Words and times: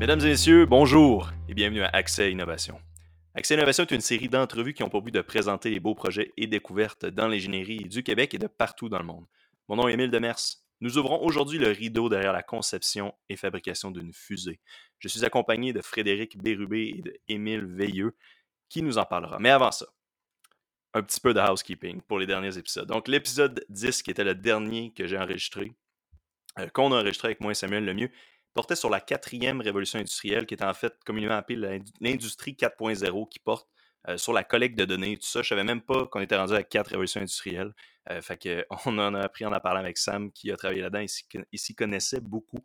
Mesdames 0.00 0.20
et 0.20 0.28
messieurs, 0.28 0.64
bonjour 0.64 1.30
et 1.46 1.52
bienvenue 1.52 1.82
à 1.82 1.88
Accès 1.88 2.32
Innovation. 2.32 2.80
Accès 3.34 3.52
Innovation 3.52 3.84
est 3.84 3.94
une 3.94 4.00
série 4.00 4.30
d'entrevues 4.30 4.72
qui 4.72 4.82
ont 4.82 4.88
pour 4.88 5.02
but 5.02 5.12
de 5.12 5.20
présenter 5.20 5.68
les 5.68 5.78
beaux 5.78 5.94
projets 5.94 6.32
et 6.38 6.46
découvertes 6.46 7.04
dans 7.04 7.28
l'ingénierie 7.28 7.80
du 7.80 8.02
Québec 8.02 8.32
et 8.32 8.38
de 8.38 8.46
partout 8.46 8.88
dans 8.88 8.98
le 8.98 9.04
monde. 9.04 9.26
Mon 9.68 9.76
nom 9.76 9.88
est 9.88 9.92
Émile 9.92 10.10
Demers. 10.10 10.40
Nous 10.80 10.96
ouvrons 10.96 11.22
aujourd'hui 11.22 11.58
le 11.58 11.68
rideau 11.68 12.08
derrière 12.08 12.32
la 12.32 12.42
conception 12.42 13.12
et 13.28 13.36
fabrication 13.36 13.90
d'une 13.90 14.14
fusée. 14.14 14.58
Je 15.00 15.08
suis 15.08 15.22
accompagné 15.22 15.74
de 15.74 15.82
Frédéric 15.82 16.38
Bérubé 16.38 16.94
et 16.96 17.02
de 17.02 17.14
Émile 17.28 17.66
Veilleux 17.66 18.16
qui 18.70 18.80
nous 18.80 18.96
en 18.96 19.04
parlera. 19.04 19.38
Mais 19.38 19.50
avant 19.50 19.70
ça, 19.70 19.84
un 20.94 21.02
petit 21.02 21.20
peu 21.20 21.34
de 21.34 21.40
housekeeping 21.40 22.00
pour 22.00 22.18
les 22.18 22.26
derniers 22.26 22.56
épisodes. 22.56 22.88
Donc, 22.88 23.06
l'épisode 23.06 23.66
10, 23.68 24.02
qui 24.02 24.10
était 24.10 24.24
le 24.24 24.34
dernier 24.34 24.94
que 24.94 25.06
j'ai 25.06 25.18
enregistré, 25.18 25.74
euh, 26.58 26.68
qu'on 26.68 26.90
a 26.90 27.00
enregistré 27.02 27.28
avec 27.28 27.42
moi 27.42 27.52
et 27.52 27.54
Samuel 27.54 27.84
Lemieux, 27.84 28.10
portait 28.54 28.76
sur 28.76 28.90
la 28.90 29.00
quatrième 29.00 29.60
révolution 29.60 29.98
industrielle, 29.98 30.46
qui 30.46 30.54
est 30.54 30.62
en 30.62 30.74
fait 30.74 30.94
communément 31.04 31.34
appelée 31.34 31.82
l'industrie 32.00 32.52
4.0, 32.52 33.28
qui 33.28 33.38
porte 33.38 33.68
euh, 34.08 34.16
sur 34.16 34.32
la 34.32 34.44
collecte 34.44 34.78
de 34.78 34.84
données, 34.84 35.16
tout 35.16 35.26
ça. 35.26 35.42
Je 35.42 35.48
savais 35.48 35.64
même 35.64 35.82
pas 35.82 36.06
qu'on 36.06 36.20
était 36.20 36.36
rendu 36.36 36.54
à 36.54 36.62
quatre 36.62 36.88
révolutions 36.88 37.20
industrielles. 37.20 37.72
Euh, 38.10 38.22
fait 38.22 38.66
on 38.86 38.98
en 38.98 39.14
a 39.14 39.20
appris 39.20 39.44
en 39.46 39.52
en 39.52 39.60
parlant 39.60 39.80
avec 39.80 39.98
Sam, 39.98 40.32
qui 40.32 40.50
a 40.50 40.56
travaillé 40.56 40.82
là-dedans 40.82 41.06
et 41.52 41.58
s'y 41.58 41.74
connaissait 41.74 42.20
beaucoup. 42.20 42.64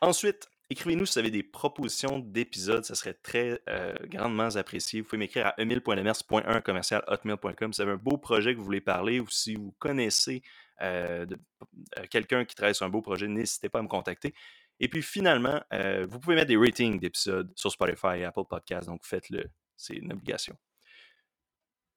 ensuite, 0.00 0.48
Écrivez-nous 0.68 1.06
si 1.06 1.12
vous 1.14 1.18
avez 1.20 1.30
des 1.30 1.44
propositions 1.44 2.18
d'épisodes, 2.18 2.84
ça 2.84 2.96
serait 2.96 3.14
très 3.14 3.62
euh, 3.68 3.94
grandement 4.06 4.48
apprécié. 4.56 5.00
Vous 5.00 5.06
pouvez 5.06 5.18
m'écrire 5.18 5.46
à 5.46 5.54
emile.lemers.1 5.58 6.82
si 6.82 7.76
vous 7.76 7.80
avez 7.80 7.92
un 7.92 7.96
beau 7.96 8.18
projet 8.18 8.52
que 8.52 8.58
vous 8.58 8.64
voulez 8.64 8.80
parler 8.80 9.20
ou 9.20 9.28
si 9.28 9.54
vous 9.54 9.72
connaissez 9.78 10.42
euh, 10.42 10.42
euh, 10.42 10.65
quelqu'un 12.10 12.44
qui 12.44 12.54
travaille 12.54 12.74
sur 12.74 12.86
un 12.86 12.90
beau 12.90 13.02
projet, 13.02 13.28
n'hésitez 13.28 13.68
pas 13.68 13.78
à 13.78 13.82
me 13.82 13.88
contacter. 13.88 14.34
Et 14.78 14.88
puis 14.88 15.02
finalement, 15.02 15.60
vous 16.08 16.20
pouvez 16.20 16.36
mettre 16.36 16.48
des 16.48 16.56
ratings 16.56 16.98
d'épisodes 16.98 17.50
sur 17.54 17.70
Spotify 17.70 18.18
et 18.18 18.24
Apple 18.24 18.44
Podcasts, 18.48 18.88
donc 18.88 19.04
faites-le, 19.04 19.44
c'est 19.76 19.94
une 19.94 20.12
obligation. 20.12 20.56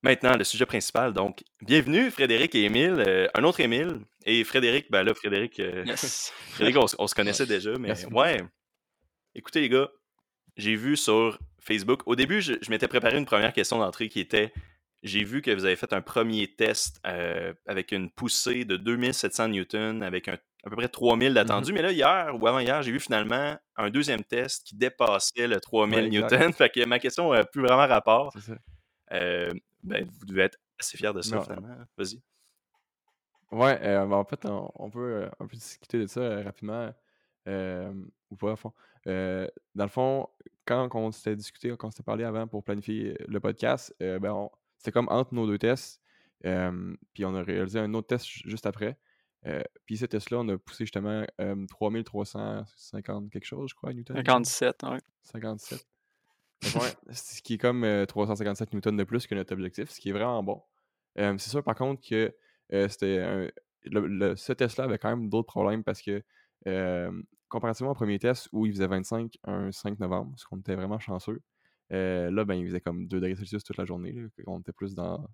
Maintenant, 0.02 0.38
le 0.38 0.46
sujet 0.46 0.66
principal. 0.66 1.12
Donc, 1.12 1.44
bienvenue 1.62 2.10
Frédéric 2.10 2.56
et 2.56 2.64
Émile, 2.64 3.30
un 3.34 3.44
autre 3.44 3.60
Émile. 3.60 4.00
Et 4.26 4.46
Frédéric, 4.46 4.90
ben 4.90 5.04
là, 5.04 5.14
Frédéric, 5.14 5.62
Frédéric 6.52 6.78
on, 6.98 7.08
se 7.08 7.16
connaissait 7.16 7.46
déjà, 7.46 7.78
mais 7.78 8.06
ouais, 8.06 8.42
Écoutez, 9.36 9.62
les 9.62 9.70
gars, 9.70 9.90
j'ai 10.58 10.76
vu 10.76 10.98
sur 10.98 11.38
Facebook. 11.60 12.02
Au 12.06 12.16
début, 12.16 12.42
je, 12.42 12.54
m'étais 12.70 12.88
préparé 12.88 13.18
une 13.18 13.26
première 13.26 13.54
question 13.54 13.78
d'entrée 13.78 14.10
qui 14.10 14.20
était 14.20 14.52
j'ai 15.04 15.24
vu 15.24 15.42
que 15.42 15.52
vous 15.52 15.66
avez 15.66 15.76
fait 15.76 15.94
un 15.94 16.02
premier 16.02 16.48
test 16.48 17.00
euh, 17.06 17.54
avec 17.68 17.92
une 17.92 18.10
poussée 18.10 18.66
de 18.66 18.78
2700 18.78 19.50
newtons 19.50 20.02
avec 20.02 20.28
à 20.28 20.38
peu 20.64 20.76
près 20.76 20.90
3000 20.90 21.34
d'attendu. 21.34 21.72
Mm-hmm. 21.72 21.76
Mais 21.76 21.82
là, 21.82 21.92
hier 21.92 22.36
ou 22.40 22.48
avant-hier, 22.48 22.82
j'ai 22.82 22.92
vu 22.92 23.00
finalement 23.00 23.58
un 23.78 23.90
deuxième 23.90 24.24
test 24.24 24.66
qui 24.66 24.76
dépassait 24.76 25.48
le 25.48 25.60
3000 25.60 26.10
newtons. 26.10 26.52
Fait 26.54 26.70
que 26.70 26.86
ma 26.86 27.00
question 27.00 27.32
n'a 27.32 27.46
plus 27.46 27.62
vraiment 27.62 27.88
rapport. 27.88 28.34
Euh, 29.12 29.52
ben, 29.84 30.06
vous 30.20 30.26
devez 30.26 30.44
être 30.44 30.58
assez 30.80 30.98
fier 30.98 31.14
de 31.14 31.22
ça, 31.22 31.42
finalement. 31.42 31.76
Vas-y. 31.98 32.22
Ouais, 33.52 33.80
euh, 33.82 34.06
ben, 34.06 34.18
en 34.18 34.26
fait, 34.26 34.46
on, 34.46 34.90
peut 34.90 35.28
un 35.40 35.48
peu 35.48 35.56
discuter 35.56 35.98
de 35.98 36.08
ça 36.08 36.44
rapidement. 36.44 36.94
ou 37.48 38.36
pas, 38.36 38.52
à 38.52 38.56
fond. 38.56 38.74
Euh, 39.08 39.48
dans 39.76 39.86
le 39.86 39.90
fond, 39.90 40.28
quand 40.66 40.90
on 40.94 41.12
s'était 41.12 41.36
discuté, 41.36 41.74
quand 41.78 41.88
on 41.88 41.92
s'était 41.92 42.04
parlé 42.04 42.24
avant 42.24 42.48
pour 42.48 42.64
planifier 42.64 43.16
le 43.28 43.40
podcast, 43.40 43.96
euh, 44.02 44.20
ben 44.20 44.50
c'était 44.80 44.92
comme 44.92 45.08
entre 45.10 45.36
nos 45.36 45.46
deux 45.46 45.60
tests. 45.60 46.02
puis 46.42 47.26
on 47.26 47.36
a 47.36 47.44
réalisé 47.44 47.80
un 47.80 47.94
autre 47.94 48.08
test 48.08 48.26
juste 48.26 48.66
après. 48.66 48.98
Euh, 49.46 49.62
puis 49.86 49.98
ce 49.98 50.06
test-là, 50.06 50.40
on 50.40 50.50
a 50.50 50.58
poussé 50.58 50.86
justement 50.86 51.26
3350 51.70 53.30
quelque 53.30 53.46
chose, 53.46 53.70
je 53.70 53.76
crois, 53.76 53.94
Newton. 53.94 54.16
57, 54.16 54.84
oui. 54.84 54.98
57. 55.22 55.88
ce 57.12 57.42
qui 57.42 57.54
est 57.54 57.58
comme 57.58 57.86
357 58.08 58.74
newtons 58.74 58.94
de 58.94 59.04
plus 59.04 59.28
que 59.28 59.36
notre 59.36 59.54
objectif, 59.54 59.90
ce 59.90 60.00
qui 60.00 60.10
est 60.10 60.14
vraiment 60.14 60.44
bon. 60.44 60.62
c'est 61.16 61.50
sûr, 61.50 61.64
par 61.64 61.76
contre, 61.76 62.02
que 62.08 62.34
c'était 62.88 63.52
ce 63.84 64.54
test-là 64.54 64.86
avait 64.86 64.98
quand 64.98 65.10
même 65.10 65.30
d'autres 65.30 65.48
problèmes 65.48 65.84
parce 65.84 66.02
que 66.02 66.24
comparativement 67.50 67.92
au 67.92 67.96
premier 67.96 68.20
test 68.20 68.48
où 68.52 68.66
il 68.66 68.72
faisait 68.72 68.88
25 68.88 69.38
un 69.44 69.72
5 69.72 70.00
novembre, 70.00 70.32
parce 70.32 70.46
qu'on 70.46 70.60
était 70.60 70.76
vraiment 70.76 71.00
chanceux, 71.00 71.42
euh, 71.92 72.30
là, 72.32 72.46
ben, 72.46 72.56
il 72.56 72.68
faisait 72.68 72.82
comme 72.82 73.08
2 73.08 73.20
degrés 73.20 73.36
Celsius 73.36 73.64
toute 73.64 73.78
la 73.78 73.86
journée. 73.86 74.16
on 74.46 74.60
était 74.60 74.72
plus 74.72 74.94
dans, 74.94 75.28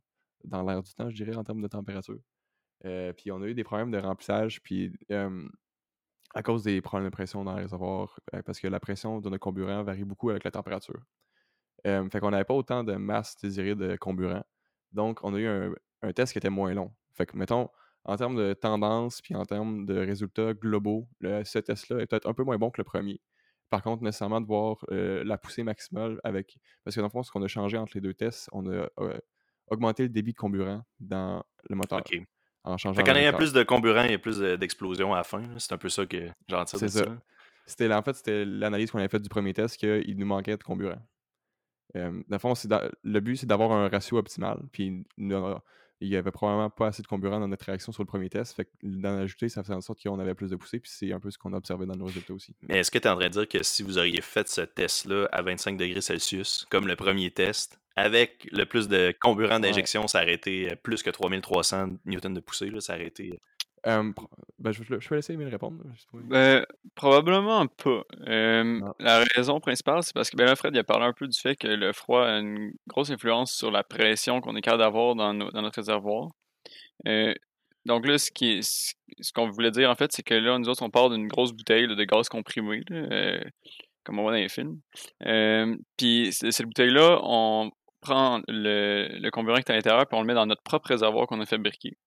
dans 0.43 0.63
l'air 0.63 0.81
du 0.81 0.93
temps, 0.93 1.09
je 1.09 1.16
dirais, 1.16 1.35
en 1.35 1.43
termes 1.43 1.61
de 1.61 1.67
température. 1.67 2.19
Euh, 2.85 3.13
puis 3.13 3.31
on 3.31 3.41
a 3.41 3.47
eu 3.47 3.53
des 3.53 3.63
problèmes 3.63 3.91
de 3.91 3.97
remplissage, 3.97 4.61
puis 4.61 4.93
à 6.33 6.43
cause 6.43 6.63
des 6.63 6.81
problèmes 6.81 7.09
de 7.09 7.13
pression 7.13 7.43
dans 7.43 7.55
le 7.55 7.61
réservoir, 7.63 8.19
euh, 8.33 8.41
parce 8.41 8.59
que 8.59 8.67
la 8.67 8.79
pression 8.79 9.21
de 9.21 9.29
notre 9.29 9.39
comburant 9.39 9.83
varie 9.83 10.03
beaucoup 10.03 10.29
avec 10.29 10.43
la 10.43 10.51
température. 10.51 11.01
fait 11.83 12.19
qu'on 12.19 12.31
n'avait 12.31 12.45
pas 12.45 12.53
autant 12.53 12.83
de 12.83 12.93
masse 12.95 13.35
désirée 13.37 13.75
de 13.75 13.95
comburant. 13.95 14.43
Donc, 14.91 15.19
on 15.23 15.33
a 15.33 15.39
eu 15.39 15.47
un, 16.01 16.13
test 16.13 16.31
qui 16.31 16.37
était 16.37 16.49
moins 16.49 16.73
long. 16.73 16.93
Fait 17.13 17.25
que, 17.25 17.37
mettons, 17.37 17.69
en 18.05 18.16
termes 18.17 18.35
de 18.35 18.53
tendance, 18.53 19.22
puis 19.22 19.35
en 19.35 19.45
termes 19.45 19.85
de 19.85 19.97
résultats 19.97 20.53
globaux, 20.53 21.07
ce 21.22 21.59
test-là 21.59 21.99
est 21.99 22.07
peut-être 22.07 22.27
un 22.27 22.33
peu 22.33 22.43
moins 22.43 22.57
bon 22.57 22.69
que 22.69 22.79
le 22.79 22.85
premier. 22.85 23.19
Par 23.70 23.81
contre, 23.81 24.03
nécessairement 24.03 24.42
de 24.42 24.46
voir 24.46 24.78
euh, 24.92 25.24
la 25.24 25.38
poussée 25.38 25.64
maximale 25.64 26.20
avec. 26.24 26.58
Parce 26.84 26.96
que 26.96 27.02
dans 27.02 27.08
le 27.08 27.12
fond, 27.12 27.24
ce 27.24 27.31
qu'on 27.31 27.44
a 27.44 27.48
changé 27.48 27.78
entre 27.78 27.94
les 27.96 28.02
deux 28.02 28.14
tests, 28.14 28.50
on 28.52 28.68
a 28.68 28.88
euh, 29.00 29.18
augmenté 29.68 30.03
le 30.03 30.09
débit 30.09 30.34
de 30.34 30.38
comburant 30.38 30.84
dans 31.00 31.44
le 31.70 31.76
moteur. 31.76 32.00
OK. 32.00 32.22
En 32.64 32.78
changeant. 32.78 33.03
quand 33.03 33.14
il 33.14 33.24
y 33.24 33.28
a 33.28 33.34
plus 33.34 33.53
de 33.53 33.62
comburant, 33.62 34.03
il 34.06 34.12
y 34.12 34.16
a 34.16 34.20
plus 34.20 34.40
d'explosion 34.40 35.14
à 35.14 35.18
la 35.18 35.24
fin. 35.24 35.44
C'est 35.58 35.74
un 35.74 35.78
peu 35.78 35.90
ça 35.90 36.06
que 36.06 36.30
j'en 36.48 36.66
tire 36.66 36.80
C'est 36.80 36.88
ça. 36.88 37.06
C'était, 37.68 37.92
en 37.92 38.02
fait, 38.02 38.14
c'était 38.14 38.46
l'analyse 38.46 38.92
qu'on 38.92 39.00
avait 39.00 39.08
faite 39.08 39.22
du 39.22 39.30
premier 39.30 39.53
test 39.53 39.78
qu'il 39.78 40.18
nous 40.18 40.26
manquait 40.26 40.58
de 40.58 40.64
comburant. 40.64 41.02
Euh, 41.96 42.12
dans 42.28 42.36
le 42.36 42.38
fond, 42.38 42.53
le 43.03 43.20
but, 43.20 43.38
c'est 43.38 43.46
d'avoir 43.46 43.72
un 43.72 43.88
ratio 43.88 44.18
optimal. 44.18 44.59
Puis 44.72 45.06
il 46.01 46.09
n'y 46.09 46.16
avait 46.16 46.31
probablement 46.31 46.69
pas 46.69 46.88
assez 46.88 47.01
de 47.01 47.07
comburant 47.07 47.39
dans 47.39 47.47
notre 47.47 47.66
réaction 47.66 47.91
sur 47.91 48.03
le 48.03 48.07
premier 48.07 48.29
test. 48.29 48.56
Fait 48.56 48.66
que 48.66 48.69
d'en 48.83 49.17
ajouter, 49.17 49.50
ça 49.50 49.63
faisait 49.63 49.73
en 49.73 49.81
sorte 49.81 50.03
qu'on 50.03 50.19
avait 50.19 50.35
plus 50.35 50.50
de 50.50 50.56
poussée, 50.56 50.79
puis 50.79 50.91
c'est 50.94 51.13
un 51.13 51.19
peu 51.19 51.31
ce 51.31 51.38
qu'on 51.38 51.53
a 51.53 51.57
observé 51.57 51.85
dans 51.85 51.95
nos 51.95 52.06
résultats 52.06 52.33
aussi. 52.33 52.53
Mais 52.67 52.79
est-ce 52.79 52.91
que 52.91 52.97
tu 52.97 53.07
es 53.07 53.11
en 53.11 53.16
train 53.16 53.28
de 53.28 53.33
dire 53.33 53.47
que 53.47 53.63
si 53.63 53.83
vous 53.83 53.97
auriez 53.97 54.22
fait 54.22 54.47
ce 54.47 54.61
test-là 54.61 55.28
à 55.31 55.41
25 55.41 55.78
degrés 55.78 56.01
Celsius, 56.01 56.66
comme 56.69 56.88
le 56.88 56.95
premier 56.95 57.31
test, 57.31 57.79
avec 57.95 58.47
le 58.51 58.66
plus 58.66 58.88
de 58.89 59.16
comburant 59.22 59.59
d'injection, 59.59 60.07
ça 60.07 60.22
aurait 60.22 60.34
été 60.34 60.72
euh, 60.72 60.75
plus 60.75 61.01
que 61.01 61.09
3300 61.09 61.91
newtons 62.05 62.29
de 62.31 62.41
poussée, 62.41 62.69
là, 62.69 62.81
ça 62.81 62.95
aurait 62.95 63.07
été 63.07 63.39
euh, 63.88 64.12
ben, 64.59 64.72
je, 64.72 64.84
je, 64.84 65.07
peux 65.07 65.16
laisser 65.16 65.34
Emile 65.34 65.50
répondre. 65.50 65.84
Ben, 66.13 66.66
probablement 66.96 67.68
pas. 67.68 68.03
Ah. 68.25 68.94
La 69.00 69.23
raison 69.35 69.59
principale, 69.59 70.01
c'est 70.03 70.13
parce 70.13 70.29
que 70.29 70.38
ben, 70.38 70.56
Fred 70.56 70.73
il 70.73 70.79
a 70.79 70.84
parlé 70.84 71.06
un 71.06 71.13
peu 71.13 71.28
du 71.28 71.40
fait 71.40 71.56
que 71.56 71.68
le 71.68 71.94
froid 71.94 72.25
a 72.25 72.40
une 72.40 72.73
grosse 72.88 73.12
influence 73.12 73.53
sur 73.53 73.72
la 73.72 73.84
pression 73.84 74.41
qu'on 74.41 74.56
est 74.56 74.62
capable 74.62 74.84
d'avoir 74.84 75.16
dans, 75.16 75.34
dans, 75.34 75.62
notre 75.62 75.75
réservoir. 75.75 76.29
donc 77.85 78.07
là, 78.07 78.18
ce 78.18 79.34
qu'on 79.34 79.50
voulait 79.50 79.72
dire 79.72 79.90
en 79.90 79.96
fait, 79.96 80.12
c'est 80.12 80.23
que 80.23 80.34
là, 80.34 80.57
nous 80.57 80.67
autres, 80.67 80.81
on 80.81 80.90
part 80.90 81.09
d'une 81.12 81.28
grosse 81.28 81.53
bouteille 81.53 81.88
de 81.88 82.03
gaz 82.03 82.28
comprimé, 82.28 82.84
comme 84.03 84.19
on 84.19 84.23
voit 84.23 84.31
dans 84.31 84.38
les 84.38 84.50
films. 84.50 84.79
puis 85.97 86.31
cette 86.31 86.66
bouteille-là, 86.66 87.19
on 87.22 87.72
prend 88.02 88.41
le, 88.47 89.09
le 89.19 89.31
comburant 89.31 89.57
qui 89.57 89.63
est 89.63 89.72
à 89.72 89.75
l'intérieur, 89.75 90.07
puis 90.07 90.17
on 90.17 90.22
le 90.22 90.28
met 90.28 90.34
dans 90.34 90.46
notre 90.46 90.63
propre 90.63 90.90
réservoir 90.90 91.28
qu'on 91.28 91.40
a 91.41 91.46
fabriqué. 91.46 91.97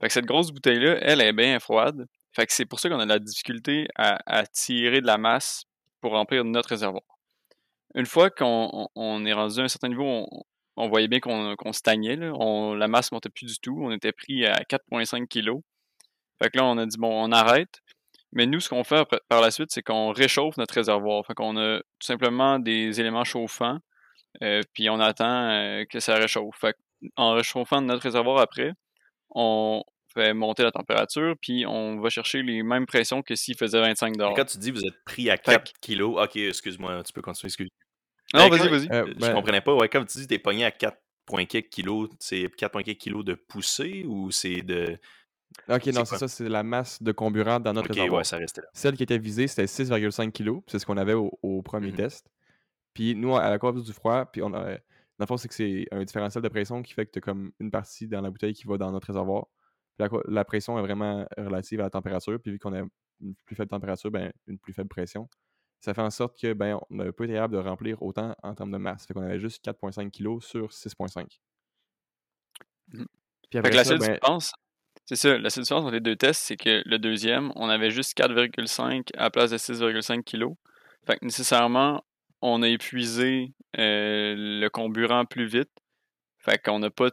Fait 0.00 0.08
que 0.08 0.12
cette 0.12 0.26
grosse 0.26 0.50
bouteille-là, 0.50 0.98
elle 1.00 1.20
est 1.20 1.32
bien 1.32 1.58
froide. 1.60 2.06
Fait 2.34 2.46
que 2.46 2.52
c'est 2.52 2.66
pour 2.66 2.80
ça 2.80 2.88
qu'on 2.88 2.98
a 2.98 3.04
de 3.04 3.10
la 3.10 3.18
difficulté 3.18 3.86
à, 3.96 4.46
tirer 4.46 5.00
de 5.00 5.06
la 5.06 5.18
masse 5.18 5.64
pour 6.00 6.12
remplir 6.12 6.44
notre 6.44 6.70
réservoir. 6.70 7.04
Une 7.94 8.06
fois 8.06 8.30
qu'on 8.30 8.88
est 9.26 9.32
rendu 9.32 9.60
à 9.60 9.64
un 9.64 9.68
certain 9.68 9.88
niveau, 9.88 10.26
on, 10.76 10.88
voyait 10.88 11.08
bien 11.08 11.20
qu'on 11.20 11.72
stagnait. 11.72 12.16
Là. 12.16 12.32
la 12.74 12.88
masse 12.88 13.12
montait 13.12 13.28
plus 13.28 13.46
du 13.46 13.58
tout. 13.58 13.78
On 13.82 13.92
était 13.92 14.12
pris 14.12 14.46
à 14.46 14.62
4,5 14.64 15.26
kg. 15.28 15.60
Fait 16.42 16.50
que 16.50 16.58
là, 16.58 16.64
on 16.64 16.78
a 16.78 16.86
dit, 16.86 16.96
bon, 16.98 17.10
on 17.12 17.30
arrête. 17.30 17.82
Mais 18.32 18.46
nous, 18.46 18.60
ce 18.60 18.68
qu'on 18.70 18.82
fait 18.82 19.06
par 19.28 19.42
la 19.42 19.50
suite, 19.50 19.70
c'est 19.70 19.82
qu'on 19.82 20.10
réchauffe 20.12 20.56
notre 20.56 20.74
réservoir. 20.74 21.24
Fait 21.26 21.34
qu'on 21.34 21.56
a 21.58 21.78
tout 21.78 22.06
simplement 22.06 22.58
des 22.58 22.98
éléments 22.98 23.24
chauffants, 23.24 23.78
euh, 24.42 24.62
puis 24.72 24.88
on 24.88 25.00
attend 25.00 25.50
euh, 25.50 25.84
que 25.84 26.00
ça 26.00 26.14
réchauffe. 26.14 26.56
Fait 26.58 26.76
en 27.16 27.32
réchauffant 27.34 27.82
notre 27.82 28.02
réservoir 28.02 28.40
après, 28.40 28.72
on, 29.34 29.82
fait 30.12 30.34
monter 30.34 30.62
la 30.62 30.70
température, 30.70 31.34
puis 31.40 31.64
on 31.66 32.00
va 32.00 32.10
chercher 32.10 32.42
les 32.42 32.62
mêmes 32.62 32.86
pressions 32.86 33.22
que 33.22 33.34
s'il 33.34 33.56
faisait 33.56 33.80
25 33.80 34.14
Et 34.14 34.34
Quand 34.34 34.44
tu 34.44 34.58
dis 34.58 34.70
vous 34.70 34.84
êtes 34.84 35.04
pris 35.04 35.30
à 35.30 35.38
4 35.38 35.72
kilos, 35.80 36.22
ok, 36.22 36.36
excuse-moi, 36.36 37.02
tu 37.02 37.12
peux 37.12 37.22
continuer, 37.22 37.48
excuse. 37.48 37.68
Non, 38.34 38.48
vas-y, 38.48 38.68
vas-y. 38.68 38.88
Euh, 38.90 39.06
je 39.08 39.18
ben 39.18 39.34
comprenais 39.34 39.60
pas, 39.60 39.74
ouais, 39.74 39.88
comme 39.88 40.06
tu 40.06 40.18
dis, 40.18 40.26
t'es 40.26 40.38
pogné 40.38 40.64
à 40.64 40.70
4,4 40.70 41.68
kilos, 41.68 42.08
c'est 42.18 42.44
4,4 42.44 42.96
kilos 42.96 43.24
de 43.24 43.34
poussée 43.34 44.04
ou 44.06 44.30
c'est 44.30 44.62
de. 44.62 44.98
Ok, 45.68 45.86
non, 45.88 46.06
c'est 46.06 46.16
ça, 46.16 46.28
c'est 46.28 46.48
la 46.48 46.62
masse 46.62 47.02
de 47.02 47.12
comburant 47.12 47.60
dans 47.60 47.74
notre 47.74 47.88
réservoir. 47.88 48.18
Ouais, 48.18 48.24
ça 48.24 48.38
restait 48.38 48.62
là. 48.62 48.68
Celle 48.72 48.96
qui 48.96 49.02
était 49.02 49.18
visée, 49.18 49.46
c'était 49.46 49.66
6,5 49.66 50.32
kilos, 50.32 50.62
c'est 50.66 50.78
ce 50.78 50.86
qu'on 50.86 50.96
avait 50.96 51.14
au, 51.14 51.62
premier 51.62 51.92
mmh 51.92 51.96
test. 51.96 52.30
Puis 52.94 53.14
nous, 53.14 53.36
à 53.36 53.50
la 53.50 53.58
cause 53.58 53.84
du 53.84 53.92
froid, 53.92 54.26
puis 54.26 54.42
on 54.42 54.52
a. 54.54 54.76
Dans 55.18 55.24
le 55.24 55.26
fond, 55.26 55.36
c'est 55.36 55.48
que 55.48 55.54
c'est 55.54 55.86
un 55.92 56.02
différentiel 56.04 56.42
de 56.42 56.48
pression 56.48 56.82
qui 56.82 56.94
fait 56.94 57.06
que 57.06 57.12
tu 57.12 57.18
as 57.18 57.22
comme 57.22 57.52
une 57.60 57.70
partie 57.70 58.08
dans 58.08 58.20
la 58.20 58.30
bouteille 58.30 58.54
qui 58.54 58.66
va 58.66 58.78
dans 58.78 58.90
notre 58.90 59.06
réservoir 59.06 59.46
la, 59.98 60.44
pression 60.44 60.78
est 60.78 60.82
vraiment 60.82 61.26
relative 61.36 61.80
à 61.80 61.84
la 61.84 61.90
température. 61.90 62.38
Puis 62.40 62.52
vu 62.52 62.58
qu'on 62.58 62.74
a 62.74 62.82
une 63.20 63.34
plus 63.46 63.56
faible 63.56 63.68
température, 63.68 64.10
ben, 64.10 64.32
une 64.46 64.58
plus 64.58 64.72
faible 64.72 64.88
pression. 64.88 65.28
ça 65.80 65.94
fait 65.94 66.02
en 66.02 66.10
sorte 66.10 66.38
que 66.40 66.52
ben, 66.52 66.78
on 66.90 66.94
n'a 66.94 67.12
pas 67.12 67.24
été 67.24 67.34
capable 67.34 67.54
de 67.54 67.60
remplir 67.60 68.02
autant 68.02 68.34
en 68.42 68.54
termes 68.54 68.72
de 68.72 68.78
masse. 68.78 69.06
Fait 69.06 69.14
qu'on 69.14 69.22
avait 69.22 69.40
juste 69.40 69.64
4,5 69.64 70.10
kg 70.10 70.40
sur 70.42 70.68
6,5. 70.68 71.26
Mmh. 72.88 73.04
Puis 73.50 73.58
après 73.58 73.72
la 73.72 73.84
seule 73.84 73.98
ben 73.98 74.14
différence, 74.14 74.52
c'est 75.04 75.16
ça, 75.16 75.36
la 75.38 75.50
seule 75.50 75.64
différence 75.64 75.84
entre 75.84 75.92
les 75.92 76.00
deux 76.00 76.16
tests, 76.16 76.42
c'est 76.42 76.56
que 76.56 76.82
le 76.84 76.98
deuxième, 76.98 77.52
on 77.56 77.68
avait 77.68 77.90
juste 77.90 78.16
4,5 78.16 79.08
à 79.16 79.24
la 79.24 79.30
place 79.30 79.50
de 79.50 79.58
6,5 79.58 80.22
kg. 80.22 80.54
Fait 81.06 81.18
que 81.18 81.24
nécessairement, 81.24 82.04
on 82.42 82.62
a 82.62 82.68
épuisé 82.68 83.54
euh, 83.78 84.34
le 84.36 84.68
comburant 84.68 85.24
plus 85.24 85.46
vite. 85.46 85.70
Fait 86.38 86.58
qu'on 86.58 86.80
n'a 86.80 86.90
pas 86.90 87.10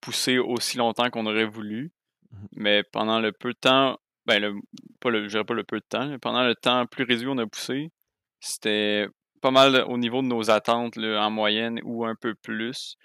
poussé 0.00 0.38
aussi 0.38 0.76
longtemps 0.76 1.08
qu'on 1.10 1.26
aurait 1.26 1.46
voulu. 1.46 1.92
Mmh 2.32 2.36
mais 2.56 2.82
pendant 2.82 3.20
le 3.20 3.30
peu 3.32 3.52
de 3.52 3.58
temps, 3.58 3.98
ben 4.26 4.40
le, 4.42 4.54
pas 5.00 5.10
le, 5.10 5.24
je 5.24 5.28
dirais 5.28 5.44
pas 5.44 5.54
le 5.54 5.62
peu 5.64 5.78
de 5.78 5.84
temps, 5.88 6.08
mais 6.08 6.18
pendant 6.18 6.42
le 6.42 6.56
temps 6.56 6.84
plus 6.86 7.04
réduit 7.04 7.28
on 7.28 7.38
a 7.38 7.46
poussé, 7.46 7.92
c'était 8.40 9.06
pas 9.40 9.52
mal 9.52 9.84
au 9.88 9.98
niveau 9.98 10.20
de 10.22 10.26
nos 10.26 10.50
attentes 10.50 10.98
en 10.98 11.30
moyenne 11.30 11.80
ou 11.84 12.04
un 12.04 12.16
peu 12.16 12.34
plus. 12.34 12.96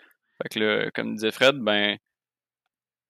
Fait 0.42 0.50
que 0.50 0.90
comme 0.96 1.16
disait 1.16 1.32
Fred, 1.32 1.58
ben 1.58 1.98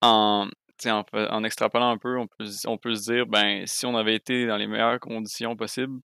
en, 0.01 0.49
en, 0.85 1.03
en, 1.13 1.43
extrapolant 1.43 1.91
un 1.91 1.97
peu, 1.97 2.17
on 2.17 2.27
peut, 2.27 2.45
on 2.65 2.77
peut 2.77 2.95
se 2.95 3.11
dire 3.11 3.25
ben 3.27 3.65
si 3.65 3.85
on 3.85 3.95
avait 3.95 4.15
été 4.15 4.45
dans 4.45 4.57
les 4.57 4.67
meilleures 4.67 4.99
conditions 4.99 5.55
possibles, 5.55 5.99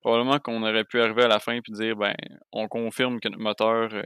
probablement 0.00 0.38
qu'on 0.38 0.62
aurait 0.62 0.84
pu 0.84 1.00
arriver 1.00 1.24
à 1.24 1.28
la 1.28 1.38
fin 1.38 1.52
et 1.52 1.60
dire 1.68 1.96
ben 1.96 2.14
on 2.52 2.68
confirme 2.68 3.20
que 3.20 3.28
notre 3.28 3.42
moteur 3.42 3.90
euh, 3.92 4.02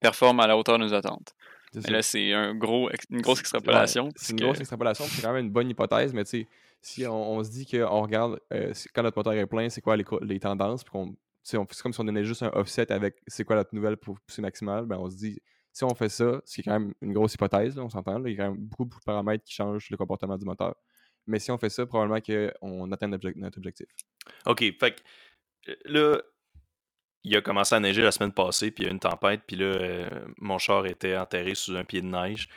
performe 0.00 0.40
à 0.40 0.46
la 0.46 0.56
hauteur 0.56 0.78
de 0.78 0.84
nos 0.84 0.94
attentes. 0.94 1.34
Mais 1.74 1.90
là, 1.90 2.02
c'est 2.02 2.32
un 2.32 2.54
gros, 2.54 2.88
une 3.10 3.20
grosse 3.20 3.40
extrapolation. 3.40 4.08
c'est 4.16 4.32
une 4.32 4.40
grosse 4.40 4.60
extrapolation, 4.60 5.04
c'est 5.04 5.20
quand 5.22 5.32
même 5.32 5.46
une 5.46 5.52
bonne 5.52 5.68
hypothèse, 5.68 6.14
mais 6.14 6.24
tu 6.24 6.30
sais, 6.30 6.48
si 6.80 7.06
on, 7.06 7.42
se 7.44 7.50
dit 7.50 7.66
qu'on 7.66 8.02
regarde 8.02 8.40
euh, 8.52 8.72
quand 8.94 9.02
notre 9.02 9.18
moteur 9.18 9.34
est 9.34 9.46
plein, 9.46 9.68
c'est 9.68 9.80
quoi 9.80 9.96
les, 9.96 10.40
tendances, 10.40 10.84
puis 10.84 10.92
qu'on 10.92 11.14
c'est 11.42 11.56
comme 11.82 11.92
si 11.92 12.00
on 12.00 12.04
donnait 12.04 12.24
juste 12.24 12.42
un 12.42 12.50
offset 12.54 12.90
avec 12.92 13.16
c'est 13.26 13.44
quoi 13.44 13.56
notre 13.56 13.74
nouvelle 13.74 13.96
pour 13.96 14.18
pousser 14.20 14.42
maximale, 14.42 14.86
ben 14.86 14.98
on 14.98 15.10
se 15.10 15.16
dit 15.16 15.40
si 15.72 15.84
on 15.84 15.94
fait 15.94 16.08
ça, 16.08 16.40
c'est 16.44 16.62
quand 16.62 16.72
même 16.72 16.92
une 17.00 17.12
grosse 17.12 17.34
hypothèse, 17.34 17.78
on 17.78 17.88
s'entend, 17.88 18.24
il 18.24 18.32
y 18.32 18.34
a 18.34 18.44
quand 18.44 18.50
même 18.52 18.60
beaucoup, 18.60 18.84
de 18.84 18.94
paramètres 19.04 19.44
qui 19.44 19.54
changent 19.54 19.90
le 19.90 19.96
comportement 19.96 20.36
du 20.36 20.44
moteur. 20.44 20.74
Mais 21.28 21.38
si 21.38 21.50
on 21.50 21.58
fait 21.58 21.70
ça, 21.70 21.86
probablement 21.86 22.20
qu'on 22.20 22.90
atteint 22.90 23.08
notre, 23.08 23.28
objectif. 23.58 23.86
OK, 24.46 24.60
fait 24.60 24.96
que 24.96 25.72
là, 25.84 26.20
il 27.24 27.36
a 27.36 27.42
commencé 27.42 27.74
à 27.74 27.80
neiger 27.80 28.02
la 28.02 28.12
semaine 28.12 28.32
passée, 28.32 28.70
puis 28.70 28.84
il 28.84 28.86
y 28.86 28.88
a 28.88 28.90
eu 28.90 28.94
une 28.94 29.00
tempête, 29.00 29.42
puis 29.46 29.56
là, 29.56 29.66
euh, 29.66 30.08
mon 30.38 30.58
char 30.58 30.86
était 30.86 31.16
enterré 31.16 31.54
sous 31.54 31.76
un 31.76 31.84
pied 31.84 32.00
de 32.00 32.06
neige. 32.06 32.48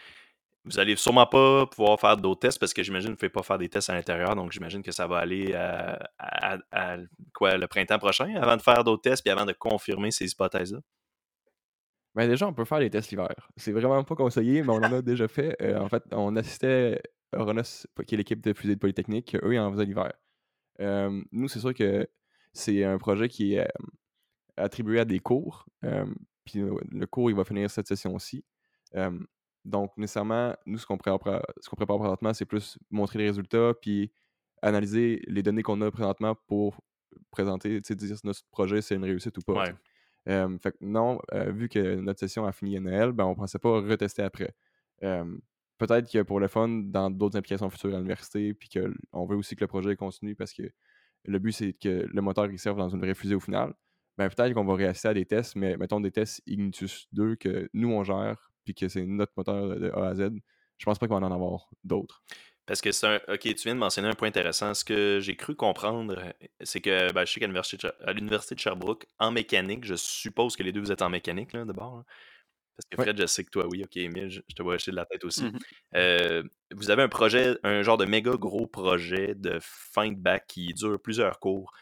Vous 0.64 0.80
allez 0.80 0.96
sûrement 0.96 1.26
pas 1.26 1.66
pouvoir 1.66 2.00
faire 2.00 2.18
d'autres 2.18 2.42
tests 2.42 2.60
parce 2.60 2.74
que 2.74 2.84
j'imagine 2.84 3.08
que 3.08 3.12
vous 3.12 3.26
ne 3.26 3.30
pouvez 3.30 3.30
pas 3.30 3.42
faire 3.42 3.58
des 3.58 3.68
tests 3.68 3.90
à 3.90 3.96
l'intérieur, 3.96 4.36
donc 4.36 4.52
j'imagine 4.52 4.84
que 4.84 4.92
ça 4.92 5.08
va 5.08 5.18
aller 5.18 5.54
à, 5.56 6.98
quoi 7.34 7.58
le 7.58 7.68
printemps 7.68 7.98
prochain 7.98 8.36
avant 8.36 8.56
de 8.56 8.62
faire 8.62 8.84
d'autres 8.84 9.02
tests 9.02 9.24
puis 9.24 9.32
avant 9.32 9.46
de 9.46 9.54
confirmer 9.54 10.12
ces 10.12 10.32
hypothèses-là? 10.32 10.80
Ben 12.14 12.28
déjà, 12.28 12.46
on 12.46 12.54
peut 12.54 12.66
faire 12.66 12.80
des 12.80 12.90
tests 12.90 13.10
l'hiver. 13.10 13.50
C'est 13.56 13.72
vraiment 13.72 14.04
pas 14.04 14.16
conseillé, 14.16 14.62
mais 14.62 14.70
on 14.70 14.84
en 14.84 14.94
a 14.94 15.02
déjà 15.02 15.28
fait. 15.28 15.56
Euh, 15.62 15.80
en 15.80 15.88
fait, 15.88 16.04
on 16.12 16.36
assistait 16.36 17.02
Oronos, 17.34 17.88
qui 18.06 18.16
est 18.16 18.18
l'équipe 18.18 18.42
de 18.42 18.54
fusée 18.54 18.76
de 18.76 18.80
Polytechnique, 18.80 19.36
eux, 19.44 19.54
ils 19.54 19.60
en 19.60 19.72
faisaient 19.72 19.86
l'hiver. 19.86 20.12
Euh, 20.80 21.22
nous, 21.32 21.48
c'est 21.48 21.60
sûr 21.60 21.74
que 21.74 22.08
c'est 22.54 22.84
un 22.84 22.98
projet 22.98 23.30
qui 23.30 23.56
est 23.56 23.68
attribué 24.58 25.00
à 25.00 25.06
des 25.06 25.20
cours. 25.20 25.66
puis 26.46 26.60
le 26.60 27.06
cours, 27.06 27.30
il 27.30 27.36
va 27.36 27.44
finir 27.44 27.70
cette 27.70 27.88
session-ci. 27.88 28.44
donc, 29.64 29.96
nécessairement, 29.98 30.56
nous, 30.66 30.78
ce 30.78 30.86
qu'on 30.86 30.98
prépare, 30.98 31.42
ce 31.60 31.70
qu'on 31.70 31.76
prépare 31.76 32.00
présentement, 32.00 32.34
c'est 32.34 32.46
plus 32.46 32.78
montrer 32.90 33.20
les 33.20 33.28
résultats, 33.28 33.74
puis 33.80 34.12
analyser 34.62 35.22
les 35.28 35.44
données 35.44 35.64
qu'on 35.64 35.82
a 35.82 35.92
présentement 35.92 36.36
pour 36.48 36.82
présenter, 37.30 37.82
tu 37.82 37.88
sais, 37.88 37.96
dire 37.96 38.18
si 38.18 38.26
notre 38.26 38.42
projet, 38.52 38.82
c'est 38.82 38.96
une 38.96 39.04
réussite 39.04 39.38
ou 39.38 39.42
pas. 39.42 39.66
fait 40.26 40.72
que 40.72 40.78
non, 40.82 41.20
vu 41.48 41.70
que 41.70 41.96
notre 41.96 42.20
session 42.20 42.46
a 42.46 42.52
fini 42.52 42.78
à 42.78 42.80
Noël, 42.80 43.12
ben, 43.12 43.26
on 43.26 43.32
ne 43.32 43.36
pensait 43.36 43.60
pas 43.60 43.80
retester 43.82 44.24
après. 44.24 44.54
Peut-être 45.88 46.12
que 46.12 46.22
pour 46.22 46.40
le 46.40 46.48
fun, 46.48 46.68
dans 46.68 47.10
d'autres 47.10 47.38
implications 47.38 47.70
futures 47.70 47.94
à 47.96 47.98
l'université, 47.98 48.54
puis 48.54 48.70
qu'on 48.70 49.26
veut 49.26 49.36
aussi 49.36 49.56
que 49.56 49.62
le 49.62 49.68
projet 49.68 49.96
continue 49.96 50.36
parce 50.36 50.54
que 50.54 50.64
le 51.26 51.40
but, 51.40 51.52
c'est 51.52 51.74
que 51.74 52.08
le 52.08 52.22
moteur 52.22 52.48
serve 52.58 52.78
dans 52.78 52.90
une 52.90 53.00
vraie 53.00 53.16
fusée 53.16 53.36
au 53.36 53.40
final 53.40 53.74
ben, 54.18 54.30
peut-être 54.30 54.54
qu'on 54.54 54.66
va 54.66 54.76
réassister 54.76 55.08
à 55.08 55.14
des 55.14 55.26
tests, 55.26 55.56
mais 55.56 55.78
mettons 55.78 56.00
des 56.00 56.12
tests 56.12 56.42
Ignitus 56.46 57.08
2 57.14 57.36
que 57.38 57.70
nous 57.74 57.92
on 57.92 58.04
gère, 58.04 58.52
puis 58.64 58.76
que 58.76 58.88
c'est 58.88 59.06
notre 59.06 59.34
moteur 59.36 59.80
de 59.80 59.90
A 59.92 60.10
à 60.10 60.16
Z. 60.16 60.30
Je 60.78 60.86
pense 60.86 61.00
pas 61.00 61.08
qu'il 61.08 61.16
va 61.16 61.26
en 61.26 61.32
avoir 61.32 61.70
d'autres. 61.84 62.24
Parce 62.66 62.82
que 62.82 62.92
c'est 62.92 63.08
un. 63.08 63.20
Ok, 63.28 63.42
tu 63.42 63.64
viens 63.64 63.74
de 63.74 63.80
mentionner 63.80 64.08
un 64.08 64.14
point 64.14 64.28
intéressant. 64.28 64.74
Ce 64.74 64.86
que 64.86 65.20
j'ai 65.20 65.36
cru 65.36 65.56
comprendre, 65.56 66.34
c'est 66.62 66.82
que 66.82 67.12
ben, 67.12 67.26
je 67.26 67.34
sais 67.34 67.40
qu'à 67.40 68.14
l'Université 68.14 68.56
de 68.56 68.60
Sherbrooke, 68.60 69.06
en 69.20 69.32
mécanique, 69.32 69.86
je 69.86 69.96
suppose 69.96 70.56
que 70.56 70.64
les 70.64 70.72
deux 70.72 70.82
vous 70.82 70.92
êtes 70.92 71.02
en 71.02 71.10
mécanique, 71.10 71.54
là, 71.54 71.66
d'abord. 71.66 72.04
Parce 72.76 72.86
que 72.90 73.04
Fred, 73.04 73.20
je 73.20 73.26
sais 73.26 73.44
que 73.44 73.50
toi, 73.50 73.68
oui, 73.70 73.84
ok, 73.84 73.98
Emile, 73.98 74.30
je, 74.30 74.40
te 74.56 74.64
vois 74.64 74.76
acheter 74.76 74.92
de 74.92 74.96
la 74.96 75.06
tête 75.06 75.24
aussi. 75.24 75.44
Mmh 75.44 75.60
euh, 75.96 76.44
vous 76.74 76.90
avez 76.90 77.04
un 77.04 77.10
projet, 77.10 77.58
un 77.64 77.82
genre 77.82 77.98
de 77.98 78.06
méga 78.06 78.32
gros 78.32 78.66
projet 78.66 79.36
de 79.36 79.60
fin 79.62 80.10
de 80.10 80.18
bac 80.18 80.46
qui 80.48 80.74
dure 80.74 81.00
plusieurs 81.02 81.40
cours. 81.40 81.74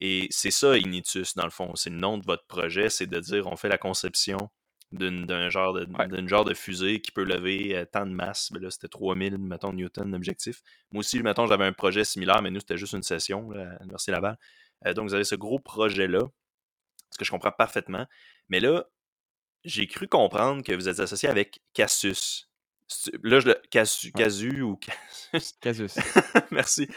Et 0.00 0.26
c'est 0.30 0.50
ça, 0.50 0.76
Ignitus, 0.76 1.36
dans 1.36 1.44
le 1.44 1.50
fond. 1.50 1.76
C'est 1.76 1.90
le 1.90 1.96
nom 1.96 2.18
de 2.18 2.26
votre 2.26 2.44
projet, 2.46 2.90
c'est 2.90 3.06
de 3.06 3.20
dire 3.20 3.46
on 3.46 3.56
fait 3.56 3.68
la 3.68 3.78
conception 3.78 4.50
d'un 4.90 5.48
genre, 5.48 5.72
de, 5.72 6.28
genre 6.28 6.44
de 6.44 6.54
fusée 6.54 7.00
qui 7.00 7.12
peut 7.12 7.24
lever 7.24 7.76
euh, 7.76 7.84
tant 7.84 8.04
de 8.04 8.12
masse. 8.12 8.50
Ben 8.52 8.62
là, 8.62 8.70
c'était 8.70 8.88
3000, 8.88 9.38
mettons, 9.38 9.72
newton 9.72 10.10
d'objectif. 10.10 10.60
Moi 10.90 11.00
aussi, 11.00 11.22
mettons, 11.22 11.46
j'avais 11.46 11.64
un 11.64 11.72
projet 11.72 12.04
similaire, 12.04 12.42
mais 12.42 12.50
nous, 12.50 12.60
c'était 12.60 12.76
juste 12.76 12.92
une 12.92 13.02
session 13.02 13.50
à 13.52 13.78
l'Université 13.80 14.12
Laval. 14.12 14.36
Euh, 14.86 14.92
donc, 14.92 15.08
vous 15.08 15.14
avez 15.14 15.24
ce 15.24 15.34
gros 15.34 15.58
projet-là, 15.58 16.20
ce 17.10 17.18
que 17.18 17.24
je 17.24 17.30
comprends 17.30 17.52
parfaitement. 17.52 18.06
Mais 18.48 18.60
là, 18.60 18.84
j'ai 19.64 19.86
cru 19.86 20.08
comprendre 20.08 20.62
que 20.62 20.72
vous 20.72 20.88
êtes 20.88 21.00
associé 21.00 21.28
avec 21.28 21.62
Casus. 21.74 22.48
Là, 23.22 23.40
je 23.40 23.48
le. 23.48 23.62
Casu, 23.70 24.12
Casu 24.12 24.62
ou 24.62 24.76
Casus. 24.76 25.52
Casus. 25.60 25.94
Merci. 26.50 26.88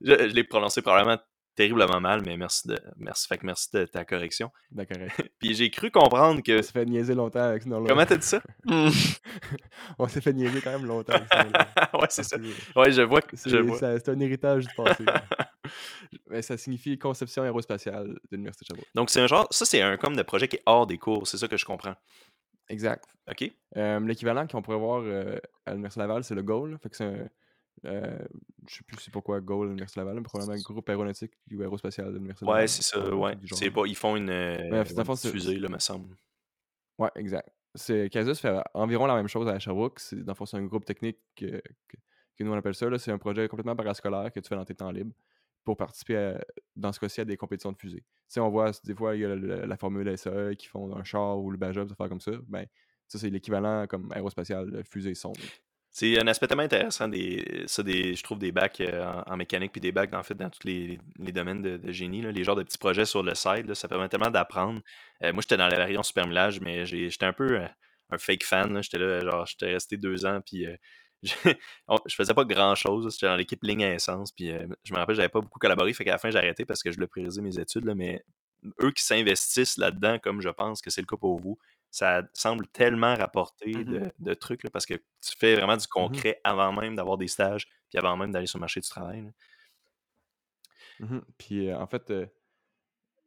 Je, 0.00 0.28
je 0.28 0.34
l'ai 0.34 0.44
prononcé 0.44 0.82
probablement 0.82 1.18
terriblement 1.54 2.00
mal, 2.00 2.22
mais 2.24 2.36
merci 2.36 2.68
de, 2.68 2.78
merci, 2.96 3.26
fait 3.26 3.38
que 3.38 3.46
merci 3.46 3.68
de 3.72 3.84
ta 3.84 4.04
correction. 4.04 4.50
D'accord. 4.70 4.98
Puis 5.38 5.54
j'ai 5.54 5.70
cru 5.70 5.90
comprendre 5.90 6.42
que. 6.42 6.58
On 6.58 6.62
s'est 6.62 6.72
fait 6.72 6.84
niaiser 6.84 7.14
longtemps 7.14 7.40
avec 7.42 7.66
nom-là. 7.66 7.86
Comment 7.88 8.06
t'as 8.06 8.16
dit 8.16 8.26
ça? 8.26 8.40
On 9.98 10.08
s'est 10.08 10.20
fait 10.20 10.32
niaiser 10.32 10.60
quand 10.60 10.72
même 10.72 10.86
longtemps 10.86 11.12
avec 11.12 11.52
ouais, 11.94 12.06
c'est 12.10 12.24
ça. 12.24 12.36
Ouais, 12.76 12.90
je 12.90 13.02
vois. 13.02 13.20
C'est 13.34 14.08
un 14.08 14.20
héritage 14.20 14.66
du 14.66 14.74
passé. 14.74 15.04
mais 16.28 16.42
ça 16.42 16.56
signifie 16.56 16.98
conception 16.98 17.42
aérospatiale 17.42 18.08
de 18.08 18.18
l'Université 18.32 18.64
de 18.64 18.68
Sherbrooke. 18.68 18.90
Donc, 18.94 19.10
c'est 19.10 19.20
un 19.20 19.26
genre. 19.26 19.46
Ça, 19.50 19.64
c'est 19.64 19.82
un 19.82 19.96
comme 19.96 20.16
de 20.16 20.22
projet 20.22 20.48
qui 20.48 20.56
est 20.56 20.62
hors 20.66 20.86
des 20.86 20.98
cours, 20.98 21.26
c'est 21.26 21.38
ça 21.38 21.48
que 21.48 21.56
je 21.56 21.64
comprends. 21.64 21.94
Exact. 22.68 23.04
OK. 23.30 23.50
Euh, 23.76 24.00
L'équivalent 24.00 24.46
qu'on 24.46 24.62
pourrait 24.62 24.78
voir 24.78 25.02
euh, 25.04 25.36
à 25.66 25.72
l'Université 25.72 26.00
Laval, 26.00 26.24
c'est 26.24 26.34
le 26.34 26.42
GOAL. 26.42 26.78
Fait 26.82 26.88
que 26.88 26.96
c'est 26.96 27.04
un 27.04 27.28
euh, 27.84 28.18
je 28.68 28.76
sais 28.76 28.84
plus 28.84 28.96
c'est 29.00 29.10
pourquoi 29.10 29.40
Goal 29.40 29.68
l'Université 29.68 30.00
Laval, 30.00 30.16
mais 30.16 30.22
probablement 30.22 30.60
groupe 30.62 30.88
aéronautique 30.88 31.32
ou 31.52 31.60
aérospatial 31.60 32.08
de 32.08 32.14
l'Université 32.14 32.46
Laval. 32.46 32.62
Ouais, 32.62 32.66
c'est 32.66 32.82
ça, 32.82 33.14
ouais. 33.14 33.36
C'est 33.52 33.70
pas, 33.70 33.86
ils 33.86 33.96
font 33.96 34.16
une, 34.16 34.30
euh, 34.30 34.84
fusée, 34.84 35.58
là, 35.58 35.68
me 35.68 35.78
semble. 35.78 36.16
Ouais, 36.98 37.10
exact. 37.16 37.48
Casus 38.10 38.38
fait 38.38 38.56
environ 38.72 39.06
la 39.06 39.16
même 39.16 39.26
chose 39.26 39.48
à 39.48 39.58
Sherbrooke. 39.58 39.98
C'est, 39.98 40.22
dans 40.22 40.34
c'est 40.46 40.56
un 40.56 40.64
groupe 40.64 40.84
technique 40.84 41.18
que, 41.34 41.60
que, 41.88 42.44
nous 42.44 42.52
on 42.52 42.56
appelle 42.56 42.74
ça. 42.74 42.86
C'est 42.98 43.10
un 43.10 43.18
projet 43.18 43.48
complètement 43.48 43.74
parascolaire 43.74 44.32
que 44.32 44.40
tu 44.40 44.48
fais 44.48 44.54
dans 44.54 44.64
tes 44.64 44.74
temps 44.74 44.90
libres 44.90 45.14
pour 45.64 45.76
participer, 45.76 46.36
dans 46.76 46.92
ce 46.92 47.00
cas-ci, 47.00 47.20
à 47.22 47.24
des 47.24 47.36
compétitions 47.36 47.72
de 47.72 47.78
fusée. 47.78 48.00
Tu 48.00 48.06
sais, 48.28 48.40
on 48.40 48.50
voit 48.50 48.70
des 48.84 48.94
fois, 48.94 49.16
il 49.16 49.22
y 49.22 49.24
a 49.24 49.34
la, 49.34 49.76
formule 49.76 50.16
SAE 50.16 50.54
qui 50.56 50.66
font 50.66 50.94
un 50.94 51.04
char 51.04 51.38
ou 51.38 51.50
le 51.50 51.56
Bajob, 51.56 51.88
des 51.88 51.94
faire 51.94 52.08
comme 52.08 52.20
ça. 52.20 52.32
Ben, 52.46 52.66
ça, 53.08 53.18
c'est 53.18 53.30
l'équivalent 53.30 53.86
comme 53.86 54.12
aérospatial 54.12 54.70
de 54.70 54.82
fusée 54.82 55.14
sonde. 55.14 55.38
C'est 55.96 56.20
un 56.20 56.26
aspect 56.26 56.48
tellement 56.48 56.64
intéressant, 56.64 57.06
des, 57.06 57.62
ça, 57.68 57.84
des, 57.84 58.16
je 58.16 58.22
trouve, 58.24 58.40
des 58.40 58.50
bacs 58.50 58.80
euh, 58.80 59.22
en, 59.26 59.36
mécanique 59.36 59.70
puis 59.70 59.80
des 59.80 59.92
bacs, 59.92 60.10
fait, 60.24 60.34
dans 60.34 60.50
tous 60.50 60.66
les, 60.66 60.98
domaines 61.18 61.62
de, 61.62 61.92
génie. 61.92 62.20
les 62.20 62.42
genres 62.42 62.56
de 62.56 62.64
petits 62.64 62.78
projets 62.78 63.04
sur 63.04 63.22
le 63.22 63.32
site, 63.36 63.72
ça 63.74 63.86
permet 63.86 64.08
tellement 64.08 64.28
d'apprendre. 64.30 64.80
Euh, 65.22 65.32
moi, 65.32 65.40
j'étais 65.42 65.56
dans 65.56 65.68
la 65.68 65.76
variation 65.76 66.02
super 66.02 66.26
millage, 66.26 66.60
mais 66.60 66.84
j'étais 66.84 67.26
un 67.26 67.32
peu 67.32 67.60
euh, 67.60 67.68
un 68.10 68.18
fake 68.18 68.42
fan. 68.42 68.82
J'étais 68.82 68.98
là, 68.98 69.20
genre, 69.20 69.46
j'étais 69.46 69.66
resté 69.72 69.96
deux 69.96 70.26
ans, 70.26 70.40
puis 70.44 70.66
je, 71.22 71.32
je, 71.44 72.14
faisais 72.16 72.34
pas 72.34 72.44
grand 72.44 72.74
chose. 72.74 73.12
J'étais 73.12 73.26
dans 73.26 73.36
l'équipe 73.36 73.62
ligne 73.62 73.82
essence, 73.82 74.32
puis 74.32 74.50
je 74.82 74.92
me 74.92 74.98
rappelle, 74.98 75.14
j'avais 75.14 75.28
pas 75.28 75.42
beaucoup 75.42 75.60
collaboré, 75.60 75.92
fait 75.92 76.04
qu'à 76.04 76.10
la 76.10 76.18
fin, 76.18 76.28
j'ai 76.28 76.38
arrêté 76.38 76.64
parce 76.64 76.82
que 76.82 76.90
je 76.90 76.96
voulais 76.96 77.06
prioriser 77.06 77.40
mes 77.40 77.56
études, 77.60 77.84
là, 77.84 77.94
mais 77.94 78.24
eux 78.82 78.90
qui 78.90 79.04
s'investissent 79.04 79.76
là-dedans, 79.76 80.18
comme 80.18 80.40
je 80.40 80.48
pense 80.48 80.82
que 80.82 80.90
c'est 80.90 81.02
le 81.02 81.06
cas 81.06 81.16
pour 81.16 81.38
vous, 81.38 81.56
ça 81.94 82.22
semble 82.32 82.66
tellement 82.66 83.14
rapporter 83.14 83.72
mmh 83.72 84.10
de, 84.18 84.34
trucs 84.34 84.68
parce 84.70 84.84
que 84.84 84.94
tu 84.94 85.36
fais 85.38 85.54
vraiment 85.54 85.76
du 85.76 85.84
mmh 85.84 85.92
concret 85.92 86.40
avant 86.42 86.72
même 86.72 86.96
d'avoir 86.96 87.16
des 87.16 87.28
stages, 87.28 87.68
puis 87.88 87.98
avant 87.98 88.16
même 88.16 88.32
d'aller 88.32 88.48
sur 88.48 88.58
le 88.58 88.62
marché 88.62 88.80
du 88.80 88.88
travail. 88.88 89.30
Mmh 90.98 91.20
puis 91.38 91.72
en 91.72 91.86
fait, 91.86 92.12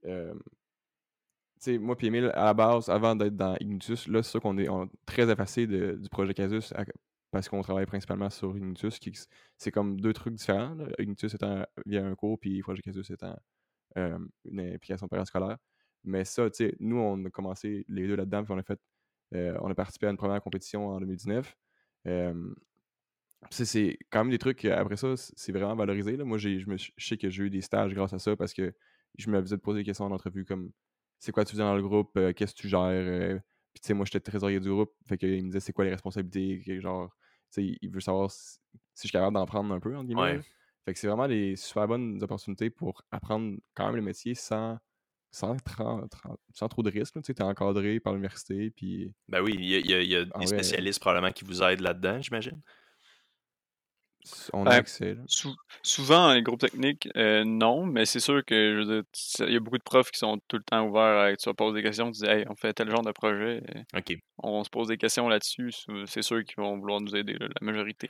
moi 0.04 1.96
puis 1.96 2.08
Emile, 2.08 2.30
à 2.34 2.44
la 2.44 2.54
base, 2.54 2.90
avant 2.90 3.16
d'être 3.16 3.38
dans 3.38 3.56
Ignitus, 3.62 4.06
là, 4.10 4.22
c'est 4.22 4.32
sûr 4.32 4.42
qu'on 4.42 4.58
est 4.58 4.68
très 5.06 5.32
effacé 5.32 5.66
du 5.66 6.10
projet 6.12 6.34
Casus 6.34 6.74
parce 7.32 7.48
qu'on 7.48 7.62
travaille 7.62 7.86
principalement 7.86 8.30
sur 8.30 8.58
Ignitus, 8.58 9.00
qui 9.00 9.14
c'est 9.58 9.72
comme 9.72 10.02
deux 10.02 10.12
trucs 10.12 10.34
différents. 10.34 10.76
Ignitus 11.00 11.34
étant 11.34 11.66
via 11.86 12.06
un 12.06 12.16
cours, 12.16 12.38
puis 12.38 12.62
projet 12.62 12.82
Casus 12.82 13.10
étant 13.12 13.38
une 13.96 14.60
implication 14.60 15.08
parascolaire. 15.08 15.58
Mais 16.04 16.26
ça, 16.26 16.50
tu 16.50 16.58
sais, 16.58 16.76
nous, 16.80 16.98
on 16.98 17.26
a 17.26 17.30
commencé 17.30 17.86
les 17.88 18.08
deux 18.08 18.16
là-dedans, 18.16 18.44
puis 18.44 18.54
on 18.54 18.58
a 18.58 18.64
fait, 18.64 18.80
on 19.32 19.70
a 19.70 19.76
participé 19.76 20.08
à 20.08 20.10
une 20.10 20.18
première 20.18 20.42
compétition 20.42 20.88
en 20.88 21.00
2019. 21.00 21.56
c'est 23.50 23.98
quand 24.10 24.20
même 24.20 24.32
des 24.32 24.38
trucs, 24.38 24.66
après 24.66 24.98
ça, 24.98 25.16
c'est 25.18 25.52
vraiment 25.52 25.76
valorisé. 25.76 26.18
Là. 26.18 26.24
Moi, 26.24 26.38
je, 26.38 26.70
me, 26.70 26.78
je 26.78 26.92
sais 26.98 27.18
que 27.18 27.30
j'ai 27.30 27.44
eu 27.44 27.50
des 27.50 27.62
stages 27.62 27.94
grâce 27.94 28.14
à 28.14 28.20
ça 28.20 28.36
parce 28.36 28.54
que 28.54 28.74
je 29.18 29.30
me 29.30 29.42
faisais 29.42 29.58
poser 29.58 29.80
des 29.80 29.86
questions 29.86 30.06
en 30.06 30.12
entrevue 30.12 30.46
comme 30.46 30.72
c'est 31.20 31.32
quoi 31.32 31.44
tu 31.46 31.52
faisais 31.52 31.64
dans 31.64 31.76
le 31.76 31.82
groupe, 31.82 32.14
qu'est-ce 32.36 32.54
que 32.54 32.62
tu 32.62 32.70
gères. 32.70 33.42
puis 33.74 33.82
tu 33.82 33.88
sais, 33.88 33.94
moi, 33.94 34.06
j'étais 34.06 34.20
trésorier 34.20 34.60
du 34.60 34.70
groupe, 34.70 34.94
fait 35.08 35.18
qu'il 35.18 35.44
me 35.44 35.48
disait 35.48 35.60
c'est 35.60 35.74
quoi 35.74 35.84
les 35.86 35.92
responsabilités, 35.92 36.80
genre, 36.80 37.10
tu 37.52 37.62
sais, 37.62 37.78
il 37.82 37.90
veut 37.90 38.00
savoir 38.00 38.32
si, 38.32 38.60
je 38.96 39.02
suis 39.02 39.10
capable 39.10 39.34
d'en 39.34 39.46
prendre 39.46 39.74
un 39.74 39.80
peu, 39.80 39.96
en 39.96 40.04
guillemets. 40.04 40.42
Fait 40.86 40.94
que 40.94 41.00
c'est 41.00 41.08
vraiment 41.08 41.28
des 41.28 41.58
super 41.58 41.86
bonnes 41.86 42.24
opportunités 42.24 42.70
pour 42.70 43.02
apprendre 43.12 43.58
quand 43.74 43.88
même 43.88 43.98
le 43.98 44.02
métier 44.02 44.36
sans, 44.36 44.78
sans, 45.38 45.56
sans 46.54 46.68
trop 46.68 46.84
de 46.84 46.90
risques. 46.90 47.22
Tu 47.22 47.32
es 47.32 47.42
encadré 47.42 48.00
par 48.00 48.14
l'université. 48.14 48.72
Puis... 48.72 49.14
Ben 49.30 49.42
oui, 49.42 49.56
il 49.60 49.86
y 49.90 50.16
a, 50.16 50.26
des 50.26 50.48
spécialistes 50.48 51.00
probablement 51.00 51.32
qui 51.32 51.46
vous 51.46 51.62
aident 51.62 51.82
là-dedans, 51.82 52.22
j'imagine. 52.22 52.60
On 54.54 54.66
a 54.66 54.70
ben, 54.70 54.76
accès. 54.78 55.18
souvent, 55.82 56.34
les 56.34 56.42
groupes 56.42 56.60
techniques, 56.60 57.10
euh, 57.16 57.44
non, 57.46 57.86
mais 57.86 58.06
c'est 58.06 58.20
sûr 58.20 58.44
que 58.46 59.04
il 59.40 59.54
y 59.54 59.56
a 59.56 59.60
beaucoup 59.60 59.78
de 59.78 59.84
profs 59.84 60.12
qui 60.12 60.20
sont 60.20 60.40
tout 60.48 60.58
le 60.58 60.64
temps 60.64 60.86
ouverts 60.88 61.20
à 61.20 61.36
tu 61.36 61.50
vas 61.50 61.54
poser 61.54 61.82
des 61.82 61.84
questions, 61.84 62.12
tu 62.12 62.24
dis 62.24 62.30
hey, 62.30 62.46
on 62.50 62.56
fait 62.56 62.74
tel 62.74 62.90
genre 62.90 63.04
de 63.04 63.12
projet. 63.12 63.64
On 64.40 64.64
se 64.64 64.70
pose 64.70 64.88
des 64.88 64.98
questions 64.98 65.28
là-dessus, 65.28 65.72
c'est 66.06 66.22
sûr 66.22 66.44
qu'ils 66.44 66.58
vont 66.58 66.78
vouloir 66.78 67.02
nous 67.02 67.16
aider, 67.16 67.38
la 67.40 67.48
majorité. 67.62 68.10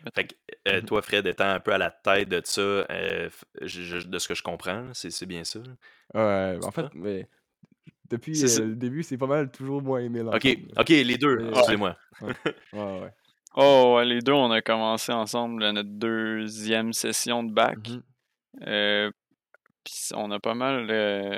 Euh, 0.68 0.82
mmh 0.82 0.86
toi, 0.86 1.02
Fred, 1.02 1.26
étant 1.28 1.50
un 1.50 1.60
peu 1.60 1.74
à 1.74 1.78
la 1.78 1.92
tête 1.92 2.30
de 2.30 2.42
ça, 2.44 2.62
euh, 2.62 3.30
de 3.62 4.20
ce 4.20 4.28
que 4.28 4.36
je 4.36 4.44
comprends, 4.44 4.90
c'est 4.94 5.26
bien 5.26 5.44
ça? 5.44 5.60
Ouais, 6.14 6.58
en 6.64 6.72
fait, 6.72 6.88
mais 6.94 7.28
depuis 8.10 8.34
le 8.34 8.76
début, 8.76 9.04
c'est 9.04 9.18
pas 9.18 9.28
mal 9.28 9.52
toujours 9.52 9.82
moins 9.82 10.00
aimé. 10.00 10.22
Ok, 10.22 10.48
ok, 10.78 10.90
les 10.90 11.18
deux, 11.18 11.50
excusez-moi. 11.52 11.98
ouais, 12.22 12.30
ouais. 12.74 13.14
Oh, 13.60 14.00
les 14.06 14.22
deux, 14.22 14.34
on 14.34 14.52
a 14.52 14.62
commencé 14.62 15.12
ensemble 15.12 15.68
notre 15.72 15.90
deuxième 15.90 16.94
session 16.94 17.44
de 17.44 17.52
bac. 17.52 17.78
Mmh 17.90 18.02
euh, 18.66 19.12
on 20.14 20.32
a 20.32 20.40
pas 20.40 20.54
mal. 20.54 20.88
Euh, 20.90 21.38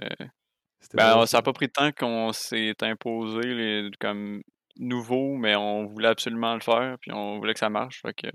ben, 0.93 1.25
ça 1.25 1.37
n'a 1.37 1.41
pas 1.41 1.53
pris 1.53 1.67
de 1.67 1.71
temps 1.71 1.91
qu'on 1.91 2.31
s'est 2.31 2.75
imposé 2.81 3.41
les, 3.41 3.91
comme 3.99 4.41
nouveau, 4.77 5.35
mais 5.35 5.55
on 5.55 5.85
voulait 5.85 6.07
absolument 6.07 6.55
le 6.55 6.61
faire, 6.61 6.97
puis 7.01 7.11
on 7.11 7.37
voulait 7.37 7.53
que 7.53 7.59
ça 7.59 7.69
marche. 7.69 8.01
Fait 8.01 8.13
que, 8.13 8.27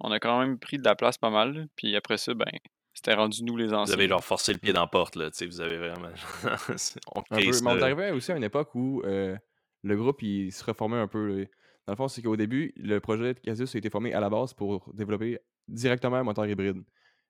on 0.00 0.10
a 0.10 0.18
quand 0.18 0.40
même 0.40 0.58
pris 0.58 0.78
de 0.78 0.84
la 0.84 0.94
place 0.94 1.18
pas 1.18 1.30
mal. 1.30 1.68
Puis 1.76 1.96
après 1.96 2.18
ça, 2.18 2.34
ben, 2.34 2.50
c'était 2.94 3.14
rendu 3.14 3.42
nous 3.44 3.56
les 3.56 3.72
anciens. 3.72 3.94
Vous 3.94 4.00
avez 4.00 4.08
genre 4.08 4.24
forcé 4.24 4.52
le 4.52 4.58
pied 4.58 4.72
dans 4.72 4.82
la 4.82 4.86
porte, 4.88 5.16
là. 5.16 5.30
Vous 5.40 5.60
avez 5.60 5.78
vraiment. 5.78 6.10
on, 7.14 7.22
Mais 7.30 7.62
on 7.62 7.82
arrivait 7.82 8.10
aussi 8.10 8.32
à 8.32 8.36
une 8.36 8.44
époque 8.44 8.74
où 8.74 9.02
euh, 9.04 9.36
le 9.82 9.96
groupe 9.96 10.22
il 10.22 10.52
se 10.52 10.64
reformait 10.64 10.98
un 10.98 11.08
peu. 11.08 11.46
Dans 11.86 11.92
le 11.92 11.96
fond, 11.96 12.08
c'est 12.08 12.22
qu'au 12.22 12.36
début, 12.36 12.72
le 12.76 12.98
projet 12.98 13.34
de 13.34 13.38
Casus 13.40 13.74
a 13.74 13.78
été 13.78 13.90
formé 13.90 14.12
à 14.12 14.20
la 14.20 14.28
base 14.28 14.54
pour 14.54 14.92
développer 14.94 15.38
directement 15.68 16.16
un 16.16 16.24
moteur 16.24 16.46
hybride. 16.46 16.82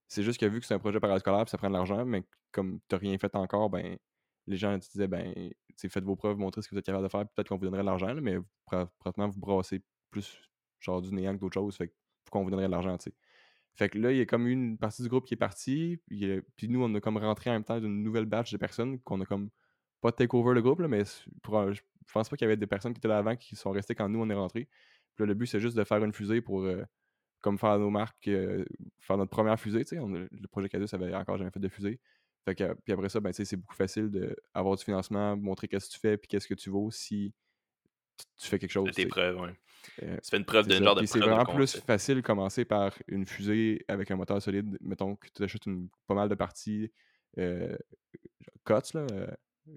C'est 0.09 0.23
juste 0.23 0.41
que 0.41 0.47
vu 0.47 0.61
que 0.61 0.67
c'est 0.67 0.75
un 0.75 0.79
projet 0.79 1.01
parascolaire, 1.01 1.49
ça 1.49 1.59
prend 1.59 1.69
de 1.69 1.75
l'argent, 1.75 2.05
mais 2.05 2.25
comme 2.53 2.81
tu 2.89 2.95
n'as 2.95 2.99
rien 2.99 3.19
fait 3.19 3.35
encore, 3.35 3.71
ben 3.71 3.99
les 4.47 4.57
gens 4.57 4.79
te 4.79 4.87
disaient 4.91 5.09
ben 5.09 5.35
faites 5.77 6.05
vos 6.05 6.17
preuves, 6.17 6.39
montrez 6.39 6.63
ce 6.63 6.69
que 6.69 6.75
vous 6.75 6.79
êtes 6.79 6.87
capable 6.87 7.05
de 7.05 7.11
faire, 7.11 7.27
peut-être 7.29 7.49
qu'on 7.49 7.57
vous 7.57 7.65
donnerait 7.65 7.83
de 7.83 7.87
l'argent, 7.87 8.15
mais 8.15 8.39
pratiquement 8.99 9.29
vous 9.29 9.41
brassez 9.41 9.83
plus 10.11 10.41
genre 10.81 11.03
du 11.03 11.13
néant 11.13 11.35
que 11.35 11.41
d'autres 11.41 11.55
choses, 11.55 11.77
fait 11.77 11.93
qu'on 12.31 12.45
vous 12.45 12.51
donnerait 12.51 12.67
de 12.69 12.73
l'argent, 12.73 12.97
tu 12.97 13.11
sais. 13.11 13.17
Fait 13.75 13.91
que 13.91 13.99
là, 13.99 14.11
il 14.11 14.19
y 14.19 14.21
a 14.23 14.27
comme 14.27 14.47
une 14.47 14.79
partie 14.79 15.03
du 15.03 15.09
groupe 15.09 15.27
qui 15.27 15.35
est 15.35 15.37
partie, 15.37 15.99
puis, 16.07 16.41
puis 16.57 16.69
nous, 16.69 16.83
on 16.83 16.95
a 16.95 17.01
comme 17.01 17.19
rentré 17.19 17.51
en 17.51 17.55
même 17.55 17.65
temps 17.65 17.79
d'une 17.79 18.03
nouvelle 18.03 18.25
batch 18.25 18.51
de 18.53 18.57
personnes 18.57 19.01
qu'on 19.01 19.21
a 19.21 19.27
comme 19.27 19.51
pas 20.07 20.13
take 20.13 20.37
over 20.37 20.55
le 20.55 20.63
groupe, 20.63 20.81
là, 20.81 20.89
mais 20.89 21.03
pour, 21.43 21.73
je 21.73 21.81
pense 22.13 22.29
pas 22.29 22.37
qu'il 22.37 22.45
y 22.45 22.49
avait 22.49 22.57
des 22.57 22.67
personnes 22.67 22.93
qui 22.93 22.99
étaient 22.99 23.09
là 23.09 23.19
avant 23.19 23.35
qui 23.35 23.57
sont 23.57 23.71
restées 23.71 23.95
quand 23.95 24.09
nous 24.09 24.21
on 24.21 24.31
est 24.31 24.35
rentrés. 24.35 24.69
Puis 25.15 25.27
le 25.27 25.35
but 25.35 25.47
c'est 25.47 25.61
juste 25.61 25.77
de 25.77 25.85
faire 25.85 26.03
une 26.05 26.13
fusée 26.13 26.41
pour 26.41 26.63
euh, 26.63 26.85
comme 27.41 27.59
faire 27.59 27.79
nos 27.79 27.91
marques, 27.91 28.29
euh, 28.29 28.65
faire 29.01 29.17
notre 29.17 29.31
première 29.31 29.59
fusée. 29.59 29.85
le 29.93 30.49
projet 30.49 30.69
Cadus 30.69 30.87
avait 30.93 31.15
encore 31.15 31.39
jamais 31.39 31.51
fait 31.51 31.61
de 31.61 31.69
fusée. 31.69 32.01
Fait 32.45 32.55
que, 32.55 32.75
puis 32.85 32.93
après 32.93 33.09
ça, 33.09 33.19
ben, 33.19 33.33
c'est 33.33 33.57
beaucoup 33.57 33.75
facile 33.75 34.09
d'avoir 34.55 34.77
du 34.77 34.85
financement, 34.85 35.37
montrer 35.37 35.67
qu'est-ce 35.67 35.89
que 35.89 35.95
tu 35.95 35.99
fais, 35.99 36.17
puis 36.17 36.29
qu'est-ce 36.29 36.47
que 36.47 36.55
tu 36.55 36.71
vaux 36.71 36.93
si 36.93 37.35
tu 38.39 38.49
fais 38.49 38.61
quelque 38.61 38.71
chose. 38.71 38.91
Tes 38.93 39.07
preuves, 39.07 39.41
oui. 39.41 39.49
Euh, 40.05 40.17
tu 40.23 40.31
fais 40.31 40.37
une 40.37 40.45
preuve 40.45 40.69
d'un 40.69 40.83
genre 40.83 40.95
de 40.95 41.05
C'est 41.05 41.19
vraiment 41.19 41.45
plus 41.45 41.77
facile 41.79 42.17
de 42.17 42.21
commencer 42.21 42.65
par 42.65 42.95
une 43.09 43.27
fusée 43.27 43.85
avec 43.89 44.11
un 44.13 44.17
moteur 44.17 44.41
solide. 44.41 44.79
Mettons 44.81 45.17
que 45.17 45.27
tu 45.35 45.43
achètes 45.43 45.67
une, 45.67 45.89
pas 46.07 46.15
mal 46.15 46.29
de 46.29 46.35
parties 46.37 46.93
euh, 47.39 47.77
là. 48.95 49.07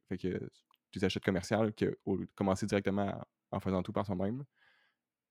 Fait 0.08 0.18
que 0.18 0.50
des 0.94 1.04
achats 1.04 1.20
commerciales 1.20 1.74
que 1.74 1.98
commencer 2.36 2.66
directement 2.66 3.22
en 3.52 3.60
faisant 3.60 3.84
tout 3.84 3.94
par 3.94 4.06
soi-même. 4.06 4.44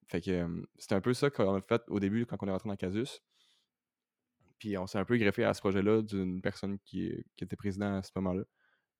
Fait 0.08 0.20
que 0.20 0.64
c'était 0.78 0.94
un 0.94 1.00
peu 1.00 1.12
ça 1.12 1.30
qu'on 1.30 1.54
a 1.54 1.60
fait 1.60 1.82
au 1.88 2.00
début 2.00 2.26
quand 2.26 2.36
on 2.40 2.46
est 2.48 2.50
rentré 2.50 2.68
dans 2.68 2.76
Casus. 2.76 3.20
Puis 4.58 4.76
on 4.76 4.86
s'est 4.86 4.98
un 4.98 5.04
peu 5.04 5.16
greffé 5.16 5.44
à 5.44 5.54
ce 5.54 5.60
projet-là 5.60 6.02
d'une 6.02 6.40
personne 6.40 6.78
qui, 6.80 7.12
était 7.38 7.56
président 7.56 7.98
à 7.98 8.02
ce 8.02 8.10
moment-là. 8.16 8.42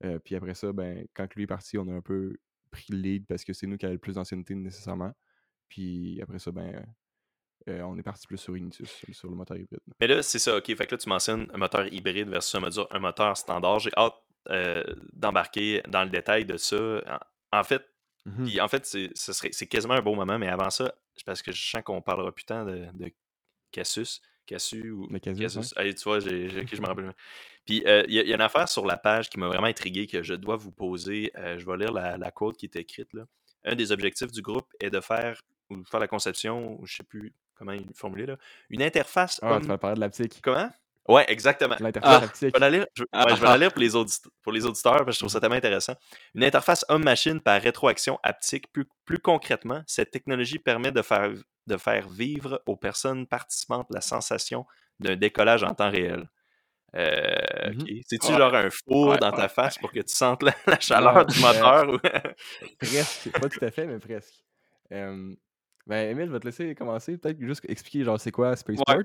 Euh, 0.05 0.19
puis 0.21 0.37
après 0.37 0.55
ça, 0.55 0.73
ben, 0.73 1.07
quand 1.15 1.35
lui 1.35 1.45
est 1.45 1.49
parti, 1.49 1.79
on 1.79 1.89
a 1.89 1.93
un 1.93 2.01
peu 2.01 2.37
pris 2.71 2.87
le 2.91 2.99
lead 2.99 3.27
parce 3.27 3.45
que 3.45 3.53
c'est 3.53 3.67
nous 3.67 3.77
qui 3.77 3.87
avons 3.87 3.95
le 3.95 3.99
plus 3.99 4.15
d'ancienneté 4.15 4.55
nécessairement. 4.55 5.13
Puis 5.69 6.21
après 6.23 6.39
ça, 6.39 6.53
ben, 6.53 6.87
euh, 7.69 7.83
on 7.83 7.99
est 7.99 8.03
parti 8.03 8.27
plus 8.27 8.39
sur 8.39 8.57
Initus, 8.57 9.05
sur 9.11 9.29
le 9.29 9.35
moteur 9.35 9.57
hybride. 9.57 9.81
Mais 10.01 10.07
là, 10.07 10.23
c'est 10.23 10.39
ça, 10.39 10.57
ok. 10.57 10.67
Fait 10.67 10.87
que 10.87 10.95
là, 10.95 10.99
tu 10.99 11.09
mentionnes 11.09 11.49
un 11.53 11.59
moteur 11.59 11.93
hybride 11.93 12.29
versus 12.29 12.55
un 12.55 12.99
moteur 13.01 13.37
standard. 13.37 13.81
J'ai 13.81 13.91
hâte 13.97 14.15
euh, 14.51 14.83
d'embarquer 15.13 15.83
dans 15.89 16.05
le 16.05 16.11
détail 16.11 16.45
de 16.45 16.57
ça. 16.57 16.77
En, 17.53 17.65
fait, 17.65 17.83
mmh 18.27 18.61
en 18.61 18.69
fait, 18.69 18.87
c'est 19.15 19.67
quasiment 19.67 19.95
un 19.95 20.03
bon 20.03 20.17
moment, 20.17 20.39
mais 20.39 20.49
avant 20.49 20.71
ça, 20.71 20.95
parce 21.25 21.43
que 21.43 21.53
je 21.53 21.71
sens 21.71 21.83
qu'on 21.83 22.03
parlera 22.03 22.33
plus 22.33 22.45
tant 22.45 22.65
de, 22.65 22.87
de 22.95 23.13
Cassus. 23.73 24.21
Cassus 24.47 24.91
ou 24.91 25.07
Cassus. 25.19 25.75
tu 25.75 26.05
vois, 26.05 26.21
je 26.21 26.81
me 26.81 26.87
rappelle. 26.87 27.15
Puis 27.67 27.83
euh, 27.87 28.03
il 28.09 28.15
y, 28.15 28.33
a 28.33 28.35
une 28.35 28.41
affaire 28.41 28.69
sur 28.69 28.87
la 28.87 28.97
page 28.97 29.29
qui 29.29 29.39
m'a 29.39 29.47
vraiment 29.47 29.67
intrigué 29.67 30.07
que 30.07 30.23
je 30.23 30.33
dois 30.33 30.57
vous 30.57 30.73
poser. 30.73 31.31
Euh, 31.37 31.59
je 31.59 31.67
vais 31.67 31.77
lire 31.77 31.93
la, 31.93 32.17
la, 32.17 32.31
quote 32.31 32.57
qui 32.57 32.65
est 32.65 32.77
écrite 32.77 33.13
là. 33.13 33.27
Un 33.65 33.75
des 33.75 33.93
objectifs 33.93 34.33
du 34.33 34.41
groupe 34.41 34.73
est 34.81 34.89
de 34.89 35.01
faire 35.01 35.43
ou 35.69 35.85
faire 35.85 36.01
la 36.01 36.09
conception, 36.09 36.81
ou 36.81 36.87
je 36.87 36.97
sais 36.97 37.03
plus 37.03 37.35
comment 37.55 37.73
il 37.73 37.85
formulé 37.95 38.25
là, 38.25 38.39
une 38.71 38.83
interface. 38.83 39.39
Ah, 39.43 39.59
tu 39.61 39.67
vas 39.67 39.77
parler 39.77 39.97
de 39.97 40.01
l'aptique. 40.01 40.41
Comment? 40.43 40.71
Ouais, 41.09 41.25
exactement. 41.29 41.75
Ah, 42.03 42.21
je 42.39 42.47
vais 42.47 42.59
la 42.59 42.69
lire, 42.69 42.87
je, 42.95 43.03
vais 43.03 43.59
lire 43.59 43.73
pour, 43.73 43.81
les 43.81 43.97
auditeurs, 43.97 44.31
pour 44.43 44.53
les 44.53 44.67
auditeurs 44.67 44.97
parce 44.99 45.07
que 45.07 45.13
je 45.13 45.19
trouve 45.21 45.31
ça 45.31 45.41
tellement 45.41 45.57
intéressant. 45.57 45.95
Une 46.35 46.45
interface 46.45 46.85
homme-machine 46.91 47.41
par 47.41 47.61
rétroaction 47.63 48.19
haptique. 48.23 48.71
Plus, 48.73 48.87
plus 49.07 49.19
concrètement, 49.19 49.83
cette 49.87 50.11
technologie 50.11 50.59
permet 50.59 50.93
de 50.93 51.01
faire, 51.01 51.33
de 51.67 51.77
faire 51.79 52.11
vivre 52.11 52.63
aux 52.67 52.77
personnes 52.77 53.27
participantes 53.27 53.87
la 53.91 54.03
sensation 54.03 54.67
d'un 55.01 55.17
décollage 55.17 55.65
en 55.65 55.75
temps 55.75 55.91
réel. 55.91 56.29
Euh, 56.95 57.73
mmh 57.73 58.01
C'est-tu 58.07 58.33
genre 58.33 58.55
un 58.55 58.69
four 58.71 59.17
dans 59.19 59.33
ta 59.33 59.49
face 59.49 59.79
pour 59.79 59.91
que 59.93 60.01
tu 60.01 60.15
sentes 60.15 60.43
la, 60.43 60.53
chaleur 60.81 61.25
du 61.25 61.41
moteur? 61.41 61.89
Ou... 61.89 61.99
presque, 62.79 63.31
pas 63.33 63.49
tout 63.49 63.65
à 63.65 63.71
fait, 63.71 63.87
mais 63.87 63.99
presque. 63.99 64.45
ben, 64.91 65.37
Emile, 65.89 66.27
je 66.27 66.33
vais 66.33 66.41
te 66.41 66.47
laisser 66.47 66.75
commencer. 66.75 67.17
Peut-être 67.17 67.41
juste 67.41 67.65
expliquer 67.67 68.05
genre 68.05 68.21
c'est 68.21 68.31
quoi 68.31 68.55
Spaceport? 68.57 69.05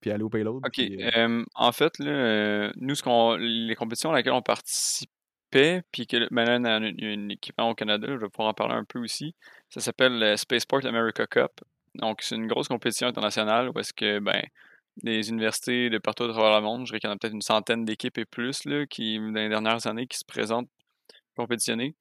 Puis, 0.00 0.10
aller 0.10 0.22
au 0.22 0.28
payload. 0.28 0.64
OK. 0.64 0.78
Euh 0.78 1.44
en 1.54 1.72
fait, 1.72 1.98
là, 1.98 2.72
nous, 2.76 2.94
ce 2.94 3.02
qu'on, 3.02 3.36
les 3.36 3.74
compétitions 3.74 4.10
à 4.10 4.14
laquelle 4.14 4.32
on 4.32 4.42
participait, 4.42 5.82
puis 5.92 6.06
que 6.06 6.32
maintenant, 6.32 6.68
a 6.68 6.76
un 6.76 7.28
équipement 7.28 7.70
au 7.70 7.74
Canada, 7.74 8.06
je 8.08 8.16
vais 8.16 8.28
pouvoir 8.28 8.48
en 8.48 8.54
parler 8.54 8.74
un 8.74 8.84
peu 8.84 8.98
aussi. 8.98 9.34
Ça 9.70 9.80
s'appelle 9.80 10.18
le 10.18 10.36
Spaceport 10.36 10.84
America 10.86 11.26
Cup. 11.26 11.52
Donc, 11.94 12.22
c'est 12.22 12.36
une 12.36 12.46
grosse 12.46 12.68
compétition 12.68 13.08
internationale 13.08 13.70
où 13.70 13.78
est-ce 13.78 13.92
que, 13.92 14.18
ben, 14.18 14.42
des 15.02 15.28
universités 15.28 15.90
de 15.90 15.98
partout 15.98 16.24
à 16.24 16.28
travers 16.28 16.60
le 16.60 16.64
monde, 16.64 16.86
je 16.86 16.92
dirais 16.92 17.00
qu'il 17.00 17.08
y 17.08 17.12
en 17.12 17.16
a 17.16 17.18
peut-être 17.18 17.34
une 17.34 17.42
centaine 17.42 17.84
d'équipes 17.84 18.18
et 18.18 18.24
plus, 18.24 18.64
là, 18.64 18.86
qui, 18.86 19.18
dans 19.18 19.32
les 19.32 19.48
dernières 19.48 19.86
années, 19.86 20.06
qui 20.06 20.18
se 20.18 20.24
présentent 20.24 20.68
compétitionner. 21.36 21.94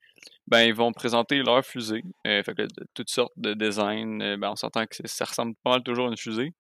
Ben, 0.48 0.62
ils 0.62 0.74
vont 0.74 0.94
présenter 0.94 1.38
leur 1.44 1.64
fusée. 1.66 2.04
Euh, 2.26 2.42
fait 2.44 2.56
que, 2.56 2.62
de 2.64 2.88
toutes 2.94 3.10
sortes 3.10 3.34
de 3.38 3.54
designs. 3.54 4.22
Euh, 4.22 4.38
ben, 4.38 4.52
on 4.52 4.56
s'entend 4.56 4.86
que 4.86 4.96
ça 5.06 5.26
ressemble 5.26 5.56
pas 5.64 5.72
mal 5.72 5.84
toujours 5.84 6.08
à 6.08 6.10
une 6.10 6.18
fusée. 6.18 6.54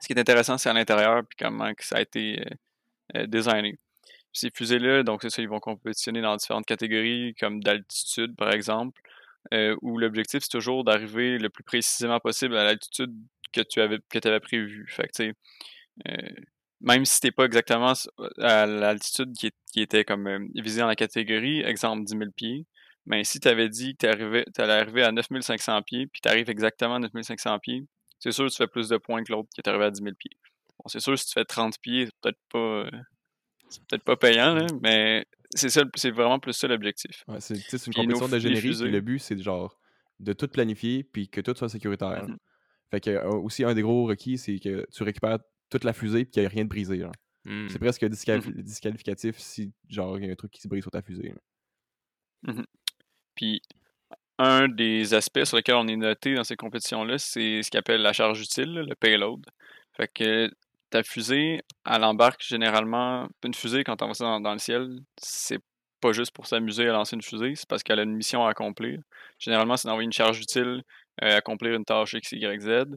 Ce 0.00 0.06
qui 0.06 0.12
est 0.12 0.20
intéressant, 0.20 0.58
c'est 0.58 0.68
à 0.68 0.72
l'intérieur, 0.72 1.22
puis 1.26 1.36
comment 1.38 1.72
que 1.74 1.84
ça 1.84 1.96
a 1.96 2.00
été 2.00 2.40
euh, 2.40 2.54
euh, 3.16 3.26
designé. 3.26 3.78
Ces 4.32 4.50
fusées-là, 4.50 5.02
donc 5.02 5.22
c'est 5.22 5.30
ça, 5.30 5.42
ils 5.42 5.48
vont 5.48 5.60
compétitionner 5.60 6.20
dans 6.20 6.36
différentes 6.36 6.66
catégories, 6.66 7.34
comme 7.40 7.62
d'altitude, 7.62 8.36
par 8.36 8.52
exemple, 8.52 9.00
euh, 9.54 9.76
où 9.82 9.98
l'objectif, 9.98 10.42
c'est 10.42 10.50
toujours 10.50 10.84
d'arriver 10.84 11.38
le 11.38 11.48
plus 11.50 11.64
précisément 11.64 12.20
possible 12.20 12.56
à 12.56 12.64
l'altitude 12.64 13.12
que 13.52 13.60
tu 13.62 13.80
avais, 13.80 13.98
que 14.10 14.38
prévue. 14.38 14.86
Fait 14.88 15.08
que, 15.08 15.22
euh, 16.08 16.28
même 16.80 17.04
si 17.04 17.20
t'es 17.20 17.30
pas 17.30 17.44
exactement 17.44 17.92
à 18.38 18.66
l'altitude 18.66 19.32
qui, 19.34 19.52
était 19.80 20.04
comme 20.04 20.48
visée 20.54 20.80
dans 20.80 20.86
la 20.88 20.96
catégorie, 20.96 21.60
exemple 21.62 22.04
10 22.04 22.18
000 22.18 22.30
pieds, 22.36 22.66
mais 23.06 23.24
si 23.24 23.40
tu 23.40 23.48
avais 23.48 23.68
dit 23.68 23.96
que 23.96 24.44
tu 24.52 24.60
allais 24.60 24.72
arriver 24.72 25.04
à 25.04 25.12
9500 25.12 25.82
pieds, 25.82 26.06
puis 26.06 26.20
tu 26.20 26.28
arrives 26.28 26.50
exactement 26.50 26.96
à 26.96 26.98
9500 26.98 27.58
pieds, 27.60 27.86
c'est 28.18 28.32
sûr 28.32 28.46
que 28.46 28.50
tu 28.50 28.56
fais 28.56 28.66
plus 28.66 28.88
de 28.88 28.96
points 28.96 29.22
que 29.22 29.32
l'autre 29.32 29.48
qui 29.54 29.60
est 29.60 29.68
arrivé 29.68 29.84
à 29.84 29.90
10 29.90 30.02
000 30.02 30.14
pieds. 30.18 30.36
Bon, 30.78 30.84
c'est 30.88 31.00
sûr, 31.00 31.18
si 31.18 31.26
tu 31.26 31.32
fais 31.32 31.44
30 31.44 31.78
pieds, 31.80 32.06
c'est 32.06 32.14
peut-être 32.20 32.40
pas. 32.50 32.58
Euh, 32.58 32.90
c'est 33.68 33.84
peut-être 33.86 34.04
pas 34.04 34.16
payant, 34.16 34.54
là, 34.54 34.66
mais 34.80 35.26
c'est 35.54 35.68
ça, 35.70 35.82
c'est 35.96 36.10
vraiment 36.10 36.38
plus 36.38 36.52
ça 36.52 36.68
l'objectif. 36.68 37.24
Ouais, 37.26 37.40
c'est 37.40 37.56
une 37.86 37.94
compétition 37.94 38.28
d'ingénierie, 38.28 38.74
le 38.90 39.00
but, 39.00 39.18
c'est 39.18 39.36
genre 39.38 39.76
de 40.20 40.32
tout 40.32 40.48
planifier, 40.48 41.04
puis 41.04 41.28
que 41.28 41.40
tout 41.40 41.54
soit 41.56 41.68
sécuritaire. 41.68 42.24
Mmh 42.28 42.36
fait 42.92 43.00
que 43.00 43.10
euh, 43.10 43.30
aussi, 43.30 43.64
un 43.64 43.74
des 43.74 43.82
gros 43.82 44.06
requis, 44.06 44.38
c'est 44.38 44.60
que 44.60 44.86
tu 44.92 45.02
récupères 45.02 45.40
toute 45.70 45.82
la 45.82 45.92
fusée, 45.92 46.24
puis 46.24 46.30
qu'il 46.30 46.42
n'y 46.42 46.46
a 46.46 46.50
rien 46.50 46.62
de 46.62 46.68
brisé. 46.68 47.04
C'est 47.44 47.50
mmh. 47.50 47.78
presque 47.78 48.04
mmh 48.04 48.62
disqualificatif 48.62 49.38
si, 49.38 49.72
genre, 49.88 50.18
il 50.20 50.26
y 50.26 50.28
a 50.28 50.32
un 50.32 50.36
truc 50.36 50.52
qui 50.52 50.60
se 50.60 50.68
brise 50.68 50.82
sur 50.82 50.92
ta 50.92 51.02
fusée. 51.02 51.34
Puis, 53.34 53.60
un 54.38 54.68
des 54.68 55.14
aspects 55.14 55.44
sur 55.44 55.56
lesquels 55.56 55.76
on 55.76 55.88
est 55.88 55.96
noté 55.96 56.34
dans 56.34 56.44
ces 56.44 56.56
compétitions-là, 56.56 57.18
c'est 57.18 57.62
ce 57.62 57.70
qu'on 57.70 57.78
appelle 57.78 58.02
la 58.02 58.12
charge 58.12 58.40
utile, 58.40 58.74
le 58.74 58.94
payload. 58.94 59.44
Fait 59.96 60.08
que 60.12 60.50
ta 60.90 61.02
fusée, 61.02 61.62
elle 61.86 62.04
embarque 62.04 62.42
généralement. 62.42 63.28
Une 63.44 63.54
fusée, 63.54 63.84
quand 63.84 64.02
on 64.02 64.12
va 64.12 64.40
dans, 64.40 64.52
le 64.52 64.58
ciel, 64.58 65.00
c'est 65.18 65.60
pas 66.00 66.12
juste 66.12 66.32
pour 66.32 66.46
s'amuser 66.46 66.88
à 66.88 66.92
lancer 66.92 67.16
une 67.16 67.22
fusée, 67.22 67.54
c'est 67.56 67.68
parce 67.68 67.82
qu'elle 67.82 67.98
a 67.98 68.02
une 68.02 68.14
mission 68.14 68.44
à 68.46 68.50
accomplir. 68.50 69.00
Généralement, 69.38 69.76
c'est 69.76 69.88
d'envoyer 69.88 70.06
une 70.06 70.12
charge 70.12 70.38
utile, 70.40 70.82
euh, 71.22 71.38
accomplir 71.38 71.74
une 71.74 71.84
tâche 71.84 72.14
X, 72.14 72.32
Y, 72.32 72.60
Z. 72.60 72.96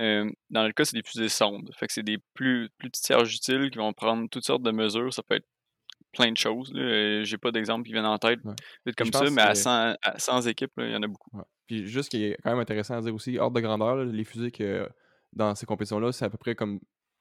Euh, 0.00 0.30
dans 0.50 0.64
le 0.64 0.72
cas, 0.72 0.84
c'est 0.84 0.96
des 0.96 1.02
fusées 1.02 1.28
sondes. 1.28 1.70
Fait 1.76 1.86
que 1.86 1.92
c'est 1.92 2.02
des 2.02 2.18
plus, 2.34 2.68
plus 2.78 2.90
petites 2.90 3.06
charges 3.06 3.34
utiles 3.34 3.70
qui 3.70 3.78
vont 3.78 3.92
prendre 3.92 4.28
toutes 4.30 4.44
sortes 4.44 4.62
de 4.62 4.70
mesures. 4.70 5.12
Ça 5.12 5.22
peut 5.22 5.36
être 5.36 5.46
plein 6.16 6.32
de 6.32 6.36
choses. 6.36 6.72
Euh, 6.74 7.24
j'ai 7.24 7.38
pas 7.38 7.50
d'exemple 7.50 7.84
qui 7.84 7.92
viennent 7.92 8.06
en 8.06 8.18
tête 8.18 8.40
comme 8.96 9.12
ça, 9.12 9.30
mais 9.30 9.42
à 9.42 9.54
100, 9.54 10.42
équipes, 10.42 10.72
il 10.78 10.90
y 10.90 10.96
en 10.96 11.02
a 11.02 11.06
beaucoup. 11.06 11.30
Puis 11.66 11.86
juste 11.86 12.04
ce 12.04 12.10
qui 12.10 12.24
est 12.24 12.36
quand 12.42 12.50
même 12.50 12.60
intéressant 12.60 12.96
à 12.96 13.00
dire 13.00 13.14
aussi, 13.14 13.38
hors 13.38 13.50
de 13.50 13.60
grandeur, 13.60 13.96
les 14.04 14.24
fusées 14.24 14.50
que 14.50 14.88
dans 15.32 15.54
ces 15.54 15.66
compétitions-là, 15.66 16.12
c'est 16.12 16.24
à 16.24 16.30
peu 16.30 16.38
près 16.38 16.54
comme 16.54 16.80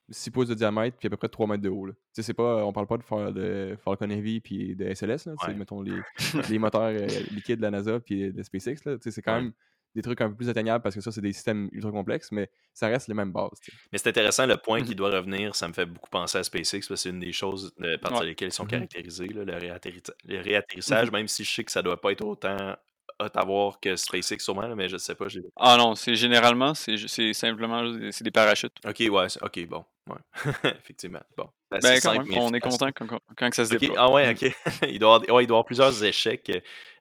6 0.10 0.32
pouces 0.32 0.48
de 0.48 0.54
diamètre 0.54 0.98
puis 0.98 1.08
à 1.08 1.10
peu 1.10 1.18
près 1.18 1.30
3 1.30 1.48
mètres 1.48 1.64
de 1.64 1.70
haut. 1.70 1.90
C'est 2.14 2.34
pas, 2.34 2.64
on 2.66 2.72
parle 2.72 2.88
pas 2.88 2.98
de, 2.98 3.32
de 3.32 3.78
Falcon 3.84 4.10
Heavy 4.10 4.40
puis 4.40 4.76
de 4.76 4.94
SLS, 4.94 5.26
là, 5.26 5.54
mettons 5.56 5.82
les, 5.82 6.00
les 6.50 6.60
moteurs 6.60 6.84
euh, 6.84 7.08
liquides 7.32 7.58
de 7.58 7.64
la 7.64 7.72
NASA 7.72 8.00
puis 8.00 8.32
de 8.32 8.44
SpaceX. 8.44 8.76
C'est 9.02 9.22
quand 9.22 9.42
même 9.42 9.54
des 9.96 10.02
trucs 10.02 10.22
un 10.22 10.30
peu 10.30 10.36
plus 10.36 10.50
atteignables 10.50 10.82
parce 10.84 10.96
que 10.96 11.02
ça, 11.02 11.12
c'est 11.12 11.22
des 11.22 11.34
systèmes 11.34 11.70
ultra 11.72 11.92
complexes, 11.92 12.32
mais 12.32 12.50
ça 12.74 12.88
reste 12.88 13.08
les 13.08 13.14
mêmes 13.14 13.32
bases. 13.32 13.60
Mais 13.92 13.98
c'est 13.98 14.10
intéressant, 14.10 14.46
le 14.46 14.58
point 14.58 14.84
qui 14.84 14.94
doit 14.94 15.10
revenir, 15.10 15.56
ça 15.56 15.68
me 15.68 15.74
fait 15.74 15.86
beaucoup 15.86 16.10
penser 16.10 16.38
à 16.38 16.44
SpaceX 16.44 16.80
parce 16.80 16.88
que 16.88 16.96
c'est 16.96 17.10
une 17.10 17.20
des 17.20 17.32
choses 17.32 17.74
euh, 17.82 17.98
par 17.98 18.24
lesquelles 18.24 18.50
ils 18.50 18.52
sont 18.52 18.66
mmh 18.66 18.68
caractérisés, 18.68 19.28
le, 19.28 20.42
réatterrissage, 20.42 21.12
même 21.12 21.28
si 21.28 21.44
je 21.44 21.52
sais 21.52 21.64
que 21.64 21.72
ça 21.72 21.82
doit 21.82 22.00
pas 22.00 22.12
être 22.12 22.26
autant 22.26 22.76
hot 23.20 23.30
à 23.34 23.46
voir 23.46 23.80
que 23.80 23.96
SpaceX 23.96 24.40
sûrement, 24.40 24.76
mais 24.76 24.90
je 24.90 24.98
sais 24.98 25.16
pas. 25.16 25.28
Ah 25.56 25.78
non, 25.78 25.96
c'est 25.96 26.16
généralement, 26.16 26.74
c'est 26.74 26.98
simplement 27.34 27.84
c'est 28.12 28.24
des 28.24 28.32
parachutes. 28.32 28.76
Ok, 28.86 29.04
ouais, 29.10 29.28
ok, 29.42 29.68
bon. 29.68 29.86
Ouais. 30.10 30.18
Effectivement. 30.80 31.24
Bon. 31.38 31.50
Ben, 31.82 31.94
ben 31.94 32.00
quand 32.02 32.14
même, 32.14 32.38
on 32.38 32.54
est 32.54 32.60
content 32.60 32.90
quand, 32.92 33.20
quand, 33.38 33.54
ça 33.54 33.66
se 33.66 33.76
déploie. 33.76 33.96
Ah 33.98 34.12
ouais, 34.12 34.30
ok. 34.32 34.56
il, 34.90 35.00
doit 35.00 35.16
avoir, 35.16 35.36
ouais, 35.36 35.44
il 35.44 35.48
doit 35.48 35.56
y 35.56 35.60
avoir 35.60 35.66
plusieurs 35.66 36.04
échecs. 36.04 36.52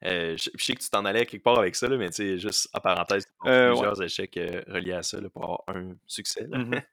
Euh, 0.04 0.37
je, 0.37 0.50
sais 0.62 0.75
que 0.75 0.83
tu 0.83 0.90
t'en 0.90 1.04
allais 1.04 1.26
quelque 1.26 1.43
part 1.43 1.59
avec 1.59 1.76
ça, 1.76 1.88
là, 1.88 1.97
mais 1.97 2.11
tu 2.11 2.16
sais, 2.16 2.38
juste 2.38 2.69
en 2.75 2.81
parenthèse, 2.81 3.26
euh, 3.47 3.71
plusieurs 3.71 4.02
échecs 4.02 4.37
euh, 4.37 4.62
reliés 4.69 4.93
à 4.93 5.02
ça 5.02 5.21
là, 5.21 5.28
pour 5.28 5.45
avoir 5.45 5.64
un 5.69 5.95
succès. 6.07 6.47
Là. 6.49 6.59
Mm-hmm. 6.59 6.83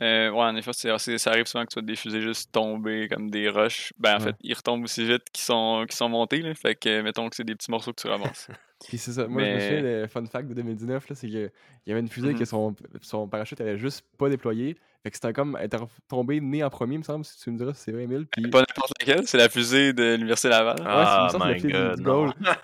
Euh, 0.00 0.30
ouais, 0.30 0.42
en 0.42 0.54
effet, 0.54 0.72
ça 0.72 1.30
arrive 1.30 1.46
souvent 1.46 1.64
que 1.64 1.70
tu 1.70 1.80
vois 1.80 1.82
des 1.82 1.96
fusées 1.96 2.20
juste 2.20 2.52
tomber 2.52 3.08
comme 3.08 3.30
des 3.30 3.48
roches. 3.48 3.92
Ben, 3.98 4.16
en 4.16 4.20
fait, 4.20 4.36
ils 4.42 4.54
retombent 4.54 4.84
aussi 4.84 5.04
vite 5.04 5.24
qu'ils 5.32 5.44
sont, 5.44 5.84
qu'ils 5.88 5.96
sont 5.96 6.08
montés. 6.08 6.40
Là. 6.40 6.54
Fait 6.54 6.76
que, 6.76 7.00
mettons 7.02 7.28
que 7.28 7.34
c'est 7.34 7.44
des 7.44 7.56
petits 7.56 7.70
morceaux 7.70 7.92
que 7.92 8.00
tu 8.00 8.06
ramasses. 8.06 8.48
Puis 8.88 8.98
c'est 8.98 9.12
ça. 9.12 9.26
Moi, 9.26 9.42
je 9.42 9.54
me 9.54 9.60
souviens, 9.60 9.82
le 9.82 10.06
fun 10.06 10.24
fact 10.26 10.48
de 10.48 10.54
2019, 10.54 11.04
c'est 11.14 11.26
qu'il 11.26 11.50
y 11.86 11.90
avait 11.90 12.00
une 12.00 12.08
fusée 12.08 12.34
que 12.34 12.40
mm-hmm. 12.40 12.44
son, 12.44 12.76
son 13.00 13.28
parachute 13.28 13.60
avait 13.60 13.78
juste 13.78 14.04
pas 14.16 14.28
déployé. 14.28 14.76
Fait 15.02 15.10
que 15.10 15.16
c'était 15.16 15.32
comme 15.32 15.56
être 15.60 15.86
tombé 16.08 16.40
né 16.40 16.64
en 16.64 16.70
premier, 16.70 16.94
il 16.94 16.98
me 16.98 17.04
semble, 17.04 17.24
si 17.24 17.38
tu 17.38 17.50
me 17.52 17.56
diras, 17.56 17.72
c'est 17.72 17.92
vrai, 17.92 18.02
Emile. 18.02 18.26
Puis... 18.26 18.48
Pas 18.48 18.60
n'importe 18.60 18.92
laquelle, 18.98 19.28
c'est 19.28 19.38
la 19.38 19.48
fusée 19.48 19.92
de 19.92 20.14
l'Université 20.14 20.48
Laval. 20.48 20.76
Ah, 20.84 21.24
ouais, 21.24 21.30
c'est 21.30 21.38
la 21.38 21.54
fusée 21.54 21.68
du 21.68 22.10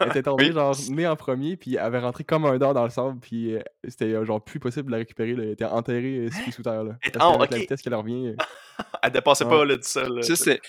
Elle 0.01 0.09
était 0.09 0.23
tombée, 0.23 0.53
genre, 0.53 0.77
né 0.91 1.07
en 1.07 1.15
premier, 1.15 1.57
puis 1.57 1.75
elle 1.75 1.81
avait 1.81 2.01
rentré 2.01 2.25
comme 2.25 2.45
un 2.45 2.59
dard 2.59 2.75
dans 2.75 2.83
le 2.83 2.91
sable, 2.91 3.21
puis 3.21 3.55
euh, 3.55 3.61
c'était 3.87 4.13
euh, 4.13 4.25
genre 4.25 4.43
plus 4.43 4.59
possible 4.59 4.87
de 4.87 4.93
la 4.93 4.99
récupérer. 4.99 5.31
Elle 5.31 5.51
était 5.51 5.65
enterrée 5.65 6.27
euh, 6.27 6.51
sous 6.53 6.63
terre. 6.63 6.83
Là. 6.83 6.97
oh, 7.21 7.39
La 7.39 7.57
vitesse 7.57 7.83
qu'elle 7.83 7.95
revient. 7.95 8.35
elle 9.03 9.13
dépassait 9.13 9.45
pas 9.45 9.65
là, 9.65 9.77
tout 9.77 9.83
seul. 9.85 10.21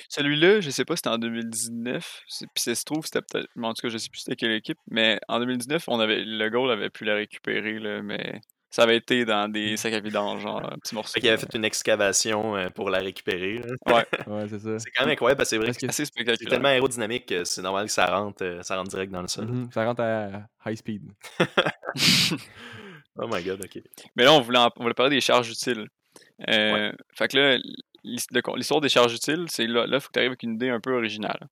Celui-là, 0.09 0.61
je 0.61 0.69
sais 0.69 0.85
pas, 0.85 0.95
c'était 0.95 1.09
en 1.09 1.17
2019. 1.17 2.23
Puis 2.27 2.47
ça 2.57 2.75
se 2.75 2.85
trouve, 2.85 3.05
c'était 3.05 3.21
peut-être. 3.21 3.49
En 3.61 3.73
tout 3.73 3.81
cas, 3.81 3.89
je 3.89 3.97
sais 3.97 4.09
plus 4.09 4.19
c'était 4.19 4.35
quelle 4.35 4.51
équipe, 4.51 4.77
mais 4.89 5.19
en 5.27 5.39
2019, 5.39 5.85
on 5.87 5.99
avait, 5.99 6.23
le 6.23 6.49
goal 6.49 6.69
avait 6.69 6.89
pu 6.91 7.05
la 7.05 7.15
récupérer, 7.15 7.79
là, 7.79 8.03
mais 8.03 8.41
ça 8.75 8.83
avait 8.83 8.97
été 8.97 9.23
dans 9.23 9.47
des 9.47 9.71
mmh. 9.71 9.77
sacs 9.77 9.93
à 9.93 10.01
vidange, 10.01 10.41
genre 10.41 10.61
un 10.61 10.77
petit 10.77 10.95
morceau. 10.95 11.17
Fait 11.17 11.25
avait 11.29 11.37
fait 11.37 11.55
une 11.55 11.63
excavation 11.63 12.57
euh, 12.57 12.67
pour 12.67 12.89
la 12.89 12.99
récupérer. 12.99 13.61
Ouais. 13.85 14.05
ouais 14.27 14.47
c'est 14.49 14.59
ça. 14.59 14.79
C'est 14.79 14.91
quand 14.91 15.05
même 15.05 15.13
incroyable 15.13 15.37
parce 15.37 15.49
que 15.49 15.55
c'est 15.55 15.61
vrai 15.61 16.25
que 16.25 16.35
c'est 16.35 16.45
tellement 16.49 16.67
aérodynamique 16.67 17.27
que 17.27 17.45
c'est 17.45 17.61
normal 17.61 17.85
que 17.85 17.91
ça 17.93 18.05
rentre, 18.07 18.43
euh, 18.43 18.61
ça 18.63 18.75
rentre 18.75 18.89
direct 18.89 19.13
dans 19.13 19.21
le 19.21 19.29
sol. 19.29 19.45
Mmh 19.45 19.69
ça 19.71 19.85
rentre 19.85 20.01
à 20.01 20.49
high 20.65 20.75
speed. 20.75 21.03
oh 23.17 23.27
my 23.31 23.41
god, 23.45 23.63
ok. 23.63 23.81
Mais 24.17 24.25
là, 24.25 24.33
on 24.33 24.41
voulait, 24.41 24.59
on 24.59 24.83
voulait 24.83 24.93
parler 24.93 25.15
des 25.15 25.21
charges 25.21 25.49
utiles. 25.49 25.87
Euh, 26.49 26.91
fait 27.13 27.29
que 27.29 27.37
là, 27.37 27.57
l'histoire 28.03 28.81
des 28.81 28.89
charges 28.89 29.13
utiles, 29.13 29.45
c'est 29.47 29.67
là, 29.67 29.85
il 29.87 29.99
faut 30.01 30.07
que 30.07 30.13
tu 30.13 30.19
arrives 30.19 30.31
avec 30.31 30.43
une 30.43 30.55
idée 30.55 30.69
un 30.69 30.81
peu 30.81 30.93
originale. 30.93 31.47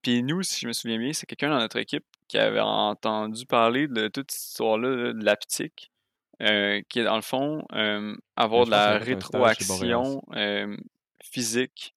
Puis 0.00 0.22
nous, 0.22 0.42
si 0.42 0.60
je 0.60 0.68
me 0.68 0.72
souviens 0.72 0.98
bien, 0.98 1.12
c'est 1.12 1.26
quelqu'un 1.26 1.50
dans 1.50 1.58
notre 1.58 1.76
équipe 1.76 2.06
qui 2.28 2.38
avait 2.38 2.60
entendu 2.60 3.44
parler 3.44 3.88
de 3.88 4.08
toute 4.08 4.30
cette 4.30 4.48
histoire-là 4.48 5.12
de 5.12 5.22
l'aptique. 5.22 5.90
Euh, 6.42 6.82
qui 6.90 6.98
est 7.00 7.04
dans 7.04 7.16
le 7.16 7.22
fond 7.22 7.64
euh, 7.72 8.14
avoir 8.36 8.66
de 8.66 8.70
la 8.70 8.98
rétroaction 8.98 10.22
euh, 10.34 10.76
physique. 11.24 11.94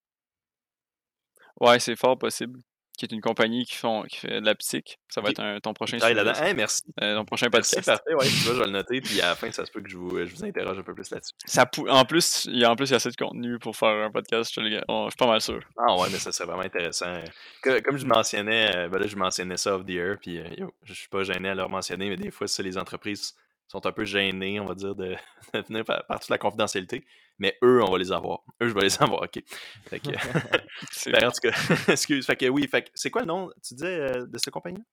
Ouais, 1.60 1.78
c'est 1.80 1.97
fort 1.97 2.17
possible. 2.17 2.60
Qui 2.97 3.06
est 3.06 3.12
une 3.13 3.21
compagnie 3.21 3.65
qui, 3.65 3.75
font, 3.75 4.04
qui 4.04 4.17
fait 4.17 4.41
de 4.41 4.45
la 4.45 4.56
psych. 4.56 4.97
Ça 5.10 5.21
va 5.21 5.30
être 5.30 5.41
un, 5.41 5.60
ton 5.60 5.73
prochain 5.73 5.99
sujet. 5.99 6.25
Hey, 6.41 6.54
merci. 6.54 6.84
ton 6.97 7.23
prochain 7.23 7.49
podcast. 7.49 7.86
Parfait. 7.86 8.13
Ouais, 8.13 8.25
je 8.25 8.52
vais 8.52 8.65
le 8.65 8.71
noter. 8.71 8.99
Puis 8.99 9.21
à 9.21 9.30
la 9.30 9.36
fin, 9.36 9.52
ça 9.52 9.65
se 9.65 9.71
peut 9.71 9.82
que 9.82 9.89
je 9.89 9.97
vous, 9.97 10.25
je 10.25 10.34
vous 10.34 10.43
interroge 10.43 10.80
un 10.80 10.84
peu 10.84 10.93
plus 10.93 11.10
là-dessus. 11.12 11.34
Ça 11.45 11.69
en 11.89 12.06
plus, 12.06 12.45
il 12.45 12.60
y 12.60 12.65
a 12.65 12.71
en 12.71 12.75
plus 12.75 12.89
il 12.89 12.91
y 12.91 12.93
a 12.93 12.97
assez 12.97 13.10
de 13.10 13.15
contenu 13.15 13.58
pour 13.58 13.75
faire 13.75 14.06
un 14.06 14.12
podcast. 14.12 14.54
Je, 14.54 14.62
suis 14.62 15.17
pas 15.17 15.28
mal 15.28 15.41
sûr. 15.41 15.62
Ah 15.78 15.95
ouais, 15.97 16.08
mais 16.12 16.17
ça 16.17 16.32
serait 16.32 16.47
vraiment 16.47 16.63
intéressant. 16.63 17.21
Comme 17.62 17.97
je 17.97 18.06
mentionnais, 18.06 18.88
ben 18.89 18.99
là, 18.99 19.08
je 19.08 19.15
mentionnais 19.17 19.58
ça 19.58 19.75
off 19.75 19.86
the 19.86 19.91
air. 19.91 20.17
Puis 20.21 20.41
je 20.84 20.93
suis 20.93 21.10
pas 21.10 21.23
gêné 21.23 21.49
à 21.49 21.56
leur 21.56 21.69
mentionner, 21.69 22.10
mais 22.10 22.17
des 22.17 22.32
fois, 22.32 22.47
c'est 22.47 22.63
les 22.63 22.78
entreprises 22.78 23.34
sont 23.69 23.86
un 23.86 23.91
peu 23.91 24.03
gênés, 24.03 24.60
on 24.60 24.65
va 24.65 24.75
dire, 24.75 24.95
de, 24.95 25.15
de 25.53 25.62
venir 25.62 25.86
par, 25.86 26.19
toute 26.19 26.29
la 26.29 26.38
confidentialité. 26.38 27.05
Mais 27.38 27.58
eux, 27.63 27.82
on 27.84 27.91
va 27.91 27.97
les 27.97 28.12
avoir. 28.12 28.41
Eux, 28.62 28.67
je 28.67 28.73
vais 28.73 28.82
les 28.82 28.97
avoir, 29.01 29.21
OK. 29.21 29.41
Fait 29.86 29.99
que, 29.99 30.10
ben, 31.12 31.27
en 31.27 31.32
tout 31.32 31.39
cas, 31.41 31.91
excuse. 31.91 32.25
Fait 32.25 32.36
que 32.36 32.47
oui, 32.47 32.67
fait 32.67 32.91
c'est 32.93 33.10
quoi 33.10 33.21
le 33.21 33.27
nom, 33.27 33.49
tu 33.63 33.75
disais, 33.75 33.99
euh, 33.99 34.25
de 34.25 34.38
cette 34.38 34.53
compagnie-là? 34.53 34.84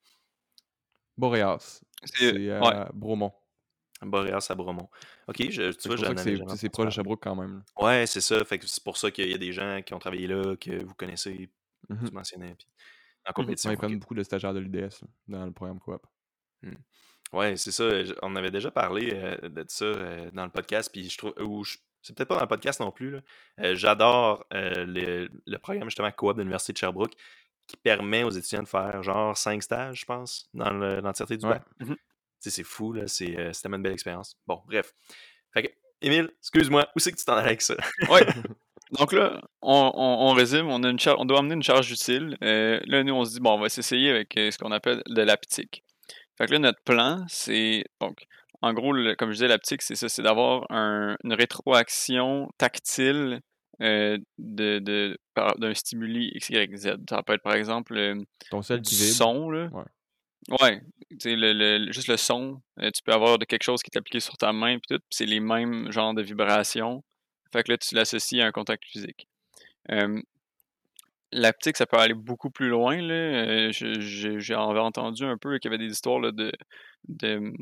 Boreas. 1.16 1.80
C'est 2.04 2.50
à 2.50 2.90
Bromont. 2.92 3.32
Boreas 4.02 4.46
à 4.50 4.54
Bromont. 4.54 4.90
OK, 5.26 5.50
je, 5.50 5.72
tu 5.72 5.88
vois, 5.88 6.56
C'est 6.56 6.68
proche 6.68 6.86
de 6.86 6.90
Sherbrooke 6.90 7.22
quand 7.22 7.34
même. 7.34 7.62
Ouais, 7.80 8.06
c'est 8.06 8.20
ça. 8.20 8.44
Fait 8.44 8.58
que 8.58 8.66
c'est 8.66 8.84
pour 8.84 8.98
ça 8.98 9.10
qu'il 9.10 9.30
y 9.30 9.34
a 9.34 9.38
des 9.38 9.52
gens 9.52 9.80
qui 9.80 9.94
ont 9.94 9.98
travaillé 9.98 10.26
là, 10.26 10.54
que 10.56 10.84
vous 10.84 10.94
connaissez, 10.94 11.48
mmh 11.88 12.08
tu 12.08 12.12
mentionnais. 12.12 12.54
Puis 12.54 12.68
en 13.26 13.32
compétition. 13.32 13.70
ils 13.70 13.78
prennent 13.78 13.98
beaucoup 13.98 14.14
de 14.14 14.22
stagiaires 14.22 14.52
de 14.52 14.60
l'UDS 14.60 15.04
dans 15.26 15.46
le 15.46 15.52
programme 15.52 15.80
Coop. 15.80 16.06
Mmh. 16.62 16.72
Oui, 17.32 17.58
c'est 17.58 17.72
ça. 17.72 17.84
On 18.22 18.36
avait 18.36 18.50
déjà 18.50 18.70
parlé 18.70 19.10
euh, 19.12 19.48
de 19.48 19.64
ça 19.68 19.84
euh, 19.84 20.30
dans 20.32 20.44
le 20.44 20.50
podcast, 20.50 20.90
puis 20.92 21.08
je 21.08 21.18
trouve. 21.18 21.34
Ou 21.40 21.64
c'est 22.02 22.14
peut-être 22.14 22.28
pas 22.28 22.36
dans 22.36 22.42
le 22.42 22.48
podcast 22.48 22.80
non 22.80 22.92
plus. 22.92 23.16
Euh, 23.60 23.74
j'adore 23.74 24.44
le, 24.52 25.56
programme 25.58 25.88
justement 25.88 26.10
Coop 26.12 26.36
de 26.36 26.42
l'Université 26.42 26.72
de 26.72 26.78
Sherbrooke 26.78 27.14
qui 27.66 27.76
permet 27.76 28.22
aux 28.22 28.30
étudiants 28.30 28.62
de 28.62 28.68
faire 28.68 29.02
genre 29.02 29.36
cinq 29.36 29.60
stages, 29.62 30.00
je 30.00 30.04
pense, 30.04 30.48
dans 30.54 30.70
l'entièreté 30.70 31.36
du 31.36 31.46
bac. 31.46 31.62
Mmh 31.80 31.94
c'est 32.48 32.62
fou, 32.62 32.92
là. 32.92 33.08
C'est 33.08 33.34
tellement 33.60 33.78
une 33.78 33.82
belle 33.82 33.94
expérience. 33.94 34.38
Bon, 34.46 34.62
bref. 34.68 34.94
Fait 35.52 35.64
que, 35.64 35.68
Émile, 36.00 36.30
excuse-moi, 36.38 36.86
où 36.94 37.00
c'est 37.00 37.10
que 37.10 37.16
tu 37.16 37.24
t'en 37.24 37.32
allais 37.32 37.48
avec 37.48 37.60
ça? 37.60 37.74
oui. 38.08 38.20
Donc 38.96 39.12
là, 39.12 39.42
on, 39.62 40.32
résume, 40.32 40.68
on, 40.68 40.80
a 40.84 40.90
une 40.90 40.98
on 41.18 41.24
doit 41.24 41.40
amener 41.40 41.54
une 41.54 41.64
charge 41.64 41.90
utile. 41.90 42.36
là, 42.40 43.02
nous, 43.02 43.14
on 43.14 43.24
se 43.24 43.32
dit, 43.32 43.40
bon, 43.40 43.54
on 43.54 43.58
va 43.58 43.68
s'essayer 43.68 44.10
avec 44.10 44.32
ce 44.34 44.56
qu'on 44.58 44.70
appelle 44.70 45.02
de 45.08 45.22
l'aptique. 45.22 45.82
Fait 46.38 46.46
que 46.46 46.52
là, 46.52 46.58
notre 46.58 46.82
plan, 46.82 47.24
c'est. 47.28 47.84
Donc, 48.00 48.26
en 48.62 48.72
gros, 48.72 48.94
comme 49.18 49.30
je 49.30 49.34
disais, 49.34 49.48
l'aptique, 49.48 49.82
c'est 49.82 49.94
ça, 49.96 50.08
c'est 50.08 50.22
d'avoir 50.22 50.66
une 50.70 51.32
rétroaction 51.32 52.48
tactile 52.58 53.40
euh, 53.82 54.18
de, 54.38 54.78
de, 54.78 55.18
d'un 55.58 55.74
stimuli 55.74 56.32
XYZ. 56.36 56.96
Ça 57.08 57.22
peut 57.22 57.34
être 57.34 57.42
par 57.42 57.54
exemple 57.54 57.94
euh, 57.96 58.22
Ton 58.50 58.62
seul 58.62 58.80
du 58.80 58.94
son. 58.94 59.50
Là. 59.50 59.68
Ouais. 59.70 59.84
Ouais. 60.60 60.80
Le, 61.24 61.52
le, 61.52 61.92
juste 61.92 62.08
le 62.08 62.16
son. 62.16 62.62
Euh, 62.80 62.90
tu 62.90 63.02
peux 63.02 63.12
avoir 63.12 63.38
de 63.38 63.44
quelque 63.44 63.64
chose 63.64 63.82
qui 63.82 63.90
est 63.92 63.98
appliqué 63.98 64.20
sur 64.20 64.36
ta 64.36 64.52
main, 64.52 64.78
puis 64.78 64.96
tout. 64.96 65.02
c'est 65.10 65.26
les 65.26 65.40
mêmes 65.40 65.90
genres 65.92 66.14
de 66.14 66.22
vibrations. 66.22 67.02
Fait 67.52 67.62
que 67.62 67.72
là, 67.72 67.78
tu 67.78 67.94
l'associes 67.94 68.40
à 68.40 68.46
un 68.46 68.52
contact 68.52 68.84
physique 68.84 69.28
l'aptique, 71.32 71.76
ça 71.76 71.86
peut 71.86 71.98
aller 71.98 72.14
beaucoup 72.14 72.50
plus 72.50 72.68
loin. 72.68 73.00
Là. 73.00 73.14
Euh, 73.14 73.70
j'ai 73.72 74.54
entendu 74.54 75.24
un 75.24 75.36
peu 75.36 75.58
qu'il 75.58 75.70
y 75.70 75.74
avait 75.74 75.84
des 75.84 75.92
histoires 75.92 76.20
là, 76.20 76.32
de, 76.32 76.52
de 77.08 77.52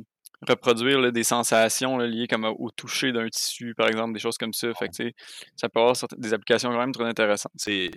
reproduire 0.46 1.12
des 1.12 1.24
sensations 1.24 1.98
liées 1.98 2.26
comme 2.26 2.44
au 2.44 2.70
toucher 2.70 3.12
d'un 3.12 3.28
tissu, 3.28 3.74
par 3.74 3.88
exemple, 3.88 4.12
des 4.12 4.20
choses 4.20 4.38
comme 4.38 4.52
ça. 4.52 4.72
Fait 4.74 4.88
que, 4.88 5.10
ça 5.56 5.68
peut 5.68 5.80
avoir 5.80 5.96
des 6.16 6.34
applications 6.34 6.70
quand 6.70 6.78
même 6.78 6.92
très 6.92 7.04
intéressantes. 7.04 7.52
C'est 7.56 7.90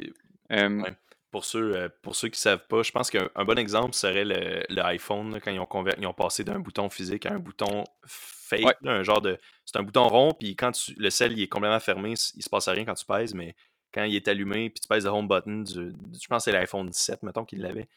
pour 1.32 1.46
ceux, 1.46 1.76
euh, 1.76 1.90
pour 2.02 2.16
ceux 2.16 2.30
qui 2.30 2.38
ne 2.38 2.42
savent 2.42 2.68
pas, 2.68 2.84
je 2.84 2.92
pense 2.92 3.10
qu'un 3.10 3.46
bon 3.46 3.60
exemple 3.60 3.94
serait 3.94 4.26
le, 4.26 4.82
iPhone, 4.84 5.40
quand 5.44 5.52
ils 5.52 5.60
ont, 5.60 5.68
ils 5.98 6.08
ont 6.08 6.14
passé 6.14 6.44
d'un 6.44 6.60
bouton 6.60 6.90
physique 6.90 7.26
à 7.26 7.34
un 7.34 7.40
bouton 7.40 7.84
fake, 8.06 8.78
un 8.86 9.04
genre 9.04 9.22
de. 9.22 9.38
C'est 9.66 9.78
un 9.78 9.84
bouton 9.84 10.08
rond, 10.08 10.34
puis 10.34 10.56
quand 10.56 10.72
le 10.98 11.10
sel 11.10 11.34
il 11.34 11.42
est 11.42 11.48
complètement 11.48 11.80
fermé, 11.80 12.14
il 12.36 12.44
se 12.44 12.50
passe 12.50 12.70
rien 12.70 12.86
quand 12.86 12.94
tu 12.94 13.06
pèses, 13.06 13.34
mais 13.34 13.56
quand 13.94 14.04
il 14.04 14.16
est 14.16 14.28
allumé, 14.28 14.70
puis 14.70 14.82
tu 14.82 14.88
pèses 14.88 15.06
le 15.06 15.12
home 15.12 15.28
button, 15.28 15.64
je 15.66 16.28
pense 16.28 16.46
que 16.46 16.52
c'est 16.52 16.52
l'iPhone 16.52 16.88
17, 16.88 17.24
mettons 17.24 17.46
qu'il 17.46 17.62
l'avait. 17.62 17.88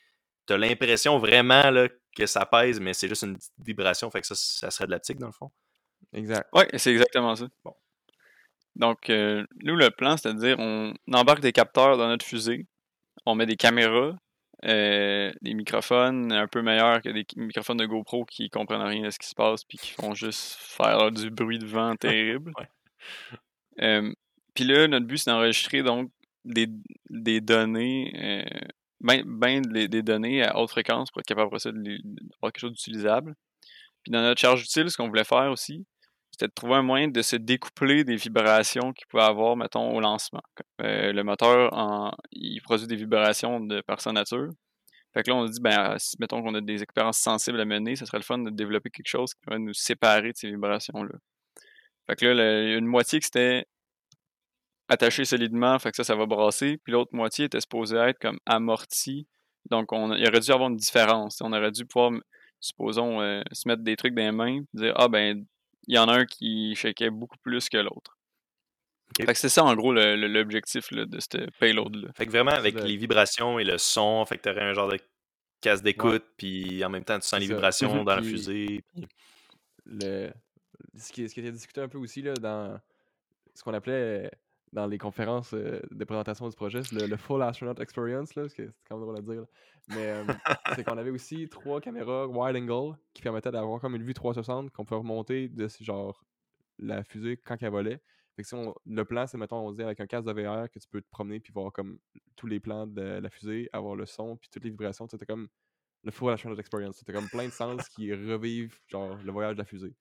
Tu 0.46 0.55
as 0.55 0.59
l'impression 0.59 1.18
vraiment 1.18 1.70
là, 1.70 1.88
que 2.16 2.26
ça 2.26 2.46
pèse, 2.46 2.81
mais 2.81 2.94
c'est 2.94 3.09
juste 3.09 3.22
une 3.22 3.38
vibration, 3.59 4.11
fait 4.11 4.20
que 4.20 4.26
ça, 4.26 4.35
ça 4.35 4.70
serait 4.70 4.87
de 4.87 4.92
l'optique 4.92 5.18
dans 5.18 5.26
le 5.26 5.33
fond. 5.33 5.50
Exact. 6.12 6.48
Oui, 6.53 6.64
c'est 6.76 6.90
exactement 6.90 7.37
ça. 7.37 7.46
Bon. 7.64 7.74
Donc, 8.76 9.11
euh, 9.11 9.44
nous, 9.62 9.76
le 9.76 9.90
plan, 9.90 10.16
c'est-à-dire, 10.16 10.57
on 10.59 10.94
embarque 11.12 11.40
des 11.40 11.53
capteurs 11.53 11.98
dans 11.98 12.09
notre 12.09 12.24
fusée, 12.24 12.66
on 13.26 13.35
met 13.35 13.46
des 13.46 13.57
caméras, 13.57 14.16
euh, 14.64 15.33
des 15.40 15.55
microphones 15.55 16.33
un 16.33 16.46
peu 16.46 16.62
meilleurs 16.62 17.00
que 17.00 17.09
des 17.09 17.26
microphones 17.37 17.79
de 17.79 17.87
GoPro 17.87 18.26
qui 18.26 18.50
comprennent 18.50 18.83
rien 18.83 19.05
de 19.05 19.11
ce 19.11 19.18
qui 19.18 19.26
se 19.26 19.35
passe 19.35 19.64
puis 19.64 19.79
qui 19.79 19.92
font 19.92 20.14
juste 20.14 20.55
faire 20.59 21.11
du 21.11 21.31
bruit 21.31 21.59
de 21.59 21.66
vent 21.66 21.96
terrible. 22.00 22.53
Euh, 23.81 24.12
puis 24.55 24.65
là, 24.65 24.87
notre 24.89 25.07
but, 25.07 25.19
c'est 25.19 25.31
d'enregistrer 25.31 25.83
donc 25.83 26.11
des, 26.45 26.69
des 27.11 27.41
données, 27.41 28.13
euh, 28.17 28.69
ben, 29.01 29.23
ben 29.27 29.63
des 29.63 30.03
données 30.03 30.43
à 30.43 30.59
haute 30.59 30.71
fréquence 30.71 31.11
pour 31.11 31.21
être 31.21 31.27
capable 31.27 31.51
de 31.51 31.99
d'avoir 32.03 32.53
quelque 32.53 32.61
chose 32.61 32.73
d'utilisable. 32.73 33.35
Puis 34.03 34.13
dans 34.13 34.23
notre 34.23 34.41
charge 34.41 34.63
utile, 34.63 34.91
ce 34.91 34.97
qu'on 34.97 35.09
voulait 35.09 35.25
faire 35.25 35.51
aussi, 35.51 35.87
c'était 36.31 36.49
de 36.49 36.55
trouver 36.55 36.75
un 36.75 36.83
moyen 36.83 37.09
de 37.09 37.23
se 37.23 37.37
découpler 37.37 38.05
des 38.05 38.17
vibrations 38.17 38.93
qu'il 38.93 39.07
pouvait 39.09 39.25
avoir, 39.25 39.57
mettons, 39.57 39.95
au 39.95 40.01
lancement. 40.01 40.43
Euh, 40.81 41.13
le 41.13 41.23
moteur, 41.23 41.73
en, 41.75 42.13
il 42.33 42.61
produit 42.63 42.87
des 42.87 42.97
vibrations 42.97 43.61
de 43.61 43.83
par 43.83 44.01
sa 44.01 44.13
nature. 44.13 44.51
Fait 45.13 45.23
que 45.23 45.31
là, 45.31 45.37
on 45.37 45.47
se 45.47 45.53
dit, 45.53 45.61
ben, 45.61 45.97
si, 45.99 46.17
mettons 46.21 46.41
qu'on 46.43 46.55
a 46.55 46.61
des 46.61 46.83
expériences 46.83 47.19
sensibles 47.19 47.61
à 47.61 47.65
mener, 47.65 47.97
ça 47.97 48.07
serait 48.07 48.19
le 48.19 48.25
fun 48.25 48.39
de 48.39 48.51
développer 48.51 48.91
quelque 48.91 49.09
chose 49.09 49.35
qui 49.35 49.41
pourrait 49.41 49.59
nous 49.59 49.75
séparer 49.75 50.33
de 50.33 50.37
ces 50.37 50.49
vibrations-là. 50.49 51.19
Fait 52.09 52.17
que 52.17 52.27
là, 52.27 52.43
a 52.43 52.77
une 52.79 52.87
moitié 52.87 53.19
qui 53.19 53.27
c'était 53.27 53.67
attaché 54.90 55.24
solidement, 55.24 55.79
fait 55.79 55.90
que 55.90 55.96
ça, 55.96 56.05
ça 56.05 56.14
va 56.14 56.26
brasser. 56.26 56.79
Puis 56.85 56.92
l'autre 56.92 57.14
moitié 57.14 57.46
était 57.46 57.61
supposée 57.61 57.96
être 57.96 58.18
comme 58.18 58.38
amortie. 58.44 59.26
Donc, 59.70 59.92
on, 59.92 60.12
il 60.14 60.29
aurait 60.29 60.40
dû 60.40 60.50
avoir 60.50 60.68
une 60.68 60.76
différence. 60.76 61.40
On 61.40 61.53
aurait 61.53 61.70
dû 61.70 61.87
pouvoir, 61.87 62.12
supposons, 62.61 63.22
euh, 63.22 63.42
se 63.53 63.68
mettre 63.68 63.83
des 63.83 63.96
trucs 63.96 64.14
dans 64.14 64.22
les 64.22 64.33
mains, 64.33 64.61
dire, 64.74 64.92
ah 64.96 65.09
ben, 65.09 65.44
il 65.87 65.94
y 65.94 65.98
en 65.98 66.09
a 66.09 66.18
un 66.18 66.26
qui 66.26 66.74
shakeait 66.74 67.11
beaucoup 67.11 67.38
plus 67.42 67.68
que 67.68 67.79
l'autre. 67.79 68.18
Fait 69.16 69.26
que 69.26 69.38
c'est 69.38 69.48
ça, 69.48 69.64
en 69.64 69.74
gros, 69.74 69.92
l'objectif 69.92 70.92
de 70.92 71.18
ce 71.20 71.50
payload-là. 71.59 72.12
Fait 72.14 72.26
que 72.26 72.31
vraiment, 72.31 72.53
avec 72.53 72.74
les 72.81 72.96
vibrations 72.96 73.59
et 73.59 73.64
le 73.64 73.76
son, 73.76 74.24
fait 74.24 74.38
que 74.38 74.42
t'aurais 74.42 74.62
un 74.62 74.72
genre 74.72 74.88
de 74.88 74.98
casse 75.61 75.83
d'écoute, 75.83 76.24
puis 76.37 76.85
en 76.85 76.90
même 76.90 77.05
temps, 77.05 77.18
tu 77.18 77.26
sens 77.26 77.40
les 77.40 77.46
vibrations 77.46 78.05
dans 78.05 78.16
la 78.16 78.22
fusée. 78.22 78.85
Le... 79.85 80.31
Ce, 80.96 81.12
qui, 81.12 81.29
ce 81.29 81.35
qui 81.35 81.40
était 81.40 81.50
discuté 81.50 81.81
un 81.81 81.88
peu 81.88 81.98
aussi 81.98 82.22
là, 82.22 82.35
dans 82.35 82.81
ce 83.55 83.62
qu'on 83.64 83.74
appelait 83.74 84.31
dans 84.72 84.87
les 84.87 84.98
conférences 84.98 85.52
euh, 85.54 85.80
de 85.90 86.04
présentation 86.04 86.48
du 86.48 86.54
projet, 86.54 86.83
c'est 86.83 87.06
le, 87.06 87.16
Full 87.16 87.42
Astronaut 87.42 87.74
Experience, 87.80 88.35
là, 88.35 88.48
c'est 88.48 88.68
quand 88.88 88.96
même 88.96 89.04
drôle 89.04 89.18
à 89.18 89.22
dire. 89.22 89.44
Mais 89.88 90.06
euh, 90.06 90.24
c'est 90.76 90.85
qu'on 90.85 90.98
avait 90.98 91.11
aussi 91.11 91.48
trois 91.48 91.80
caméras 91.80 92.26
wide 92.26 92.56
angle 92.56 92.96
qui 93.12 93.22
permettaient 93.22 93.50
d'avoir 93.50 93.80
comme 93.80 93.96
une 93.96 94.04
vue 94.04 94.14
360 94.14 94.70
qu'on 94.70 94.85
pouvait 94.85 94.98
remonter 94.98 95.48
de 95.48 95.68
genre 95.80 96.24
la 96.78 97.02
fusée 97.02 97.37
quand 97.37 97.56
elle 97.61 97.70
volait. 97.70 98.00
Fait 98.37 98.42
que 98.42 98.48
si 98.48 98.56
le 98.87 99.04
plan, 99.04 99.26
c'est 99.26 99.38
mettons, 99.38 99.66
on 99.66 99.72
dit 99.72 99.83
avec 99.83 99.98
un 100.00 100.06
casque 100.06 100.28
de 100.28 100.33
VR 100.33 100.70
que 100.70 100.78
tu 100.78 100.88
peux 100.88 101.02
te 101.02 101.11
promener 101.11 101.40
puis 101.40 101.52
voir 101.52 101.72
comme 101.72 101.98
tous 102.37 102.46
les 102.46 102.61
plans 102.61 102.87
de 102.87 103.02
la 103.02 103.28
fusée, 103.28 103.68
avoir 103.72 103.96
le 103.96 104.06
son 104.06 104.37
puis 104.37 104.48
toutes 104.50 104.64
les 104.64 104.70
vibrations. 104.70 105.09
C'était 105.09 105.26
comme 105.26 105.48
le 106.04 106.12
Full 106.12 106.33
Astronaut 106.33 106.56
Experience. 106.56 106.96
C'était 106.98 107.12
comme 107.12 107.28
plein 107.28 107.46
de 107.46 107.52
sens 107.52 107.88
qui 107.88 108.12
revivent 108.14 108.78
genre 108.87 109.16
le 109.16 109.33
voyage 109.33 109.54
de 109.54 109.59
la 109.59 109.64
fusée. 109.64 109.94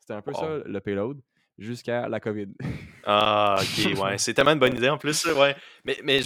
C'était 0.00 0.14
un 0.14 0.22
peu 0.22 0.32
ça 0.32 0.58
le 0.58 0.80
payload 0.80 1.22
jusqu'à 1.58 2.08
la 2.08 2.20
COVID. 2.20 2.48
Ah, 3.04 3.60
ok, 3.60 3.98
ouais. 4.02 4.18
C'est 4.18 4.34
tellement 4.34 4.52
une 4.52 4.58
bonne 4.58 4.76
idée 4.76 4.88
en 4.88 4.98
plus, 4.98 5.24
ouais. 5.26 5.56
Mais, 5.84 5.98
mais, 6.04 6.20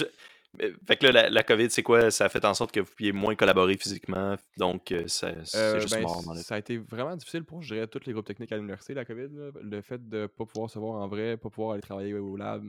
fait 0.86 0.96
que 0.96 1.06
là, 1.06 1.30
la, 1.30 1.42
COVID, 1.42 1.70
c'est 1.70 1.82
quoi? 1.82 2.10
Ça 2.10 2.26
a 2.26 2.28
fait 2.28 2.44
en 2.44 2.54
sorte 2.54 2.72
que 2.72 2.80
vous 2.80 2.90
puissiez 2.94 3.12
moins 3.12 3.34
collaborer 3.34 3.76
physiquement, 3.76 4.36
donc 4.58 4.92
euh, 4.92 5.04
c'est 5.06 5.56
euh, 5.56 5.80
juste 5.80 5.94
ben, 5.94 6.02
mort. 6.02 6.22
ça 6.36 6.56
a 6.56 6.58
été 6.58 6.76
vraiment 6.76 7.16
difficile 7.16 7.44
pour, 7.44 7.62
je 7.62 7.74
dirais, 7.74 7.86
tous 7.86 8.04
les 8.04 8.12
groupes 8.12 8.26
techniques 8.26 8.52
à 8.52 8.56
l'université, 8.56 8.92
la 8.92 9.06
COVID. 9.06 9.28
Le 9.62 9.80
fait 9.80 10.06
de 10.08 10.22
ne 10.22 10.26
pas 10.26 10.44
pouvoir 10.44 10.68
se 10.68 10.78
voir 10.78 11.00
en 11.02 11.08
vrai, 11.08 11.38
pas 11.38 11.48
pouvoir 11.48 11.72
aller 11.72 11.82
travailler 11.82 12.12
au 12.14 12.36
lab, 12.36 12.62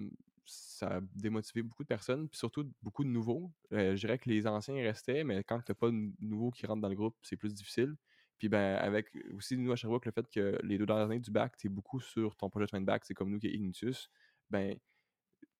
ça 0.45 0.87
a 0.87 0.99
démotivé 1.15 1.61
beaucoup 1.61 1.83
de 1.83 1.87
personnes, 1.87 2.27
puis 2.27 2.37
surtout 2.37 2.69
beaucoup 2.81 3.03
de 3.03 3.09
nouveaux. 3.09 3.51
Euh, 3.73 3.95
je 3.95 3.99
dirais 3.99 4.17
que 4.17 4.29
les 4.29 4.47
anciens 4.47 4.75
restaient, 4.75 5.23
mais 5.23 5.43
quand 5.43 5.59
tu 5.59 5.71
n'as 5.71 5.75
pas 5.75 5.87
de 5.87 6.11
nouveaux 6.19 6.51
qui 6.51 6.65
rentrent 6.65 6.81
dans 6.81 6.89
le 6.89 6.95
groupe, 6.95 7.15
c'est 7.21 7.37
plus 7.37 7.53
difficile. 7.53 7.95
Puis 8.43 8.49
ben, 8.49 8.75
avec 8.75 9.07
aussi 9.37 9.57
nous 9.57 9.71
à 9.71 9.77
Sherbrooke, 9.77 10.05
le 10.05 10.11
fait 10.11 10.29
que 10.29 10.59
les 10.63 10.77
deux 10.77 10.85
dernières 10.85 11.05
années 11.05 11.21
du 11.21 11.31
bac, 11.31 11.55
tu 11.55 11.67
es 11.67 11.69
beaucoup 11.69 12.01
sur 12.01 12.35
ton 12.35 12.49
projet 12.49 12.65
de 12.65 12.71
fin 12.71 12.81
de 12.81 12.85
bac, 12.85 13.05
c'est 13.05 13.13
comme 13.13 13.29
nous 13.29 13.39
qui 13.39 13.47
est 13.47 13.53
Ignitus, 13.53 14.09
ben, 14.49 14.77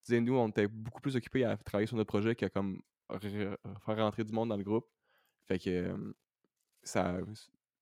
nous, 0.10 0.36
on 0.36 0.50
était 0.50 0.67
beaucoup 0.67 1.00
plus 1.00 1.15
occupés 1.15 1.46
à 1.46 1.56
travailler 1.56 1.88
sur 1.88 1.96
notre 1.96 2.10
projet 2.10 2.36
qu'à 2.36 2.50
comme 2.50 2.82
faire 3.22 3.58
rentrer 3.86 4.26
du 4.26 4.34
monde 4.34 4.50
dans 4.50 4.58
le 4.58 4.65
groupe. 4.65 4.86
Fait 5.46 5.60
que 5.60 5.96
ça. 6.82 7.22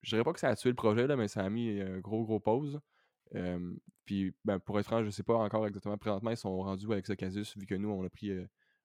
Je 0.03 0.09
dirais 0.11 0.23
pas 0.23 0.33
que 0.33 0.39
ça 0.39 0.49
a 0.49 0.55
tué 0.55 0.69
le 0.69 0.75
projet, 0.75 1.07
là, 1.07 1.15
mais 1.15 1.27
ça 1.27 1.43
a 1.43 1.49
mis 1.49 1.81
un 1.81 1.97
gros, 1.97 2.23
gros 2.23 2.39
pause. 2.39 2.79
puis, 4.05 4.35
ben, 4.45 4.59
pour 4.59 4.79
être 4.79 4.85
franc, 4.85 5.03
je 5.03 5.09
sais 5.09 5.23
pas 5.23 5.33
encore 5.33 5.65
exactement. 5.65 5.97
Présentement, 5.97 6.29
ils 6.29 6.37
sont 6.37 6.61
rendus 6.61 6.85
avec 6.91 7.07
ce 7.07 7.13
casus, 7.13 7.57
vu 7.57 7.65
que 7.65 7.73
nous, 7.73 7.89
on 7.89 8.05
a 8.05 8.09
pris 8.11 8.31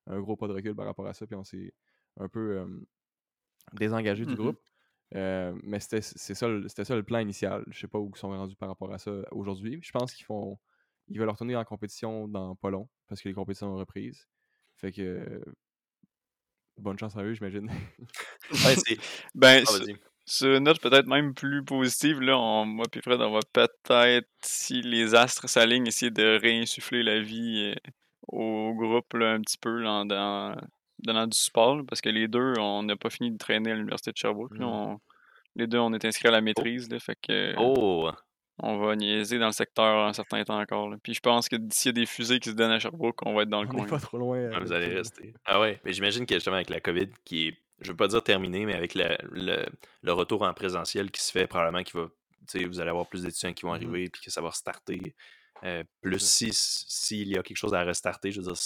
un 0.07 0.21
gros 0.23 0.35
pas 0.35 0.49
de 0.49 0.55
recul 0.55 0.75
par 0.75 0.87
rapport 0.87 1.07
à 1.07 1.13
ça, 1.13 1.27
puis 1.27 1.37
on 1.37 1.45
s'est 1.45 1.75
un 2.19 2.31
peu 2.31 2.67
désengagé 3.75 4.25
du 4.25 4.33
mmh 4.33 4.37
groupe. 4.37 4.59
Euh, 5.15 5.55
mais 5.63 5.79
c'était 5.81 6.01
ça, 6.01 6.35
ça 6.35 6.97
le 6.97 7.03
plan 7.03 7.21
initial. 7.21 7.65
Je 7.69 7.79
sais 7.79 7.89
pas 7.89 7.99
où 7.99 8.11
ils 8.15 8.19
sont 8.19 8.29
rendus 8.29 8.57
par 8.57 8.69
rapport 8.69 8.93
à 8.93 8.99
ça 8.99 9.13
aujourd'hui. 9.31 9.79
Je 9.83 9.93
pense 9.93 10.13
qu'ils 10.13 10.27
font. 10.27 10.59
Ils 11.09 11.19
veulent 11.19 11.31
retourner 11.31 11.55
en 11.57 11.65
compétition 11.65 12.27
dans 12.27 12.57
pas 12.57 12.71
long 12.71 12.89
parce 13.09 13.23
que 13.23 13.29
les 13.29 13.35
compétitions 13.35 13.69
ont 13.69 13.77
reprise. 13.77 14.27
Fait 14.75 14.93
que. 14.93 15.43
Bonne 16.79 16.99
chance 16.99 17.17
à 17.17 17.23
eux, 17.23 17.33
j'imagine. 17.33 17.71
ben, 19.35 19.65
ah, 19.67 19.73
sur 20.27 20.55
une 20.57 20.65
note 20.65 20.81
peut-être 20.81 21.07
même 21.07 21.35
plus 21.35 21.65
positive, 21.65 22.21
là, 22.21 22.37
on, 22.37 22.67
moi 22.67 22.85
et 22.93 23.01
Fred, 23.01 23.21
on 23.21 23.33
va 23.33 23.41
peut-être, 23.53 24.29
si 24.43 24.83
les 24.83 25.15
astres 25.15 25.49
s'alignent, 25.49 25.87
essayer 25.87 26.11
de 26.11 26.39
réinsuffler 26.39 27.03
la 27.03 27.21
vie 27.21 27.73
euh, 27.73 27.91
au 28.29 28.75
groupe 28.75 29.15
un 29.15 29.41
petit 29.41 29.57
peu 29.57 29.83
dans, 29.83 30.57
donnant 30.99 31.27
du 31.27 31.37
support, 31.37 31.83
parce 31.87 32.01
que 32.01 32.09
les 32.09 32.29
deux, 32.29 32.55
on 32.59 32.83
n'a 32.83 32.97
pas 32.97 33.11
fini 33.11 33.31
de 33.31 33.39
traîner 33.39 33.73
à 33.73 33.75
l'Université 33.75 34.13
de 34.13 34.17
Sherbrooke. 34.17 34.59
Mmh. 34.59 34.97
les 35.57 35.67
deux, 35.67 35.79
on 35.79 35.93
est 35.93 36.05
inscrits 36.05 36.29
à 36.29 36.33
la 36.33 36.39
oh. 36.39 36.43
maîtrise. 36.43 36.91
Là, 36.91 36.99
fait 36.99 37.17
que, 37.21 37.55
oh! 37.59 38.11
On 38.59 38.79
va 38.79 38.97
niaiser 38.97 39.39
dans 39.39 39.47
le 39.47 39.53
secteur 39.53 40.07
un 40.07 40.15
certain 40.15 40.43
temps 40.43 40.59
encore. 40.59 40.95
Puis 41.03 41.13
je 41.13 41.21
pense 41.21 41.49
que 41.49 41.57
d'ici 41.57 41.89
il 41.89 41.91
y 41.91 41.91
a 41.91 41.93
des 41.93 42.07
fusées 42.07 42.41
qui 42.41 42.49
se 42.49 42.55
donnent 42.55 42.71
à 42.71 42.79
Sherbrooke, 42.79 43.21
on 43.27 43.35
va 43.35 43.43
être 43.43 43.51
dans 43.51 43.63
le 43.63 43.69
on 43.69 43.73
coin. 43.73 43.87
pas 43.87 43.99
trop 43.99 44.17
loin. 44.17 44.51
Ah, 44.55 44.61
vous 44.61 44.73
allez 44.73 44.95
rester. 44.95 45.35
Ah 45.45 45.61
ouais, 45.61 45.79
mais 45.85 45.93
j'imagine 45.93 46.25
que 46.25 46.35
justement 46.35 46.57
avec 46.57 46.71
la 46.71 46.81
COVID 46.81 47.09
qui 47.25 47.49
est, 47.49 47.59
je 47.83 47.91
veux 47.91 47.97
pas 47.97 48.09
dire 48.09 48.23
terminée, 48.23 48.65
mais 48.65 48.75
avec 48.75 48.95
le, 48.95 49.15
le, 50.03 50.13
retour 50.13 50.41
en 50.43 50.55
présentiel 50.55 51.11
qui 51.11 51.23
se 51.23 51.31
fait, 51.31 51.47
probablement 51.47 51.83
qu'il 51.83 52.01
va, 52.01 52.09
vous 52.67 52.81
allez 52.81 52.89
avoir 52.89 53.07
plus 53.07 53.25
d'étudiants 53.25 53.53
qui 53.53 53.67
vont 53.67 53.73
mmh 53.73 53.75
arriver 53.75 54.09
puis 54.09 54.23
que 54.23 54.31
ça 54.31 54.41
va 54.41 54.49
restarter. 54.49 55.15
Euh, 55.65 55.85
plus 56.01 56.21
s'il 56.21 56.55
si, 56.55 57.25
y 57.25 57.37
a 57.37 57.43
quelque 57.43 57.57
chose 57.57 57.75
à 57.75 57.83
restarter, 57.83 58.31
je 58.31 58.41
veux 58.41 58.47
dire, 58.47 58.57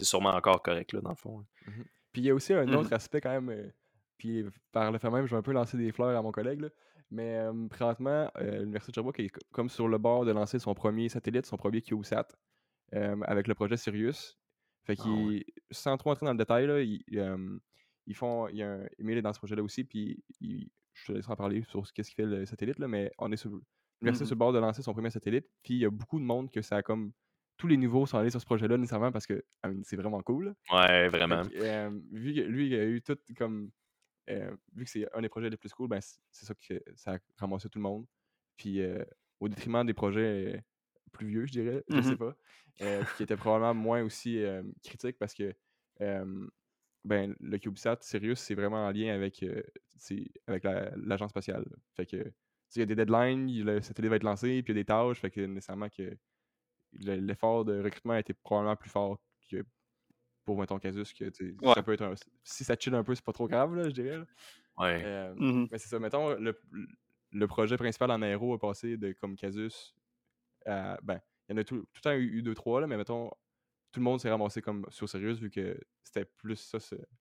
c'est 0.00 0.06
sûrement 0.06 0.30
encore 0.30 0.62
correct 0.62 0.92
là, 0.92 1.00
dans 1.00 1.10
le 1.10 1.16
fond. 1.16 1.44
Mmh 1.66 1.82
puis 2.12 2.22
il 2.22 2.24
y 2.24 2.30
a 2.30 2.34
aussi 2.34 2.52
un 2.52 2.66
mmh 2.66 2.74
autre 2.74 2.92
aspect 2.92 3.20
quand 3.20 3.30
même, 3.30 3.50
euh, 3.50 3.70
puis 4.18 4.44
par 4.72 4.90
le 4.90 4.98
fait 4.98 5.08
même, 5.10 5.26
je 5.26 5.30
vais 5.30 5.36
un 5.36 5.42
peu 5.42 5.52
lancer 5.52 5.76
des 5.76 5.92
fleurs 5.92 6.18
à 6.18 6.22
mon 6.22 6.32
collègue, 6.32 6.68
mais 7.12 7.38
présentement, 7.70 8.28
euh, 8.36 8.58
l'Université 8.58 8.90
de 8.90 8.94
Sherbrooke 8.96 9.20
est 9.20 9.30
comme 9.52 9.68
sur 9.68 9.86
le 9.86 9.96
bord 9.96 10.24
de 10.24 10.32
lancer 10.32 10.58
son 10.58 10.74
premier 10.74 11.08
satellite, 11.08 11.46
son 11.46 11.56
premier 11.56 11.82
CubeSat, 11.82 12.26
avec 12.92 13.46
le 13.46 13.54
projet 13.54 13.76
Sirius. 13.76 14.40
Fait 14.82 14.96
ah 14.98 15.02
qu'il, 15.04 15.44
sans 15.70 15.96
trop 15.98 16.10
entrer 16.10 16.26
dans 16.26 16.32
le 16.32 16.38
détail, 16.38 16.66
là, 16.66 16.80
ils, 16.80 18.14
font, 18.14 18.48
il 18.48 18.56
y 18.56 18.62
a 18.64 18.72
un, 18.72 18.86
Emile 18.98 19.18
est 19.18 19.22
dans 19.22 19.32
ce 19.32 19.38
projet-là 19.38 19.62
aussi, 19.62 19.84
puis 19.84 20.20
je 20.40 21.06
te 21.06 21.12
laisserai 21.12 21.32
en 21.32 21.36
parler 21.36 21.62
sur 21.68 21.86
ce 21.86 21.92
qu'est-ce 21.92 22.10
qui 22.10 22.16
fait 22.16 22.26
le 22.26 22.44
satellite, 22.44 22.80
là, 22.80 22.88
mais 22.88 23.12
on 23.18 23.30
est 23.30 23.36
sur, 23.36 23.50
l'université 23.50 24.24
mmh 24.24 24.26
sur 24.26 24.34
le 24.34 24.38
bord 24.38 24.52
de 24.52 24.58
lancer 24.58 24.82
son 24.82 24.92
premier 24.92 25.10
satellite, 25.10 25.46
puis 25.62 25.74
il 25.74 25.80
y 25.80 25.84
a 25.84 25.90
beaucoup 25.90 26.18
de 26.18 26.24
monde 26.24 26.50
que 26.50 26.60
ça 26.60 26.78
a 26.78 26.82
comme 26.82 27.12
tous 27.60 27.66
les 27.66 27.76
niveaux 27.76 28.06
sont 28.06 28.16
allés 28.16 28.30
sur 28.30 28.40
ce 28.40 28.46
projet-là 28.46 28.78
nécessairement 28.78 29.12
parce 29.12 29.26
que 29.26 29.44
c'est 29.82 29.96
vraiment 29.96 30.22
cool. 30.22 30.54
Ouais, 30.72 31.08
vraiment. 31.08 31.42
vu 31.42 32.34
que 32.34 32.40
lui, 32.40 32.68
il 32.68 32.74
a 32.74 32.86
eu 32.86 33.02
tout 33.02 33.18
comme. 33.36 33.70
vu 34.26 34.84
que 34.84 34.90
c'est 34.90 35.06
un 35.14 35.20
des 35.20 35.28
projets 35.28 35.50
les 35.50 35.58
plus 35.58 35.70
cool, 35.74 35.88
ben, 35.88 36.00
c'est 36.00 36.46
ça 36.46 36.54
que 36.54 36.82
ça 36.96 37.16
a 37.16 37.18
ramassé 37.36 37.68
tout 37.68 37.78
le 37.78 37.82
monde. 37.82 38.06
Puis 38.56 38.80
au 39.40 39.48
détriment 39.50 39.84
des 39.84 39.92
projets 39.92 40.64
plus 41.12 41.26
vieux, 41.26 41.44
je 41.44 41.52
dirais, 41.52 41.84
je 41.90 42.00
sais 42.00 42.12
mmh 42.12 42.16
pas, 42.16 42.36
qui 43.16 43.24
étaient 43.24 43.36
probablement 43.36 43.74
moins 43.74 44.02
aussi 44.02 44.42
critiques 44.82 45.18
parce 45.18 45.34
que 45.34 45.54
ben, 45.98 47.36
le 47.40 47.58
CubeSat 47.58 47.98
Sirius, 48.00 48.40
c'est 48.40 48.54
vraiment 48.54 48.86
en 48.86 48.90
lien 48.90 49.14
avec, 49.14 49.44
avec 50.46 50.64
l'agence 50.64 51.28
spatiale. 51.28 51.66
Fait 51.94 52.06
que 52.06 52.32
il 52.76 52.78
y 52.78 52.82
a 52.82 52.86
des 52.86 52.94
deadlines, 52.94 53.64
le 53.64 53.82
satellite 53.82 54.10
va 54.10 54.16
être 54.16 54.22
lancé, 54.22 54.62
puis 54.62 54.72
il 54.72 54.76
y 54.76 54.78
a 54.78 54.82
des 54.82 54.86
tâches, 54.86 55.18
fait 55.18 55.30
que 55.30 55.40
nécessairement 55.40 55.88
que 55.90 56.16
l'effort 56.92 57.64
de 57.64 57.82
recrutement 57.82 58.14
a 58.14 58.20
été 58.20 58.34
probablement 58.34 58.76
plus 58.76 58.90
fort 58.90 59.18
que 59.50 59.64
pour, 60.44 60.58
mettons, 60.58 60.78
Casus, 60.78 61.12
que 61.12 61.30
ça 61.74 61.82
peut 61.82 61.92
être 61.92 62.02
un... 62.02 62.14
Si 62.42 62.64
ça 62.64 62.76
chill 62.78 62.94
un 62.94 63.04
peu, 63.04 63.14
c'est 63.14 63.24
pas 63.24 63.32
trop 63.32 63.46
grave, 63.48 63.74
là, 63.74 63.88
je 63.88 63.94
dirais. 63.94 64.18
Ouais. 64.78 65.02
Euh, 65.04 65.34
mmh 65.36 65.68
Mais 65.70 65.78
c'est 65.78 65.88
ça, 65.88 65.98
mettons, 65.98 66.34
le, 66.34 66.58
le 67.32 67.46
projet 67.46 67.76
principal 67.76 68.10
en 68.10 68.22
aéro 68.22 68.54
a 68.54 68.58
passé 68.58 68.96
de 68.96 69.12
comme 69.12 69.36
Casus 69.36 69.94
à... 70.66 70.98
Ben, 71.02 71.20
il 71.48 71.52
y 71.52 71.58
en 71.58 71.60
a 71.60 71.64
tout, 71.64 71.78
tout 71.78 71.86
le 71.96 72.00
temps 72.00 72.12
eu, 72.12 72.38
eu 72.38 72.42
deux, 72.42 72.54
trois, 72.54 72.80
là, 72.80 72.86
mais 72.86 72.96
mettons, 72.96 73.30
tout 73.92 74.00
le 74.00 74.04
monde 74.04 74.20
s'est 74.20 74.30
ramassé 74.30 74.62
comme 74.62 74.86
sur 74.90 75.08
sérieux 75.08 75.32
vu 75.32 75.50
que 75.50 75.76
c'était 76.04 76.24
plus 76.38 76.56
ça 76.56 76.78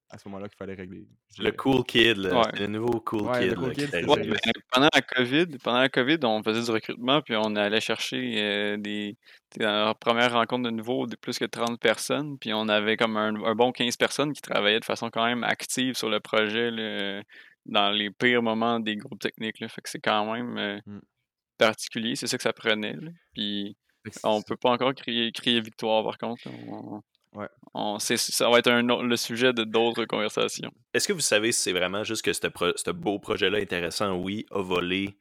à 0.09 0.17
ce 0.17 0.27
moment-là 0.27 0.47
qu'il 0.49 0.57
fallait 0.57 0.75
régler. 0.75 1.07
Le 1.37 1.51
cool 1.51 1.83
kid, 1.83 2.17
le 2.17 2.67
nouveau 2.67 2.99
cool 3.01 3.31
kid. 3.39 3.55
pendant 4.71 4.89
la 4.93 5.01
COVID, 5.01 5.45
pendant 5.63 5.79
la 5.79 5.89
COVID, 5.89 6.17
on 6.23 6.43
faisait 6.43 6.63
du 6.63 6.71
recrutement 6.71 7.21
puis 7.21 7.35
on 7.35 7.55
allait 7.55 7.81
chercher 7.81 8.35
euh, 8.37 8.77
des 8.77 9.17
dans 9.57 9.87
la 9.87 9.95
première 9.95 10.33
rencontre 10.33 10.63
de 10.63 10.69
nouveau 10.69 11.07
de 11.07 11.15
plus 11.15 11.39
que 11.39 11.45
30 11.45 11.79
personnes 11.79 12.37
puis 12.37 12.53
on 12.53 12.67
avait 12.67 12.97
comme 12.97 13.17
un, 13.17 13.55
bon 13.55 13.71
15 13.71 13.97
personnes 13.97 14.33
qui 14.33 14.41
travaillaient 14.41 14.79
de 14.79 14.85
façon 14.85 15.09
quand 15.09 15.25
même 15.25 15.43
active 15.43 15.95
sur 15.95 16.09
le 16.09 16.19
projet 16.19 17.23
dans 17.65 17.89
les 17.91 18.09
pires 18.11 18.41
moments 18.41 18.79
des 18.79 18.95
groupes 18.95 19.19
techniques. 19.19 19.57
Fait 19.57 19.81
que 19.81 19.89
c'est 19.89 19.99
quand 19.99 20.33
même 20.33 20.57
euh, 20.57 20.79
mmh. 20.85 20.99
particulier, 21.57 22.15
c'est 22.15 22.27
ça 22.27 22.37
que 22.37 22.43
ça 22.43 22.53
prenait. 22.53 22.95
Puis 23.33 23.75
on 24.23 24.41
peut 24.41 24.57
pas 24.57 24.71
encore 24.71 24.93
crier, 24.93 25.31
crier 25.31 25.61
victoire, 25.61 26.03
par 26.03 26.17
contre. 26.17 26.43
On, 27.73 27.99
ça 27.99 28.49
va 28.49 28.57
être 28.57 28.71
un, 28.71 28.81
le 28.81 29.15
sujet 29.15 29.53
de 29.53 29.63
d'autres 29.63 30.05
conversations. 30.05 30.71
Est-ce 30.93 31.07
que 31.07 31.13
vous 31.13 31.19
savez 31.19 31.51
si 31.51 31.61
c'est 31.61 31.73
vraiment 31.73 32.03
juste 32.03 32.23
que 32.23 32.33
ce 32.33 32.91
beau 32.91 33.19
projet-là 33.19 33.59
intéressant, 33.59 34.15
oui, 34.15 34.45
a 34.51 34.61
volé, 34.61 35.17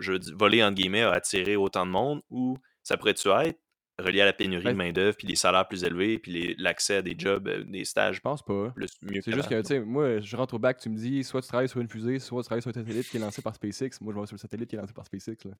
je 0.00 0.14
dis, 0.14 0.32
volé 0.32 0.64
entre 0.64 0.74
guillemets, 0.74 1.02
a 1.02 1.12
attiré 1.12 1.54
autant 1.56 1.86
de 1.86 1.92
monde, 1.92 2.22
ou 2.30 2.56
ça 2.82 2.96
pourrait-tu 2.96 3.28
être 3.28 3.58
relié 3.98 4.22
à 4.22 4.24
la 4.24 4.32
pénurie 4.32 4.64
de 4.64 4.72
main-d'œuvre, 4.72 5.16
puis 5.16 5.26
des 5.26 5.36
salaires 5.36 5.68
plus 5.68 5.84
élevés, 5.84 6.18
puis 6.18 6.54
l'accès 6.58 6.96
à 6.96 7.02
des 7.02 7.14
jobs, 7.16 7.46
euh, 7.46 7.64
des 7.64 7.84
stages. 7.84 8.16
Je 8.16 8.20
pense 8.20 8.42
pas. 8.42 8.74
C'est 9.00 9.32
juste 9.32 9.48
que, 9.48 9.60
tu 9.60 9.66
sais, 9.66 9.80
moi, 9.80 10.20
je 10.20 10.36
rentre 10.36 10.54
au 10.54 10.58
bac, 10.58 10.78
tu 10.78 10.88
me 10.88 10.96
dis, 10.96 11.22
soit 11.22 11.42
tu 11.42 11.48
travailles 11.48 11.68
sur 11.68 11.80
une 11.80 11.88
fusée, 11.88 12.18
soit 12.18 12.42
tu 12.42 12.46
travailles 12.46 12.62
sur 12.62 12.70
un 12.70 12.74
satellite 12.74 13.08
qui 13.08 13.16
est 13.16 13.20
lancé 13.20 13.40
par 13.42 13.54
SpaceX. 13.54 14.00
Moi, 14.00 14.12
je 14.14 14.20
vais 14.20 14.26
sur 14.26 14.34
le 14.34 14.40
satellite 14.40 14.68
qui 14.68 14.76
est 14.76 14.80
lancé 14.80 14.92
par 14.92 15.06
SpaceX. 15.06 15.36
Là. 15.44 15.52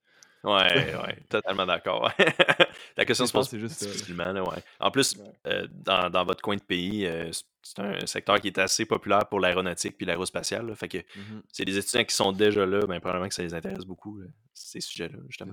Ouais, 0.44 0.94
ouais, 1.07 1.18
totalement 1.29 1.66
d'accord. 1.66 2.11
la 2.97 3.05
question 3.05 3.27
se 3.27 3.33
pose 3.33 3.49
c'est 3.49 3.61
juste 3.61 3.85
difficilement, 3.85 4.33
là, 4.33 4.42
ouais. 4.42 4.62
En 4.81 4.90
plus, 4.90 5.16
euh, 5.47 5.66
dans, 5.70 6.11
dans, 6.11 6.25
votre 6.25 6.42
coin 6.42 6.57
de 6.57 6.62
pays, 6.62 7.07
euh, 7.07 7.31
c'est 7.62 7.79
un 7.79 8.05
secteur 8.07 8.40
qui 8.40 8.49
est 8.49 8.59
assez 8.59 8.85
populaire 8.85 9.27
pour 9.27 9.38
l'aéronautique 9.38 9.97
puis 9.97 10.07
l'aérospatiale. 10.07 10.75
Fait 10.75 10.88
que 10.88 10.99
mmh 10.99 11.42
c'est 11.53 11.64
des 11.64 11.79
étudiants 11.79 12.05
qui 12.05 12.14
sont 12.14 12.33
déjà 12.33 12.66
là, 12.66 12.81
ben, 12.87 12.99
probablement 13.01 13.29
que 13.29 13.35
ça 13.35 13.42
les 13.42 13.55
intéresse 13.55 13.85
beaucoup, 13.85 14.20
ces 14.53 14.81
sujets-là, 14.81 15.18
justement. 15.29 15.53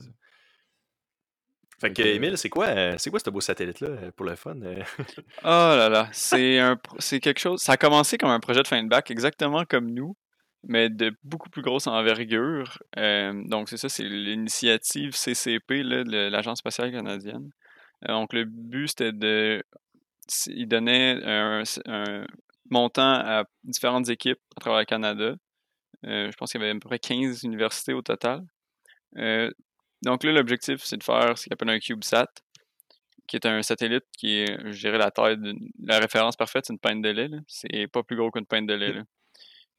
Fait 1.81 1.91
que, 1.91 2.03
Emile, 2.03 2.37
c'est 2.37 2.49
quoi, 2.49 2.67
euh, 2.67 2.93
c'est 2.99 3.09
quoi 3.09 3.19
ce 3.19 3.31
beau 3.31 3.41
satellite-là 3.41 3.87
euh, 3.87 4.11
pour 4.11 4.27
le 4.27 4.35
fun? 4.35 4.55
Oh 4.55 4.63
là 5.43 5.89
là, 5.89 6.09
c'est 6.11 6.59
un, 6.59 6.79
c'est 6.99 7.19
quelque 7.19 7.39
chose. 7.39 7.59
Ça 7.59 7.71
a 7.71 7.77
commencé 7.77 8.19
comme 8.19 8.29
un 8.29 8.39
projet 8.39 8.61
de 8.61 8.67
fin 8.67 8.83
de 8.83 8.87
bac, 8.87 9.09
exactement 9.09 9.65
comme 9.65 9.89
nous, 9.89 10.15
mais 10.63 10.89
de 10.89 11.11
beaucoup 11.23 11.49
plus 11.49 11.63
grosse 11.63 11.87
envergure. 11.87 12.77
donc, 12.95 13.67
c'est 13.67 13.77
ça, 13.77 13.89
c'est 13.89 14.03
l'initiative 14.03 15.15
CCP 15.15 15.81
de 15.81 16.29
l'Agence 16.29 16.59
spatiale 16.59 16.91
canadienne. 16.91 17.49
donc, 18.07 18.31
le 18.33 18.45
but, 18.45 18.89
c'était 18.89 19.11
de. 19.11 19.63
Il 20.45 20.67
donnait 20.67 21.19
un, 21.25 21.63
montant 22.69 23.15
à 23.15 23.45
différentes 23.63 24.07
équipes 24.09 24.39
à 24.55 24.59
travers 24.61 24.79
le 24.79 24.85
Canada. 24.85 25.33
je 26.03 26.35
pense 26.37 26.51
qu'il 26.51 26.61
y 26.61 26.63
avait 26.63 26.77
à 26.77 26.79
peu 26.79 26.89
près 26.89 26.99
15 26.99 27.43
universités 27.43 27.93
au 27.93 28.03
total. 28.03 28.43
Donc 30.03 30.23
là, 30.23 30.31
l'objectif, 30.31 30.83
c'est 30.83 30.97
de 30.97 31.03
faire 31.03 31.37
ce 31.37 31.45
qu'on 31.45 31.53
appelle 31.53 31.69
un 31.69 31.79
CubeSat, 31.79 32.27
qui 33.27 33.35
est 33.35 33.45
un 33.45 33.61
satellite 33.61 34.05
qui 34.17 34.39
est, 34.39 34.71
je 34.71 34.79
dirais, 34.79 34.97
la 34.97 35.11
taille 35.11 35.37
de 35.37 35.53
la 35.83 35.99
référence 35.99 36.35
parfaite, 36.35 36.65
c'est 36.65 36.73
une 36.73 36.79
pinte 36.79 37.01
de 37.01 37.09
lait. 37.09 37.29
C'est 37.47 37.87
pas 37.87 38.03
plus 38.03 38.15
gros 38.17 38.31
qu'une 38.31 38.45
pinte 38.45 38.67
de 38.67 38.73
lait. 38.73 38.93
Là. 38.93 39.03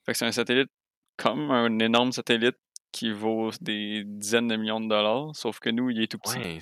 Fait 0.05 0.13
que 0.13 0.19
c'est 0.19 0.27
un 0.27 0.33
satellite 0.33 0.71
comme 1.17 1.51
un 1.51 1.79
énorme 1.79 2.13
satellite 2.13 2.57
qui 2.93 3.11
vaut 3.11 3.51
des 3.61 4.05
dizaines 4.05 4.49
de 4.49 4.57
millions 4.57 4.81
de 4.81 4.89
dollars, 4.89 5.35
sauf 5.35 5.59
que 5.61 5.71
nous, 5.71 5.89
il 5.89 6.03
est 6.03 6.07
tout 6.11 6.19
petit. 6.19 6.37
Ouais, 6.39 6.59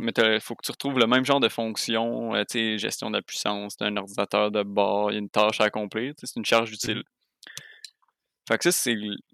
mais 0.00 0.12
il 0.16 0.40
faut 0.40 0.56
que 0.56 0.64
tu 0.64 0.72
retrouves 0.72 0.98
le 0.98 1.06
même 1.06 1.24
genre 1.24 1.38
de 1.38 1.48
fonction, 1.48 2.34
euh, 2.34 2.42
sais, 2.48 2.78
gestion 2.78 3.10
de 3.10 3.16
la 3.16 3.22
puissance, 3.22 3.76
d'un 3.76 3.96
ordinateur 3.96 4.50
de 4.50 4.64
bord, 4.64 5.12
il 5.12 5.14
y 5.14 5.16
a 5.16 5.20
une 5.20 5.30
tâche 5.30 5.60
à 5.60 5.64
accomplir, 5.64 6.14
c'est 6.18 6.34
une 6.36 6.44
charge 6.44 6.72
utile. 6.72 6.98
Mmh. 6.98 7.02
Fait 8.48 8.58
que 8.58 8.70
ça, 8.70 8.90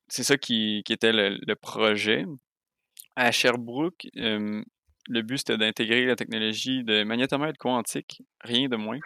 c'est 0.09 0.23
ça 0.23 0.37
qui, 0.37 0.83
qui 0.85 0.92
était 0.92 1.12
le, 1.12 1.38
le, 1.40 1.57
projet 1.57 2.27
à 3.18 3.33
Sherbrooke, 3.33 4.07
le 4.14 5.22
but 5.22 5.38
c'était 5.38 5.59
d'intégrer 5.59 6.07
la 6.07 6.14
technologie 6.14 6.85
de 6.85 7.02
magnétomètre 7.02 7.59
quantique, 7.59 8.22
rien 8.42 8.68
de 8.68 8.76
moins, 8.76 9.00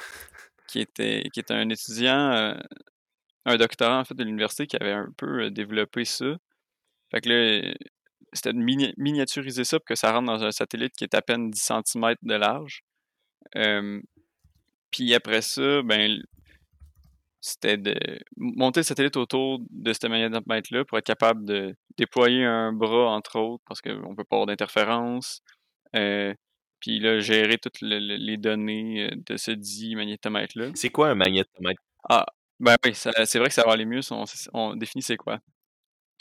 qui 0.68 0.80
était, 0.80 1.24
un 1.48 1.68
étudiant, 1.70 2.32
euh, 2.32 2.54
un 3.46 3.56
doctorant 3.56 4.00
en 4.00 4.04
fait 4.04 4.14
de 4.14 4.22
l'université 4.22 4.66
qui 4.66 4.76
avait 4.76 4.92
un 4.92 5.08
peu 5.16 5.44
euh, 5.44 5.50
développé 5.50 6.04
ça. 6.04 6.36
Fait 7.10 7.22
que 7.22 7.28
là, 7.30 7.74
c'était 8.34 8.52
de 8.52 8.92
miniaturiser 8.98 9.64
ça 9.64 9.78
pour 9.78 9.86
que 9.86 9.94
ça 9.94 10.12
rentre 10.12 10.26
dans 10.26 10.44
un 10.44 10.50
satellite 10.50 10.94
qui 10.94 11.04
est 11.04 11.14
à 11.14 11.22
peine 11.22 11.50
10 11.50 11.72
cm 11.86 12.14
de 12.22 12.34
large. 12.34 12.82
puis 14.90 15.14
après 15.14 15.42
ça, 15.42 15.82
ben 15.82 16.22
c'était 17.42 17.76
de 17.76 17.94
monter 18.36 18.80
le 18.80 18.84
satellite 18.84 19.16
autour 19.16 19.58
de 19.68 19.92
ce 19.92 20.06
magnétomètre-là 20.06 20.84
pour 20.84 20.96
être 20.96 21.04
capable 21.04 21.44
de 21.44 21.74
déployer 21.98 22.44
un 22.44 22.72
bras, 22.72 23.10
entre 23.10 23.36
autres, 23.38 23.64
parce 23.66 23.80
qu'on 23.82 24.14
peut 24.14 24.24
pas 24.24 24.36
avoir 24.36 24.46
d'interférence. 24.46 25.42
Euh, 25.96 26.32
puis 26.78 27.00
là, 27.00 27.18
gérer 27.18 27.58
toutes 27.58 27.80
les 27.80 28.36
données 28.36 29.08
euh, 29.08 29.16
de 29.26 29.36
ce 29.36 29.50
dit 29.50 29.96
magnétomètre-là. 29.96 30.70
C'est 30.74 30.90
quoi 30.90 31.08
un 31.08 31.14
magnétomètre? 31.16 31.82
Ah, 32.08 32.26
ben 32.60 32.76
oui, 32.84 32.92
c'est 32.94 33.38
vrai 33.38 33.48
que 33.48 33.54
ça 33.54 33.64
va 33.64 33.72
aller 33.72 33.86
mieux 33.86 34.02
si 34.02 34.12
on, 34.52 34.76
définit 34.76 35.02
c'est 35.02 35.16
quoi. 35.16 35.40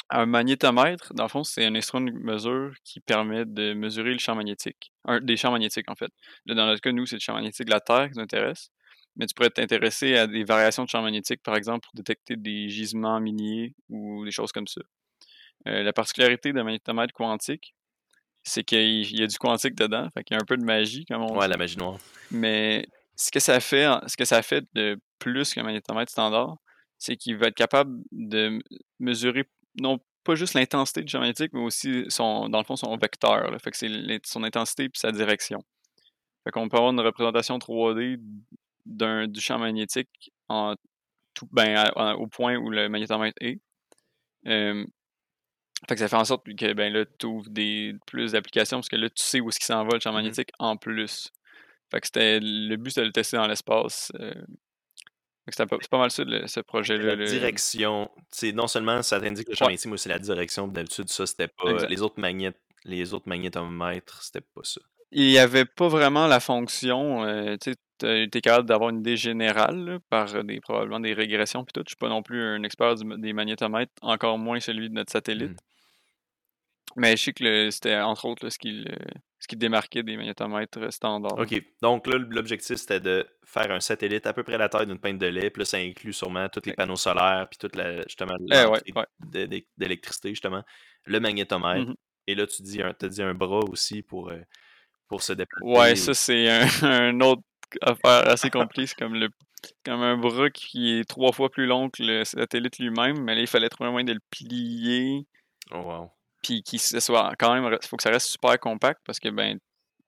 Un 0.09 0.25
magnétomètre, 0.25 1.13
dans 1.13 1.23
le 1.23 1.29
fond, 1.29 1.43
c'est 1.43 1.65
un 1.65 1.75
instrument 1.75 2.11
de 2.11 2.17
mesure 2.17 2.73
qui 2.83 2.99
permet 2.99 3.45
de 3.45 3.73
mesurer 3.73 4.11
le 4.11 4.19
champ 4.19 4.35
magnétique. 4.35 4.91
Un, 5.05 5.21
des 5.21 5.37
champs 5.37 5.51
magnétiques, 5.51 5.89
en 5.89 5.95
fait. 5.95 6.11
Là, 6.47 6.55
dans 6.55 6.65
notre 6.65 6.81
cas, 6.81 6.91
nous, 6.91 7.05
c'est 7.05 7.17
le 7.17 7.21
champ 7.21 7.35
magnétique 7.35 7.67
de 7.67 7.71
la 7.71 7.79
Terre 7.79 8.09
qui 8.09 8.17
nous 8.17 8.23
intéresse 8.23 8.71
mais 9.15 9.25
tu 9.25 9.33
pourrais 9.33 9.49
t'intéresser 9.49 10.15
à 10.15 10.27
des 10.27 10.43
variations 10.43 10.83
de 10.83 10.89
champ 10.89 11.01
magnétique, 11.01 11.41
par 11.43 11.55
exemple, 11.55 11.85
pour 11.85 11.93
détecter 11.95 12.35
des 12.35 12.69
gisements 12.69 13.19
miniers 13.19 13.73
ou 13.89 14.23
des 14.25 14.31
choses 14.31 14.51
comme 14.51 14.67
ça. 14.67 14.81
Euh, 15.67 15.83
la 15.83 15.93
particularité 15.93 16.53
d'un 16.53 16.63
magnétomètre 16.63 17.13
quantique, 17.13 17.75
c'est 18.43 18.63
qu'il 18.63 19.19
y 19.19 19.23
a 19.23 19.27
du 19.27 19.37
quantique 19.37 19.75
dedans, 19.75 20.07
fait 20.13 20.23
qu'il 20.23 20.35
y 20.35 20.39
a 20.39 20.41
un 20.41 20.45
peu 20.45 20.57
de 20.57 20.63
magie, 20.63 21.05
comme 21.05 21.21
on 21.21 21.37
Ouais, 21.37 21.47
la 21.47 21.57
magie 21.57 21.77
noire. 21.77 21.97
Mais 22.31 22.87
ce 23.15 23.31
que 23.31 23.39
ça 23.39 23.59
fait, 23.59 23.87
ce 24.07 24.17
que 24.17 24.25
ça 24.25 24.41
fait 24.41 24.65
de 24.73 24.99
plus 25.19 25.53
qu'un 25.53 25.63
magnétomètre 25.63 26.11
standard, 26.11 26.57
c'est 26.97 27.15
qu'il 27.15 27.37
va 27.37 27.47
être 27.47 27.55
capable 27.55 27.99
de 28.11 28.59
mesurer 28.99 29.43
non 29.79 29.99
pas 30.23 30.35
juste 30.35 30.53
l'intensité 30.53 31.01
du 31.01 31.11
champ 31.11 31.19
magnétique, 31.19 31.51
mais 31.53 31.61
aussi 31.61 32.05
son, 32.09 32.49
dans 32.49 32.59
le 32.59 32.63
fond, 32.63 32.75
son 32.75 32.95
vecteur. 32.97 33.49
Fait 33.61 33.71
que 33.71 33.77
c'est 33.77 33.89
son 34.23 34.43
intensité 34.43 34.89
puis 34.89 34.99
sa 34.99 35.11
direction. 35.11 35.63
Fait 36.43 36.51
qu'on 36.51 36.69
peut 36.69 36.77
avoir 36.77 36.91
une 36.91 36.99
représentation 36.99 37.57
3D 37.57 38.17
d'un, 38.17 38.43
du 38.85 39.41
champ 39.41 39.59
magnétique 39.59 40.31
en 40.49 40.75
tout, 41.33 41.47
ben, 41.51 41.89
au 42.17 42.27
point 42.27 42.55
où 42.57 42.69
le 42.69 42.89
magnétomètre 42.89 43.37
est. 43.41 43.59
fait 44.43 44.85
que 45.89 45.97
ça 45.97 46.07
fait 46.07 46.15
en 46.15 46.25
sorte 46.25 46.45
que 46.55 46.73
ben 46.73 46.91
là, 46.93 47.05
tu 47.19 47.25
ouvres 47.25 47.49
des, 47.49 47.95
plus 48.05 48.33
d'applications 48.33 48.77
parce 48.77 48.89
que 48.89 48.95
là, 48.95 49.09
tu 49.09 49.23
sais 49.23 49.39
où 49.39 49.49
est-ce 49.49 49.59
qu'il 49.59 49.65
s'en 49.65 49.83
va 49.85 49.93
le 49.93 49.99
champ 49.99 50.11
mmh 50.11 50.15
magnétique 50.15 50.51
en 50.59 50.77
plus. 50.77 51.31
Fait 51.91 51.99
que 51.99 52.07
c'était 52.07 52.39
le 52.41 52.75
but 52.77 52.91
c'était 52.91 53.01
de 53.01 53.07
le 53.07 53.11
tester 53.11 53.37
dans 53.37 53.47
l'espace. 53.47 54.11
c'est 55.49 55.65
pas, 55.65 55.97
mal 55.97 56.11
ça 56.11 56.23
ce 56.47 56.59
projet-là. 56.61 57.15
La 57.15 57.25
direction, 57.25 58.09
non 58.53 58.67
seulement 58.67 59.01
ça 59.01 59.19
t'indique 59.19 59.49
le 59.49 59.55
champ 59.55 59.65
magnétique, 59.65 59.87
mais 59.87 59.93
aussi 59.93 60.09
la 60.09 60.19
direction. 60.19 60.67
D'habitude, 60.67 61.09
ça, 61.09 61.25
c'était 61.25 61.49
pas. 61.49 61.85
Les 61.87 62.01
autres 62.01 62.19
magnètes, 62.19 62.59
les 62.85 63.13
autres 63.13 63.27
magnétomètres, 63.27 64.23
c'était 64.23 64.41
pas 64.41 64.61
ça. 64.63 64.81
Il 65.11 65.27
n'y 65.27 65.37
avait 65.37 65.65
pas 65.65 65.87
vraiment 65.87 66.27
la 66.27 66.39
fonction. 66.39 67.25
tu 67.59 67.71
sais, 67.71 67.75
tu 67.99 68.37
es 68.37 68.41
capable 68.41 68.67
d'avoir 68.67 68.89
une 68.89 68.99
idée 68.99 69.17
générale 69.17 69.99
par 70.09 70.43
des, 70.43 70.59
probablement 70.59 70.99
des 70.99 71.13
régressions 71.13 71.63
puis 71.63 71.73
tout. 71.73 71.83
Je 71.85 71.91
suis 71.91 71.97
pas 71.97 72.09
non 72.09 72.23
plus 72.23 72.41
un 72.41 72.63
expert 72.63 72.95
des 72.95 73.33
magnétomètres, 73.33 73.91
encore 74.01 74.37
moins 74.37 74.59
celui 74.59 74.89
de 74.89 74.95
notre 74.95 75.11
satellite. 75.11 75.51
Mmh. 75.51 75.55
Mais 76.97 77.15
je 77.15 77.23
sais 77.23 77.33
que 77.33 77.69
c'était 77.69 77.97
entre 77.97 78.25
autres 78.25 78.49
ce, 78.49 78.57
qui, 78.57 78.85
ce 79.39 79.47
qui 79.47 79.55
démarquait 79.55 80.03
des 80.03 80.17
magnétomètres 80.17 80.91
standards. 80.91 81.39
OK. 81.39 81.63
Donc 81.81 82.07
là, 82.07 82.17
l'objectif, 82.17 82.75
c'était 82.77 82.99
de 82.99 83.25
faire 83.45 83.71
un 83.71 83.79
satellite 83.79 84.25
à 84.25 84.33
peu 84.33 84.43
près 84.43 84.57
la 84.57 84.67
taille 84.67 84.87
d'une 84.87 84.99
pinte 84.99 85.17
de 85.17 85.27
lait. 85.27 85.49
Puis 85.49 85.61
là, 85.61 85.65
ça 85.65 85.77
inclut 85.77 86.13
sûrement 86.13 86.49
tous 86.49 86.65
les 86.65 86.73
panneaux 86.73 86.97
solaires, 86.97 87.47
puis 87.49 87.57
toute 87.57 87.75
la, 87.75 88.01
justement 88.03 88.35
eh 88.51 89.63
d'électricité, 89.77 90.29
justement. 90.29 90.63
Le 91.05 91.19
magnétomètre. 91.19 91.91
Mmh 91.91 91.95
Et 92.27 92.35
là, 92.35 92.45
tu 92.45 92.61
dis, 92.61 92.81
as 92.81 92.93
dit 92.93 93.23
un 93.23 93.33
bras 93.33 93.61
aussi 93.69 94.01
pour, 94.01 94.29
euh, 94.29 94.41
pour 95.11 95.21
se 95.21 95.33
déplacer. 95.33 95.65
Ouais, 95.65 95.95
ça, 95.97 96.13
c'est 96.13 96.47
un, 96.83 97.19
autre 97.19 97.43
affaire 97.81 98.29
assez 98.29 98.49
complice, 98.49 98.93
comme 98.93 99.15
le 99.15 99.27
comme 99.83 100.01
un 100.01 100.17
bras 100.17 100.49
qui 100.49 100.93
est 100.93 101.03
trois 101.03 101.33
fois 101.33 101.49
plus 101.49 101.67
long 101.67 101.89
que 101.89 102.01
le 102.01 102.23
satellite 102.23 102.79
lui-même, 102.79 103.21
mais 103.21 103.35
là, 103.35 103.41
il 103.41 103.47
fallait 103.47 103.67
trouver 103.67 103.89
un 103.89 103.91
moyen 103.91 104.05
de 104.05 104.13
le 104.13 104.21
plier. 104.31 105.27
Oh 105.71 105.79
wow. 105.79 106.11
puis 106.41 106.63
qu'il 106.63 106.79
soit 106.79 107.33
quand 107.37 107.53
même, 107.53 107.65
il 107.71 107.87
faut 107.87 107.97
que 107.97 108.03
ça 108.03 108.09
reste 108.09 108.27
super 108.27 108.57
compact 108.59 109.01
parce 109.05 109.19
que 109.19 109.29
ben 109.29 109.59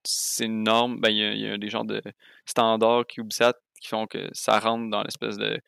c'est 0.04 0.46
une 0.46 0.64
norme, 0.64 1.00
ben 1.00 1.10
il 1.10 1.38
y, 1.38 1.48
a 1.48 1.58
des 1.58 1.70
genres 1.70 1.86
de 1.86 2.02
standards 2.46 3.06
CubeSat 3.08 3.54
qui 3.80 3.90
font 3.90 4.08
que 4.08 4.30
ça 4.34 4.60
rentre 4.60 4.90
dans 4.90 5.04
l'espèce 5.04 5.38
de 5.38 5.60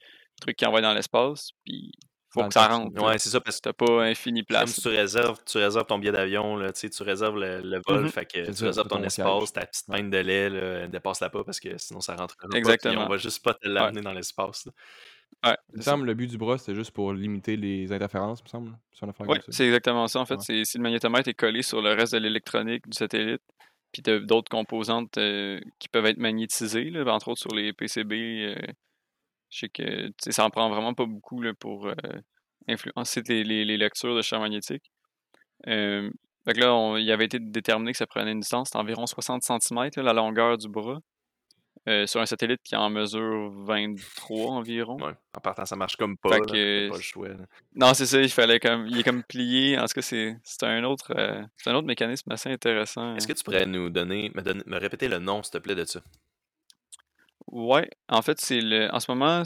truc 0.42 0.56
qui 0.58 0.66
envoie 0.66 0.82
dans 0.82 0.94
l'espace, 0.94 1.52
puis 1.66 1.92
faut 2.36 2.48
que 2.48 2.54
ça 2.54 2.68
rentre. 2.68 3.02
Ouais, 3.02 3.18
c'est 3.18 3.30
ça, 3.30 3.40
parce 3.40 3.58
que 3.58 3.70
t'as 3.70 3.74
pas 3.74 4.04
infini 4.04 4.44
place. 4.44 4.76
Comme 4.76 4.92
tu 4.92 4.98
réserves, 4.98 5.40
tu 5.46 5.58
réserves 5.58 5.86
ton 5.86 5.98
billet 5.98 6.12
d'avion, 6.12 6.60
tu 6.74 7.04
réserves 7.04 7.38
le, 7.38 7.82
vol, 7.88 8.06
mmh 8.06 8.10
fait 8.10 8.26
que 8.26 8.52
tu 8.52 8.66
réserves 8.66 8.88
ton, 8.88 9.04
espace, 9.04 9.54
ta 9.54 9.66
petite 9.66 9.88
main 9.88 10.04
de 10.04 10.18
lait, 10.18 10.50
là, 10.50 10.88
dépasse-la 10.88 11.30
pas 11.30 11.44
parce 11.44 11.60
que 11.60 11.78
sinon 11.78 12.02
ça 12.02 12.16
rentre 12.16 12.36
Exactement. 12.54 12.96
Pas, 12.96 13.06
on 13.06 13.10
va 13.10 13.18
juste 13.18 13.44
pas 13.44 13.54
te 13.54 13.68
l'amener 13.68 14.02
dans 14.02 14.14
l'espace. 14.14 14.68
Ouais, 15.44 15.58
il 15.74 15.78
me 15.78 15.82
semble 15.82 16.06
le 16.06 16.14
but 16.14 16.28
du 16.28 16.38
bras, 16.38 16.58
c'était 16.58 16.76
juste 16.76 16.92
pour 16.92 17.14
limiter 17.14 17.56
les 17.58 17.92
interférences, 17.92 18.40
il 18.40 18.44
me 18.44 18.50
semble. 18.50 18.78
Oui, 19.28 19.38
c'est 19.50 19.66
exactement 19.66 20.08
ça. 20.08 20.20
En 20.20 20.26
fait, 20.26 20.40
si 20.40 20.64
le 20.76 20.82
magnétomètre 20.82 21.28
est 21.28 21.34
collé 21.34 21.62
sur 21.62 21.82
le 21.82 21.94
reste 21.94 22.14
de 22.14 22.20
l'électronique 22.20 22.88
du 22.88 22.96
satellite, 22.98 23.42
puis 23.92 24.02
tu 24.02 24.12
as 24.12 24.20
d'autres 24.20 24.50
composantes 24.50 25.18
euh, 25.18 25.60
qui 25.80 25.88
peuvent 25.88 26.06
être 26.06 26.18
magnétisées, 26.18 26.90
là, 26.90 27.06
entre 27.14 27.30
autres 27.30 27.40
sur 27.40 27.54
les 27.54 27.74
PCB, 27.74 28.14
euh, 28.14 28.56
je 29.56 29.60
sais 29.62 29.70
que 29.70 30.12
ça 30.32 30.44
en 30.46 30.50
prend 30.50 30.70
vraiment 30.70 30.94
pas 30.94 31.06
beaucoup 31.06 31.42
là, 31.42 31.54
pour 31.54 31.88
euh, 31.88 31.94
influencer 32.68 33.22
les, 33.28 33.44
les, 33.44 33.78
lectures 33.78 34.16
de 34.16 34.22
champ 34.22 34.40
magnétique. 34.40 34.92
Euh, 35.68 36.10
là, 36.46 36.98
il 36.98 37.12
avait 37.12 37.26
été 37.26 37.40
déterminé 37.40 37.94
que 37.94 37.98
ça 37.98 38.06
prenait 38.06 38.34
une 38.34 38.42
distance 38.42 38.72
d'environ 38.72 39.06
60 39.06 39.44
cm, 39.44 39.90
la 39.98 40.14
longueur 40.14 40.58
du 40.58 40.68
bras. 40.68 41.00
Euh, 41.88 42.08
sur 42.08 42.20
un 42.20 42.26
satellite 42.26 42.62
qui 42.64 42.76
en 42.76 42.90
mesure 42.90 43.52
23 43.68 44.54
environ. 44.54 44.98
Ouais. 44.98 45.14
En 45.38 45.40
partant, 45.40 45.66
ça 45.66 45.76
marche 45.76 45.98
comme 45.98 46.18
pas. 46.18 46.30
Là, 46.30 46.40
pas 46.40 46.54
le 46.54 47.00
choix, 47.00 47.28
Non, 47.76 47.94
c'est 47.94 48.08
ça, 48.08 48.20
il 48.20 48.30
fallait 48.30 48.60
comme. 48.60 48.88
Il 48.88 48.98
est 48.98 49.04
comme 49.04 49.24
plié. 49.24 49.78
En 49.78 49.86
tout 49.86 49.94
cas, 49.94 50.02
c'est 50.02 50.64
un 50.64 50.84
autre 50.84 51.14
euh, 51.16 51.44
un 51.68 51.76
autre 51.76 51.86
mécanisme 51.86 52.32
assez 52.32 52.50
intéressant. 52.50 53.16
Est-ce 53.16 53.28
que 53.28 53.34
tu 53.34 53.44
pourrais 53.44 53.68
nous 53.68 53.92
donner 53.92 54.32
me, 54.34 54.42
me 54.66 54.80
répéter 54.80 55.08
le 55.08 55.20
nom, 55.20 55.44
s'il 55.44 55.52
te 55.52 55.58
plaît, 55.60 55.76
de 55.76 55.86
ça? 55.86 56.02
Ouais, 57.56 57.90
en 58.10 58.22
fait, 58.22 58.42
c'est 58.42 58.60
le. 58.60 58.94
En 58.94 59.00
ce 59.00 59.10
moment, 59.10 59.44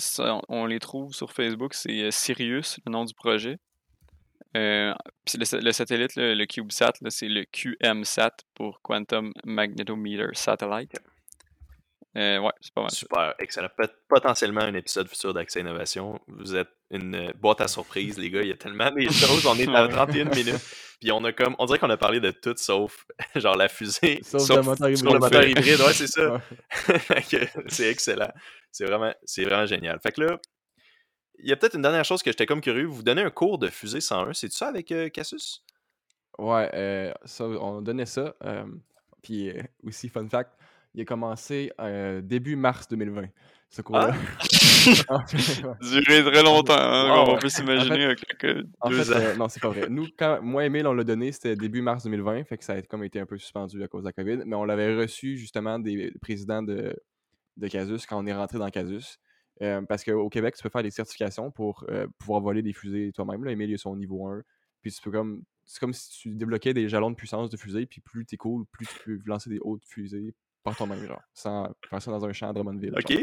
on 0.50 0.65
les 0.65 0.80
trouve 0.80 1.13
sur 1.13 1.32
Facebook, 1.32 1.76
c'est 1.76 2.06
euh, 2.06 2.10
Sirius, 2.10 2.80
le 2.84 2.91
nom 2.91 3.06
du 3.06 3.13
projet. 3.13 3.60
Euh, 4.58 4.95
le, 5.36 5.72
satellite, 5.72 6.15
le 6.15 6.45
CubeSat, 6.45 6.93
c'est 7.10 7.28
le 7.28 7.45
QMSat 7.45 8.32
pour 8.56 8.82
Quantum 8.82 9.32
Magnetometer 9.43 10.30
Satellite. 10.34 11.00
Euh, 12.19 12.39
ouais, 12.39 12.51
c'est 12.60 12.73
pas 12.73 12.82
mal. 12.82 12.91
Super, 12.91 13.34
excellent. 13.39 13.69
Peut 13.77 13.89
potentiellement 14.10 14.62
un 14.62 14.73
épisode 14.73 15.08
futur 15.08 15.34
d'Accès 15.34 15.62
Innovation. 15.62 16.19
Vous 16.27 16.53
êtes 16.55 16.67
une 16.91 17.15
euh, 17.15 17.32
boîte 17.36 17.62
à 17.62 17.69
surprise, 17.69 18.17
les 18.17 18.29
gars. 18.29 18.41
Il 18.41 18.49
y 18.49 18.51
a 18.51 18.58
tellement 18.58 18.91
de 18.91 19.01
choses. 19.10 19.45
On 19.45 19.55
est 19.55 19.73
à 19.73 19.88
31 19.88 20.25
minutes. 20.25 20.55
Puis 20.99 21.13
on 21.13 21.23
a 21.23 21.32
comme. 21.32 21.55
On 21.60 21.65
dirait 21.65 21.79
qu'on 21.79 21.89
a 21.89 21.97
parlé 21.97 22.19
de 22.19 22.32
tout 22.32 22.55
sauf 22.58 23.05
genre 23.36 23.55
la 23.55 23.69
fusée. 23.69 24.19
Sauf, 24.21 24.49
le 24.49 24.63
moteur 24.63 24.89
hybride. 24.89 25.13
le 25.13 25.19
moteur 25.19 25.47
hybride, 25.47 25.79
ouais, 25.79 25.93
c'est 25.93 26.08
ça. 26.08 26.41
c'est 27.67 27.89
excellent. 27.89 28.32
C'est 28.71 28.86
vraiment, 28.86 29.13
vraiment 29.38 29.65
génial. 29.65 29.99
Fait 30.01 30.12
que 30.12 30.21
là, 30.21 30.39
il 31.38 31.47
y 31.47 31.53
a 31.53 31.55
peut-être 31.55 31.75
une 31.75 31.84
dernière 31.84 32.03
chose 32.03 32.21
que 32.21 32.32
j'étais 32.32 32.45
comme 32.45 32.60
curieux. 32.60 32.86
Vous 32.86 33.01
donnez 33.03 33.21
un 33.21 33.29
cours 33.29 33.60
de 33.60 33.67
fusée 33.69 34.01
101. 34.01 34.34
C'est 34.34 34.51
ça 34.51 34.67
avec 34.67 34.91
euh, 34.91 35.08
Casus? 35.08 35.63
Ouais, 36.38 37.13
ça, 37.23 37.45
on 37.45 37.82
donnait 37.82 38.05
ça. 38.05 38.36
puis 39.21 39.53
aussi, 39.84 40.10
fun 40.10 40.27
fact, 40.27 40.51
il 40.93 41.02
a 41.02 41.06
commencé 41.06 41.71
euh, 41.80 42.21
début 42.21 42.56
mars 42.56 42.88
2020. 42.88 43.28
Ce 43.69 43.82
cours-là. 43.82 44.13
Ah! 45.10 45.25
Duré 45.82 46.23
très 46.23 46.41
longtemps, 46.41 46.73
hein, 46.73 47.25
on 47.28 47.38
peut 47.38 47.49
s'imaginer 47.49 48.15
En 48.80 48.89
fait, 48.89 49.12
euh, 49.12 49.36
non, 49.36 49.47
c'est 49.47 49.62
pas 49.62 49.69
vrai. 49.69 49.88
Nous, 49.89 50.08
quand 50.17 50.41
moi 50.41 50.63
et 50.63 50.67
Emile, 50.67 50.88
on 50.88 50.93
l'a 50.93 51.04
donné, 51.04 51.32
c'était 51.32 51.56
début 51.56 51.82
mars 51.82 52.04
2020, 52.06 52.45
fait 52.45 52.58
que 52.58 52.63
ça 52.63 52.73
a 52.73 52.82
comme 52.82 53.04
été 53.04 53.19
un 53.19 53.25
peu 53.25 53.38
suspendu 53.38 53.84
à 53.84 53.88
cause 53.88 54.04
de 54.04 54.08
la 54.08 54.13
COVID, 54.13 54.43
mais 54.45 54.56
on 54.56 54.63
l'avait 54.63 54.95
reçu 54.95 55.38
justement 55.38 55.78
des 55.78 56.12
présidents 56.21 56.63
de, 56.63 56.95
de 57.58 57.67
Casus 57.67 58.06
quand 58.08 58.17
on 58.17 58.25
est 58.25 58.34
rentré 58.34 58.58
dans 58.58 58.69
Casus. 58.69 59.19
Euh, 59.62 59.82
parce 59.82 60.06
qu'au 60.06 60.30
Québec, 60.30 60.56
tu 60.56 60.63
peux 60.63 60.69
faire 60.69 60.84
des 60.84 60.91
certifications 60.91 61.52
pour 61.52 61.86
pouvoir 62.17 62.41
voler 62.41 62.63
des 62.63 62.73
fusées 62.73 63.12
toi-même. 63.13 63.43
Là, 63.43 63.52
Emile, 63.52 63.69
il 63.69 63.75
a 63.75 63.78
son 63.78 63.95
niveau 63.95 64.25
1. 64.28 64.41
Puis 64.82 64.91
tu 64.91 65.02
peux 65.02 65.12
comme. 65.12 65.43
C'est 65.65 65.80
comme 65.80 65.93
si 65.93 66.10
tu 66.10 66.30
débloquais 66.34 66.73
des 66.73 66.89
jalons 66.89 67.12
de 67.12 67.15
puissance 67.15 67.52
de 67.52 67.58
fusée, 67.58 67.86
puis 67.86 68.02
plus 68.02 68.25
t'es 68.25 68.38
cool, 68.38 68.65
plus 68.71 68.88
tu 68.88 68.99
peux 69.04 69.19
lancer 69.28 69.52
des 69.52 69.60
hautes 69.62 69.84
fusées 69.86 70.34
par 70.63 70.76
toi-même, 70.76 71.06
genre, 71.06 71.22
sans 71.34 71.74
faire 71.89 72.02
ça 72.02 72.12
dans 72.12 72.26
un 72.26 72.34
champ 72.34 72.50
à 72.50 72.54
Drummondville. 72.54 72.93
OK. 72.98 73.13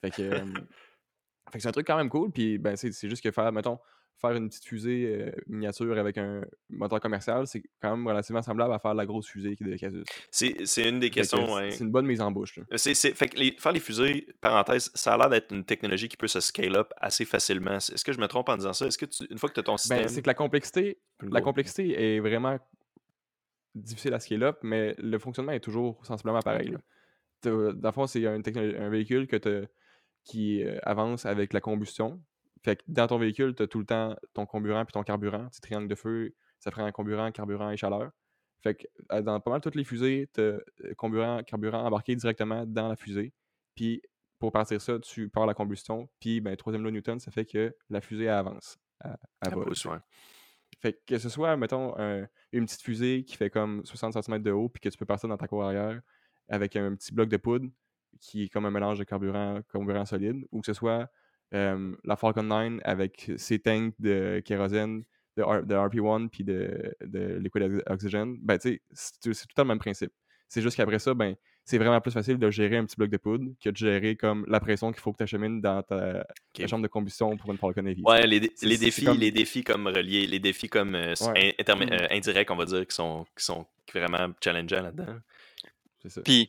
Fait 0.00 0.10
que, 0.10 0.30
fait 1.50 1.52
que 1.52 1.60
c'est 1.60 1.68
un 1.68 1.72
truc 1.72 1.86
quand 1.86 1.96
même 1.96 2.08
cool, 2.08 2.30
puis 2.30 2.58
ben, 2.58 2.76
c'est 2.76 3.08
juste 3.08 3.22
que 3.22 3.30
faire, 3.30 3.52
mettons, 3.52 3.78
faire 4.22 4.36
une 4.36 4.48
petite 4.48 4.64
fusée 4.64 5.32
miniature 5.48 5.98
avec 5.98 6.16
un 6.16 6.42
moteur 6.70 7.00
commercial, 7.00 7.46
c'est 7.46 7.62
quand 7.80 7.96
même 7.96 8.06
relativement 8.06 8.40
semblable 8.40 8.72
à 8.72 8.78
faire 8.78 8.94
la 8.94 9.04
grosse 9.04 9.26
fusée 9.26 9.56
qui 9.56 9.64
est 9.64 9.66
de 9.66 9.76
Casus. 9.76 10.04
C'est 10.30 10.88
une 10.88 11.00
des 11.00 11.10
questions. 11.10 11.58
C'est 11.70 11.80
une 11.80 11.90
bonne 11.90 12.06
mise 12.06 12.20
en 12.20 12.30
bouche. 12.30 12.58
C'est 12.76 12.94
fait 12.94 13.28
que 13.28 13.36
les, 13.36 13.56
faire 13.58 13.72
les 13.72 13.80
fusées, 13.80 14.26
parenthèse, 14.40 14.90
ça 14.94 15.14
a 15.14 15.18
l'air 15.18 15.28
d'être 15.28 15.52
une 15.52 15.64
technologie 15.64 16.08
qui 16.08 16.16
peut 16.16 16.28
se 16.28 16.40
scale 16.40 16.76
up 16.76 16.92
assez 16.98 17.24
facilement. 17.24 17.76
Est-ce 17.76 18.04
que 18.04 18.12
je 18.12 18.20
me 18.20 18.28
trompe 18.28 18.48
en 18.48 18.56
disant 18.56 18.72
ça? 18.72 18.86
Est-ce 18.86 18.98
que 18.98 19.06
une 19.28 19.38
fois 19.38 19.48
que 19.48 19.54
tu 19.54 19.60
as 19.60 19.64
ton 19.64 19.72
ben, 19.72 19.78
système. 19.78 20.08
c'est 20.08 20.22
que 20.22 20.28
la 20.28 20.34
complexité, 20.34 20.98
la 21.20 21.40
complexité 21.40 22.16
est 22.16 22.20
vraiment 22.20 22.58
difficile 23.74 24.14
à 24.14 24.20
scale 24.20 24.42
up, 24.42 24.58
mais 24.62 24.94
le 24.98 25.18
fonctionnement 25.18 25.52
est 25.52 25.60
toujours 25.60 26.04
sensiblement 26.04 26.40
pareil. 26.40 26.74
Dans 27.42 27.74
le 27.82 27.92
fond, 27.92 28.06
c'est 28.06 28.26
un, 28.26 28.40
un, 28.40 28.88
véhicule 28.88 29.26
que 29.26 29.68
qui 30.24 30.62
euh, 30.62 30.78
avance 30.82 31.26
avec 31.26 31.52
la 31.52 31.60
combustion. 31.60 32.22
Fait 32.62 32.76
que 32.76 32.82
dans 32.86 33.08
ton 33.08 33.18
véhicule, 33.18 33.54
tu 33.54 33.64
as 33.64 33.66
tout 33.66 33.80
le 33.80 33.86
temps 33.86 34.16
ton 34.34 34.46
comburant 34.46 34.84
puis 34.84 34.92
ton 34.92 35.02
carburant. 35.02 35.48
Petit 35.48 35.60
triangle 35.60 35.88
de 35.88 35.94
feu, 35.94 36.34
ça 36.60 36.70
prend 36.70 36.84
un 36.84 36.92
comburant, 36.92 37.30
carburant 37.32 37.70
et 37.70 37.76
chaleur. 37.76 38.12
Fait 38.62 38.76
que 38.76 38.86
euh, 39.10 39.22
dans 39.22 39.40
pas 39.40 39.50
mal 39.50 39.60
toutes 39.60 39.74
les 39.74 39.84
fusées, 39.84 40.30
tu 40.32 40.40
as 40.40 40.44
euh, 40.44 40.62
comburant, 40.96 41.42
carburant 41.42 41.84
embarqué 41.84 42.14
directement 42.14 42.64
dans 42.66 42.88
la 42.88 42.96
fusée. 42.96 43.32
Puis 43.74 44.00
pour 44.38 44.52
partir 44.52 44.80
ça, 44.80 44.98
tu 45.00 45.28
pars 45.28 45.46
la 45.46 45.54
combustion. 45.54 46.08
Puis 46.20 46.40
ben, 46.40 46.56
troisième 46.56 46.82
loi 46.82 46.92
Newton, 46.92 47.18
ça 47.18 47.32
fait 47.32 47.46
que 47.46 47.74
la 47.90 48.00
fusée 48.00 48.28
avance. 48.28 48.78
À, 49.00 49.18
à 49.40 49.50
fait 50.82 51.00
que 51.06 51.16
ce 51.18 51.28
soit, 51.28 51.56
mettons, 51.56 51.94
une 52.52 52.66
petite 52.66 52.82
fusée 52.82 53.24
qui 53.24 53.36
fait 53.36 53.50
comme 53.50 53.84
60 53.84 54.22
cm 54.22 54.42
de 54.42 54.50
haut, 54.50 54.68
puis 54.68 54.80
que 54.80 54.88
tu 54.88 54.98
peux 54.98 55.06
partir 55.06 55.28
dans 55.28 55.36
ta 55.36 55.46
cour 55.46 55.62
arrière 55.62 56.00
avec 56.48 56.76
un 56.76 56.94
petit 56.96 57.14
bloc 57.14 57.28
de 57.28 57.36
poudre 57.36 57.68
qui 58.20 58.44
est 58.44 58.48
comme 58.48 58.66
un 58.66 58.70
mélange 58.70 58.98
de 58.98 59.04
carburant, 59.04 59.60
carburant 59.72 60.04
solide, 60.04 60.44
ou 60.50 60.60
que 60.60 60.66
ce 60.66 60.74
soit 60.74 61.08
la 61.52 62.16
Falcon 62.16 62.42
9 62.42 62.80
avec 62.84 63.30
ses 63.36 63.58
tanks 63.58 63.94
de 63.98 64.42
kérosène, 64.44 65.04
de, 65.36 65.42
RP1 65.42 66.28
puis 66.28 66.44
de, 66.44 66.94
de 67.00 67.36
liquid 67.36 67.82
oxygen, 67.86 68.36
ben 68.42 68.58
c'est 68.60 68.80
tout 69.22 69.32
le 69.58 69.64
même 69.64 69.78
principe. 69.78 70.12
C'est 70.48 70.60
juste 70.60 70.76
qu'après 70.76 70.98
ça, 70.98 71.14
ben, 71.14 71.34
c'est 71.64 71.78
vraiment 71.78 72.00
plus 72.00 72.10
facile 72.10 72.38
de 72.38 72.50
gérer 72.50 72.76
un 72.76 72.84
petit 72.84 72.96
bloc 72.96 73.10
de 73.10 73.16
poudre 73.16 73.44
que 73.62 73.70
de 73.70 73.76
gérer 73.76 74.16
comme 74.16 74.44
la 74.48 74.58
pression 74.58 74.90
qu'il 74.90 75.00
faut 75.00 75.12
que 75.12 75.18
tu 75.18 75.22
achemines 75.22 75.60
dans 75.60 75.82
ta, 75.82 76.24
chambre 76.66 76.82
de 76.82 76.88
combustion 76.88 77.36
pour 77.36 77.52
une 77.52 77.58
Falcon 77.58 77.86
Heavy. 77.86 78.02
Ouais, 78.04 78.26
les, 78.26 78.40
les 78.62 78.78
défis, 78.78 79.06
les 79.16 79.30
défis 79.30 79.62
comme 79.62 79.86
reliés, 79.86 80.26
les 80.26 80.40
défis 80.40 80.68
comme 80.68 80.94
euh, 80.94 81.14
mm. 81.20 81.62
euh, 81.66 82.06
indirects, 82.10 82.50
on 82.50 82.56
va 82.56 82.64
dire, 82.64 82.86
qui 82.86 82.94
sont, 82.94 83.24
qui 83.36 83.44
sont 83.44 83.66
vraiment 83.94 84.28
challengeants 84.42 84.82
là-dedans. 84.82 85.18
C'est 86.02 86.08
ça. 86.08 86.20
Puis, 86.22 86.48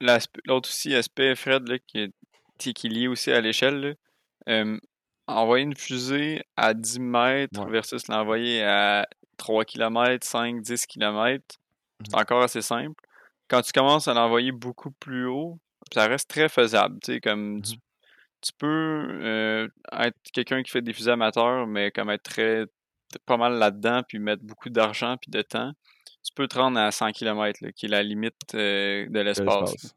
l'autre 0.00 0.68
aussi 0.68 0.94
aspect, 0.94 1.34
Fred, 1.34 1.66
là, 1.68 1.78
qui, 1.78 2.00
est, 2.00 2.12
qui 2.58 2.86
est 2.86 2.90
lié 2.90 3.08
aussi 3.08 3.32
à 3.32 3.40
l'échelle, 3.40 3.96
envoyer 5.26 5.64
une 5.64 5.74
fusée 5.74 6.42
à 6.56 6.74
10 6.74 7.00
mètres 7.00 7.66
versus 7.68 8.06
l'envoyer 8.08 8.62
à 8.62 9.08
3 9.38 9.64
km, 9.64 10.26
5, 10.26 10.60
10 10.60 10.86
km, 10.86 11.42
c'est 12.04 12.14
mmh 12.14 12.20
encore 12.20 12.42
assez 12.42 12.60
simple 12.60 13.05
quand 13.48 13.62
tu 13.62 13.72
commences 13.72 14.08
à 14.08 14.14
l'envoyer 14.14 14.52
beaucoup 14.52 14.90
plus 14.90 15.26
haut, 15.26 15.58
ça 15.92 16.06
reste 16.06 16.28
très 16.28 16.48
faisable. 16.48 16.98
Tu 17.02 17.14
sais, 17.14 17.20
comme 17.20 17.58
mmh 17.58 17.62
tu, 18.42 18.52
peux 18.58 19.08
euh, 19.22 19.68
être 19.92 20.16
quelqu'un 20.32 20.62
qui 20.62 20.70
fait 20.70 20.82
des 20.82 20.92
fusées 20.92 21.10
amateurs, 21.10 21.66
mais 21.66 21.90
comme 21.90 22.10
être 22.10 22.22
très 22.22 22.66
pas 23.24 23.36
mal 23.36 23.54
là-dedans, 23.54 24.02
puis 24.06 24.18
mettre 24.18 24.42
beaucoup 24.42 24.70
d'argent 24.70 25.16
puis 25.20 25.30
de 25.30 25.42
temps. 25.42 25.72
Tu 26.22 26.32
peux 26.34 26.46
te 26.46 26.58
rendre 26.58 26.78
à 26.78 26.90
100 26.90 27.12
km, 27.12 27.70
qui 27.74 27.86
est 27.86 27.88
la 27.88 28.02
limite 28.02 28.54
euh, 28.54 29.06
de 29.08 29.20
l'espace. 29.20 29.94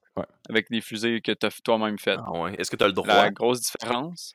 Avec 0.49 0.69
des 0.69 0.81
fusées 0.81 1.21
que 1.21 1.31
tu 1.31 1.45
as 1.45 1.61
toi-même 1.63 1.97
faites. 1.97 2.19
Ah 2.19 2.51
Est-ce 2.57 2.69
que 2.69 2.75
tu 2.75 2.83
as 2.83 2.87
le 2.87 2.93
droit? 2.93 3.07
La 3.07 3.31
grosse 3.31 3.61
différence. 3.61 4.33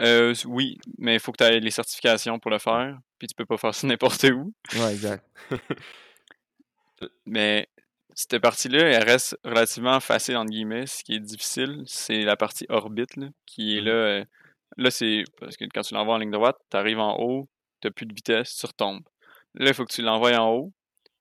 Euh, 0.00 0.34
oui, 0.46 0.78
mais 0.98 1.14
il 1.14 1.20
faut 1.20 1.32
que 1.32 1.38
tu 1.38 1.44
aies 1.44 1.60
les 1.60 1.70
certifications 1.70 2.38
pour 2.38 2.50
le 2.50 2.58
faire, 2.58 2.98
puis 3.18 3.28
tu 3.28 3.34
peux 3.34 3.46
pas 3.46 3.56
faire 3.56 3.74
ça 3.74 3.86
n'importe 3.86 4.24
où. 4.24 4.52
Ouais, 4.76 4.92
exact. 4.92 5.24
mais 7.26 7.68
cette 8.14 8.38
partie-là, 8.38 8.78
elle 8.78 9.04
reste 9.04 9.36
relativement 9.44 9.98
facile, 10.00 10.36
entre 10.36 10.50
guillemets. 10.50 10.86
Ce 10.86 11.02
qui 11.02 11.14
est 11.14 11.20
difficile, 11.20 11.82
c'est 11.86 12.22
la 12.22 12.36
partie 12.36 12.66
orbite, 12.68 13.16
là, 13.16 13.28
qui 13.46 13.76
est 13.76 13.80
mmh. 13.80 13.84
là. 13.84 13.92
Euh, 13.92 14.24
là, 14.76 14.90
c'est. 14.90 15.24
Parce 15.40 15.56
que 15.56 15.64
quand 15.72 15.82
tu 15.82 15.94
l'envoies 15.94 16.14
en 16.14 16.18
ligne 16.18 16.30
droite, 16.30 16.56
tu 16.70 16.76
arrives 16.76 17.00
en 17.00 17.18
haut, 17.18 17.48
tu 17.80 17.90
plus 17.90 18.06
de 18.06 18.14
vitesse, 18.14 18.56
tu 18.56 18.66
retombes. 18.66 19.02
Là, 19.54 19.68
il 19.68 19.74
faut 19.74 19.84
que 19.84 19.92
tu 19.92 20.02
l'envoies 20.02 20.36
en 20.38 20.50
haut. 20.50 20.72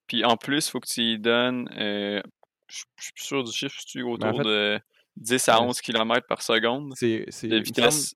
Puis 0.08 0.24
en 0.24 0.38
plus, 0.38 0.68
il 0.68 0.72
faut 0.72 0.80
que 0.80 0.88
tu 0.88 1.02
y 1.02 1.20
donnes. 1.20 1.70
Euh, 1.78 2.22
je 2.68 2.78
suis 2.78 3.14
plus 3.14 3.24
sûr 3.24 3.44
du 3.44 3.52
chiffre, 3.52 3.80
tu 3.86 4.04
autour 4.04 4.42
de 4.44 4.80
10 5.18 5.50
à 5.50 5.62
11 5.62 5.80
km 5.82 6.26
par 6.28 6.42
seconde 6.42 6.94
de 7.00 7.58
vitesse 7.60 8.16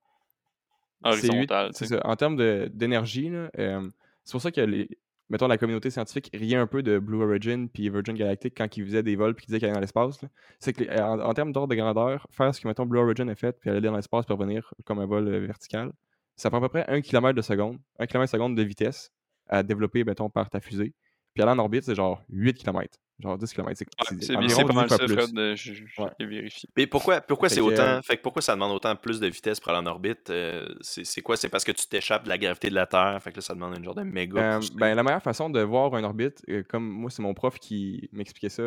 horizontale. 1.03 1.71
C'est 1.73 2.05
En 2.05 2.15
termes 2.15 2.37
d'énergie, 2.69 3.29
euh, 3.59 3.89
c'est 4.23 4.31
pour 4.31 4.41
ça 4.41 4.51
que 4.51 4.61
les, 4.61 4.89
mettons, 5.29 5.47
la 5.47 5.57
communauté 5.57 5.89
scientifique 5.89 6.29
riait 6.33 6.57
un 6.57 6.67
peu 6.67 6.83
de 6.83 6.99
Blue 6.99 7.21
Origin 7.21 7.67
puis 7.69 7.89
Virgin 7.89 8.15
Galactic 8.15 8.53
quand 8.55 8.77
ils 8.77 8.85
faisaient 8.85 9.03
des 9.03 9.15
vols 9.15 9.35
puis 9.35 9.45
qu'ils 9.45 9.53
disaient 9.53 9.59
qu'ils 9.59 9.67
allaient 9.67 9.75
dans 9.75 9.81
l'espace. 9.81 10.19
C'est 10.59 10.73
que, 10.73 10.99
en, 11.01 11.33
termes 11.33 11.51
d'ordre 11.51 11.69
de 11.69 11.75
grandeur, 11.75 12.27
faire 12.31 12.53
ce 12.53 12.61
que, 12.61 12.67
mettons, 12.67 12.85
Blue 12.85 12.99
Origin 12.99 13.29
a 13.29 13.35
fait 13.35 13.57
puis 13.59 13.69
aller 13.69 13.81
dans 13.81 13.95
l'espace 13.95 14.25
pour 14.25 14.37
revenir 14.37 14.73
comme 14.85 14.99
un 14.99 15.05
vol 15.05 15.27
euh, 15.27 15.39
vertical, 15.45 15.91
ça 16.35 16.49
prend 16.49 16.59
à 16.59 16.61
peu 16.61 16.69
près 16.69 16.85
1 16.87 17.01
km 17.01 17.35
de 17.35 17.41
seconde, 17.41 17.79
1 17.99 18.05
km 18.07 18.25
de 18.25 18.29
seconde 18.29 18.55
de 18.55 18.63
vitesse 18.63 19.11
à 19.47 19.63
développer, 19.63 20.03
mettons, 20.03 20.29
par 20.29 20.49
ta 20.49 20.59
fusée. 20.59 20.93
Puis 21.33 21.43
aller 21.43 21.51
en 21.51 21.59
orbite, 21.59 21.83
c'est 21.83 21.95
genre 21.95 22.23
8 22.29 22.55
km. 22.55 22.97
Genre 23.19 23.37
10 23.37 23.51
km. 23.51 23.83
C'est 24.21 24.33
pas 24.33 24.73
mal 24.73 24.89
ça, 24.89 24.97
Fred. 24.97 25.55
Je, 25.55 25.73
je, 25.73 26.25
vérifié. 26.25 26.69
Mais 26.77 26.85
pourquoi, 26.85 27.19
pourquoi 27.19 27.49
c'est 27.49 27.61
autant. 27.61 27.81
Euh, 27.81 28.01
fait 28.01 28.17
pourquoi 28.17 28.43
ça 28.43 28.53
demande 28.53 28.71
autant 28.71 28.95
plus 28.95 29.19
de 29.19 29.27
vitesse 29.27 29.59
pour 29.59 29.71
aller 29.71 29.79
en 29.79 29.89
orbite 29.89 30.29
euh, 30.29 30.67
C'est 30.81 31.21
quoi? 31.21 31.35
C'est 31.35 31.49
parce 31.49 31.63
que 31.63 31.71
tu 31.71 31.87
t'échappes 31.87 32.25
de 32.25 32.29
la 32.29 32.37
gravité 32.37 32.69
de 32.69 32.75
la 32.75 32.85
Terre. 32.85 33.17
Fait 33.23 33.31
que 33.31 33.37
là, 33.37 33.41
ça 33.41 33.55
demande 33.55 33.75
une 33.75 33.83
genre 33.83 33.95
de 33.95 34.03
méga. 34.03 34.57
Euh, 34.57 34.61
ben, 34.75 34.93
la 34.93 35.01
meilleure 35.01 35.23
façon 35.23 35.49
de 35.49 35.59
voir 35.61 35.97
une 35.97 36.05
orbite, 36.05 36.45
comme 36.69 36.87
moi, 36.87 37.09
c'est 37.09 37.23
mon 37.23 37.33
prof 37.33 37.57
qui 37.57 38.07
m'expliquait 38.11 38.49
ça 38.49 38.63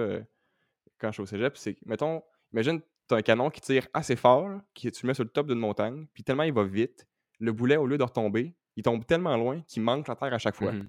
quand 1.01 1.09
je 1.09 1.15
suis 1.15 1.23
au 1.23 1.27
cégep, 1.27 1.57
c'est 1.57 1.79
mettons, 1.87 2.23
imagine, 2.53 2.81
tu 3.09 3.15
as 3.15 3.17
un 3.17 3.23
canon 3.23 3.51
qui 3.51 3.61
tire 3.61 3.89
assez 3.95 4.17
fort, 4.17 4.51
qui, 4.75 4.91
tu 4.91 5.05
le 5.05 5.09
mets 5.09 5.15
sur 5.15 5.25
le 5.25 5.31
top 5.31 5.47
d'une 5.47 5.59
montagne, 5.59 6.07
puis 6.13 6.23
tellement 6.23 6.43
il 6.43 6.53
va 6.53 6.65
vite, 6.65 7.07
le 7.39 7.53
boulet, 7.53 7.77
au 7.77 7.87
lieu 7.87 7.97
de 7.97 8.03
retomber, 8.03 8.55
il 8.77 8.83
tombe 8.83 9.05
tellement 9.07 9.37
loin 9.37 9.63
qu'il 9.63 9.83
manque 9.83 10.09
la 10.09 10.17
Terre 10.17 10.35
à 10.35 10.39
chaque 10.39 10.57
fois. 10.57 10.73
Mmh 10.73 10.89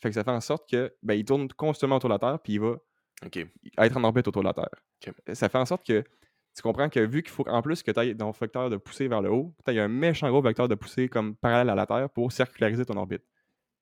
fait 0.00 0.08
que 0.08 0.14
ça 0.14 0.24
fait 0.24 0.30
en 0.30 0.40
sorte 0.40 0.68
que 0.68 0.94
ben, 1.02 1.14
il 1.14 1.24
tourne 1.24 1.48
constamment 1.48 1.96
autour 1.96 2.10
de 2.10 2.14
la 2.14 2.18
Terre, 2.18 2.38
puis 2.40 2.54
il 2.54 2.60
va 2.60 2.76
être 3.78 3.96
en 3.96 4.04
orbite 4.04 4.28
autour 4.28 4.42
de 4.42 4.48
la 4.48 4.54
Terre. 4.54 4.68
Ça 5.32 5.48
fait 5.48 5.58
en 5.58 5.64
sorte 5.64 5.86
que 5.86 6.04
tu 6.54 6.62
comprends 6.62 6.88
que 6.88 7.00
vu 7.00 7.22
qu'il 7.22 7.32
faut 7.32 7.48
en 7.48 7.62
plus 7.62 7.82
que 7.82 7.90
tu 7.90 8.00
aies 8.00 8.16
ton 8.16 8.30
vecteur 8.30 8.70
de 8.70 8.76
poussée 8.76 9.08
vers 9.08 9.22
le 9.22 9.30
haut, 9.30 9.54
tu 9.64 9.76
as 9.76 9.82
un 9.82 9.88
méchant 9.88 10.28
gros 10.28 10.42
vecteur 10.42 10.68
de 10.68 10.74
poussée 10.74 11.08
comme 11.08 11.34
parallèle 11.36 11.70
à 11.70 11.74
la 11.74 11.86
Terre 11.86 12.10
pour 12.10 12.30
circulariser 12.30 12.84
ton 12.84 12.96
orbite. 12.96 13.24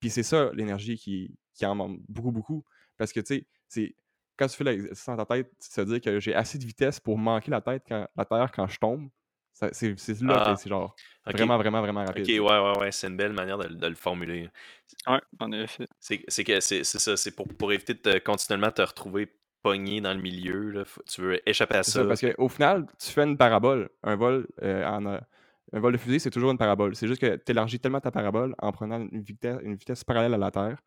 Puis 0.01 0.11
c'est 0.11 0.23
ça 0.23 0.51
l'énergie 0.55 0.97
qui, 0.97 1.37
qui 1.55 1.67
en 1.67 1.75
manque 1.75 2.01
beaucoup, 2.09 2.33
beaucoup. 2.33 2.65
Parce 2.97 3.13
que 3.13 3.21
tu 3.21 3.47
sais, 3.69 3.97
quand 4.37 4.47
tu 4.47 4.57
fais 4.57 4.65
l'exercice 4.65 5.07
dans 5.07 5.17
ta 5.17 5.27
tête, 5.27 5.53
se 5.61 5.81
dire 5.83 6.01
que 6.01 6.19
j'ai 6.19 6.35
assez 6.35 6.59
de 6.59 6.65
vitesse 6.65 6.99
pour 6.99 7.19
manquer 7.19 7.51
la 7.51 7.61
tête 7.61 7.85
quand, 7.87 8.09
la 8.17 8.25
Terre 8.25 8.51
quand 8.53 8.67
je 8.67 8.79
tombe, 8.79 9.11
c'est 9.53 10.23
là 10.23 10.43
ah, 10.47 10.57
c'est 10.57 10.69
genre 10.69 10.95
vraiment, 11.27 11.57
vraiment, 11.57 11.81
vraiment 11.81 12.05
rapide. 12.05 12.25
Ok, 12.25 12.29
ouais, 12.29 12.41
ouais, 12.41 12.79
ouais, 12.79 12.93
c'est 12.93 13.09
une 13.09 13.17
belle 13.17 13.33
manière 13.33 13.59
de, 13.59 13.69
de 13.69 13.87
le 13.87 13.95
formuler. 13.95 14.49
Ouais, 15.07 15.21
en 15.41 15.53
effet. 15.53 15.87
C'est 15.99 16.45
que 16.45 16.61
c'est 16.61 16.85
ça, 16.85 17.17
c'est 17.17 17.35
pour, 17.35 17.47
pour 17.49 17.73
éviter 17.73 17.95
de 17.95 18.19
continuellement 18.19 18.71
te 18.71 18.83
retrouver 18.83 19.29
pogné 19.63 20.01
dans 20.01 20.15
le 20.15 20.21
milieu. 20.21 20.71
Là, 20.71 20.85
tu 21.07 21.21
veux 21.23 21.49
échapper 21.49 21.77
à 21.77 21.83
ça. 21.83 22.03
ça 22.03 22.05
parce 22.05 22.21
qu'au 22.21 22.49
final, 22.49 22.87
tu 22.99 23.11
fais 23.11 23.23
une 23.23 23.37
parabole. 23.37 23.89
Un 24.03 24.17
vol, 24.17 24.47
euh, 24.63 24.85
en, 24.85 25.07
euh, 25.07 25.19
un 25.73 25.81
vol 25.81 25.93
de 25.93 25.99
fusée, 25.99 26.19
c'est 26.19 26.31
toujours 26.31 26.51
une 26.51 26.59
parabole. 26.59 26.95
C'est 26.97 27.07
juste 27.07 27.21
que 27.21 27.37
tu 27.37 27.53
élargis 27.53 27.79
tellement 27.79 28.01
ta 28.01 28.11
parabole 28.11 28.55
en 28.59 28.73
prenant 28.73 29.01
une 29.01 29.23
vitesse, 29.23 29.59
une 29.63 29.77
vitesse 29.77 30.05
parallèle 30.05 30.35
à 30.35 30.39
la 30.39 30.51
Terre 30.51 30.79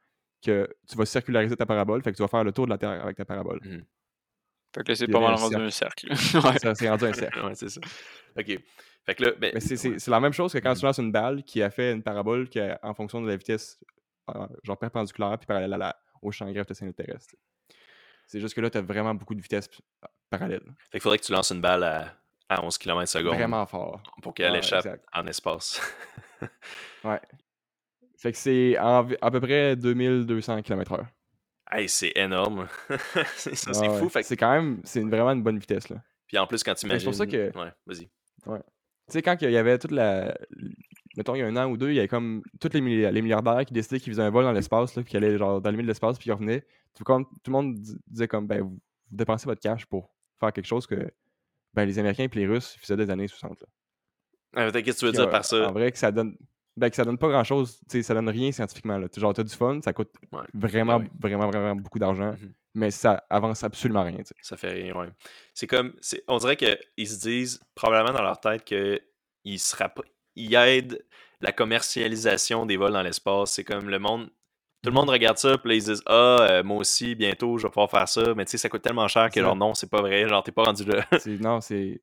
que 0.44 0.70
tu 0.88 0.98
vas 0.98 1.06
circulariser 1.06 1.56
ta 1.56 1.66
parabole, 1.66 2.04
fait 2.04 2.12
que 2.12 2.18
tu 2.18 2.22
vas 2.22 2.28
faire 2.28 2.44
le 2.44 2.52
tour 2.52 2.66
de 2.66 2.72
la 2.72 2.78
Terre 2.78 3.04
avec 3.04 3.18
ta 3.18 3.26
parabole. 3.26 3.60
Mmh. 3.64 3.84
Fait 4.76 4.84
que 4.84 4.92
là, 4.92 4.96
c'est 4.96 5.08
pas 5.08 5.22
mal 5.22 5.36
rendu 5.36 5.56
un 5.56 5.70
cercle. 5.70 6.10
ouais. 6.12 6.60
Ça, 6.60 6.76
c'est 6.76 6.90
rendu 6.90 7.06
un 7.06 7.14
cercle. 7.14 7.40
ouais, 7.46 7.56
c'est 7.56 7.70
ça. 7.70 7.80
OK. 8.38 8.60
Fait 9.06 9.16
que 9.16 9.24
là, 9.24 9.32
ben, 9.40 9.52
Mais 9.54 9.62
c'est 9.62 10.08
la 10.08 10.20
même 10.20 10.34
chose 10.34 10.52
que 10.52 10.58
quand 10.58 10.74
tu 10.74 10.84
lances 10.84 10.98
une 11.00 11.14
balle 11.14 11.44
qui 11.44 11.62
a 11.62 11.70
fait 11.70 11.94
une 11.94 12.04
parabole 12.04 12.50
qui 12.50 12.60
en 12.84 12.94
fonction 12.94 13.22
de 13.22 13.30
la 13.30 13.38
vitesse, 13.38 13.80
euh, 14.36 14.48
genre 14.64 14.78
perpendiculaire 14.78 15.38
puis 15.38 15.46
parallèle 15.46 15.72
à 15.74 15.78
la, 15.78 15.96
au 16.22 16.32
champ 16.32 16.52
gravitationnel 16.52 16.94
terrestre. 16.94 17.36
C'est 18.28 18.42
juste 18.42 18.54
que 18.54 18.60
là, 18.60 18.70
tu 18.70 18.78
as 18.78 18.82
vraiment 18.82 19.16
beaucoup 19.16 19.36
de 19.36 19.42
vitesse 19.42 19.70
parallèle. 20.30 20.64
Fait 20.92 20.98
qu'il 20.98 21.02
faudrait 21.02 21.20
que 21.20 21.26
tu 21.26 21.32
lances 21.32 21.52
une 21.52 21.62
balle 21.62 21.84
à, 21.84 22.18
à 22.50 22.66
11 22.66 22.78
km 22.78 23.08
seconde. 23.08 23.36
Vraiment 23.36 23.66
fort. 23.66 24.04
Pour 24.22 24.34
qu'elle 24.34 24.58
échappe 24.58 24.88
en 25.14 25.26
espace. 25.28 25.80
ouais. 27.06 27.22
Fait 28.18 28.32
que 28.34 28.38
c'est 28.38 28.76
à 28.76 29.32
peu 29.32 29.40
près 29.40 29.78
2200 29.78 30.64
km/h. 30.64 31.06
Hey, 31.72 31.90
c'est 31.90 32.12
énorme. 32.16 32.68
ça, 33.36 33.74
c'est 33.74 33.90
fou. 34.00 34.10
C'est 34.22 34.38
quand 34.38 34.52
même, 34.52 34.82
c'est 34.84 35.02
vraiment 35.02 35.32
une 35.32 35.44
bonne 35.44 35.58
vitesse. 35.58 35.90
Là. 35.90 35.98
Puis 36.28 36.38
en 36.38 36.48
plus, 36.48 36.64
quand 36.64 36.76
tu 36.76 36.86
imagines. 36.86 37.00
C'est 37.00 37.06
pour 37.06 37.16
ça 37.16 37.26
que. 37.26 37.58
Ouais, 37.58 37.72
vas-y. 37.86 38.10
Ouais. 38.46 38.60
Tu 39.08 39.14
sais, 39.14 39.22
quand 39.22 39.36
il 39.42 39.52
y 39.52 39.58
avait 39.58 39.78
toute 39.78 39.92
la. 39.92 40.38
Mettons, 41.18 41.36
il 41.36 41.40
y 41.40 41.42
a 41.42 41.48
un 41.48 41.56
an 41.56 41.70
ou 41.70 41.78
deux, 41.78 41.90
il 41.90 41.96
y 41.96 42.00
avait 42.00 42.08
comme 42.08 42.44
tous 42.60 42.74
les, 42.74 42.82
milliardaires 42.82 43.64
qui 43.66 43.74
décidaient 43.74 44.00
qu'ils 44.00 44.12
faisaient 44.12 44.24
un 44.24 44.30
vol 44.30 44.44
dans 44.44 44.52
l'espace, 44.52 44.94
puis 44.94 45.06
qu'ils 45.06 45.18
allaient 45.18 45.38
genre 45.38 45.62
dans 45.62 45.70
le 45.70 45.78
milieu 45.78 45.86
de 45.86 45.92
l'espace, 45.92 46.18
puis 46.18 46.30
ils 46.30 46.34
revenaient. 46.34 46.66
Tout, 46.94 47.04
tout 47.04 47.26
le 47.48 47.52
monde 47.52 47.76
disait 48.08 48.28
comme, 48.28 48.48
ben, 48.48 48.62
vous, 48.62 48.80
dépensez 49.12 49.46
votre 49.46 49.62
cash 49.62 49.86
pour 49.86 50.14
faire 50.40 50.52
quelque 50.52 50.66
chose 50.66 50.86
que 50.86 51.10
ben, 51.74 51.86
les 51.86 52.00
Américains 52.00 52.26
et 52.26 52.36
les 52.36 52.48
Russes 52.48 52.76
faisaient 52.80 52.98
des 52.98 53.10
années 53.10 53.28
60. 53.28 53.62
Là. 53.62 53.68
Ah, 54.56 54.72
Qu'est-ce 54.72 54.96
que 54.96 55.00
tu 55.00 55.06
veux 55.06 55.12
dire 55.12 55.30
par 55.30 55.46
ça? 55.46 55.70
En 55.70 55.72
vrai, 55.72 55.92
que 55.92 55.98
ça 55.98 56.12
donne 56.12 56.38
ben, 56.78 56.90
que 56.90 56.96
ça 56.96 57.06
donne 57.06 57.18
pas 57.18 57.30
grand 57.30 57.44
chose, 57.44 57.80
ça 57.90 58.14
donne 58.14 58.30
rien 58.30 58.52
scientifiquement. 58.52 58.98
Là. 58.98 59.08
Genre, 59.16 59.34
t'as 59.34 59.44
du 59.44 59.56
fun, 59.56 59.80
ça 59.84 59.94
coûte 59.94 60.12
vraiment, 60.54 61.02
vraiment, 61.20 61.50
vraiment, 61.50 61.76
beaucoup 61.76 62.00
d'argent, 62.00 62.32
mmh 62.34 62.54
mais 62.76 62.92
ça 62.92 63.24
avance 63.30 63.64
absolument 63.64 64.04
rien. 64.04 64.18
Ça 64.42 64.58
fait 64.58 64.70
rien, 64.70 64.94
ouais. 64.94 65.08
C'est 65.54 65.66
comme, 65.66 65.94
on 66.28 66.38
dirait 66.38 66.58
qu'ils 66.58 67.08
se 67.08 67.20
disent 67.22 67.62
probablement 67.74 68.14
dans 68.14 68.22
leur 68.22 68.40
tête 68.40 68.66
qu'ils 68.66 69.00
ils 70.36 70.56
aident 70.56 71.04
la 71.42 71.52
commercialisation 71.52 72.66
des 72.66 72.78
vols 72.78 72.92
dans 72.92 73.02
l'espace. 73.02 73.54
C'est 73.54 73.64
comme 73.64 73.90
le 73.90 73.98
monde, 73.98 74.26
tout 74.84 74.90
le 74.90 74.92
monde 74.92 75.10
regarde 75.10 75.38
ça, 75.38 75.58
puis 75.58 75.70
là, 75.70 75.76
ils 75.76 75.84
disent 75.84 76.04
Ah, 76.06 76.48
euh, 76.50 76.64
moi 76.64 76.78
aussi, 76.78 77.16
bientôt, 77.16 77.58
je 77.58 77.64
vais 77.64 77.70
pouvoir 77.70 77.90
faire 77.90 78.10
ça. 78.10 78.34
Mais 78.36 78.44
tu 78.46 78.52
sais, 78.52 78.58
ça 78.58 78.68
coûte 78.68 78.82
tellement 78.82 79.08
cher 79.08 79.30
que, 79.30 79.40
genre, 79.40 79.56
non, 79.56 79.74
c'est 79.74 79.90
pas 79.90 80.02
vrai. 80.02 80.28
Genre, 80.28 80.44
t'es 80.44 80.52
pas 80.52 80.64
rendu 80.64 80.84
là. 80.84 81.06
non, 81.40 81.62
c'est 81.62 82.02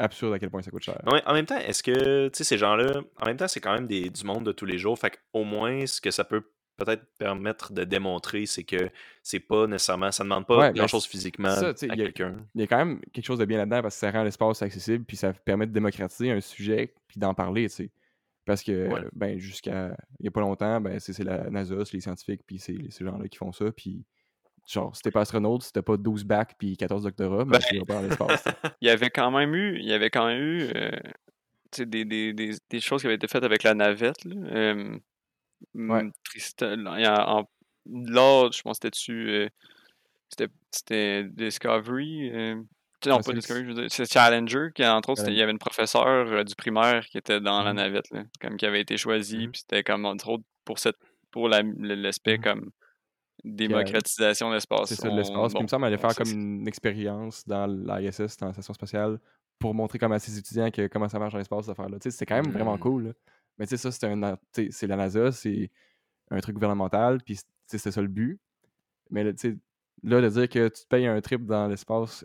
absurde 0.00 0.34
à 0.34 0.38
quel 0.38 0.50
point 0.50 0.62
ça 0.62 0.70
coûte 0.70 0.82
cher. 0.82 1.00
En 1.06 1.34
même 1.34 1.46
temps, 1.46 1.58
est-ce 1.58 1.82
que, 1.82 2.28
tu 2.28 2.38
sais, 2.38 2.44
ces 2.44 2.58
gens-là, 2.58 3.00
en 3.20 3.26
même 3.26 3.36
temps, 3.36 3.48
c'est 3.48 3.60
quand 3.60 3.74
même 3.74 3.86
des, 3.86 4.10
du 4.10 4.24
monde 4.24 4.44
de 4.44 4.52
tous 4.52 4.66
les 4.66 4.78
jours. 4.78 4.98
Fait 4.98 5.18
au 5.32 5.44
moins, 5.44 5.86
ce 5.86 6.00
que 6.00 6.10
ça 6.10 6.24
peut 6.24 6.42
peut-être 6.76 7.04
permettre 7.18 7.72
de 7.72 7.84
démontrer, 7.84 8.46
c'est 8.46 8.64
que 8.64 8.90
c'est 9.22 9.40
pas 9.40 9.66
nécessairement, 9.66 10.10
ça 10.10 10.24
demande 10.24 10.46
pas 10.46 10.72
grand-chose 10.72 11.06
physiquement 11.06 11.50
à 11.50 11.74
quelqu'un. 11.74 12.36
Il 12.54 12.62
y 12.62 12.64
a 12.64 12.66
quand 12.66 12.78
même 12.78 13.00
quelque 13.12 13.24
chose 13.24 13.38
de 13.38 13.44
bien 13.44 13.58
là-dedans 13.58 13.82
parce 13.82 13.96
que 13.96 14.00
ça 14.00 14.10
rend 14.10 14.24
l'espace 14.24 14.62
accessible, 14.62 15.04
puis 15.04 15.16
ça 15.16 15.32
permet 15.32 15.66
de 15.66 15.72
démocratiser 15.72 16.30
un 16.30 16.40
sujet, 16.40 16.94
puis 17.06 17.20
d'en 17.20 17.34
parler, 17.34 17.68
tu 17.68 17.76
sais. 17.76 17.90
Parce 18.46 18.62
que, 18.62 18.88
ben, 19.12 19.38
jusqu'à 19.38 19.94
il 20.18 20.24
y 20.24 20.28
a 20.28 20.30
pas 20.30 20.40
longtemps, 20.40 20.80
ben, 20.80 20.98
c'est 20.98 21.22
la 21.22 21.50
NASA, 21.50 21.76
les 21.92 22.00
scientifiques, 22.00 22.40
puis 22.46 22.58
c'est 22.58 22.78
ces 22.90 23.04
gens-là 23.04 23.28
qui 23.28 23.36
font 23.36 23.52
ça, 23.52 23.70
puis 23.70 24.04
genre, 24.72 24.94
si 24.94 25.02
t'es 25.02 25.10
pas 25.10 25.22
astronaute, 25.22 25.62
si 25.62 25.72
t'as 25.72 25.82
pas 25.82 25.96
12 25.96 26.24
bacs 26.24 26.54
puis 26.58 26.76
14 26.76 27.04
doctorats, 27.04 27.44
ben, 27.44 27.58
tu 27.58 27.78
vas 27.78 27.84
pas 27.84 27.94
dans 27.94 28.02
l'espace. 28.02 28.44
il 28.80 28.88
y 28.88 28.90
avait 28.90 29.10
quand 29.10 29.30
même 29.30 29.54
eu, 29.54 29.78
il 29.78 29.86
y 29.86 29.92
avait 29.92 30.10
quand 30.10 30.26
même 30.26 30.40
eu 30.40 30.70
euh, 30.74 30.90
des, 31.78 32.04
des, 32.04 32.32
des, 32.32 32.52
des, 32.68 32.80
choses 32.80 33.00
qui 33.00 33.06
avaient 33.06 33.16
été 33.16 33.28
faites 33.28 33.44
avec 33.44 33.62
la 33.62 33.74
navette. 33.74 34.24
Là. 34.24 34.36
Euh, 34.52 34.98
ouais. 35.74 36.10
en, 37.06 37.44
là, 37.86 38.48
je 38.52 38.62
pense 38.62 38.78
que 38.78 38.88
c'était-tu. 38.88 39.30
Euh, 39.30 39.48
c'était 40.70 41.24
Discovery. 41.24 42.30
Euh, 42.32 42.54
non, 43.06 43.20
pas 43.20 43.32
Discovery, 43.32 43.64
je 43.64 43.68
veux 43.68 43.74
dire. 43.74 43.86
C'est 43.90 44.10
Challenger, 44.10 44.68
qui, 44.74 44.84
entre 44.86 45.10
autres, 45.10 45.28
il 45.28 45.34
y 45.34 45.42
avait 45.42 45.52
une 45.52 45.58
professeure 45.58 46.44
du 46.44 46.54
primaire 46.54 47.04
qui 47.06 47.18
était 47.18 47.40
dans 47.40 47.62
la 47.62 47.72
mmh 47.72 47.76
navette, 47.76 48.10
là, 48.10 48.22
comme 48.40 48.56
qui 48.56 48.66
avait 48.66 48.80
été 48.80 48.96
choisie, 48.96 49.48
mmh 49.48 49.50
puis 49.50 49.60
c'était 49.62 49.82
comme, 49.82 50.04
entre 50.04 50.28
autres, 50.28 50.44
pour, 50.64 50.78
cette, 50.78 50.98
pour 51.30 51.48
l'aspect 51.48 52.38
mmh 52.38 52.42
comme 52.42 52.70
démocratisation 53.44 54.48
de 54.48 54.54
l'espace. 54.54 54.88
C'est 54.88 54.96
ça, 54.96 55.08
de 55.08 55.16
l'espace. 55.16 55.52
Puis 55.52 55.60
il 55.60 55.62
me 55.62 55.68
semble 55.68 55.84
aller 55.86 55.98
faire 55.98 56.14
comme 56.14 56.30
une 56.30 56.68
expérience 56.68 57.46
dans 57.46 57.66
l'ISS, 57.66 58.36
dans 58.36 58.46
la 58.46 58.52
station 58.52 58.74
spatiale, 58.74 59.18
pour 59.58 59.74
montrer 59.74 59.98
comme 59.98 60.12
à 60.12 60.18
ses 60.18 60.38
étudiants 60.38 60.70
que, 60.70 60.86
comment 60.86 61.08
ça 61.08 61.18
marche 61.18 61.32
dans 61.32 61.38
l'espace, 61.38 61.66
cette 61.66 61.78
affaire-là. 61.78 61.98
C'est 62.00 62.26
quand 62.26 62.36
même 62.36 62.50
vraiment 62.50 62.78
cool. 62.78 63.14
Mais 63.58 63.66
tu 63.66 63.76
sais, 63.76 63.90
ça, 63.90 63.92
c'est 63.92 64.86
la 64.86 64.96
NASA, 64.96 65.32
c'est 65.32 65.70
un 66.30 66.40
truc 66.40 66.54
gouvernemental, 66.54 67.20
puis 67.22 67.38
c'est 67.66 67.78
ça 67.78 68.00
le 68.00 68.08
but. 68.08 68.40
Mais 69.10 69.24
là, 69.24 69.32
là, 70.02 70.20
de 70.22 70.28
dire 70.28 70.48
que 70.48 70.68
tu 70.68 70.82
te 70.82 70.88
payes 70.88 71.06
un 71.06 71.20
trip 71.20 71.44
dans 71.44 71.66
l'espace 71.66 72.24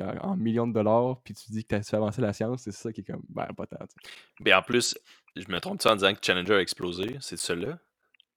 en 0.00 0.36
millions 0.36 0.66
de 0.66 0.72
dollars, 0.72 1.20
puis 1.22 1.34
tu 1.34 1.52
dis 1.52 1.62
que 1.62 1.68
tu 1.68 1.74
as 1.76 1.82
fait 1.82 1.96
avancer 1.96 2.20
la 2.20 2.32
science, 2.32 2.62
c'est 2.62 2.72
ça 2.72 2.92
qui 2.92 3.02
est 3.02 3.04
comme, 3.04 3.22
ben, 3.28 3.46
pas 3.56 3.66
tant. 3.66 3.76
Mais 4.40 4.52
en 4.52 4.62
plus, 4.62 4.98
je 5.36 5.48
me 5.48 5.60
trompe-tu 5.60 5.86
en 5.86 5.94
disant 5.94 6.12
que 6.14 6.18
Challenger 6.20 6.54
a 6.54 6.60
explosé? 6.60 7.16
C'est 7.20 7.36
celui-là? 7.36 7.78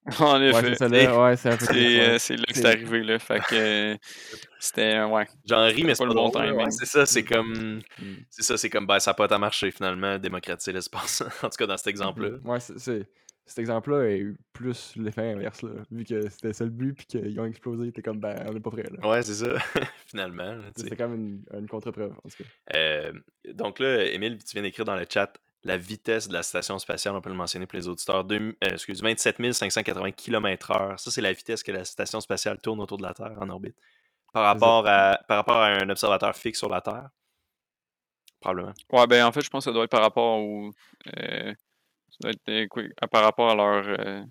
En 0.19 0.39
effet. 0.41 0.77
Ouais, 1.09 1.35
c'est 1.35 1.49
euh, 1.49 2.17
c'est 2.19 2.37
là 2.37 2.43
que 2.47 2.53
c'est 2.53 2.65
arrivé, 2.65 3.01
là. 3.01 3.17
Fait 3.17 3.39
que 3.39 3.55
euh, 3.55 3.97
c'était, 4.59 5.01
ouais. 5.03 5.25
J'en 5.45 5.65
ris, 5.65 5.83
mais 5.83 5.95
c'est 5.95 6.03
pas 6.03 6.09
le 6.09 6.13
bon 6.13 6.29
temps. 6.29 6.69
C'est 6.69 6.85
ça, 6.85 7.05
c'est 7.05 7.23
comme. 7.23 7.79
Mm. 7.99 8.15
C'est 8.29 8.43
ça, 8.43 8.57
c'est 8.57 8.69
comme, 8.69 8.85
ben, 8.85 8.99
ça 8.99 9.11
n'a 9.11 9.15
pas 9.15 9.33
à 9.33 9.37
marcher 9.39 9.71
finalement, 9.71 10.19
démocratiser 10.19 10.73
l'espace. 10.73 11.21
en 11.43 11.49
tout 11.49 11.57
cas, 11.57 11.65
dans 11.65 11.77
cet 11.77 11.87
exemple-là. 11.87 12.37
Ouais, 12.43 12.59
c'est. 12.59 13.07
Cet 13.47 13.59
exemple-là 13.59 13.97
a 13.99 14.09
eu 14.09 14.37
plus 14.53 14.93
l'effet 14.95 15.33
inverse, 15.33 15.61
là. 15.61 15.69
Vu 15.91 16.03
que 16.03 16.29
c'était 16.29 16.51
ça 16.51 16.63
le 16.63 16.71
but, 16.71 16.93
puis 16.93 17.05
qu'ils 17.05 17.39
ont 17.39 17.45
explosé, 17.45 17.91
t'es 17.91 18.01
comme, 18.01 18.19
ben, 18.19 18.43
on 18.47 18.53
n'est 18.53 18.59
pas 18.59 18.71
prêt, 18.71 18.89
là. 18.91 19.07
Ouais, 19.07 19.21
c'est 19.21 19.35
ça. 19.35 19.53
finalement. 20.07 20.57
C'est 20.75 20.95
quand 20.95 21.09
même 21.09 21.43
une, 21.53 21.59
une 21.59 21.67
contre-preuve, 21.67 22.11
en 22.11 22.29
tout 22.29 22.43
cas. 22.43 22.49
Euh, 22.75 23.11
donc 23.53 23.77
là, 23.77 24.03
Émile, 24.05 24.39
tu 24.43 24.53
viens 24.53 24.63
d'écrire 24.63 24.85
dans 24.85 24.95
le 24.95 25.05
chat 25.07 25.31
la 25.65 25.77
vitesse 25.77 26.27
de 26.27 26.33
la 26.33 26.43
station 26.43 26.77
spatiale, 26.77 27.15
on 27.15 27.21
peut 27.21 27.29
le 27.29 27.35
mentionner 27.35 27.65
pour 27.65 27.77
les 27.77 27.87
auditeurs, 27.87 28.23
2, 28.23 28.55
27 28.61 29.53
580 29.53 30.11
km/h. 30.11 30.97
Ça, 30.97 31.11
c'est 31.11 31.21
la 31.21 31.33
vitesse 31.33 31.63
que 31.63 31.71
la 31.71 31.83
station 31.83 32.21
spatiale 32.21 32.59
tourne 32.59 32.79
autour 32.79 32.97
de 32.97 33.03
la 33.03 33.15
Terre 33.15 33.35
en 33.41 33.49
orbite. 33.49 33.75
Par 34.31 34.43
rapport, 34.43 34.85
à, 34.87 35.19
par 35.27 35.37
rapport 35.37 35.57
à 35.57 35.67
un 35.69 35.89
observateur 35.89 36.35
fixe 36.35 36.59
sur 36.59 36.69
la 36.69 36.81
Terre? 36.81 37.09
Probablement. 38.39 38.73
Ouais, 38.91 39.07
ben 39.07 39.25
en 39.25 39.31
fait, 39.31 39.41
je 39.41 39.49
pense 39.49 39.65
que 39.65 39.71
ça 39.71 39.73
doit 39.73 39.85
être 39.85 39.91
par 39.91 40.01
rapport 40.01 40.37
au. 40.39 40.71
Euh, 41.17 41.53
ça 42.09 42.17
doit 42.21 42.31
être, 42.31 42.77
euh, 42.77 43.07
par 43.11 43.23
rapport 43.23 43.49
à 43.49 43.55
leur. 43.55 43.85
Euh, 43.87 44.23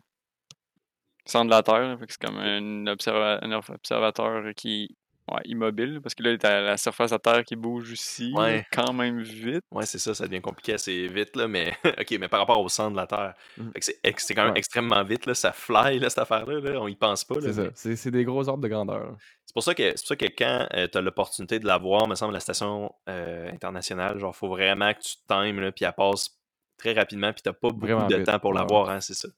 centre 1.26 1.46
de 1.46 1.50
la 1.50 1.62
Terre. 1.62 1.98
C'est 2.08 2.20
comme 2.20 2.36
un, 2.36 2.86
observateur 2.86 4.54
qui 4.54 4.96
Ouais, 5.26 5.40
immobile, 5.46 6.00
parce 6.02 6.14
que 6.14 6.22
là, 6.22 6.36
t'as 6.36 6.60
la 6.60 6.76
surface 6.76 7.10
à 7.12 7.18
terre 7.18 7.44
qui 7.44 7.56
bouge 7.56 7.92
aussi, 7.92 8.34
quand 8.70 8.92
même 8.92 9.22
vite. 9.22 9.64
Ouais, 9.70 9.86
c'est 9.86 9.98
ça, 9.98 10.12
ça 10.12 10.26
devient 10.26 10.42
compliqué 10.42 10.74
assez 10.74 11.08
vite, 11.08 11.34
là, 11.34 11.48
mais 11.48 11.74
ok, 11.98 12.16
mais 12.20 12.28
par 12.28 12.40
rapport 12.40 12.60
au 12.60 12.68
centre 12.68 12.90
de 12.90 12.96
la 12.96 13.06
Terre, 13.06 13.34
mmh. 13.56 13.70
c'est 14.18 14.34
quand 14.34 14.44
même 14.44 14.56
extrêmement 14.56 15.02
vite, 15.02 15.24
là, 15.24 15.34
ça 15.34 15.52
fly, 15.52 15.98
là, 15.98 16.10
cette 16.10 16.18
affaire-là, 16.18 16.60
là, 16.60 16.78
on 16.78 16.88
y 16.88 16.94
pense 16.94 17.24
pas. 17.24 17.36
C'est 17.40 17.54
ça, 17.54 17.96
c'est 17.96 18.10
des 18.10 18.24
gros 18.24 18.46
ordres 18.50 18.62
de 18.62 18.68
grandeur. 18.68 19.16
C'est 19.46 19.54
pour 19.54 19.62
ça 19.62 19.74
que, 19.74 19.96
ça 19.96 20.14
que 20.14 20.26
quand 20.26 20.68
euh, 20.74 20.88
tu 20.88 20.98
as 20.98 21.00
l'opportunité 21.00 21.58
de 21.58 21.66
la 21.66 21.78
voir, 21.78 22.06
me 22.06 22.16
semble, 22.16 22.34
la 22.34 22.40
station 22.40 22.94
euh, 23.08 23.50
internationale, 23.50 24.18
genre, 24.18 24.36
faut 24.36 24.48
vraiment 24.48 24.92
que 24.92 25.00
tu 25.00 25.14
times, 25.26 25.58
là, 25.60 25.72
puis 25.72 25.86
elle 25.86 25.92
passe 25.94 26.38
très 26.76 26.92
rapidement, 26.92 27.32
puis 27.32 27.40
t'as 27.40 27.54
pas 27.54 27.70
beaucoup 27.70 27.86
de 27.86 28.24
temps 28.24 28.38
pour 28.38 28.52
la 28.52 28.64
voir, 28.64 28.90
hein, 28.90 29.00
c'est 29.00 29.14
ça. 29.14 29.28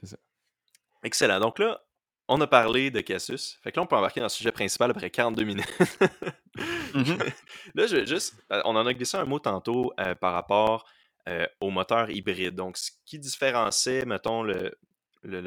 C'est 0.00 0.06
ça. 0.06 0.16
Excellent. 1.04 1.38
Donc 1.38 1.60
là, 1.60 1.80
on 2.30 2.40
a 2.40 2.46
parlé 2.46 2.92
de 2.92 3.00
Casus. 3.00 3.58
Fait 3.60 3.72
que 3.72 3.76
là, 3.76 3.82
on 3.82 3.86
peut 3.86 3.96
embarquer 3.96 4.20
dans 4.20 4.26
le 4.26 4.30
sujet 4.30 4.52
principal 4.52 4.92
après 4.92 5.10
42 5.10 5.44
minutes. 5.44 5.78
Mhm. 6.94 7.18
Là, 7.74 7.86
je 7.86 7.96
vais 7.96 8.06
juste. 8.06 8.36
Euh, 8.52 8.62
on 8.64 8.76
en 8.76 8.86
a 8.86 8.94
glissé 8.94 9.16
un 9.16 9.24
mot 9.24 9.40
tantôt 9.40 9.92
euh, 9.98 10.14
par 10.14 10.32
rapport 10.32 10.88
euh, 11.28 11.46
au 11.60 11.70
moteur 11.70 12.08
hybride. 12.08 12.54
Donc, 12.54 12.76
ce 12.76 12.92
qui 13.04 13.18
différenciait, 13.18 14.04
mettons, 14.04 14.44
le, 14.44 14.72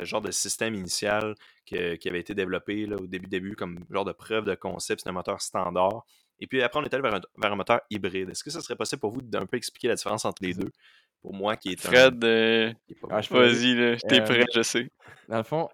genre 0.04 0.22
de 0.22 0.32
système 0.32 0.76
initial 0.76 1.36
qui 1.66 1.78
avait 1.78 2.20
été 2.20 2.36
développé 2.36 2.86
là, 2.86 2.98
au 2.98 3.08
début, 3.08 3.28
début, 3.28 3.56
comme 3.56 3.86
genre 3.90 4.06
de 4.06 4.12
preuve 4.12 4.44
de 4.44 4.56
concept, 4.56 5.02
c'est 5.04 5.10
un 5.10 5.14
moteur 5.14 5.42
standard. 5.42 6.04
Et 6.40 6.48
puis 6.48 6.62
après, 6.62 6.80
on 6.82 6.84
est 6.84 6.94
allé 6.94 7.02
vers 7.02 7.52
un, 7.52 7.56
moteur 7.56 7.80
hybride. 7.90 8.30
Est-ce 8.30 8.44
que 8.44 8.52
ça 8.52 8.60
serait 8.60 8.76
possible 8.76 9.00
pour 9.00 9.12
vous 9.12 9.22
d'un 9.22 9.46
peu 9.46 9.56
expliquer 9.56 9.88
la 9.88 9.96
différence 9.96 10.26
entre 10.26 10.44
les 10.44 10.54
deux? 10.54 10.72
Pour 11.22 11.34
moi, 11.34 11.56
qui 11.56 11.72
est 11.72 11.80
Fred, 11.80 12.24
un... 12.26 12.74
Ah, 13.10 13.22
vas-y, 13.30 13.98
t'es 14.10 14.22
prêt, 14.22 14.46
je 14.54 14.62
sais. 14.62 14.92
Dans 15.30 15.38
le 15.38 15.44
fond, 15.44 15.70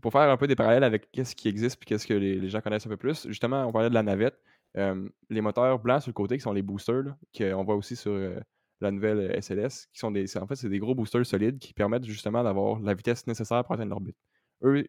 pour 0.00 0.12
faire 0.12 0.28
un 0.30 0.36
peu 0.36 0.46
des 0.46 0.56
parallèles 0.56 0.84
avec 0.84 1.08
ce 1.14 1.34
qui 1.34 1.48
existe 1.48 1.82
et 1.82 1.84
qu'est-ce 1.84 2.06
que 2.06 2.14
les, 2.14 2.48
gens 2.48 2.60
connaissent 2.60 2.86
un 2.86 2.90
peu 2.90 2.96
plus, 2.96 3.26
justement, 3.28 3.66
on 3.66 3.72
parlait 3.72 3.88
de 3.88 3.94
la 3.94 4.02
navette. 4.02 4.38
les 4.74 5.40
moteurs 5.40 5.78
blancs 5.78 6.02
sur 6.02 6.10
le 6.10 6.14
côté 6.14 6.36
qui 6.36 6.42
sont 6.42 6.52
les 6.52 6.62
boosters, 6.62 7.16
qu'on 7.36 7.64
voit 7.64 7.76
aussi 7.76 7.96
sur 7.96 8.12
euh, 8.12 8.38
la 8.80 8.90
nouvelle 8.90 9.40
SLS, 9.42 9.88
qui 9.92 9.98
sont 9.98 10.10
des. 10.10 10.36
En 10.36 10.46
fait, 10.46 10.56
c'est 10.56 10.68
des 10.68 10.78
gros 10.78 10.94
boosters 10.94 11.26
solides 11.26 11.58
qui 11.58 11.72
permettent 11.72 12.04
justement 12.04 12.42
d'avoir 12.42 12.80
la 12.80 12.94
vitesse 12.94 13.26
nécessaire 13.26 13.64
pour 13.64 13.74
atteindre 13.74 13.90
l'orbite. 13.90 14.16
Eux, 14.62 14.84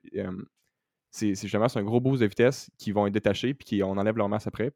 c'est 1.12 1.36
justement 1.36 1.68
un 1.74 1.84
gros 1.84 2.00
boost 2.00 2.22
de 2.22 2.28
vitesse 2.28 2.70
qui 2.78 2.92
vont 2.92 3.08
être 3.08 3.14
détachés 3.14 3.54
puis 3.54 3.66
qui, 3.66 3.84
on 3.84 3.92
enlève 3.92 4.18
leur 4.18 4.30
masse 4.30 4.48
après. 4.48 4.72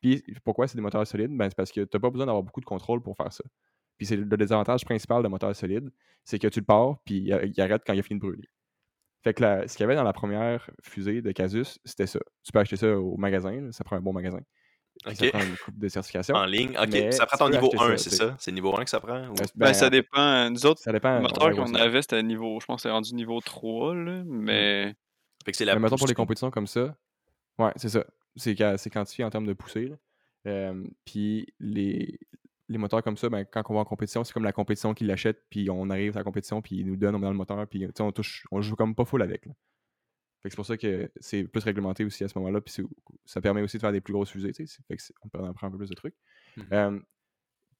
Puis 0.00 0.22
pourquoi 0.44 0.68
c'est 0.68 0.76
des 0.76 0.82
moteurs 0.82 1.06
solides? 1.06 1.36
Ben, 1.36 1.48
c'est 1.48 1.56
parce 1.56 1.72
que 1.72 1.80
tu 1.80 1.88
n'as 1.92 2.00
pas 2.00 2.10
besoin 2.10 2.26
d'avoir 2.26 2.42
beaucoup 2.42 2.60
de 2.60 2.66
contrôle 2.66 3.02
pour 3.02 3.16
faire 3.16 3.32
ça. 3.32 3.44
Puis 3.96 4.06
c'est 4.06 4.16
le 4.16 4.36
désavantage 4.36 4.84
principal 4.84 5.22
d'un 5.22 5.28
moteur 5.28 5.54
solide, 5.56 5.90
c'est 6.24 6.38
que 6.38 6.46
tu 6.46 6.60
le 6.60 6.64
pars, 6.64 7.00
puis 7.04 7.16
il 7.16 7.60
arrête 7.60 7.82
quand 7.84 7.92
il 7.94 7.98
a 7.98 8.02
fini 8.02 8.20
de 8.20 8.24
brûler. 8.24 8.48
Fait 9.28 9.34
que 9.34 9.68
ce 9.68 9.76
qu'il 9.76 9.80
y 9.80 9.84
avait 9.84 9.94
dans 9.94 10.04
la 10.04 10.14
première 10.14 10.70
fusée 10.82 11.20
de 11.20 11.32
Casus, 11.32 11.78
c'était 11.84 12.06
ça. 12.06 12.18
Tu 12.42 12.50
peux 12.50 12.60
acheter 12.60 12.76
ça 12.76 12.98
au 12.98 13.18
magasin, 13.18 13.68
ça 13.72 13.84
prend 13.84 13.96
un 13.96 14.00
bon 14.00 14.14
magasin. 14.14 14.40
Ça 15.04 15.28
prend 15.28 15.42
une 15.42 15.56
coupe 15.58 15.78
de 15.78 15.88
certification. 15.88 16.34
En 16.34 16.46
ligne, 16.46 16.74
ok. 16.78 17.12
Ça 17.12 17.26
prend 17.26 17.36
ton 17.36 17.50
niveau 17.50 17.70
1, 17.78 17.98
c'est 17.98 18.08
ça? 18.08 18.34
C'est 18.38 18.52
niveau 18.52 18.74
1 18.74 18.84
que 18.84 18.90
ça 18.90 19.00
prend? 19.00 19.28
Ben, 19.28 19.44
ben, 19.54 19.74
ça 19.74 19.90
dépend. 19.90 20.48
Nous 20.48 20.64
autres, 20.64 20.80
le 20.86 21.20
moteur 21.20 21.50
qu'on 21.50 21.74
avait, 21.74 22.00
c'était 22.00 22.22
niveau, 22.22 22.58
je 22.58 22.64
pense 22.64 22.82
c'est 22.82 22.90
rendu 22.90 23.14
niveau 23.14 23.38
3, 23.40 23.94
là, 23.94 24.22
mais. 24.24 24.94
Fait 25.44 25.52
que 25.52 25.58
c'est 25.58 25.66
la 25.66 25.74
mais 25.74 25.80
mettons 25.82 25.96
pour 25.96 26.08
les 26.08 26.14
compétitions 26.14 26.50
comme 26.50 26.66
ça, 26.66 26.96
ouais, 27.58 27.72
c'est 27.76 27.90
ça. 27.90 28.04
C'est 28.36 28.56
quantifié 28.90 29.24
en 29.24 29.30
termes 29.30 29.46
de 29.46 29.52
poussée. 29.52 29.92
Euh, 30.46 30.84
puis 31.04 31.46
les, 31.60 32.18
les 32.68 32.78
moteurs 32.78 33.02
comme 33.02 33.16
ça, 33.16 33.28
ben, 33.28 33.44
quand 33.44 33.62
on 33.70 33.74
va 33.74 33.80
en 33.80 33.84
compétition, 33.84 34.24
c'est 34.24 34.32
comme 34.32 34.44
la 34.44 34.52
compétition 34.52 34.94
qui 34.94 35.04
l'achète, 35.04 35.44
puis 35.50 35.70
on 35.70 35.88
arrive 35.90 36.16
à 36.16 36.20
la 36.20 36.24
compétition, 36.24 36.60
puis 36.60 36.76
ils 36.76 36.86
nous 36.86 36.96
donnent, 36.96 37.14
on 37.14 37.18
met 37.18 37.26
dans 37.26 37.32
le 37.32 37.36
moteur, 37.36 37.66
puis 37.66 37.88
on 38.00 38.12
touche, 38.12 38.46
on 38.50 38.60
joue 38.60 38.76
comme 38.76 38.94
pas 38.94 39.04
full 39.04 39.22
avec. 39.22 39.48
c'est 40.42 40.54
pour 40.54 40.66
ça 40.66 40.76
que 40.76 41.10
c'est 41.20 41.44
plus 41.44 41.64
réglementé 41.64 42.04
aussi 42.04 42.24
à 42.24 42.28
ce 42.28 42.38
moment-là, 42.38 42.60
puis 42.60 42.74
ça 43.24 43.40
permet 43.40 43.62
aussi 43.62 43.78
de 43.78 43.80
faire 43.80 43.92
des 43.92 44.00
plus 44.00 44.12
grosses 44.12 44.30
fusées, 44.30 44.52
fait 44.52 44.96
que 44.96 45.02
on 45.22 45.28
peut 45.28 45.38
en 45.38 45.52
prendre 45.54 45.68
un 45.68 45.78
peu 45.78 45.78
plus 45.78 45.90
de 45.90 45.94
trucs. 45.94 46.14
Mmh 46.56 47.00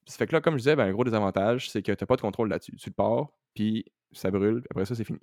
ça 0.08 0.16
fait 0.16 0.26
que 0.26 0.32
là, 0.32 0.40
comme 0.40 0.54
je 0.54 0.60
disais, 0.60 0.74
ben, 0.74 0.88
un 0.88 0.92
gros 0.92 1.04
désavantage, 1.04 1.70
c'est 1.70 1.82
que 1.82 1.92
tu 1.92 2.02
n'as 2.02 2.06
pas 2.06 2.16
de 2.16 2.22
contrôle 2.22 2.48
là-dessus. 2.48 2.74
Tu 2.76 2.88
le 2.88 2.94
pars, 2.94 3.28
puis 3.54 3.84
ça 4.12 4.30
brûle, 4.30 4.64
après 4.70 4.86
ça, 4.86 4.94
c'est 4.94 5.04
fini. 5.04 5.18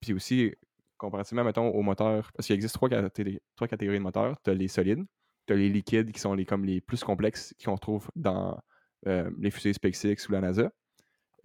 Puis 0.00 0.14
aussi, 0.14 0.54
comparativement, 0.96 1.44
mettons, 1.44 1.68
aux 1.68 1.82
moteurs, 1.82 2.32
parce 2.32 2.46
qu'il 2.46 2.54
existe 2.54 2.74
trois, 2.74 2.88
catégories, 2.88 3.40
trois 3.54 3.68
catégories 3.68 3.98
de 3.98 4.02
moteurs. 4.02 4.40
Tu 4.42 4.50
as 4.50 4.54
les 4.54 4.68
solides, 4.68 5.04
tu 5.46 5.52
as 5.52 5.56
les 5.56 5.68
liquides 5.68 6.10
qui 6.10 6.20
sont 6.20 6.32
les, 6.34 6.46
comme 6.46 6.64
les 6.64 6.80
plus 6.80 7.04
complexes 7.04 7.54
qu'on 7.62 7.74
retrouve 7.74 8.10
dans 8.16 8.58
euh, 9.06 9.30
les 9.38 9.50
fusées 9.50 9.72
SpaceX 9.72 10.28
ou 10.28 10.32
la 10.32 10.40
NASA. 10.40 10.72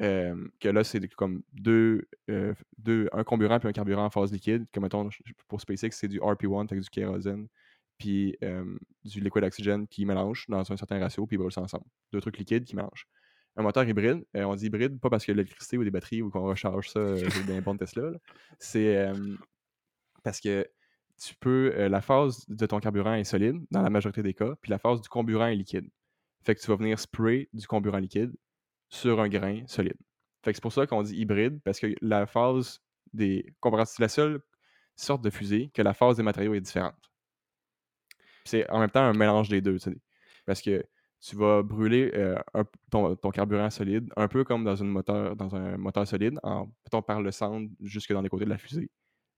Euh, 0.01 0.47
que 0.62 0.70
là, 0.70 0.86
c'est 0.86 1.05
comme 1.10 1.43
deux, 1.51 2.07
euh, 2.30 2.53
deux, 2.78 3.10
un 3.12 3.26
comburant 3.26 3.60
puis 3.60 3.68
un 3.68 3.74
carburant 3.74 4.05
en 4.05 4.10
phase 4.10 4.32
liquide. 4.32 4.66
Comme 4.74 4.84
mettons, 4.84 5.10
pour 5.47 5.60
SpaceX, 5.60 5.91
c'est 5.91 6.07
du 6.07 6.20
RP1 6.20 6.68
avec 6.72 6.82
du 6.82 6.89
kérosène 6.89 7.47
puis 7.97 8.38
du 9.03 9.20
liquide 9.20 9.43
oxygène 9.43 9.86
qui 9.86 10.05
mélange 10.05 10.45
dans 10.47 10.72
un 10.72 10.78
certain 10.78 10.99
ratio, 10.99 11.28
puis 11.28 11.36
ils 11.36 11.38
brûlent 11.38 11.51
ça 11.51 11.60
ensemble. 11.60 11.84
Deux 12.14 12.22
trucs 12.22 12.38
liquides 12.38 12.64
qui 12.64 12.78
mélangent. 12.78 13.05
Un 13.57 13.64
moteur 13.64 13.84
hybride, 13.84 14.24
on 14.36 14.55
dit 14.55 14.68
hybride 14.68 15.01
pas 15.01 15.10
parce 15.10 15.26
qu'il 15.26 15.34
y 15.34 15.34
a 15.34 15.36
de 15.36 15.39
l'électricité 15.39 15.78
ou 15.78 15.84
des 15.84 15.91
batteries 15.91 16.22
ou 16.22 16.30
qu'on 16.30 16.43
recharge 16.43 16.88
ça 16.88 17.01
dans 17.01 17.16
les 17.16 17.62
de 17.62 17.78
Tesla. 17.78 18.12
C'est 18.57 19.12
parce 20.24 20.39
que 20.39 20.66
tu 21.22 21.36
peux. 21.41 21.88
la 21.89 21.99
phase 21.99 22.45
de 22.47 22.66
ton 22.66 22.80
carburant 22.80 23.16
est 23.16 23.26
solide 23.26 23.57
dans 23.70 23.82
la 23.82 23.89
majorité 23.89 24.24
des 24.24 24.34
cas, 24.34 24.55
puis 24.62 24.72
la 24.72 24.78
phase 24.78 25.01
du 25.01 25.10
comburant 25.10 25.47
est 25.47 25.55
liquide. 25.55 25.89
Fait 26.44 26.56
que 26.56 26.62
tu 26.62 26.68
vas 26.68 26.76
venir 26.76 27.00
spray 27.00 27.50
du 27.54 27.68
comburant 27.68 27.98
liquide 27.98 28.34
sur 28.90 29.20
un 29.20 29.30
grain 29.30 29.64
solide. 29.68 29.98
Fait 30.44 30.52
que 30.52 30.58
c'est 30.58 30.62
pour 30.62 30.74
ça 30.74 30.88
qu'on 30.88 31.04
dit 31.04 31.16
hybride, 31.16 31.60
parce 31.64 31.80
que 31.80 31.88
la 32.02 32.26
phase 32.26 32.82
des. 33.14 33.54
C'est 33.86 34.00
la 34.00 34.08
seule 34.08 34.40
sorte 34.96 35.22
de 35.22 35.30
fusée 35.30 35.70
que 35.74 35.82
la 35.82 35.94
phase 35.94 36.18
des 36.18 36.24
matériaux 36.24 36.54
est 36.54 36.62
différente. 36.62 36.96
C'est 38.46 38.70
en 38.70 38.80
même 38.80 38.90
temps 38.90 39.04
un 39.04 39.14
mélange 39.14 39.50
des 39.50 39.62
deux, 39.62 39.78
tu 39.80 39.92
sais. 39.92 39.98
Parce 40.46 40.62
que 40.62 40.84
tu 41.22 41.36
vas 41.36 41.62
brûler 41.62 42.12
euh, 42.16 42.36
ton, 42.90 43.16
carburant 43.32 43.70
solide, 43.70 44.10
un 44.16 44.28
peu 44.28 44.44
comme 44.46 44.64
dans, 44.64 44.76
une 44.76 44.88
moteur, 44.88 45.36
dans 45.36 45.54
un 45.56 45.78
moteur 45.78 46.08
solide, 46.08 46.40
en 46.44 46.72
par 47.06 47.22
le 47.22 47.32
centre 47.32 47.70
jusque 47.82 48.14
dans 48.14 48.22
les 48.22 48.30
côtés 48.30 48.46
de 48.46 48.50
la 48.50 48.58
fusée 48.58 48.90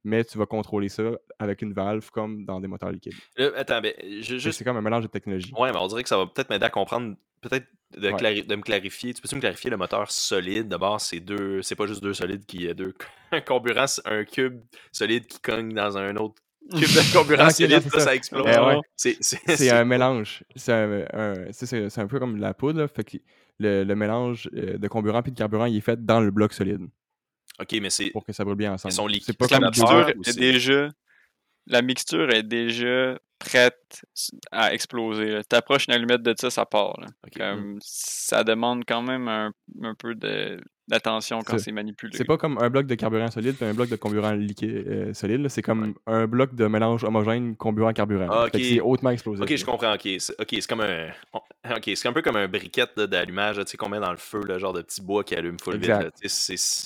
mais 0.04 0.24
tu 0.24 0.38
vas 0.38 0.45
contrôler 0.45 0.89
ça 0.89 1.04
avec 1.39 1.62
une 1.62 1.74
valve 1.74 2.10
comme 2.12 2.45
dans 2.45 2.60
des 2.60 2.68
moteurs 2.68 2.91
liquides. 2.91 3.14
attends, 3.56 3.82
mais 3.82 3.95
C'est 4.22 4.64
comme 4.64 4.78
un 4.78 4.82
mélange 4.82 5.04
de 5.04 5.10
technologies. 5.10 5.54
Ouais, 5.58 5.72
mais 5.72 5.78
on 5.78 5.88
dirait 5.88 6.04
que 6.04 6.10
ça 6.10 6.18
va 6.18 6.26
peut-être 6.26 6.49
m'aider 6.49 6.66
à 6.66 6.70
comprendre, 6.70 7.16
peut-être 7.41 7.68
de, 7.97 8.10
me 8.56 8.62
clarifier. 8.62 9.14
Tu 9.14 9.22
peux-tu 9.22 9.36
me 9.36 9.41
clarifier 9.41 9.70
le 9.70 9.78
moteur 9.78 10.10
solide? 10.12 10.68
D'abord, 10.68 11.02
c'est 11.02 11.20
deux, 11.20 11.62
c'est 11.62 11.76
pas 11.76 11.86
juste 11.86 12.02
deux 12.02 12.14
solides 12.14 12.45
qui 12.45 12.68
est 12.68 12.74
deux. 12.74 12.93
un 13.32 13.41
comburant, 13.41 13.86
un 14.06 14.24
cube 14.24 14.62
solide 14.91 15.28
qui 15.28 15.39
cogne 15.39 15.74
dans 15.74 15.97
un 15.97 16.16
autre 16.16 16.41
cube 16.72 16.82
de 16.82 17.14
comburant 17.18 17.49
solide, 17.49 17.82
ça. 17.89 18.16
explose. 18.16 18.45
Eh 18.47 19.18
c'est 19.20 19.70
un 19.70 19.86
mélange. 19.86 20.43
C'est 20.56 20.74
un, 20.74 21.06
un, 21.14 22.08
peu 22.08 22.20
comme 22.20 22.38
la 22.38 22.54
poudre, 22.54 22.88
fait 22.88 23.04
que 23.04 23.18
le, 23.60 23.84
le 23.84 23.95
mélange 23.95 24.49
euh, 24.56 24.78
de 24.78 24.88
comburant 24.88 25.22
et 25.22 25.32
de 25.32 25.38
carburant 25.38 25.66
il 25.66 25.78
est 25.78 25.82
fait 25.82 26.04
dans 26.04 26.22
le 26.22 26.32
bloc 26.32 26.54
solide. 26.54 26.88
OK, 27.62 27.78
mais 27.82 27.89
c'est. 27.89 28.09
Pour 28.09 28.26
que 28.26 28.34
ça 28.34 28.43
brûle 28.43 28.57
bien 28.57 28.74
ensemble. 28.74 28.91
Ils 28.91 28.95
sont 28.95 29.26
C'est 29.26 29.38
pas 29.38 29.47
comme 29.47 29.64
la 29.64 29.70
mixture 29.70 30.09
est 30.09 30.38
déjà. 30.38 30.89
La 31.68 31.82
mixture 31.82 32.34
est 32.34 32.43
déjà 32.43 33.20
prête 33.38 34.03
à 34.51 34.74
exploser. 34.74 35.41
Tu 35.49 35.55
approches 35.55 35.88
une 35.88 35.93
allumette 35.93 36.24
de 36.24 36.34
ça, 36.38 36.49
ça 36.49 36.66
part. 36.66 36.99
Comme, 37.36 37.78
ça 37.82 38.43
demande 38.43 38.84
quand 38.88 39.01
même 39.01 39.28
un, 39.28 39.51
un 39.84 39.95
peu 39.95 40.16
de, 40.16 40.59
d'attention 40.88 41.41
quand 41.41 41.57
c'est 41.57 41.71
manipulé. 41.71 42.17
C'est 42.17 42.25
pas 42.25 42.38
comme 42.38 42.57
un 42.57 42.69
bloc 42.69 42.86
de 42.86 42.95
carburant 42.95 43.29
solide 43.29 43.55
et 43.61 43.65
un 43.65 43.73
bloc 43.73 43.89
de 43.89 43.95
comburant 43.95 44.32
liquide 44.32 44.88
euh, 44.88 45.13
solide. 45.13 45.47
C'est 45.49 45.61
comme 45.61 45.93
un 46.05 46.27
bloc 46.27 46.55
de 46.55 46.67
mélange 46.67 47.03
homogène 47.03 47.55
comburant-carburant. 47.55 48.27
Ah, 48.29 48.47
c'est 48.53 48.79
hautement 48.79 49.11
explosif. 49.11 49.43
Ok, 49.43 49.55
je 49.55 49.65
comprends. 49.65 49.93
Ok, 49.93 50.07
c'est 50.19 50.67
comme 50.67 50.82
un. 50.82 51.09
Ok, 51.34 51.91
c'est 51.95 52.07
un 52.07 52.13
peu 52.13 52.21
comme 52.21 52.36
un 52.36 52.47
briquette 52.47 52.99
d'allumage 52.99 53.61
qu'on 53.77 53.89
met 53.89 53.99
dans 53.99 54.11
le 54.11 54.17
feu, 54.17 54.41
le 54.43 54.57
genre 54.57 54.73
de 54.73 54.82
petit 54.82 55.01
bois 55.01 55.23
qui 55.23 55.36
allume 55.36 55.57
full 55.59 55.77
vite. 55.77 55.91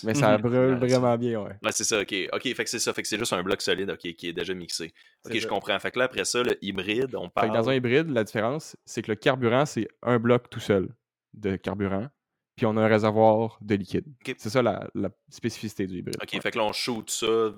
Mais 0.03 0.13
ça 0.13 0.37
brûle 0.37 0.75
vraiment 0.75 1.17
bien, 1.17 1.41
ouais. 1.41 1.51
Ouais, 1.63 1.71
c'est 1.71 1.83
ça, 1.83 2.01
ok. 2.01 2.13
Ok, 2.33 2.43
fait 2.43 2.63
que 2.63 2.69
c'est 2.69 2.79
ça. 2.79 2.93
Fait 2.93 3.01
que 3.01 3.07
c'est 3.07 3.17
juste 3.17 3.33
un 3.33 3.43
bloc 3.43 3.61
solide 3.61 3.95
qui 3.97 4.15
est 4.27 4.33
déjà 4.33 4.53
mixé. 4.53 4.93
Ok, 5.25 5.37
je 5.37 5.47
comprends. 5.47 5.77
Fait 5.79 5.91
que 5.91 5.99
là, 5.99 6.05
après 6.05 6.25
ça, 6.25 6.43
le 6.43 6.57
hybride, 6.61 7.15
on 7.15 7.29
parle. 7.29 7.47
Fait 7.47 7.53
que 7.53 7.57
dans 7.57 7.69
un 7.69 7.73
hybride, 7.73 8.09
la 8.09 8.23
différence, 8.23 8.75
c'est 8.85 9.01
que 9.01 9.11
le 9.11 9.15
carburant, 9.15 9.65
c'est 9.65 9.87
un 10.03 10.19
bloc 10.19 10.49
tout 10.49 10.59
seul 10.59 10.89
de 11.33 11.55
carburant 11.55 12.07
puis 12.55 12.65
on 12.65 12.77
a 12.77 12.81
un 12.81 12.87
réservoir 12.87 13.57
de 13.61 13.75
liquide. 13.75 14.05
C'est 14.37 14.49
ça 14.49 14.61
la, 14.61 14.87
spécificité 15.29 15.87
du 15.87 15.97
hybride. 15.97 16.17
OK, 16.21 16.41
fait 16.41 16.51
que 16.51 16.57
là, 16.57 16.63
on 16.63 16.73
shoot 16.73 17.09
ça, 17.09 17.53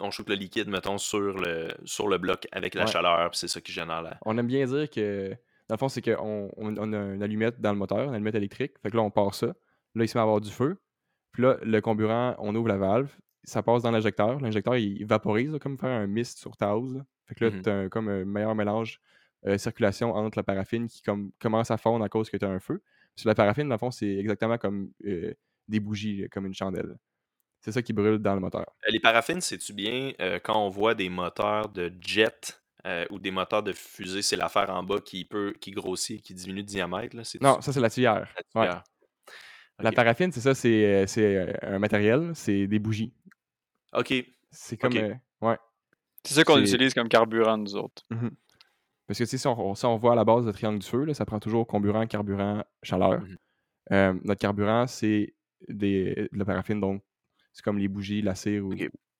on 0.00 0.10
shoot 0.10 0.28
le 0.28 0.34
liquide, 0.34 0.68
mettons, 0.68 0.98
sur 0.98 1.38
le, 1.38 1.68
sur 1.84 2.08
le 2.08 2.18
bloc 2.18 2.46
avec 2.50 2.74
la 2.74 2.86
chaleur, 2.86 3.30
puis 3.30 3.38
c'est 3.38 3.48
ça 3.48 3.60
qui 3.60 3.72
génère 3.72 4.02
la... 4.02 4.18
On 4.24 4.36
aime 4.38 4.46
bien 4.46 4.64
dire 4.66 4.88
que, 4.88 5.30
dans 5.68 5.74
le 5.74 5.78
fond, 5.78 5.88
c'est 5.88 6.02
qu'on 6.02 6.50
on, 6.56 6.92
a 6.92 6.96
une 6.96 7.22
allumette 7.22 7.60
dans 7.60 7.72
le 7.72 7.78
moteur, 7.78 8.08
une 8.08 8.14
allumette 8.14 8.34
électrique, 8.34 8.72
fait 8.82 8.90
que 8.90 8.96
là, 8.96 9.02
on 9.02 9.10
part 9.10 9.34
ça. 9.34 9.48
Là, 9.94 10.04
il 10.04 10.08
se 10.08 10.16
met 10.16 10.20
à 10.20 10.22
avoir 10.22 10.40
du 10.40 10.50
feu. 10.50 10.78
Puis 11.32 11.42
là, 11.42 11.58
le 11.62 11.80
comburant, 11.80 12.34
on 12.38 12.54
ouvre 12.54 12.68
la 12.68 12.78
valve, 12.78 13.10
ça 13.44 13.62
passe 13.62 13.82
dans 13.82 13.90
l'injecteur. 13.90 14.40
L'injecteur, 14.40 14.76
il 14.76 15.04
vaporise, 15.04 15.58
comme 15.60 15.78
faire 15.78 15.90
un 15.90 16.06
mist 16.06 16.38
sur 16.38 16.56
ta. 16.56 16.74
Fait 17.26 17.34
que 17.34 17.44
là, 17.44 17.50
mm-hmm. 17.50 17.62
tu 17.62 17.70
as 17.70 17.88
comme 17.88 18.08
un 18.08 18.24
meilleur 18.24 18.54
mélange 18.54 19.00
euh, 19.46 19.58
circulation 19.58 20.14
entre 20.14 20.38
la 20.38 20.44
paraffine 20.44 20.86
qui 20.86 21.02
comme, 21.02 21.32
commence 21.40 21.70
à 21.72 21.76
fondre 21.76 22.04
à 22.04 22.08
cause 22.08 22.30
que 22.30 22.36
tu 22.36 22.44
as 22.44 22.48
un 22.48 22.60
feu. 22.60 22.82
Sur 23.16 23.28
la 23.28 23.34
paraffine, 23.34 23.68
dans 23.68 23.74
le 23.74 23.78
fond, 23.78 23.90
c'est 23.90 24.16
exactement 24.16 24.58
comme 24.58 24.90
euh, 25.04 25.34
des 25.68 25.80
bougies, 25.80 26.26
comme 26.30 26.46
une 26.46 26.54
chandelle. 26.54 26.96
c'est 27.60 27.72
ça 27.72 27.82
qui 27.82 27.92
brûle 27.92 28.18
dans 28.18 28.34
le 28.34 28.40
moteur. 28.40 28.66
Les 28.88 29.00
paraffines, 29.00 29.40
c'est-tu 29.40 29.72
bien 29.72 30.12
quand 30.42 30.64
on 30.64 30.68
voit 30.68 30.94
des 30.94 31.08
moteurs 31.08 31.68
de 31.68 31.92
jet 32.00 32.62
ou 33.10 33.18
des 33.18 33.30
moteurs 33.30 33.62
de 33.62 33.72
fusée, 33.72 34.22
c'est 34.22 34.36
l'affaire 34.36 34.70
en 34.70 34.82
bas 34.82 35.00
qui 35.00 35.24
peut 35.24 35.54
qui 35.60 35.70
grossit 35.70 36.18
et 36.18 36.20
qui 36.20 36.34
diminue 36.34 36.62
de 36.62 36.68
diamètre? 36.68 37.16
Là, 37.16 37.22
non, 37.40 37.60
ça 37.60 37.72
c'est 37.72 37.80
la 37.80 37.90
tuyère. 37.90 38.34
La, 39.78 39.92
paraffine, 39.92 40.30
c'est 40.32 40.40
ça, 40.40 40.54
c'est 40.54 41.56
un 41.62 41.78
matériel, 41.78 42.32
c'est 42.34 42.66
des 42.66 42.78
bougies. 42.78 43.12
OK. 43.92 44.12
C'est 44.50 44.76
comme. 44.76 44.94
ouais. 44.94 45.58
C'est 46.24 46.34
ça 46.34 46.44
qu'on 46.44 46.58
utilise 46.58 46.94
comme 46.94 47.08
carburant, 47.08 47.58
nous 47.58 47.74
autres. 47.76 48.04
Mmh 48.10 48.28
Parce 49.06 49.18
que 49.18 49.24
si 49.24 49.46
on, 49.46 49.74
si 49.74 49.84
on 49.84 49.96
voit 49.96 50.12
à 50.12 50.14
la 50.14 50.24
base 50.24 50.46
le 50.46 50.52
triangle 50.52 50.78
du 50.78 50.86
feu, 50.86 51.04
là, 51.04 51.14
ça 51.14 51.24
prend 51.24 51.40
toujours 51.40 51.66
carburant, 51.66 52.06
carburant, 52.06 52.64
chaleur. 52.82 53.20
Mmh 53.20 53.36
notre 53.90 54.38
carburant, 54.38 54.86
c'est 54.86 55.34
de 55.68 56.28
la 56.32 56.44
paraffine, 56.44 56.80
donc 56.80 57.02
c'est 57.52 57.62
comme 57.62 57.78
les 57.78 57.88
bougies, 57.88 58.22
la 58.22 58.34
cire 58.34 58.64
ou 58.64 58.74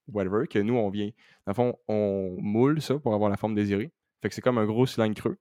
whatever, 0.09 0.47
que 0.47 0.59
nous, 0.59 0.75
on 0.75 0.91
vient. 0.91 1.11
Dans 1.47 1.51
le 1.51 1.55
fond, 1.55 1.79
on 1.89 2.37
moule 2.39 2.81
ça 2.81 2.99
pour 2.99 3.15
avoir 3.15 3.31
la 3.31 3.37
forme 3.37 3.55
désirée. 3.55 3.93
Fait 4.23 4.29
que 4.29 4.35
c'est 4.35 4.41
comme 4.41 4.59
un 4.59 4.67
gros 4.67 4.87
cylindre 4.87 5.15
creux. 5.15 5.39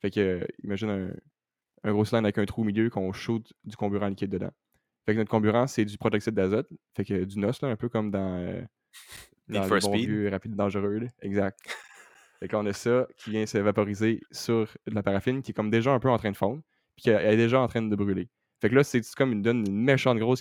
Fait 0.00 0.10
que, 0.10 0.46
imagine 0.62 0.90
un, 0.90 1.10
un, 1.84 1.92
gros 1.92 2.04
cylindre 2.04 2.26
avec 2.26 2.38
un 2.38 2.44
trou 2.44 2.62
au 2.62 2.64
milieu 2.64 2.90
qu'on 2.90 3.12
shoot 3.12 3.52
du 3.64 3.76
carburant 3.76 4.08
liquide 4.08 4.30
dedans. 4.30 4.50
Fait 5.06 5.14
que 5.14 5.18
notre 5.18 5.30
carburant, 5.30 5.66
c'est 5.66 5.84
du 5.84 5.96
protoxyde 5.96 6.34
d'azote. 6.34 6.68
Fait 6.94 7.04
que 7.04 7.24
du 7.24 7.38
NOS, 7.38 7.62
là, 7.62 7.68
un 7.68 7.76
peu 7.76 7.88
comme 7.88 8.10
dans, 8.10 8.36
euh, 8.38 8.60
dans 9.48 9.66
le 9.66 9.80
bon 9.80 9.92
vieux 9.92 10.28
rapide 10.28 10.54
dangereux. 10.54 10.98
Là. 10.98 11.08
Exact. 11.22 11.58
Fait 12.40 12.48
qu'on 12.48 12.66
a 12.66 12.72
ça 12.72 13.06
qui 13.16 13.30
vient 13.30 13.46
se 13.46 13.58
vaporiser 13.58 14.20
sur 14.30 14.68
de 14.86 14.94
la 14.94 15.02
paraffine 15.02 15.42
qui 15.42 15.52
est 15.52 15.54
comme 15.54 15.70
déjà 15.70 15.92
un 15.92 15.98
peu 15.98 16.10
en 16.10 16.18
train 16.18 16.30
de 16.30 16.36
fondre, 16.36 16.62
puis 16.96 17.04
qui 17.04 17.10
est 17.10 17.36
déjà 17.36 17.60
en 17.60 17.68
train 17.68 17.82
de 17.82 17.96
brûler. 17.96 18.28
Fait 18.60 18.70
que 18.70 18.74
là, 18.74 18.84
c'est 18.84 19.02
comme 19.14 19.32
une 19.32 19.42
donne 19.42 19.66
une 19.66 19.82
méchante 19.82 20.18
grosse 20.18 20.40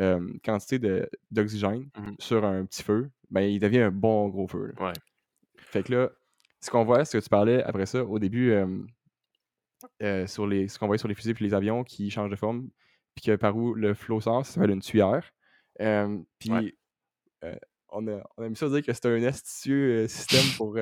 euh, 0.00 0.32
quantité 0.44 1.06
d'oxygène 1.30 1.88
mmh 1.96 2.14
sur 2.18 2.44
un 2.44 2.64
petit 2.64 2.82
feu. 2.82 3.10
Ben, 3.30 3.42
il 3.42 3.60
devient 3.60 3.80
un 3.80 3.90
bon 3.90 4.28
gros 4.28 4.48
feu. 4.48 4.74
Ouais. 4.80 4.92
Fait 5.56 5.82
que 5.82 5.92
là, 5.92 6.10
ce 6.60 6.70
qu'on 6.70 6.84
voit, 6.84 7.04
ce 7.04 7.18
que 7.18 7.22
tu 7.22 7.28
parlais 7.28 7.62
après 7.62 7.86
ça, 7.86 8.04
au 8.04 8.18
début, 8.18 8.52
euh, 10.02 10.26
sur 10.26 10.46
les, 10.46 10.68
ce 10.68 10.78
qu'on 10.78 10.86
voyait 10.86 10.98
sur 10.98 11.08
les 11.08 11.14
fusées 11.14 11.34
puis 11.34 11.44
les 11.44 11.54
avions 11.54 11.84
qui 11.84 12.10
changent 12.10 12.30
de 12.30 12.36
forme, 12.36 12.68
puis 13.14 13.26
que 13.26 13.36
par 13.36 13.56
où 13.56 13.74
le 13.74 13.94
flot 13.94 14.20
sort, 14.20 14.44
ça 14.44 14.54
s'appelle 14.54 14.70
une 14.70 14.80
tuyère. 14.80 15.30
puis 16.38 16.74
on, 17.94 18.06
a, 18.08 18.22
on 18.36 18.42
a 18.42 18.48
mis 18.48 18.56
ça 18.56 18.66
à 18.66 18.68
dire 18.68 18.82
que 18.82 18.92
c'était 18.92 19.08
un 19.08 19.22
astucieux 19.24 20.06
système 20.08 20.44
pour 20.56 20.78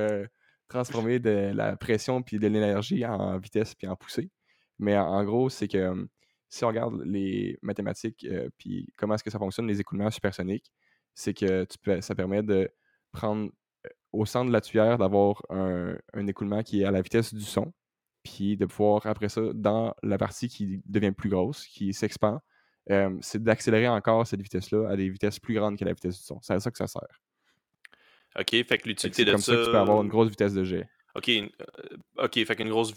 transformer 0.69 1.19
de 1.19 1.53
la 1.55 1.77
pression 1.77 2.23
puis 2.23 2.39
de 2.39 2.49
l'énergie 2.49 3.05
en 3.07 3.39
vitesse 3.39 3.75
puis 3.75 3.87
en 3.87 3.97
poussée. 3.97 4.31
Mais 4.79 4.97
en, 4.99 5.23
gros, 5.25 5.49
c'est 5.49 5.69
que 5.69 6.09
si 6.49 6.65
on 6.65 6.69
regarde 6.69 7.03
les 7.05 7.59
mathématiques 7.63 8.27
puis 8.59 8.89
comment 8.97 9.15
est-ce 9.15 9.25
que 9.25 9.31
ça 9.31 9.39
fonctionne, 9.39 9.67
les 9.67 9.81
écoulements 9.81 10.11
supersoniques, 10.11 10.73
c'est 11.15 11.35
que 11.35 11.65
tu 11.65 12.03
ça 12.03 12.15
permet 12.15 12.43
de 12.43 12.71
prendre 13.13 13.51
au 14.13 14.27
centre 14.27 14.49
de 14.49 14.53
la 14.53 14.61
tuyère 14.61 14.99
d'avoir 14.99 15.43
un, 15.51 15.97
un, 16.15 16.27
écoulement 16.27 16.63
qui 16.63 16.83
est 16.83 16.85
à 16.85 16.91
la 16.91 17.01
vitesse 17.01 17.35
du 17.35 17.45
son, 17.45 17.73
puis 18.23 18.57
de 18.57 18.67
pouvoir, 18.67 19.07
après 19.07 19.29
ça, 19.29 19.41
dans 19.55 19.95
la 20.03 20.19
partie 20.19 20.49
qui 20.49 20.83
devient 20.87 21.13
plus 21.13 21.31
grosse, 21.31 21.67
qui 21.67 21.93
s'expand, 21.95 22.41
c'est 23.21 23.43
d'accélérer 23.43 23.89
encore 23.89 24.27
cette 24.27 24.43
vitesse-là 24.43 24.89
à 24.89 24.97
des 24.97 25.09
vitesses 25.09 25.39
plus 25.39 25.55
grandes 25.55 25.79
que 25.79 25.85
la 25.85 25.93
vitesse 25.93 26.19
du 26.19 26.25
son. 26.25 26.41
C'est 26.43 26.55
à 26.55 26.61
ça 26.61 26.71
que 26.71 26.79
ça 26.79 26.87
sert. 26.87 27.21
OK, 28.39 28.51
fait 28.51 28.79
que 28.79 28.89
l'utilité 28.89 29.25
de 29.25 29.33
comme 29.33 29.41
ça... 29.41 29.53
ça 29.53 29.59
que 29.59 29.65
tu 29.65 29.71
peux 29.71 29.79
avoir 29.79 30.03
une 30.03 30.09
grosse 30.09 30.31
vitesse 30.31 30.55
de 30.55 30.65
jet. 30.65 30.89
OK, 31.15 31.29
euh, 31.29 31.45
OK, 32.19 32.45
fait 32.45 32.57
qu'une 32.57 32.71
grosse... 32.71 32.95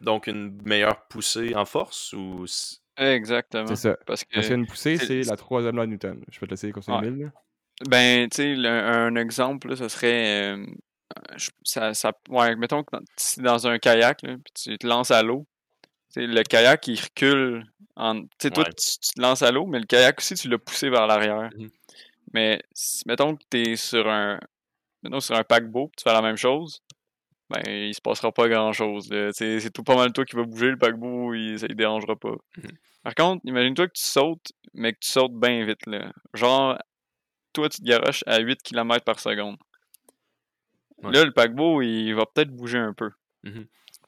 donc 0.00 0.26
une 0.26 0.60
meilleure 0.64 1.06
poussée 1.06 1.54
en 1.54 1.64
force 1.64 2.12
ou... 2.12 2.44
Exactement. 2.96 3.66
C'est 3.68 3.76
ça. 3.76 3.96
Parce 4.04 4.24
que, 4.24 4.52
une 4.52 4.66
poussée, 4.66 4.98
c'est 4.98 5.22
la 5.22 5.36
troisième 5.36 5.76
loi 5.76 5.86
de 5.86 5.92
Newton. 5.92 6.22
Je 6.30 6.38
peux 6.38 6.46
te 6.46 6.50
laisser 6.50 6.72
continuer, 6.72 7.10
ouais. 7.10 7.30
Ben, 7.88 8.28
tu 8.28 8.36
sais, 8.36 8.68
un, 8.68 9.16
exemple, 9.16 9.74
ça 9.76 9.88
serait 9.88 10.56
ça, 11.64 11.94
ça, 11.94 12.12
ouais, 12.28 12.56
mettons 12.56 12.82
que 12.82 12.96
dans, 12.96 13.42
dans 13.42 13.66
un 13.66 13.78
kayak, 13.78 14.20
puis 14.20 14.38
tu 14.54 14.78
te 14.78 14.86
lances 14.86 15.10
à 15.10 15.22
l'eau, 15.22 15.46
le 16.16 16.42
kayak, 16.42 16.86
il 16.88 17.00
recule. 17.00 17.66
En, 17.96 18.22
sais 18.40 18.50
toi, 18.50 18.64
tu, 18.64 18.98
te 18.98 19.20
lances 19.20 19.42
à 19.42 19.50
l'eau, 19.50 19.66
mais 19.66 19.78
le 19.78 19.86
kayak 19.86 20.18
aussi, 20.18 20.34
tu 20.34 20.48
l'as 20.48 20.58
poussé 20.58 20.88
vers 20.88 21.06
l'arrière. 21.06 21.50
Mmh 21.56 21.68
mais 22.32 22.62
mettons 23.06 23.36
que 23.36 23.42
tu 23.50 23.60
es 23.60 23.76
sur 23.76 24.08
un, 24.08 24.40
mettons, 25.02 25.20
sur 25.20 25.36
un 25.36 25.44
paquebot, 25.44 25.90
tu 25.96 26.02
fais 26.02 26.12
la 26.12 26.22
même 26.22 26.36
chose, 26.36 26.82
ben, 27.50 27.62
il 27.66 27.94
se 27.94 28.00
passera 28.00 28.32
pas 28.32 28.48
grand-chose. 28.48 29.08
C'est 29.32 29.72
tout 29.72 29.82
pas 29.82 29.96
mal 29.96 30.12
toi 30.12 30.24
qui 30.24 30.36
va 30.36 30.44
bouger, 30.44 30.70
le 30.70 30.78
paquebot, 30.78 31.34
il, 31.34 31.58
ça 31.58 31.66
ne 31.68 31.74
dérangera 31.74 32.16
pas. 32.16 32.36
Mmh 32.56 32.68
Par 33.02 33.14
contre, 33.14 33.42
imagine-toi 33.44 33.88
que 33.88 33.92
tu 33.92 34.04
sautes, 34.04 34.52
mais 34.72 34.92
que 34.94 35.00
tu 35.00 35.10
sautes 35.10 35.34
bien 35.34 35.64
vite. 35.66 35.84
Là. 35.86 36.12
Genre, 36.34 36.78
toi, 37.52 37.68
tu 37.68 37.80
te 37.80 37.86
garoches 37.86 38.24
à 38.26 38.40
8 38.40 38.62
km 38.62 39.04
par 39.04 39.20
seconde. 39.20 39.58
Là, 41.02 41.24
le 41.24 41.32
paquebot, 41.32 41.82
il 41.82 42.12
va 42.14 42.26
peut-être 42.26 42.50
bouger 42.50 42.78
un 42.78 42.94
peu. 42.94 43.10
Mmh 43.42 43.62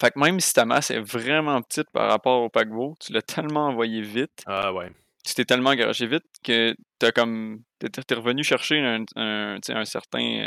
fait 0.05 0.11
que 0.13 0.19
même 0.19 0.41
si 0.41 0.53
ta 0.53 0.65
masse 0.65 0.91
est 0.91 1.01
vraiment 1.01 1.63
petite 1.63 1.91
par 1.91 2.11
rapport 2.11 2.43
au 2.43 2.49
paquebot, 2.49 2.95
tu 3.01 3.13
l'as 3.13 3.23
tellement 3.23 3.69
envoyé 3.69 4.03
vite. 4.03 4.43
Ah 4.47 4.73
ouais. 4.73 4.91
Tu 5.25 5.35
t'es 5.35 5.45
tellement 5.45 5.75
garagé 5.75 6.07
vite 6.07 6.25
que 6.43 6.77
t'as 6.99 7.13
comme. 7.13 7.63
T'es 7.79 8.15
revenu 8.15 8.45
chercher 8.45 8.81
un, 8.81 9.05
un, 9.17 9.59
un 9.67 9.85
certain. 9.85 10.47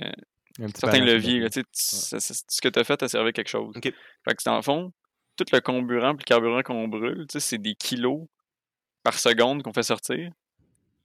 Un 0.59 0.67
certain 0.67 1.03
levier. 1.03 1.47
Ce 1.71 2.61
que 2.61 2.69
tu 2.69 2.79
as 2.79 2.83
fait 2.83 3.01
a 3.01 3.07
servi 3.07 3.29
à 3.29 3.31
quelque 3.31 3.49
chose. 3.49 3.73
Fait 3.83 3.91
que 3.91 4.43
dans 4.45 4.55
le 4.55 4.61
fond, 4.61 4.93
tout 5.35 5.45
le 5.51 5.59
comburant 5.59 6.13
et 6.13 6.17
le 6.17 6.23
carburant 6.23 6.61
qu'on 6.61 6.87
brûle, 6.87 7.25
c'est 7.29 7.57
des 7.57 7.75
kilos 7.75 8.27
par 9.03 9.17
seconde 9.17 9.63
qu'on 9.63 9.73
fait 9.73 9.83
sortir. 9.83 10.31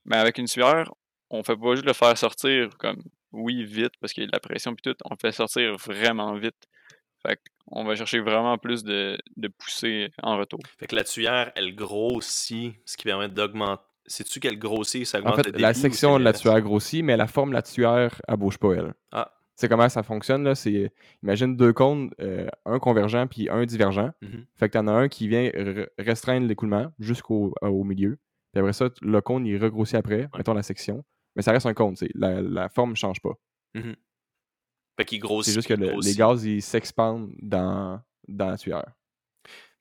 Mais 0.04 0.16
avec 0.16 0.38
une 0.38 0.46
sueur, 0.46 0.94
on 1.30 1.42
fait 1.42 1.56
pas 1.56 1.74
juste 1.74 1.86
le 1.86 1.92
faire 1.92 2.16
sortir 2.18 2.70
comme 2.78 3.02
oui, 3.30 3.64
vite, 3.64 3.92
parce 4.00 4.12
qu'il 4.12 4.24
y 4.24 4.24
a 4.24 4.26
de 4.26 4.32
la 4.32 4.40
pression 4.40 4.74
puis 4.74 4.82
tout, 4.82 4.96
on 5.04 5.16
fait 5.16 5.32
sortir 5.32 5.76
vraiment 5.76 6.34
vite. 6.34 6.68
Fait 7.22 7.38
qu'on 7.70 7.84
va 7.84 7.94
chercher 7.94 8.20
vraiment 8.20 8.58
plus 8.58 8.84
de, 8.84 9.18
de 9.36 9.48
poussée 9.48 10.10
en 10.22 10.36
retour. 10.36 10.60
Fait 10.78 10.86
que 10.86 10.96
la 10.96 11.04
tuyère, 11.04 11.52
elle 11.54 11.74
grossit, 11.74 12.74
ce 12.84 12.96
qui 12.96 13.04
permet 13.04 13.28
d'augmenter. 13.28 13.82
Sais-tu 14.06 14.40
qu'elle 14.40 14.58
grossit, 14.58 15.06
ça 15.06 15.20
augmente 15.20 15.38
En 15.38 15.42
fait, 15.42 15.58
la 15.58 15.74
section 15.74 16.18
de 16.18 16.24
la 16.24 16.32
tuyère 16.32 16.60
grossit, 16.60 17.04
mais 17.04 17.16
la 17.16 17.28
forme 17.28 17.50
de 17.50 17.54
la 17.54 17.62
tuyère, 17.62 18.20
elle 18.26 18.36
bouge 18.36 18.58
pas, 18.58 18.72
elle. 18.72 18.94
Ah. 19.12 19.32
C'est 19.54 19.68
comment 19.68 19.88
ça 19.88 20.02
fonctionne, 20.02 20.42
là? 20.42 20.54
C'est, 20.54 20.92
imagine 21.22 21.56
deux 21.56 21.72
cônes, 21.72 22.10
euh, 22.20 22.48
un 22.66 22.78
convergent 22.80 23.26
puis 23.28 23.48
un 23.48 23.64
divergent. 23.64 24.10
Mm-hmm. 24.22 24.44
Fait 24.56 24.68
que 24.68 24.72
t'en 24.72 24.88
as 24.88 24.92
un 24.92 25.08
qui 25.08 25.28
vient 25.28 25.50
restreindre 25.98 26.48
l'écoulement 26.48 26.92
jusqu'au 26.98 27.54
au 27.62 27.84
milieu. 27.84 28.18
Puis 28.52 28.60
après 28.60 28.72
ça, 28.72 28.88
le 29.00 29.20
cône, 29.20 29.46
il 29.46 29.62
regrossit 29.62 29.94
après, 29.94 30.28
mettons 30.36 30.54
la 30.54 30.62
section. 30.62 31.04
Mais 31.36 31.42
ça 31.42 31.52
reste 31.52 31.66
un 31.66 31.74
cône, 31.74 31.94
la, 32.14 32.42
la 32.42 32.68
forme 32.68 32.90
ne 32.90 32.96
change 32.96 33.20
pas. 33.20 33.34
Mmh 33.74 33.92
fait 34.96 35.04
qu'il 35.04 35.20
grossit. 35.20 35.52
C'est 35.52 35.58
juste 35.58 35.68
que 35.68 36.04
les 36.04 36.14
gaz, 36.14 36.44
ils 36.44 36.62
s'expandent 36.62 37.32
dans, 37.40 38.00
dans 38.28 38.50
la 38.50 38.58
tuyère. 38.58 38.92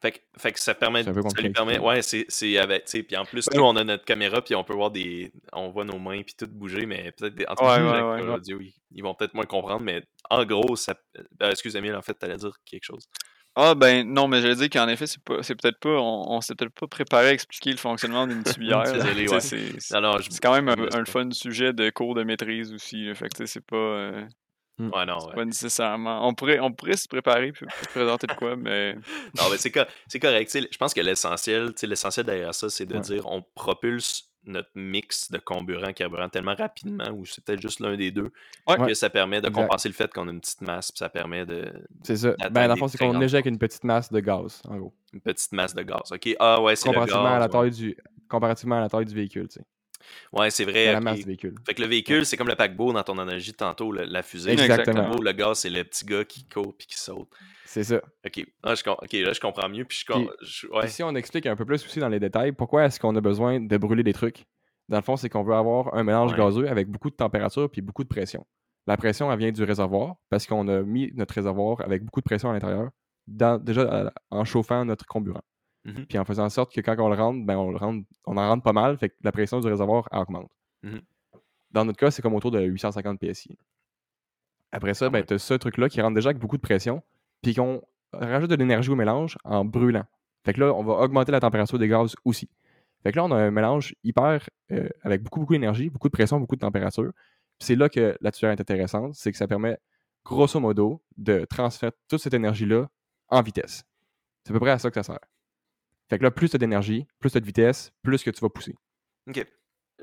Fait 0.01 0.13
que, 0.13 0.17
fait 0.35 0.51
que 0.51 0.59
ça 0.59 0.73
permet, 0.73 1.03
ça 1.03 1.11
lui 1.11 1.51
permet, 1.51 1.77
ouais, 1.77 2.01
c'est 2.01 2.57
avec, 2.57 2.85
tu 2.85 2.91
sais, 2.91 3.03
puis 3.03 3.15
en 3.15 3.23
plus, 3.23 3.47
nous, 3.53 3.61
on 3.61 3.75
a 3.75 3.83
notre 3.83 4.03
caméra, 4.03 4.41
puis 4.41 4.55
on 4.55 4.63
peut 4.63 4.73
voir 4.73 4.89
des, 4.89 5.31
on 5.53 5.69
voit 5.69 5.85
nos 5.85 5.99
mains, 5.99 6.23
puis 6.23 6.33
tout 6.35 6.47
bouger, 6.47 6.87
mais 6.87 7.11
peut-être, 7.11 7.47
en 7.47 7.53
tout 7.53 7.63
cas, 7.63 8.37
ils, 8.91 9.03
vont 9.03 9.13
peut-être 9.13 9.35
moins 9.35 9.45
comprendre, 9.45 9.81
mais 9.81 10.01
en 10.31 10.43
gros, 10.43 10.75
ça, 10.75 10.95
ben, 11.39 11.51
excuse 11.51 11.75
moi 11.75 11.95
en 11.95 12.01
fait, 12.01 12.15
t'allais 12.15 12.37
dire 12.37 12.55
quelque 12.65 12.83
chose. 12.83 13.07
Ah 13.55 13.75
ben 13.75 14.07
non, 14.07 14.27
mais 14.27 14.41
j'allais 14.41 14.55
dire 14.55 14.69
qu'en 14.69 14.87
effet, 14.87 15.05
c'est 15.05 15.21
pas 15.21 15.43
c'est 15.43 15.55
peut-être 15.55 15.77
pas. 15.77 15.89
On, 15.89 16.39
s'est 16.39 16.55
peut-être 16.55 16.73
pas 16.73 16.87
préparé 16.87 17.27
à 17.27 17.33
expliquer 17.33 17.71
le 17.71 17.77
fonctionnement 17.77 18.25
d'une 18.25 18.43
tuyère. 18.45 18.85
C'est 19.41 20.39
quand 20.41 20.53
même 20.53 20.69
un, 20.69 21.05
fun 21.05 21.29
sujet 21.31 21.73
de 21.73 21.89
cours 21.89 22.15
de 22.15 22.23
maîtrise 22.23 22.71
aussi. 22.73 23.13
fait 23.13 23.27
que 23.27 23.45
c'est 23.45 23.65
pas. 23.65 23.75
Euh. 23.75 24.25
Ouais, 24.89 25.05
non, 25.05 25.17
pas 25.33 25.45
nécessairement. 25.45 26.27
On 26.27 26.33
pourrait, 26.33 26.59
on 26.59 26.71
pourrait 26.71 26.97
se 26.97 27.07
préparer 27.07 27.49
et 27.49 27.53
se 27.53 27.89
présenter 27.89 28.27
de 28.27 28.33
quoi, 28.33 28.55
mais. 28.55 28.93
non, 29.37 29.43
mais 29.51 29.57
c'est 29.57 29.71
correct. 29.71 30.57
Je 30.71 30.77
pense 30.77 30.93
que 30.93 31.01
l'essentiel, 31.01 31.73
l'essentiel 31.83 32.25
derrière 32.25 32.53
ça, 32.53 32.69
c'est 32.69 32.85
de 32.85 32.97
dire 32.99 33.25
on 33.27 33.43
propulse 33.55 34.31
notre 34.45 34.71
mix 34.73 35.31
de 35.31 35.37
comburant 35.37 35.93
carburant 35.93 36.29
tellement 36.29 36.55
rapidement, 36.55 37.09
ou 37.13 37.25
c'est 37.25 37.43
peut-être 37.43 37.61
juste 37.61 37.79
l'un 37.79 37.95
des 37.95 38.11
deux, 38.11 38.31
que 38.67 38.93
ça 38.93 39.09
permet 39.09 39.41
de 39.41 39.49
compenser 39.49 39.87
le 39.87 39.93
fait 39.93 40.11
qu'on 40.11 40.27
a 40.27 40.31
une 40.31 40.41
petite 40.41 40.61
masse, 40.61 40.91
puis 40.91 40.99
ça 40.99 41.09
permet 41.09 41.45
de. 41.45 41.71
C'est 42.03 42.17
ça. 42.17 42.33
Ben, 42.51 42.67
dans 42.67 42.73
le 42.73 42.79
fond, 42.79 42.87
c'est 42.87 42.97
qu'on 42.97 43.21
éjecte 43.21 43.47
une 43.47 43.59
petite 43.59 43.83
masse 43.83 44.11
de 44.11 44.19
gaz, 44.19 44.61
en 44.67 44.77
gros. 44.77 44.93
Une 45.13 45.21
petite 45.21 45.51
masse 45.51 45.75
de 45.75 45.83
gaz. 45.83 46.11
OK. 46.11 46.35
Ah 46.39 46.61
ouais, 46.61 46.75
c'est 46.75 46.89
le 46.91 47.05
gaz. 47.05 47.13
À 47.13 47.39
la 47.39 47.49
taille 47.49 47.71
du... 47.71 47.95
Comparativement 48.27 48.77
à 48.77 48.81
la 48.81 48.89
taille 48.89 49.05
du 49.05 49.13
véhicule, 49.13 49.47
tu 49.49 49.59
sais. 49.59 49.65
Ouais, 50.31 50.49
c'est 50.49 50.65
vrai. 50.65 50.93
La 50.93 51.01
masse 51.01 51.19
du 51.19 51.25
véhicule. 51.25 51.55
Fait 51.65 51.73
que 51.73 51.81
le 51.81 51.87
véhicule, 51.87 52.25
c'est 52.25 52.37
comme 52.37 52.47
le 52.47 52.55
paquebot 52.55 52.93
dans 52.93 53.03
ton 53.03 53.17
analogie 53.17 53.51
de 53.51 53.57
tantôt, 53.57 53.91
la 53.91 54.23
fusée. 54.23 54.51
Exactement. 54.51 55.15
Le, 55.21 55.31
gaz, 55.31 55.59
c'est 55.59 55.69
le 55.69 55.83
petit 55.83 56.05
gars 56.05 56.23
qui 56.23 56.45
court 56.45 56.75
puis 56.77 56.87
qui 56.87 56.97
saute. 56.97 57.29
C'est 57.65 57.83
ça. 57.83 58.01
OK. 58.25 58.45
Ah, 58.63 58.75
je, 58.75 58.89
OK, 58.89 59.13
là, 59.13 59.33
je 59.33 59.39
comprends 59.39 59.69
mieux. 59.69 59.85
Puis 59.85 60.03
je, 60.41 60.67
ouais. 60.67 60.87
si 60.87 61.03
on 61.03 61.15
explique 61.15 61.45
un 61.45 61.55
peu 61.55 61.65
plus 61.65 61.85
aussi 61.85 61.99
dans 61.99 62.09
les 62.09 62.19
détails, 62.19 62.51
pourquoi 62.51 62.85
est-ce 62.85 62.99
qu'on 62.99 63.15
a 63.15 63.21
besoin 63.21 63.59
de 63.59 63.77
brûler 63.77 64.03
des 64.03 64.13
trucs? 64.13 64.45
Dans 64.89 64.97
le 64.97 65.03
fond, 65.03 65.15
c'est 65.15 65.29
qu'on 65.29 65.43
veut 65.43 65.53
avoir 65.53 65.93
un 65.95 66.03
mélange 66.03 66.35
gazeux 66.35 66.67
avec 66.67 66.89
beaucoup 66.89 67.09
de 67.09 67.15
température 67.15 67.69
puis 67.69 67.81
beaucoup 67.81 68.03
de 68.03 68.09
pression. 68.09 68.45
La 68.87 68.97
pression, 68.97 69.31
elle 69.31 69.39
vient 69.39 69.51
du 69.51 69.63
réservoir 69.63 70.15
parce 70.29 70.47
qu'on 70.47 70.67
a 70.67 70.81
mis 70.81 71.11
notre 71.13 71.35
réservoir 71.35 71.81
avec 71.81 72.03
beaucoup 72.03 72.19
de 72.19 72.25
pression 72.25 72.49
à 72.49 72.53
l'intérieur, 72.53 72.89
déjà 73.27 74.11
en 74.31 74.43
chauffant 74.43 74.83
notre 74.83 75.05
comburant. 75.05 75.43
Mmh 75.83 76.03
puis 76.07 76.19
en 76.19 76.25
faisant 76.25 76.45
en 76.45 76.49
sorte 76.49 76.73
que 76.73 76.81
quand 76.81 76.95
on 76.99 77.09
le 77.09 77.15
rentre, 77.15 77.43
ben 77.43 77.57
on 77.57 77.71
le 77.71 77.77
rentre, 77.77 78.05
on 78.25 78.37
en 78.37 78.47
rentre 78.47 78.63
pas 78.63 78.73
mal, 78.73 78.97
fait 78.97 79.09
que 79.09 79.15
la 79.23 79.31
pression 79.31 79.59
du 79.59 79.67
réservoir 79.67 80.07
augmente. 80.11 80.51
Mmh 80.83 80.99
Dans 81.71 81.85
notre 81.85 81.97
cas, 81.97 82.11
c'est 82.11 82.21
comme 82.21 82.35
autour 82.35 82.51
de 82.51 82.61
850 82.61 83.19
PSI. 83.19 83.57
Après 84.71 84.93
ça, 84.93 85.09
ben, 85.09 85.23
tu 85.25 85.33
as 85.33 85.39
ce 85.39 85.53
truc-là 85.55 85.89
qui 85.89 86.01
rentre 86.01 86.15
déjà 86.15 86.29
avec 86.29 86.39
beaucoup 86.39 86.57
de 86.57 86.61
pression, 86.61 87.01
puis 87.41 87.55
qu'on 87.55 87.81
rajoute 88.13 88.49
de 88.49 88.55
l'énergie 88.55 88.89
au 88.89 88.95
mélange 88.95 89.37
en 89.43 89.65
brûlant. 89.65 90.05
Fait 90.45 90.53
que 90.53 90.59
là, 90.59 90.73
on 90.73 90.83
va 90.83 90.93
augmenter 90.93 91.31
la 91.31 91.39
température 91.39 91.77
des 91.77 91.87
gaz 91.87 92.15
aussi. 92.25 92.49
Fait 93.03 93.11
que 93.11 93.17
là, 93.17 93.25
on 93.25 93.31
a 93.31 93.35
un 93.35 93.51
mélange 93.51 93.95
hyper 94.03 94.47
euh, 94.71 94.87
avec 95.01 95.23
beaucoup, 95.23 95.39
beaucoup 95.39 95.53
d'énergie, 95.53 95.89
beaucoup 95.89 96.07
de 96.07 96.13
pression, 96.13 96.39
beaucoup 96.39 96.55
de 96.55 96.61
température. 96.61 97.11
C'est 97.59 97.75
là 97.75 97.89
que 97.89 98.17
la 98.21 98.31
tueur 98.31 98.51
est 98.51 98.61
intéressante, 98.61 99.15
c'est 99.15 99.31
que 99.31 99.37
ça 99.37 99.47
permet, 99.47 99.77
grosso 100.23 100.59
modo, 100.59 101.03
de 101.17 101.45
transférer 101.45 101.91
toute 102.07 102.21
cette 102.21 102.33
énergie-là 102.33 102.87
en 103.29 103.41
vitesse. 103.41 103.83
C'est 104.43 104.51
à 104.51 104.53
peu 104.53 104.59
près 104.59 104.71
à 104.71 104.79
ça 104.79 104.89
que 104.89 104.95
ça 104.95 105.03
sert. 105.03 105.19
Fait 106.11 106.17
que 106.17 106.23
là, 106.23 106.31
plus 106.31 106.49
tu 106.49 106.57
as 106.57 106.59
d'énergie, 106.59 107.07
plus 107.21 107.31
tu 107.31 107.37
as 107.37 107.39
de 107.39 107.45
vitesse, 107.45 107.93
plus 108.03 108.21
que 108.21 108.29
tu 108.29 108.41
vas 108.41 108.49
pousser. 108.49 108.75
OK. 109.29 109.47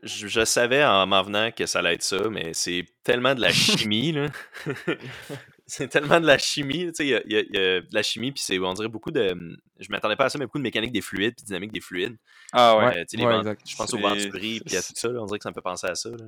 Je, 0.02 0.42
savais 0.46 0.82
en 0.82 1.06
m'en 1.06 1.22
venant 1.22 1.50
que 1.50 1.66
ça 1.66 1.80
allait 1.80 1.96
être 1.96 2.02
ça, 2.02 2.30
mais 2.30 2.54
c'est 2.54 2.86
tellement 3.04 3.34
de 3.34 3.42
la 3.42 3.52
chimie, 3.52 4.12
là. 4.12 4.28
c'est 5.66 5.88
tellement 5.88 6.18
de 6.18 6.26
la 6.26 6.38
chimie, 6.38 6.86
tu 6.86 6.94
sais, 6.94 7.22
il 7.26 7.30
y, 7.30 7.36
a 7.36 7.80
de 7.82 7.92
la 7.92 8.02
chimie, 8.02 8.32
puis 8.32 8.42
c'est, 8.42 8.59
on 8.59 8.72
dirait 8.72 8.88
beaucoup 8.88 9.11
de, 9.11 9.36
je 9.78 9.88
m'attendais 9.90 10.16
pas 10.16 10.24
à 10.24 10.28
ça, 10.30 10.38
mais 10.38 10.46
beaucoup 10.46 10.56
de 10.56 10.62
mécanique 10.62 10.92
des 10.92 11.02
fluides, 11.02 11.34
puis 11.36 11.44
dynamique 11.44 11.72
des 11.72 11.82
fluides. 11.82 12.16
Ah 12.54 12.78
ouais, 12.78 13.00
euh, 13.00 13.54
Je 13.66 13.76
pense 13.76 13.92
au 13.92 13.98
venturi, 13.98 14.62
puis 14.64 14.78
à 14.78 14.82
tout 14.82 14.94
ça, 14.94 15.11
on 15.11 15.26
dirait 15.26 15.38
que 15.38 15.42
ça 15.42 15.50
me 15.50 15.54
fait 15.54 15.61
penser 15.61 15.88
à 15.88 15.94
ça, 15.94 16.09
là. 16.09 16.24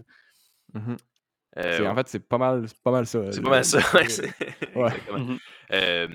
Mm-hmm. 0.74 0.98
Euh, 1.56 1.86
en 1.86 1.94
fait, 1.94 2.08
c'est 2.08 2.28
pas 2.28 2.36
mal, 2.36 2.66
pas 2.84 2.90
mal 2.90 3.06
ça. 3.06 3.32
C'est 3.32 3.40
pas 3.40 3.48
mal 3.48 3.64
ça, 3.64 3.78
ouais. 3.94 4.06
Mm-hmm. 4.74 5.38
euh, 5.72 6.08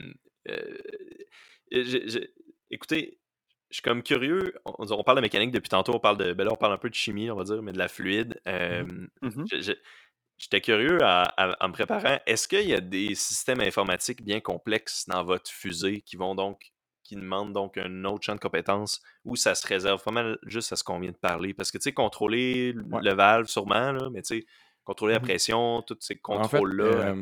écoutez, 2.70 3.20
je 3.76 3.82
suis 3.82 3.82
comme 3.82 4.04
curieux. 4.04 4.54
On, 4.64 5.04
parle 5.04 5.18
de 5.18 5.22
mécanique 5.22 5.52
depuis 5.52 5.68
tantôt, 5.68 5.94
on 5.94 6.00
parle 6.00 6.16
de. 6.16 6.32
Ben 6.32 6.46
là, 6.46 6.54
on 6.54 6.56
parle 6.56 6.72
un 6.72 6.78
peu 6.78 6.90
de 6.90 6.96
chimie, 6.96 7.30
on 7.30 7.36
va 7.36 7.44
dire, 7.44 7.62
mais 7.62 7.74
de 7.74 7.78
la 7.78 7.90
fluide. 7.90 8.40
Mmh 8.46 9.08
mmh 9.22 9.46
j'étais 10.38 10.62
curieux 10.62 11.00
en 11.02 11.68
me 11.68 11.74
préparant. 11.74 12.20
Est-ce 12.26 12.48
qu'il 12.48 12.68
y 12.68 12.74
a 12.74 12.80
des 12.80 13.16
systèmes 13.16 13.60
informatiques 13.60 14.24
bien 14.24 14.40
complexes 14.40 15.08
dans 15.10 15.24
votre 15.24 15.50
fusée 15.50 16.02
qui 16.02 16.16
vont 16.16 16.36
donc 16.36 16.72
qui 17.04 17.16
demandent 17.16 17.54
donc 17.54 17.78
un 17.78 18.06
autre 18.06 18.24
champ 18.24 18.36
de 18.36 18.40
compétences 18.40 19.02
ou 19.26 19.36
ça 19.36 19.56
se 19.56 19.68
réserve 19.68 20.02
pas 20.02 20.12
mal 20.12 20.40
juste 20.44 20.72
à 20.72 20.78
ce 20.78 20.84
qu'on 20.86 21.00
vient 21.00 21.12
de 21.12 21.18
parler? 21.18 21.54
Parce 21.54 21.70
que 21.70 21.78
tu 21.78 21.84
sais, 21.84 21.92
contrôler 21.92 22.72
le 22.74 23.14
valve 23.14 23.48
sûrement, 23.48 23.92
là, 23.92 24.10
mais 24.10 24.22
tu 24.22 24.40
sais, 24.40 24.46
contrôler 24.86 25.16
la 25.16 25.20
mmh 25.20 25.24
pression, 25.24 25.82
tous 25.82 25.98
ces 26.00 26.16
contrôles-là. 26.16 27.14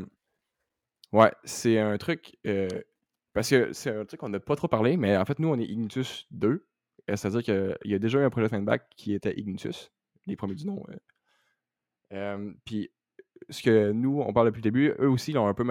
ouais, 1.14 1.32
c'est 1.46 1.80
un 1.80 1.98
truc. 1.98 2.38
Euh, 2.46 2.68
parce 3.34 3.50
que 3.50 3.74
c'est 3.74 3.90
un 3.90 4.06
truc 4.06 4.20
qu'on 4.20 4.30
n'a 4.30 4.40
pas 4.40 4.56
trop 4.56 4.68
parlé, 4.68 4.98
mais 4.98 5.18
en 5.18 5.26
fait, 5.26 5.40
nous, 5.40 5.50
on 5.50 5.60
est 5.60 5.66
Ignitus 5.66 6.28
2. 6.32 6.68
Euh, 7.10 7.16
c'est-à-dire 7.16 7.44
qu'il 7.44 7.92
y 7.92 7.96
a 7.96 8.00
déjà 8.00 8.20
eu 8.20 8.24
un 8.24 8.30
projet 8.30 8.48
de 8.48 8.64
back 8.64 8.90
qui 8.96 9.14
était 9.14 9.38
Ignitus, 9.38 9.92
les 10.28 10.36
premiers 10.36 10.56
du 10.56 10.66
nom. 10.66 10.84
puis, 12.66 12.92
ce 13.50 13.62
que 13.62 13.92
nous, 13.92 14.22
on 14.22 14.32
parle 14.34 14.48
depuis 14.48 14.60
le 14.60 14.64
début, 14.64 14.94
eux 15.00 15.10
aussi, 15.10 15.32
ils 15.32 15.38
ont 15.38 15.48
un 15.48 15.54
peu 15.54 15.66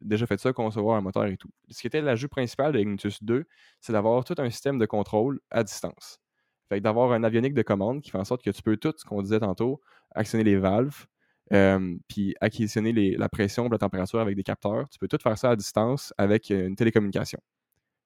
déjà 0.00 0.26
fait 0.26 0.38
ça, 0.38 0.52
concevoir 0.52 0.96
un 0.96 1.00
moteur 1.00 1.26
et 1.26 1.36
tout. 1.36 1.50
Ce 1.70 1.80
qui 1.80 1.86
était 1.86 2.00
l'ajout 2.00 2.28
principal 2.28 2.72
de 2.72 2.78
Ignitus 2.78 3.22
2, 3.22 3.44
c'est 3.80 3.92
d'avoir 3.92 4.24
tout 4.24 4.34
un 4.38 4.50
système 4.50 4.78
de 4.78 4.86
contrôle 4.86 5.40
à 5.50 5.64
distance. 5.64 6.20
Fait 6.68 6.80
d'avoir 6.80 7.12
un 7.12 7.24
avionique 7.24 7.54
de 7.54 7.62
commande 7.62 8.00
qui 8.00 8.10
fait 8.10 8.18
en 8.18 8.24
sorte 8.24 8.42
que 8.42 8.50
tu 8.50 8.62
peux 8.62 8.76
tout, 8.76 8.94
ce 8.96 9.04
qu'on 9.04 9.22
disait 9.22 9.40
tantôt, 9.40 9.80
actionner 10.14 10.44
les 10.44 10.56
valves, 10.56 11.06
puis 11.50 12.34
acquisitionner 12.40 12.92
la 13.16 13.28
pression 13.28 13.68
la 13.72 13.78
température 13.78 14.20
avec 14.20 14.36
des 14.36 14.42
capteurs. 14.42 14.88
Tu 14.90 14.98
peux 14.98 15.08
tout 15.08 15.18
faire 15.22 15.36
ça 15.36 15.50
à 15.50 15.56
distance 15.56 16.14
avec 16.18 16.50
euh, 16.50 16.68
une 16.68 16.76
télécommunication. 16.76 17.40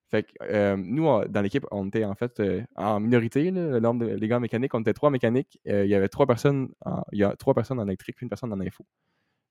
Fait 0.09 0.23
que 0.23 0.77
nous, 0.77 1.05
dans 1.29 1.43
l'équipe, 1.43 1.67
on 1.73 1.89
était 1.89 2.05
en 2.05 2.15
fait 2.15 2.39
euh, 2.39 2.63
en 2.77 3.01
minorité, 3.01 3.51
le 3.51 3.81
nombre 3.81 4.07
de, 4.07 4.13
les 4.13 4.29
gars 4.29 4.39
mécaniques, 4.39 4.73
on 4.75 4.81
était 4.81 4.95
trois 4.95 5.11
mécaniques. 5.11 5.59
Euh, 5.67 5.85
il 5.85 5.91
y 5.91 5.97
avait 5.97 6.09
trois 6.09 6.27
personnes, 6.27 6.69
en, 6.85 7.03
il 7.11 7.19
y 7.19 7.25
a 7.25 7.35
trois 7.35 7.55
personnes 7.55 7.81
en 7.81 7.87
électrique, 7.87 8.17
puis 8.17 8.25
une 8.25 8.31
personne 8.31 8.53
en 8.53 8.61
info. 8.61 8.87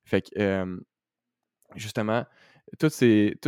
Fait 0.06 0.22
que 0.22 0.80
justement, 1.76 2.26
tout 2.80 2.90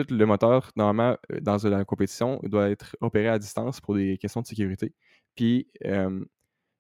le 0.10 0.26
moteur, 0.26 0.72
normalement, 0.76 1.18
dans 1.42 1.58
la 1.64 1.86
compétition, 1.86 2.42
doit 2.44 2.70
être 2.70 2.98
opéré 3.00 3.30
à 3.30 3.40
distance 3.40 3.80
pour 3.80 3.96
des 3.96 4.18
questions 4.18 4.42
de 4.42 4.48
sécurité. 4.48 4.94
Puis 5.36 5.70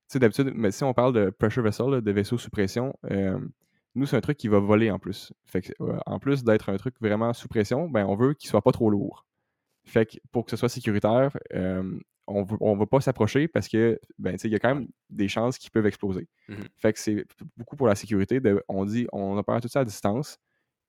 sais, 0.07 0.19
d'habitude, 0.19 0.51
mais 0.55 0.71
si 0.71 0.83
on 0.83 0.93
parle 0.93 1.13
de 1.13 1.29
pressure 1.29 1.63
vessel, 1.63 2.01
de 2.01 2.11
vaisseau 2.11 2.37
sous 2.37 2.49
pression, 2.49 2.93
euh, 3.11 3.39
nous, 3.95 4.05
c'est 4.05 4.15
un 4.15 4.21
truc 4.21 4.37
qui 4.37 4.47
va 4.47 4.59
voler 4.59 4.91
en 4.91 4.99
plus. 4.99 5.33
Fait 5.45 5.61
que, 5.61 5.71
euh, 5.81 5.97
en 6.05 6.19
plus 6.19 6.43
d'être 6.43 6.69
un 6.69 6.77
truc 6.77 6.95
vraiment 7.01 7.33
sous 7.33 7.47
pression, 7.47 7.89
ben, 7.89 8.05
on 8.05 8.15
veut 8.15 8.33
qu'il 8.33 8.49
soit 8.49 8.61
pas 8.61 8.71
trop 8.71 8.89
lourd. 8.89 9.25
Fait 9.85 10.05
que 10.05 10.17
pour 10.31 10.45
que 10.45 10.51
ce 10.51 10.57
soit 10.57 10.69
sécuritaire, 10.69 11.37
euh, 11.53 11.97
on 12.27 12.41
ne 12.43 12.77
va 12.77 12.85
pas 12.85 12.99
s'approcher 12.99 13.47
parce 13.47 13.69
que 13.69 13.99
ben, 14.19 14.37
il 14.43 14.51
y 14.51 14.55
a 14.55 14.59
quand 14.59 14.75
même 14.75 14.87
des 15.09 15.29
chances 15.29 15.57
qu'ils 15.57 15.71
peuvent 15.71 15.85
exploser. 15.85 16.27
Mmh 16.49 16.55
fait 16.75 16.93
que 16.93 16.99
c'est 16.99 17.25
beaucoup 17.55 17.77
pour 17.77 17.87
la 17.87 17.95
sécurité. 17.95 18.41
on 18.67 18.83
dit 18.83 19.07
on 19.13 19.37
opère 19.37 19.61
tout 19.61 19.69
ça 19.69 19.79
à 19.79 19.85
distance, 19.85 20.37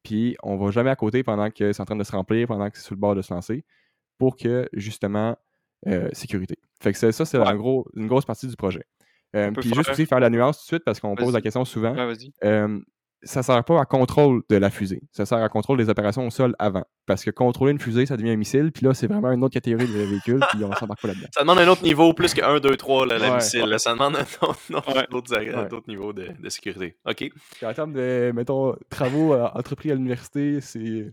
puis 0.03 0.37
on 0.43 0.57
va 0.57 0.73
jamais 0.73 0.91
à 0.91 0.97
côté 0.97 1.23
pendant 1.23 1.49
que 1.51 1.73
c'est 1.73 1.81
en 1.81 1.85
train 1.85 1.97
de 1.97 2.03
se 2.03 2.11
remplir, 2.11 2.49
pendant 2.49 2.69
que 2.69 2.77
c'est 2.77 2.85
sur 2.85 2.95
le 2.95 3.01
bord 3.01 3.15
de 3.15 3.23
se 3.23 3.33
lancer, 3.33 3.65
pour 4.19 4.37
que 4.37 4.69
justement 4.73 5.37
sécurité. 6.13 6.59
Fait 6.81 6.93
que 6.93 6.99
ça, 6.99 7.25
c'est 7.25 7.39
gros, 7.57 7.87
une 7.95 8.09
grosse 8.09 8.25
partie 8.25 8.49
du 8.49 8.57
projet. 8.57 8.85
Euh, 9.37 9.51
puis 9.53 9.73
juste 9.75 9.91
aussi 9.91 10.07
faire 10.07 10.21
la 10.21 10.31
nuance 10.31 10.59
tout 10.59 10.63
de 10.63 10.67
suite 10.67 10.85
parce 10.85 11.01
qu'on 11.01 11.15
pose 11.15 11.35
la 11.35 11.41
question 11.41 11.65
souvent. 11.65 11.95
Euh, 12.45 12.79
ça 13.23 13.43
sert 13.43 13.65
pas 13.65 13.81
à 13.81 13.85
contrôle 13.85 14.43
de 14.49 14.57
la 14.57 14.71
fusée. 14.71 15.03
Ça 15.11 15.27
sert 15.27 15.39
à 15.39 15.49
contrôle 15.49 15.77
des 15.77 15.89
opérations 15.89 16.27
au 16.27 16.31
sol 16.31 16.55
avant. 16.59 16.85
Parce 17.07 17.25
que 17.25 17.31
contrôler 17.31 17.73
une 17.73 17.81
fusée, 17.81 18.07
ça 18.07 18.17
devient 18.17 18.31
un 18.31 18.37
missile. 18.37 18.71
Puis 18.71 18.85
là, 18.87 18.95
c'est 18.95 19.09
vraiment 19.09 19.33
une 19.33 19.43
autre 19.43 19.55
catégorie 19.55 19.87
de 19.87 19.93
véhicule. 19.93 20.41
puis 20.51 20.63
on 20.65 20.73
s'embarque 20.75 21.03
pas 21.03 21.09
là-dedans. 21.09 21.27
Ça 21.35 21.41
demande 21.41 21.59
un 21.59 21.69
autre 21.69 21.83
niveau, 21.83 22.13
plus 22.13 22.33
que 22.33 22.43
1, 22.43 22.61
2, 22.61 22.77
3, 22.77 23.07
la 23.07 23.35
missile. 23.35 23.75
ça 23.79 23.93
demande 23.93 24.17
un 24.17 24.47
autre, 24.47 24.61
niveau 25.89 26.13
de, 26.13 26.49
sécurité. 26.49 26.97
OK. 27.07 27.31
en 27.65 27.73
termes 27.73 27.93
de, 27.93 28.33
mettons, 28.35 28.77
travaux 28.89 29.35
euh, 29.35 29.49
entrepris 29.55 29.91
à 29.91 29.95
l'université, 29.95 30.61
c'est 30.61 31.13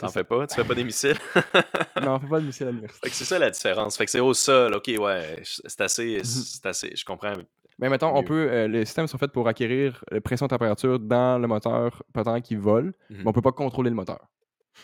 T'en 0.00 0.08
fais 0.08 0.24
pas? 0.24 0.46
Tu 0.46 0.54
fais 0.54 0.64
pas 0.64 0.74
des 0.74 0.84
missiles? 0.84 1.18
non, 2.02 2.14
on 2.14 2.20
fait 2.20 2.28
pas 2.28 2.40
de 2.40 2.46
missiles 2.46 2.68
à 2.68 2.70
l'université. 2.70 3.10
c'est 3.10 3.24
ça 3.24 3.38
la 3.38 3.50
différence. 3.50 3.96
Fait 3.98 4.06
que 4.06 4.10
c'est 4.10 4.20
au 4.20 4.32
sol, 4.32 4.74
ok, 4.74 4.90
ouais. 4.98 5.42
C'est 5.42 5.80
assez, 5.82 6.16
mhm. 6.18 6.24
c'est 6.24 6.66
assez. 6.66 6.96
Je 6.96 7.04
comprends. 7.04 7.34
Mais 7.78 7.88
mettons, 7.88 8.14
on 8.16 8.22
peut. 8.22 8.48
Euh, 8.50 8.68
les 8.68 8.84
systèmes 8.86 9.06
sont 9.06 9.18
faits 9.18 9.32
pour 9.32 9.46
acquérir 9.46 10.02
la 10.10 10.20
pression 10.20 10.48
température 10.48 10.98
dans 10.98 11.38
le 11.38 11.46
moteur 11.46 12.02
pendant 12.12 12.40
qu'il 12.40 12.58
vole, 12.58 12.94
mais 13.10 13.18
mhm. 13.18 13.26
on 13.26 13.32
peut 13.32 13.42
pas 13.42 13.52
contrôler 13.52 13.90
le 13.90 13.96
moteur. 13.96 14.26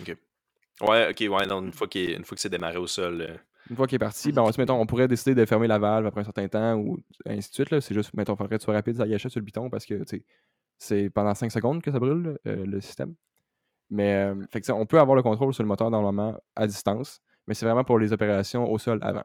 OK. 0.00 0.16
Ouais, 0.82 1.08
ok, 1.10 1.32
ouais, 1.32 1.46
non, 1.46 1.62
une 1.62 1.72
fois, 1.72 1.88
une 1.94 2.24
fois 2.24 2.34
que 2.34 2.40
c'est 2.40 2.50
démarré 2.50 2.76
au 2.76 2.86
sol. 2.86 3.22
Euh. 3.22 3.36
Une 3.70 3.76
fois 3.76 3.86
qu'il 3.86 3.96
est 3.96 3.98
parti, 3.98 4.30
ben, 4.30 4.48
mettons, 4.58 4.80
on 4.80 4.86
pourrait 4.86 5.08
décider 5.08 5.34
de 5.34 5.44
fermer 5.44 5.66
la 5.66 5.78
valve 5.78 6.06
après 6.06 6.20
un 6.20 6.24
certain 6.24 6.46
temps 6.46 6.74
ou 6.76 6.98
ainsi 7.26 7.48
de 7.50 7.54
suite. 7.54 7.80
C'est 7.80 7.94
juste, 7.94 8.14
mettons, 8.14 8.34
il 8.34 8.36
faudrait 8.36 8.56
que 8.56 8.60
tu 8.60 8.64
sois 8.64 8.74
rapide, 8.74 8.96
ça 8.96 9.08
gâchait 9.08 9.28
sur 9.28 9.40
le 9.40 9.44
piton 9.46 9.70
parce 9.70 9.84
que 9.86 10.02
c'est 10.78 11.10
pendant 11.10 11.34
5 11.34 11.50
secondes 11.50 11.82
que 11.82 11.90
ça 11.90 11.98
brûle 11.98 12.38
euh, 12.46 12.64
le 12.64 12.80
système. 12.80 13.14
Mais 13.90 14.14
euh, 14.14 14.34
fait 14.50 14.60
que, 14.60 14.72
on 14.72 14.86
peut 14.86 14.98
avoir 14.98 15.16
le 15.16 15.22
contrôle 15.22 15.54
sur 15.54 15.62
le 15.62 15.68
moteur 15.68 15.90
normalement 15.90 16.36
à 16.56 16.66
distance, 16.66 17.20
mais 17.46 17.54
c'est 17.54 17.66
vraiment 17.66 17.84
pour 17.84 17.98
les 17.98 18.12
opérations 18.12 18.70
au 18.70 18.78
sol 18.78 18.98
avant. 19.02 19.24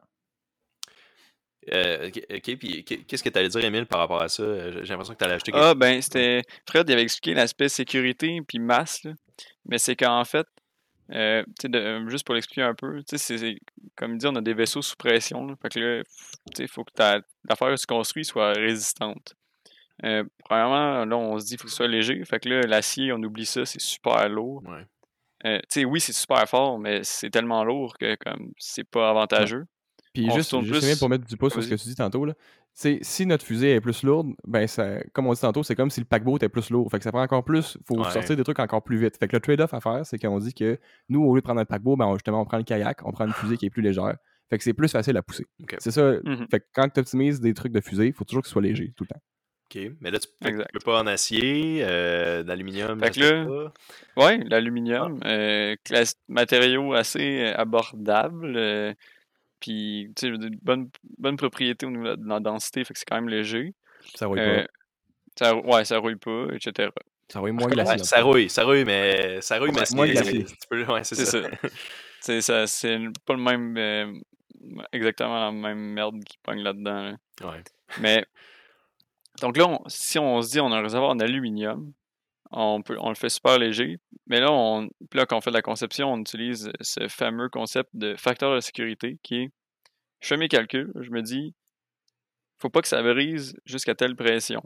Euh, 1.70 2.08
ok, 2.08 2.56
puis 2.56 2.84
qu'est-ce 2.84 3.22
que 3.22 3.28
tu 3.28 3.38
allais 3.38 3.48
dire, 3.48 3.64
Emile, 3.64 3.86
par 3.86 4.00
rapport 4.00 4.20
à 4.20 4.28
ça? 4.28 4.42
Euh, 4.42 4.80
j'ai 4.82 4.90
l'impression 4.90 5.14
que 5.14 5.18
tu 5.18 5.24
allais 5.24 5.34
acheter 5.34 5.52
quelque 5.52 5.64
Ah, 5.64 5.74
ben, 5.74 6.00
c'était. 6.02 6.42
Fred, 6.66 6.88
il 6.88 6.92
avait 6.92 7.02
expliqué 7.02 7.34
l'aspect 7.34 7.68
sécurité 7.68 8.40
puis 8.46 8.58
masse, 8.58 9.06
mais 9.64 9.78
c'est 9.78 9.94
qu'en 9.94 10.24
fait, 10.24 10.46
euh, 11.12 11.44
de, 11.64 12.08
juste 12.08 12.24
pour 12.24 12.34
l'expliquer 12.34 12.62
un 12.62 12.74
peu, 12.74 13.00
c'est 13.06 13.56
comme 13.96 14.18
dire, 14.18 14.30
on 14.32 14.36
a 14.36 14.40
des 14.40 14.54
vaisseaux 14.54 14.82
sous 14.82 14.96
pression. 14.96 15.46
Là, 15.46 15.54
fait 15.62 15.68
que 15.68 15.78
là, 15.78 16.02
il 16.58 16.68
faut 16.68 16.84
que 16.84 16.92
l'affaire 16.98 17.68
que 17.68 17.80
tu 17.80 17.86
construis 17.86 18.24
soit 18.24 18.52
résistante. 18.52 19.36
Euh, 20.04 20.24
premièrement, 20.38 21.04
là, 21.04 21.16
on 21.16 21.38
se 21.38 21.44
dit 21.44 21.50
qu'il 21.50 21.58
faut 21.58 21.64
que 21.64 21.70
ce 21.70 21.76
soit 21.76 21.88
léger. 21.88 22.24
Fait 22.24 22.40
que 22.40 22.48
là, 22.48 22.60
l'acier, 22.62 23.12
on 23.12 23.22
oublie 23.22 23.46
ça, 23.46 23.64
c'est 23.64 23.80
super 23.80 24.28
lourd. 24.28 24.62
Euh, 25.44 25.58
tu 25.58 25.80
sais, 25.80 25.84
oui, 25.84 26.00
c'est 26.00 26.12
super 26.12 26.48
fort, 26.48 26.78
mais 26.78 27.00
c'est 27.02 27.30
tellement 27.30 27.64
lourd 27.64 27.96
que 27.98 28.14
comme 28.16 28.52
c'est 28.58 28.88
pas 28.88 29.10
avantageux. 29.10 29.66
Puis 30.12 30.30
juste, 30.30 30.60
juste 30.62 30.98
pour 30.98 31.08
mettre 31.08 31.24
du 31.24 31.36
pouce 31.36 31.52
sur 31.52 31.62
ce 31.62 31.68
que 31.68 31.74
tu 31.74 31.88
dis 31.88 31.94
tantôt, 31.94 32.26
là, 32.26 32.34
si 32.74 33.26
notre 33.26 33.44
fusée 33.44 33.72
est 33.72 33.80
plus 33.80 34.02
lourde, 34.02 34.34
ben 34.46 34.66
ça, 34.66 35.02
comme 35.12 35.26
on 35.26 35.32
dit 35.32 35.40
tantôt, 35.40 35.62
c'est 35.62 35.74
comme 35.74 35.90
si 35.90 36.00
le 36.00 36.06
paquebot 36.06 36.36
était 36.36 36.48
plus 36.48 36.70
lourd. 36.70 36.90
Fait 36.90 36.98
que 36.98 37.04
ça 37.04 37.12
prend 37.12 37.22
encore 37.22 37.44
plus, 37.44 37.78
faut 37.86 38.02
sortir 38.04 38.36
des 38.36 38.44
trucs 38.44 38.58
encore 38.58 38.82
plus 38.82 38.98
vite. 38.98 39.16
Fait 39.16 39.28
que 39.28 39.36
le 39.36 39.40
trade-off 39.40 39.72
à 39.74 39.80
faire, 39.80 40.04
c'est 40.04 40.18
qu'on 40.18 40.38
dit 40.38 40.54
que 40.54 40.78
nous, 41.08 41.22
au 41.22 41.34
lieu 41.34 41.40
de 41.40 41.44
prendre 41.44 41.60
un 41.60 41.64
paquebot, 41.64 41.96
ben 41.96 42.12
justement, 42.14 42.42
on 42.42 42.44
prend 42.44 42.58
le 42.58 42.64
kayak, 42.64 43.00
on 43.04 43.12
prend 43.12 43.26
une 43.26 43.32
fusée 43.32 43.56
qui 43.56 43.66
est 43.66 43.70
plus 43.70 43.82
légère. 43.82 44.16
Fait 44.50 44.58
que 44.58 44.64
c'est 44.64 44.74
plus 44.74 44.88
facile 44.88 45.16
à 45.16 45.22
pousser. 45.22 45.46
C'est 45.78 45.90
ça. 45.90 46.12
Mm-hmm. 46.12 46.50
Fait 46.50 46.60
que 46.60 46.66
quand 46.74 46.88
tu 46.88 47.00
optimises 47.00 47.40
des 47.40 47.54
trucs 47.54 47.72
de 47.72 47.80
fusée, 47.80 48.08
il 48.08 48.12
faut 48.12 48.24
toujours 48.24 48.42
que 48.42 48.48
ce 48.48 48.52
soit 48.52 48.62
léger 48.62 48.92
tout 48.96 49.04
le 49.04 49.14
temps. 49.14 49.22
OK. 49.74 49.92
Mais 50.00 50.10
là, 50.10 50.18
tu 50.18 50.28
peux, 50.40 50.64
peux 50.72 50.78
pas 50.80 51.00
en 51.00 51.06
acier, 51.06 51.82
euh, 51.82 52.42
d'aluminium. 52.42 53.00
Oui, 54.16 54.44
l'aluminium. 54.48 55.18
Ah. 55.22 55.28
Euh, 55.28 55.76
matériau 56.28 56.92
assez 56.92 57.52
abordable. 57.56 58.54
Euh, 58.56 58.94
puis, 59.60 60.10
tu 60.16 60.34
sais, 60.34 60.48
bonne, 60.62 60.90
bonne 61.18 61.36
propriété 61.36 61.86
au 61.86 61.90
niveau 61.90 62.16
de 62.16 62.28
la 62.28 62.40
densité, 62.40 62.84
fait 62.84 62.94
que 62.94 62.98
c'est 62.98 63.08
quand 63.08 63.16
même 63.16 63.28
léger. 63.28 63.74
Ça 64.14 64.26
rouille 64.26 64.40
pas. 64.40 64.66
Ça, 65.38 65.56
ouais, 65.56 65.84
ça 65.84 65.98
rouille 65.98 66.16
pas, 66.16 66.46
etc. 66.52 66.90
Ça 67.28 67.40
rouille 67.40 67.52
moins 67.52 67.70
que 67.70 68.04
ça 68.04 68.22
rouille, 68.22 68.50
ça 68.50 68.64
rouille, 68.64 68.84
mais 68.84 69.40
ça 69.40 69.58
rouille, 69.58 69.70
mais 69.72 69.84
moins 69.94 70.06
Ouais, 70.94 71.04
c'est 71.04 71.14
ça. 71.14 71.40
ça. 72.20 72.66
c'est 72.66 72.98
pas 73.24 73.34
le 73.34 73.40
même. 73.40 74.22
exactement 74.92 75.46
la 75.46 75.52
même 75.52 75.78
merde 75.78 76.22
qui 76.24 76.36
pogne 76.42 76.62
là-dedans. 76.62 77.16
Ouais. 77.42 77.62
Mais 78.00 78.26
Donc 79.40 79.56
là, 79.56 79.78
si 79.86 80.18
on 80.18 80.42
se 80.42 80.50
dit 80.50 80.60
on 80.60 80.72
a 80.72 80.76
un 80.76 80.82
réservoir 80.82 81.12
en 81.12 81.18
aluminium, 81.18 81.92
on, 82.52 82.82
le 82.88 83.14
fait 83.14 83.30
super 83.30 83.58
léger. 83.58 83.98
Mais 84.26 84.40
là, 84.40 84.50
là, 85.14 85.26
quand 85.26 85.38
on 85.38 85.40
fait 85.40 85.50
de 85.50 85.56
la 85.56 85.62
conception, 85.62 86.12
on 86.12 86.18
utilise 86.18 86.70
ce 86.80 87.08
fameux 87.08 87.48
concept 87.48 87.90
de 87.94 88.14
facteur 88.16 88.54
de 88.54 88.60
sécurité 88.60 89.18
qui 89.22 89.36
est 89.36 89.50
je 90.20 90.28
fais 90.28 90.36
mes 90.36 90.48
calculs, 90.48 90.92
je 91.00 91.10
me 91.10 91.20
dis 91.20 91.54
faut 92.60 92.70
pas 92.70 92.80
que 92.80 92.88
ça 92.88 93.02
brise 93.02 93.56
jusqu'à 93.66 93.94
telle 93.94 94.14
pression. 94.14 94.62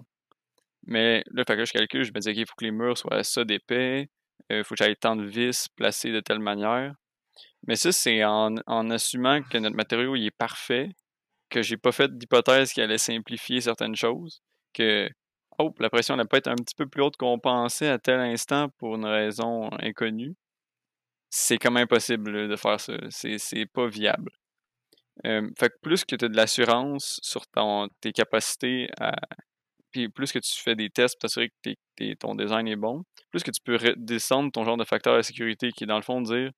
Mais 0.86 1.24
là, 1.32 1.44
fait 1.46 1.56
que 1.56 1.64
je 1.64 1.72
calcule, 1.72 2.04
je 2.04 2.12
me 2.12 2.20
dis, 2.20 2.28
OK, 2.28 2.36
il 2.36 2.46
faut 2.46 2.54
que 2.56 2.64
les 2.64 2.70
murs 2.70 2.98
soient 2.98 3.24
ça 3.24 3.44
d'épais, 3.44 4.10
il 4.50 4.56
euh, 4.56 4.64
faut 4.64 4.74
que 4.74 4.84
j'aille 4.84 4.96
tant 4.96 5.16
de 5.16 5.24
vis 5.24 5.68
placés 5.76 6.12
de 6.12 6.20
telle 6.20 6.38
manière. 6.38 6.94
Mais 7.66 7.74
ça, 7.74 7.90
c'est 7.92 8.22
en, 8.22 8.54
en, 8.66 8.90
assumant 8.90 9.42
que 9.42 9.58
notre 9.58 9.74
matériau 9.74 10.14
est 10.14 10.30
parfait, 10.30 10.90
que 11.50 11.62
j'ai 11.62 11.76
pas 11.78 11.90
fait 11.90 12.16
d'hypothèse 12.16 12.72
qui 12.72 12.80
allait 12.80 12.98
simplifier 12.98 13.60
certaines 13.60 13.96
choses, 13.96 14.42
que 14.76 15.08
oh, 15.58 15.74
la 15.78 15.90
pression 15.90 16.16
n'a 16.16 16.24
pas 16.24 16.38
être 16.38 16.48
un 16.48 16.56
petit 16.56 16.74
peu 16.76 16.86
plus 16.86 17.02
haute 17.02 17.16
qu'on 17.16 17.38
pensait 17.38 17.88
à 17.88 17.98
tel 17.98 18.20
instant 18.20 18.68
pour 18.78 18.96
une 18.96 19.06
raison 19.06 19.70
inconnue. 19.80 20.34
C'est 21.30 21.58
comme 21.58 21.76
impossible 21.76 22.48
de 22.48 22.56
faire 22.56 22.80
ça. 22.80 22.94
C'est 23.10 23.66
pas 23.66 23.88
viable. 23.88 24.30
Euh, 25.24 25.48
fait 25.58 25.70
que 25.70 25.78
plus 25.82 26.04
que 26.04 26.14
tu 26.14 26.24
as 26.24 26.28
de 26.28 26.36
l'assurance 26.36 27.18
sur 27.22 27.46
ton, 27.46 27.88
tes 28.00 28.12
capacités 28.12 28.88
à, 29.00 29.14
puis 29.90 30.10
plus 30.10 30.30
que 30.30 30.38
tu 30.38 30.52
fais 30.62 30.74
des 30.74 30.90
tests 30.90 31.16
pour 31.16 31.22
t'assurer 31.22 31.50
que 31.64 32.14
ton 32.14 32.34
design 32.34 32.68
est 32.68 32.76
bon, 32.76 33.02
plus 33.30 33.42
que 33.42 33.50
tu 33.50 33.60
peux 33.64 33.78
descendre 33.96 34.52
ton 34.52 34.64
genre 34.64 34.76
de 34.76 34.84
facteur 34.84 35.16
de 35.16 35.22
sécurité 35.22 35.72
qui 35.72 35.84
est 35.84 35.86
dans 35.86 35.96
le 35.96 36.02
fond 36.02 36.20
de 36.20 36.26
dire 36.26 36.52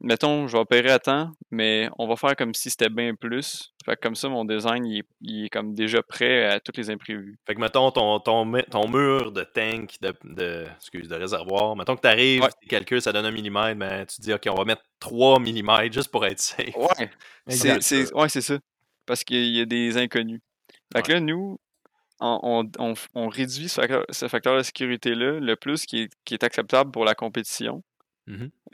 mettons, 0.00 0.46
je 0.46 0.52
vais 0.52 0.58
opérer 0.58 0.90
à 0.90 0.98
temps, 0.98 1.30
mais 1.50 1.88
on 1.98 2.06
va 2.06 2.16
faire 2.16 2.36
comme 2.36 2.54
si 2.54 2.70
c'était 2.70 2.88
bien 2.88 3.14
plus. 3.14 3.72
Fait 3.84 3.96
que 3.96 4.00
comme 4.00 4.14
ça, 4.14 4.28
mon 4.28 4.44
design, 4.44 4.84
il 4.84 5.44
est, 5.44 5.48
comme 5.48 5.74
déjà 5.74 6.02
prêt 6.02 6.44
à 6.44 6.60
tous 6.60 6.72
les 6.76 6.90
imprévus. 6.90 7.38
Fait 7.46 7.54
que 7.54 7.60
mettons, 7.60 7.90
ton, 7.90 8.18
ton, 8.20 8.50
ton 8.70 8.88
mur 8.88 9.32
de 9.32 9.42
tank, 9.42 9.96
de, 10.00 10.14
de, 10.24 10.66
excuse, 10.76 11.08
de 11.08 11.14
réservoir, 11.14 11.76
mettons 11.76 11.96
que 11.96 12.02
tu 12.02 12.08
arrives, 12.08 12.46
tes 12.60 12.66
calculs, 12.66 13.02
ça 13.02 13.12
donne 13.12 13.26
un 13.26 13.30
millimètre, 13.30 13.76
mais 13.76 14.06
tu 14.06 14.20
dis, 14.20 14.32
OK, 14.32 14.46
on 14.50 14.54
va 14.54 14.64
mettre 14.64 14.82
3 15.00 15.38
mm 15.40 15.92
juste 15.92 16.10
pour 16.10 16.24
être 16.26 16.40
safe. 16.40 16.74
Ouais, 16.76 17.10
c'est 17.48 18.12
ouais, 18.12 18.28
ça. 18.28 18.58
Parce 19.06 19.24
qu'il 19.24 19.56
y 19.56 19.60
a 19.60 19.64
des 19.64 19.96
inconnus. 19.96 20.40
Fait 20.92 21.02
que 21.02 21.12
là, 21.12 21.20
nous, 21.20 21.58
on, 22.20 23.28
réduit 23.28 23.68
ce 23.68 24.28
facteur, 24.28 24.56
de 24.56 24.62
sécurité-là 24.62 25.40
le 25.40 25.56
plus 25.56 25.86
qui 25.86 26.08
est, 26.30 26.44
acceptable 26.44 26.90
pour 26.90 27.04
la 27.04 27.14
compétition. 27.14 27.82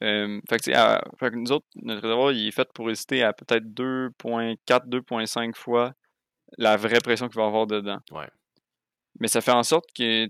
Mmh 0.03 0.41
fait, 0.49 0.59
que, 0.59 1.37
nous 1.37 1.53
autres, 1.53 1.67
notre 1.77 2.03
réservoir 2.03 2.33
il 2.33 2.49
est 2.49 2.51
fait 2.51 2.69
pour 2.75 2.87
résister 2.87 3.23
à 3.23 3.33
peut-être 3.33 3.65
2.4, 3.65 4.89
2.5 4.89 5.55
fois 5.55 5.93
la 6.59 6.77
vraie 6.77 6.99
pression 7.01 7.29
qu'il 7.29 7.37
va 7.41 7.47
avoir 7.47 7.69
dedans. 7.69 8.01
Mais 9.21 9.29
ça 9.29 9.41
fait 9.41 9.53
en 9.53 9.63
sorte 9.63 9.87
que 9.95 10.29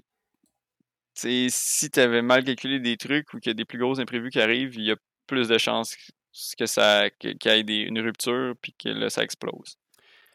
si 1.14 1.90
tu 1.90 2.00
avais 2.00 2.20
mal 2.20 2.44
calculé 2.44 2.80
des 2.80 2.96
trucs 2.96 3.32
ou 3.32 3.38
qu'il 3.38 3.50
y 3.50 3.52
a 3.52 3.54
des 3.54 3.64
plus 3.64 3.78
gros 3.78 3.98
imprévus 3.98 4.30
qui 4.30 4.40
arrivent, 4.40 4.74
il 4.74 4.84
y 4.84 4.90
a 4.90 4.96
plus 5.26 5.48
de 5.48 5.56
chances 5.56 5.96
que 6.58 6.66
ça 6.66 7.08
qu'il 7.10 7.36
y 7.42 7.48
ait 7.48 7.82
une 7.84 8.00
rupture 8.00 8.54
puis 8.60 8.74
que 8.78 9.08
ça 9.08 9.22
explose. 9.22 9.78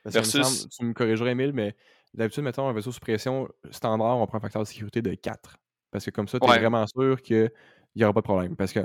Versus... 0.05 0.67
tu 0.69 0.85
me 0.85 0.93
corrigerais, 0.93 1.31
Emile, 1.31 1.53
mais 1.53 1.75
D'habitude, 2.13 2.43
mettons, 2.43 2.67
un 2.67 2.73
vaisseau 2.73 2.91
sous 2.91 2.99
pression 2.99 3.47
standard, 3.69 4.17
on 4.17 4.25
prend 4.25 4.37
un 4.39 4.41
facteur 4.41 4.63
de 4.63 4.67
sécurité 4.67 5.01
de 5.01 5.13
4. 5.13 5.57
Parce 5.91 6.05
que 6.05 6.11
comme 6.11 6.27
ça, 6.27 6.39
tu 6.39 6.45
es 6.49 6.59
vraiment 6.59 6.85
sûr 6.87 7.21
qu'il 7.21 7.51
n'y 7.95 8.03
aura 8.03 8.13
pas 8.13 8.21
de 8.21 8.25
problème. 8.25 8.55
Parce 8.55 8.73
que 8.73 8.79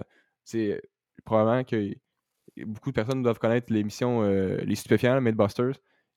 c'est 0.45 0.81
probablement 1.25 1.65
que 1.65 1.95
beaucoup 2.65 2.91
de 2.91 2.95
personnes 2.95 3.23
doivent 3.23 3.39
connaître 3.39 3.73
l'émission 3.73 4.23
euh, 4.23 4.59
Les 4.65 4.75
Stupéfiants, 4.75 5.21
Mythbusters. 5.21 5.75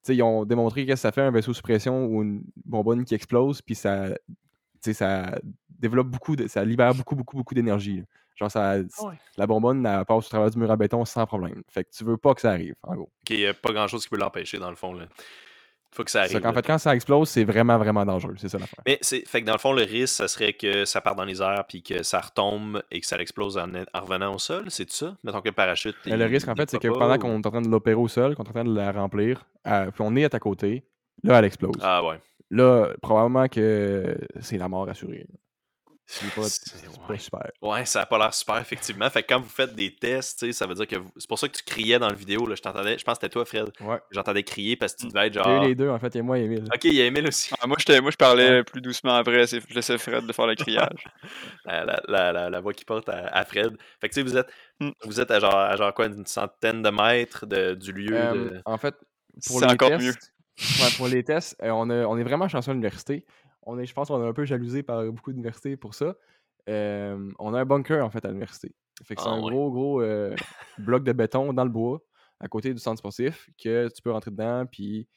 ils 0.09 0.23
ont 0.23 0.45
démontré 0.45 0.85
que 0.85 0.95
ça 0.95 1.11
fait 1.11 1.21
un 1.21 1.31
vaisseau 1.31 1.53
sous 1.53 1.61
pression 1.61 2.05
ou 2.05 2.23
une 2.23 2.43
bonbonne 2.65 3.05
qui 3.05 3.15
explose, 3.15 3.61
puis 3.61 3.75
ça, 3.75 4.09
ça 4.81 5.39
développe 5.69 6.07
beaucoup, 6.07 6.35
de, 6.35 6.47
ça 6.47 6.63
libère 6.63 6.93
beaucoup, 6.93 7.15
beaucoup, 7.15 7.37
beaucoup 7.37 7.53
d'énergie. 7.53 8.03
Genre, 8.35 8.51
ça, 8.51 8.73
ah 8.73 9.11
la 9.37 9.47
bonbonne 9.47 9.85
elle 9.85 10.03
passe 10.03 10.25
au 10.25 10.29
travers 10.29 10.51
du 10.51 10.57
mur 10.57 10.69
à 10.69 10.75
béton 10.75 11.05
sans 11.05 11.25
problème. 11.25 11.63
Fait 11.69 11.85
que 11.85 11.89
tu 11.91 12.03
veux 12.03 12.17
pas 12.17 12.33
que 12.33 12.41
ça 12.41 12.51
arrive, 12.51 12.75
en 12.83 12.95
gros. 12.95 13.09
Il 13.29 13.37
n'y 13.37 13.45
a 13.45 13.53
pas 13.53 13.71
grand 13.71 13.87
chose 13.87 14.03
qui 14.03 14.09
peut 14.09 14.17
l'empêcher, 14.17 14.57
dans 14.59 14.69
le 14.69 14.75
fond. 14.75 14.93
Là. 14.93 15.07
Faut 15.91 16.03
que 16.03 16.11
ça 16.11 16.21
arrive. 16.21 16.45
En 16.45 16.51
fait, 16.51 16.65
quand 16.65 16.77
ça 16.77 16.93
explose, 16.93 17.29
c'est 17.29 17.45
vraiment, 17.45 17.77
vraiment 17.77 18.05
dangereux. 18.05 18.35
C'est 18.37 18.49
ça 18.49 18.57
l'affaire. 18.57 18.79
Mais 18.85 18.97
c'est 19.01 19.25
fait 19.27 19.41
que 19.41 19.45
dans 19.45 19.53
le 19.53 19.59
fond, 19.59 19.71
le 19.71 19.83
risque, 19.83 20.15
ça 20.15 20.27
serait 20.27 20.53
que 20.53 20.83
ça 20.83 20.99
part 20.99 21.15
dans 21.15 21.23
les 21.23 21.41
airs 21.41 21.63
puis 21.67 21.83
que 21.83 22.03
ça 22.03 22.19
retombe 22.19 22.83
et 22.91 22.99
que 22.99 23.07
ça 23.07 23.17
explose 23.19 23.57
en, 23.57 23.67
revenant 23.93 24.35
au 24.35 24.39
sol. 24.39 24.65
C'est 24.67 24.91
ça? 24.91 25.15
Mettons 25.23 25.41
que 25.41 25.49
le 25.49 25.53
parachute. 25.53 25.95
le 26.05 26.25
risque, 26.25 26.47
en 26.49 26.55
fait, 26.55 26.69
c'est 26.69 26.79
que 26.79 26.89
pendant 26.89 27.17
qu'on 27.17 27.41
est 27.41 27.47
en 27.47 27.51
train 27.51 27.61
de 27.61 27.69
l'opérer 27.69 27.95
au 27.95 28.07
sol, 28.07 28.35
qu'on 28.35 28.43
est 28.43 28.49
en 28.49 28.53
train 28.53 28.65
de 28.65 28.75
la 28.75 28.91
remplir, 28.91 29.45
euh, 29.67 29.89
puis 29.91 30.03
on 30.05 30.15
est 30.15 30.25
à 30.25 30.29
ta 30.29 30.39
côté, 30.39 30.83
là, 31.23 31.39
elle 31.39 31.45
explose. 31.45 31.75
Ah 31.81 32.03
ouais. 32.03 32.19
Là, 32.51 32.89
probablement 33.01 33.47
que 33.47 34.17
c'est 34.41 34.57
la 34.57 34.67
mort 34.67 34.87
assurée. 34.89 35.25
C'est 36.07 36.33
pas, 36.35 36.47
super. 37.17 37.51
Ouais, 37.63 37.83
ça 37.85 38.01
a 38.01 38.05
pas 38.05 38.19
l'air 38.19 38.33
super, 38.33 38.57
effectivement. 38.59 39.09
Fait 39.09 39.23
que 39.23 39.33
quand 39.33 39.39
vous 39.39 39.49
faites 39.49 39.73
des 39.73 39.95
tests, 39.95 40.51
ça 40.51 40.67
veut 40.67 40.75
dire 40.75 40.85
que 40.85 40.95
c'est 41.17 41.27
pour 41.27 41.39
ça 41.39 41.47
que 41.47 41.57
tu 41.57 41.63
criais 41.63 41.97
dans 41.97 42.07
la 42.07 42.13
vidéo. 42.13 42.45
Là, 42.45 42.53
je 42.53 42.61
t'entendais. 42.61 42.99
Je 42.99 43.03
pense 43.03 43.17
que 43.17 43.21
c'était 43.25 43.33
toi, 43.33 43.43
Fred. 43.43 43.71
Ouais. 43.81 43.97
J'entendais 44.11 44.43
crier 44.43 44.75
parce 44.75 44.93
que 44.93 45.01
tu 45.01 45.07
devais 45.07 45.27
être 45.27 45.33
genre. 45.33 45.47
Il 45.47 45.51
y 45.51 45.55
a 45.55 45.65
eu 45.65 45.67
les 45.69 45.75
deux, 45.75 45.89
en 45.89 45.97
fait. 45.97 46.13
Il 46.13 46.17
y 46.17 46.19
a 46.19 46.23
moi 46.23 46.37
et 46.37 46.43
Emile. 46.43 46.65
Ok, 46.73 46.83
il 46.83 46.93
y 46.93 47.01
a 47.01 47.05
Emile 47.05 47.27
aussi. 47.27 47.51
Ah, 47.59 47.65
moi, 47.65 47.77
moi, 48.01 48.11
je 48.11 48.17
parlais 48.17 48.63
plus 48.63 48.81
doucement 48.81 49.15
après. 49.15 49.47
Je 49.47 49.73
laissais 49.73 49.97
Fred 49.97 50.27
de 50.27 50.31
faire 50.31 50.45
le 50.45 50.55
criage. 50.55 51.05
la, 51.65 51.99
la, 52.07 52.49
la, 52.51 52.59
voix 52.59 52.73
qui 52.73 52.85
porte 52.85 53.09
à, 53.09 53.43
Fred. 53.43 53.75
Fait 53.99 54.07
que 54.07 54.13
tu 54.13 54.19
sais, 54.19 54.23
vous 54.23 54.37
êtes, 54.37 54.47
hmm. 54.79 54.91
vous 55.05 55.19
êtes 55.19 55.31
à 55.31 55.39
genre, 55.39 55.55
à 55.55 55.75
genre 55.75 55.93
quoi, 55.93 56.05
une 56.05 56.25
centaine 56.27 56.83
de 56.83 56.89
mètres 56.89 57.47
de, 57.47 57.73
du 57.73 57.91
lieu. 57.91 58.15
Euh, 58.15 58.61
en 58.65 58.77
fait, 58.77 58.95
pour 59.47 59.59
les 59.59 59.67
encore 59.67 59.89
tests, 59.89 60.03
mieux. 60.03 60.97
pour 60.97 61.07
les 61.07 61.23
tests, 61.23 61.55
euh, 61.63 61.69
on, 61.69 61.89
a, 61.89 62.05
on 62.05 62.17
est 62.17 62.23
vraiment 62.23 62.47
chanceux 62.47 62.71
à 62.71 62.73
l'université. 62.73 63.25
On 63.65 63.79
est, 63.79 63.85
je 63.85 63.93
pense 63.93 64.07
qu'on 64.09 64.23
est 64.23 64.27
un 64.27 64.33
peu 64.33 64.45
jalousé 64.45 64.83
par 64.83 65.03
beaucoup 65.11 65.31
d'universités 65.31 65.75
pour 65.75 65.93
ça 65.93 66.15
on 66.67 67.53
a 67.53 67.59
un 67.59 67.65
bunker 67.65 68.03
en 68.03 68.09
fait 68.09 68.23
à 68.25 68.29
l'université. 68.29 68.73
Fait 69.03 69.15
que 69.15 69.21
c'est 69.21 69.27
ah 69.27 69.33
un 69.33 69.41
gros, 69.41 69.71
gros 69.71 70.01
bloc 70.77 71.03
de 71.03 71.11
béton 71.11 71.53
dans 71.53 71.63
le 71.63 71.69
bois 71.69 72.01
à 72.39 72.47
côté 72.47 72.73
du 72.73 72.79
centre 72.79 72.99
sportif 72.99 73.49
que 73.61 73.87
tu 73.93 74.01
peux 74.01 74.11
rentrer 74.11 74.31
dedans. 74.31 74.65
Puis 74.65 75.07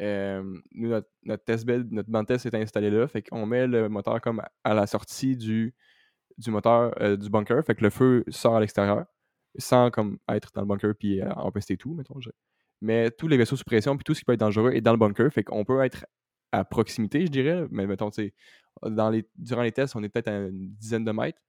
nous, 0.00 0.90
notre, 1.24 1.44
test 1.44 1.66
bed, 1.66 1.90
notre 1.92 2.10
banc 2.10 2.24
test 2.24 2.46
est 2.46 2.54
installé 2.54 2.90
là. 2.90 3.06
Fait 3.08 3.22
qu'on 3.22 3.46
met 3.46 3.66
le 3.66 3.88
moteur 3.88 4.20
comme 4.20 4.42
à 4.64 4.74
la 4.74 4.86
sortie 4.86 5.36
du, 5.36 5.74
du 6.38 6.50
moteur 6.50 6.94
du 7.18 7.30
bunker. 7.30 7.64
Fait 7.64 7.74
que 7.74 7.82
le 7.82 7.90
feu 7.90 8.24
sort 8.28 8.56
à 8.56 8.60
l'extérieur 8.60 9.04
sans 9.58 9.90
comme 9.90 10.18
être 10.28 10.50
dans 10.54 10.60
le 10.60 10.66
bunker 10.66 10.94
puis 10.98 11.22
empester 11.22 11.76
tout, 11.76 11.94
mettons. 11.94 12.18
Mais 12.82 13.10
tous 13.10 13.26
les 13.28 13.38
vaisseaux 13.38 13.56
sous 13.56 13.64
pression 13.64 13.96
puis 13.96 14.04
tout 14.04 14.12
ce 14.12 14.20
qui 14.20 14.24
peut 14.26 14.34
être 14.34 14.40
dangereux 14.40 14.72
est 14.72 14.82
dans 14.82 14.92
le 14.92 14.98
bunker. 14.98 15.30
Fait 15.32 15.44
qu'on 15.44 15.64
peut 15.64 15.82
être 15.82 16.06
à 16.52 16.64
proximité, 16.64 17.26
je 17.26 17.30
dirais. 17.30 17.66
Mais 17.70 17.86
mettons, 17.86 18.10
tu 18.10 18.22
sais, 18.22 18.34
dans 18.82 19.10
les, 19.10 19.26
durant 19.36 19.62
les 19.62 19.72
tests, 19.72 19.96
on 19.96 20.02
est 20.02 20.08
peut-être 20.08 20.28
à 20.28 20.38
une 20.38 20.70
dizaine 20.74 21.04
de 21.04 21.12
mètres. 21.12 21.40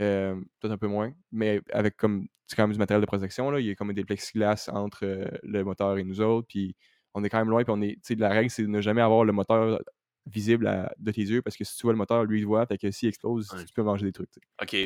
Euh, 0.00 0.34
peut-être 0.60 0.74
un 0.74 0.78
peu 0.78 0.86
moins, 0.86 1.12
mais 1.32 1.60
avec 1.72 1.96
comme 1.96 2.28
quand 2.56 2.62
même 2.62 2.72
du 2.72 2.78
matériel 2.78 3.00
de 3.00 3.06
protection, 3.06 3.50
là, 3.50 3.58
il 3.58 3.66
y 3.66 3.70
a 3.70 3.74
comme 3.74 3.92
des 3.92 4.04
plexiglas 4.04 4.68
entre 4.72 5.04
euh, 5.04 5.26
le 5.42 5.64
moteur 5.64 5.98
et 5.98 6.04
nous 6.04 6.20
autres, 6.20 6.46
puis 6.46 6.76
on 7.14 7.24
est 7.24 7.28
quand 7.28 7.38
même 7.38 7.50
loin, 7.50 7.64
puis 7.64 7.74
on 7.76 7.82
est, 7.82 7.98
la 8.18 8.28
règle, 8.28 8.48
c'est 8.48 8.62
de 8.62 8.68
ne 8.68 8.80
jamais 8.80 9.00
avoir 9.00 9.24
le 9.24 9.32
moteur 9.32 9.80
visible 10.26 10.88
de 10.98 11.10
tes 11.10 11.22
yeux, 11.22 11.42
parce 11.42 11.56
que 11.56 11.64
si 11.64 11.76
tu 11.76 11.82
vois 11.82 11.92
le 11.92 11.98
moteur, 11.98 12.24
lui, 12.24 12.40
il 12.40 12.46
voit, 12.46 12.64
fait 12.66 12.78
que 12.78 12.90
s'il 12.90 13.08
explose, 13.08 13.48
tu 13.66 13.74
peux 13.74 13.82
manger 13.82 14.06
des 14.06 14.12
trucs. 14.12 14.30
OK. 14.62 14.76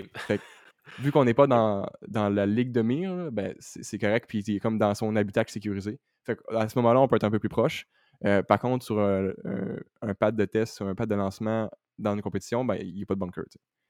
vu 0.99 1.13
qu'on 1.13 1.25
n'est 1.25 1.35
pas 1.35 1.47
dans, 1.47 1.87
dans, 2.09 2.29
la 2.29 2.47
ligue 2.47 2.73
de 2.73 2.81
mire, 2.81 3.31
ben, 3.33 3.55
c'est 3.59 3.99
correct, 3.99 4.27
puis 4.29 4.39
il 4.39 4.57
est 4.57 4.61
comme 4.61 4.79
dans 4.79 4.95
son 4.95 5.15
habitat 5.15 5.45
sécurisé. 5.47 5.99
Fait 6.25 6.39
à 6.51 6.69
ce 6.69 6.79
moment-là, 6.79 7.01
on 7.01 7.09
peut 7.09 7.17
être 7.17 7.25
un 7.25 7.31
peu 7.31 7.39
plus 7.39 7.49
proche. 7.49 7.87
Euh, 8.25 8.43
par 8.43 8.59
contre, 8.59 8.85
sur 8.85 8.99
un, 9.01 10.15
pad 10.15 10.37
de 10.37 10.45
test, 10.45 10.77
sur 10.77 10.87
un 10.87 10.95
pad 10.95 11.09
de 11.09 11.15
lancement 11.15 11.71
dans 11.99 12.15
une 12.15 12.23
compétition, 12.23 12.65
ben, 12.65 12.77
il 12.77 12.95
n'y 12.95 13.03
a 13.03 13.07
pas 13.07 13.15
de 13.15 13.21
bunker. 13.21 13.45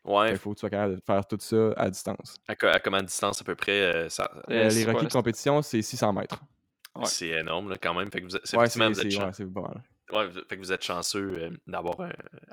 Ouais. 0.05 0.33
Il 0.33 0.37
faut 0.37 0.51
que 0.51 0.57
tu 0.57 0.61
sois 0.61 0.71
capable 0.71 0.97
de 0.97 1.01
faire 1.01 1.27
tout 1.27 1.39
ça 1.41 1.73
à 1.77 1.89
distance. 1.89 2.37
À, 2.49 2.53
à 2.53 2.81
combien 2.81 3.01
de 3.03 3.07
distance 3.07 3.41
à 3.41 3.45
peu 3.45 3.55
près 3.55 3.81
euh, 3.81 4.09
ça, 4.09 4.31
euh, 4.51 4.69
Les 4.69 4.85
requis 4.85 5.07
de 5.07 5.13
compétition, 5.13 5.63
c'est 5.63 5.81
600 5.81 6.13
mètres. 6.13 6.41
C'est 7.05 7.29
énorme 7.29 7.75
quand 7.81 7.95
même. 7.95 8.11
Fait 8.11 8.21
que 8.21 8.27
vous, 8.27 8.39
c'est 8.45 8.57
ouais, 8.57 8.69
c'est. 8.69 8.81
Ouais, 10.13 10.29
fait 10.47 10.57
que 10.57 10.61
vous 10.61 10.73
êtes 10.73 10.85
chanceux 10.85 11.59
d'avoir 11.67 11.99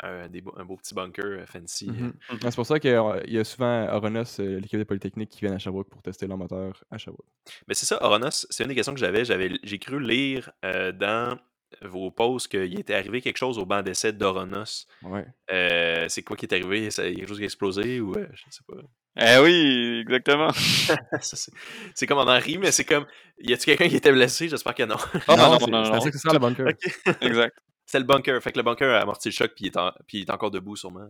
un, 0.01 0.23
un, 0.23 0.65
beau 0.65 0.77
petit 0.77 0.93
bunker 0.93 1.45
fancy. 1.45 1.89
Mm-hmm. 1.89 2.37
C'est 2.43 2.55
pour 2.55 2.65
ça 2.65 2.79
qu'il 2.79 2.91
y 2.91 3.37
a 3.37 3.43
souvent 3.43 3.85
Oronos, 3.93 4.37
l'équipe 4.37 4.79
de 4.79 4.85
Polytechnique, 4.85 5.29
qui 5.29 5.41
vient 5.43 5.55
à 5.55 5.57
Sherbrooke 5.57 5.89
pour 5.89 6.01
tester 6.01 6.25
leur 6.25 6.37
moteur 6.37 6.81
à 6.89 6.97
Sherbrooke. 6.97 7.27
Mais 7.67 7.73
c'est 7.73 7.85
ça, 7.85 8.01
Oronos, 8.01 8.47
c'est 8.49 8.63
une 8.63 8.69
des 8.69 8.75
questions 8.75 8.93
que 8.93 8.99
j'avais. 8.99 9.25
J'ai 9.25 9.79
cru 9.79 9.99
lire 9.99 10.51
dans 10.63 11.37
vos 11.81 12.11
posts 12.11 12.47
qu'il 12.49 12.79
était 12.79 12.95
arrivé 12.95 13.21
quelque 13.21 13.37
chose 13.37 13.57
au 13.57 13.65
banc 13.65 13.81
d'essai 13.81 14.13
d'Oronos. 14.13 14.87
Ouais. 15.03 15.25
Euh, 15.51 16.05
c'est 16.09 16.23
quoi 16.23 16.35
qui 16.35 16.45
est 16.45 16.53
arrivé? 16.53 16.79
Il 16.79 16.83
y 16.83 16.87
a 16.87 16.91
quelque 16.91 17.27
chose 17.27 17.37
qui 17.37 17.43
a 17.43 17.45
explosé 17.45 17.99
ou 17.99 18.15
euh, 18.15 18.27
je 18.33 18.45
ne 18.45 18.51
sais 18.51 18.63
pas? 18.67 18.75
Eh 19.21 19.37
oui, 19.41 20.01
exactement. 20.01 20.49
c'est 21.95 22.07
comme 22.07 22.19
on 22.19 22.27
en 22.27 22.39
rit, 22.39 22.57
mais 22.57 22.71
c'est 22.71 22.85
comme. 22.85 23.05
Y 23.39 23.53
a-tu 23.53 23.65
quelqu'un 23.65 23.89
qui 23.89 23.97
était 23.97 24.11
blessé? 24.11 24.47
J'espère 24.47 24.75
que 24.75 24.83
non. 24.83 24.95
Oh, 25.27 25.33
non, 25.35 25.59
non, 25.59 25.67
non, 25.67 25.91
non. 25.91 25.99
C'est 25.99 26.13
ça 26.13 26.31
le 26.31 26.39
bunker. 26.39 26.67
exact. 27.21 27.57
C'est 27.85 27.99
le 27.99 28.05
bunker. 28.05 28.41
Fait 28.41 28.51
que 28.51 28.57
le 28.57 28.63
bunker 28.63 28.89
a 28.89 29.01
amorti 29.01 29.29
le 29.29 29.33
choc 29.33 29.51
puis 29.55 29.65
il 29.65 29.67
est, 29.67 29.91
puis 30.07 30.19
il 30.19 30.21
est 30.21 30.31
encore 30.31 30.51
debout 30.51 30.75
sûrement. 30.75 31.09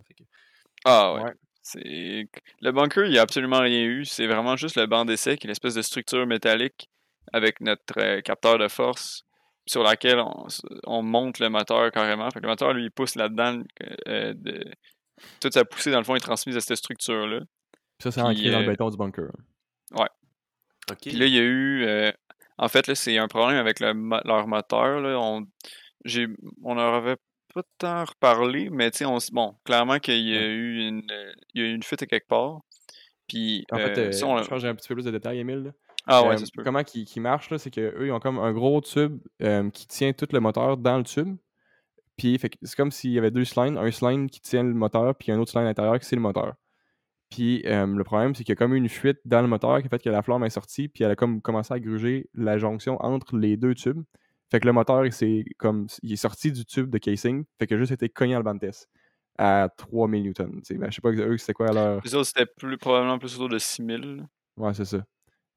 Ah 0.86 1.14
ouais. 1.14 1.32
C'est... 1.62 2.30
Le 2.62 2.72
bunker, 2.72 3.06
il 3.06 3.12
n'y 3.12 3.20
a 3.20 3.22
absolument 3.22 3.60
rien 3.60 3.84
eu. 3.84 4.06
C'est 4.06 4.28
vraiment 4.28 4.56
juste 4.56 4.78
le 4.78 4.88
banc 4.88 5.06
d'essai 5.06 5.38
qui 5.38 5.46
est 5.46 5.50
une 5.50 5.52
espèce 5.52 5.76
de 5.76 5.82
structure 5.82 6.26
métallique 6.26 6.90
avec 7.34 7.60
notre 7.62 8.00
euh, 8.00 8.22
capteur 8.22 8.58
de 8.58 8.68
force 8.68 9.26
sur 9.70 9.84
laquelle 9.84 10.20
on, 10.88 11.04
monte 11.04 11.38
le 11.38 11.50
moteur 11.50 11.92
carrément. 11.92 12.28
Fait 12.32 12.40
que 12.40 12.46
le 12.46 12.50
moteur, 12.50 12.74
lui, 12.74 12.86
il 12.86 12.92
pousse 12.92 13.14
là-dedans. 13.14 13.62
Euh, 14.08 14.34
de... 14.36 14.66
Toute 15.40 15.54
sa 15.54 15.64
poussée, 15.64 15.92
dans 15.92 16.00
le 16.00 16.04
fond, 16.04 16.16
est 16.16 16.20
transmise 16.20 16.58
à 16.58 16.60
cette 16.60 16.78
structure-là. 16.78 17.42
Ça, 18.02 18.10
c'est 18.10 18.22
ancré 18.22 18.50
dans 18.50 18.62
le 18.62 18.66
béton 18.66 18.90
du 18.90 18.98
bunker. 18.98 19.30
Ouais. 19.92 20.08
Puis 21.02 21.12
là, 21.12 21.28
il 21.28 21.34
y 21.34 21.38
a 21.38 21.44
eu. 21.44 22.12
en 22.58 22.68
fait, 22.68 22.88
là, 22.88 22.96
c'est 22.96 23.20
un 23.20 23.28
problème 23.28 23.60
avec 23.60 23.80
leur 23.80 24.48
moteur. 24.48 25.02
Là. 25.02 25.20
On, 25.20 25.46
on 26.64 26.74
leur 26.74 26.96
avait 26.96 27.18
pas 27.54 27.62
tant 27.78 28.06
reparlé, 28.06 28.72
mais 28.72 28.90
tu 28.90 29.06
sais, 29.06 29.32
bon, 29.32 29.56
clairement 29.66 30.00
qu'il 30.00 30.28
y 30.28 30.36
a 30.36 30.48
eu 30.48 30.88
une, 30.88 31.04
il 31.54 31.62
y 31.62 31.66
a 31.66 31.68
eu 31.68 31.74
une 31.76 31.84
fuite 31.84 32.02
à 32.02 32.08
quelque 32.08 32.28
part. 32.28 32.62
Puis, 33.28 33.66
en 33.72 33.78
fait, 33.78 33.98
euh, 34.00 34.12
je 34.12 34.48
pense 34.48 34.64
un 34.64 34.74
petit 34.74 34.88
peu 34.88 34.96
plus 34.96 35.06
de 35.06 35.12
détails, 35.12 35.38
Emile. 35.38 35.74
Ah 36.12 36.24
ouais, 36.28 36.42
euh, 36.42 36.64
Comment 36.64 36.84
qui, 36.84 37.20
marche, 37.20 37.56
c'est 37.58 37.70
qu'eux, 37.70 38.08
ils 38.08 38.12
ont 38.12 38.20
comme 38.20 38.40
un 38.40 38.52
gros 38.52 38.82
tube 38.82 39.20
euh, 39.44 39.70
qui 39.70 39.88
tient 39.88 40.12
tout 40.12 40.28
le 40.32 40.40
moteur 40.40 40.76
dans 40.78 40.98
le 40.98 41.04
tube. 41.04 41.38
Puis 42.18 42.40
c'est 42.40 42.76
comme 42.76 42.92
s'il 42.92 43.12
y 43.12 43.18
avait 43.18 43.32
deux 43.32 43.46
cylindres, 43.46 43.80
un 43.80 43.92
cylindre 43.92 44.30
qui 44.30 44.42
tient 44.42 44.64
le 44.64 44.74
moteur, 44.74 45.16
puis 45.16 45.32
un 45.32 45.40
autre 45.40 45.52
cylindre 45.52 45.68
à 45.68 45.70
l'intérieur 45.70 46.00
qui 46.00 46.06
c'est 46.06 46.16
le 46.16 46.22
moteur. 46.22 46.56
Puis 47.30 47.62
le 47.64 48.04
problème, 48.04 48.34
c'est 48.34 48.44
qu'il 48.44 48.52
y 48.52 48.54
a 48.54 48.56
comme 48.58 48.74
une 48.74 48.90
fuite 48.90 49.20
dans 49.24 49.42
le 49.42 49.48
moteur 49.48 49.80
qui 49.80 49.86
a 49.86 49.90
fait 49.90 50.02
que 50.02 50.10
la 50.10 50.22
flamme 50.22 50.44
est 50.44 50.50
sortie, 50.50 50.90
puis 50.90 51.04
elle 51.04 51.12
a 51.12 51.16
comme 51.16 51.42
commencé 51.42 51.74
à 51.74 51.80
gruger 51.80 52.28
la 52.34 52.58
jonction 52.58 52.98
entre 53.02 53.38
les 53.38 53.56
deux 53.56 53.76
tubes. 53.76 54.04
Fait 54.52 54.60
que 54.60 54.66
le 54.66 54.74
moteur, 54.74 55.06
c'est 55.12 55.46
comme 55.58 55.88
il 56.02 56.12
est 56.12 56.18
sorti 56.18 56.52
du 56.52 56.66
tube 56.66 56.90
de 56.90 56.98
casing, 56.98 57.46
fait 57.60 57.68
que 57.68 57.78
juste 57.78 57.92
été 57.92 58.10
cogné 58.10 58.34
à 58.34 58.40
le 58.40 58.44
banc 58.44 58.58
à 59.38 59.70
3000 59.78 60.24
newtons. 60.24 60.62
Ben, 60.72 60.92
je 60.92 60.96
sais 60.96 61.02
pas 61.02 61.12
eux, 61.12 61.38
c'était 61.38 61.54
quoi 61.54 61.72
leur. 61.72 62.02
C'était 62.06 62.46
plus, 62.46 62.78
probablement 62.78 63.18
plus 63.20 63.36
autour 63.36 63.48
de 63.48 63.58
6000. 63.58 64.26
Ouais, 64.58 64.74
c'est 64.74 64.86
ça. 64.86 65.04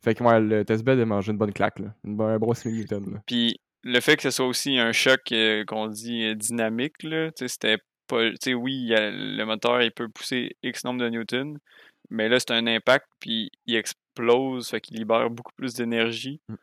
Fait 0.03 0.15
que 0.15 0.25
ouais, 0.25 0.41
le 0.41 0.65
testbed 0.65 0.99
a 0.99 1.05
mangé 1.05 1.31
une 1.33 1.39
bonne 1.39 1.53
claque, 1.53 1.79
là. 1.79 1.95
Une 2.05 2.17
bonne, 2.17 2.31
un 2.31 2.39
gros 2.39 2.55
6000 2.55 2.81
newtons. 2.81 3.21
Puis 3.27 3.61
le 3.85 4.01
fait 4.01 4.17
que 4.17 4.23
ce 4.23 4.31
soit 4.31 4.47
aussi 4.47 4.79
un 4.79 4.93
choc 4.93 5.21
euh, 5.33 5.65
qu'on 5.65 5.87
dit 5.87 6.25
euh, 6.25 6.35
dynamique, 6.35 7.03
là, 7.03 7.31
c'était 7.37 7.79
pas. 8.09 8.31
Tu 8.31 8.37
sais, 8.43 8.55
oui, 8.55 8.89
le 8.91 9.45
moteur, 9.45 9.83
il 9.83 9.93
peut 9.93 10.09
pousser 10.09 10.57
X 10.63 10.85
nombre 10.85 11.01
de 11.01 11.09
newtons, 11.09 11.55
mais 12.11 12.29
là, 12.29 12.41
c'est 12.41 12.51
un 12.51 12.67
impact, 12.67 13.07
puis 13.21 13.51
il 13.67 13.77
explose, 13.77 14.69
fait 14.69 14.81
qu'il 14.81 14.99
libère 14.99 15.31
beaucoup 15.31 15.53
plus 15.57 15.75
d'énergie. 15.75 16.41
Mm. 16.49 16.55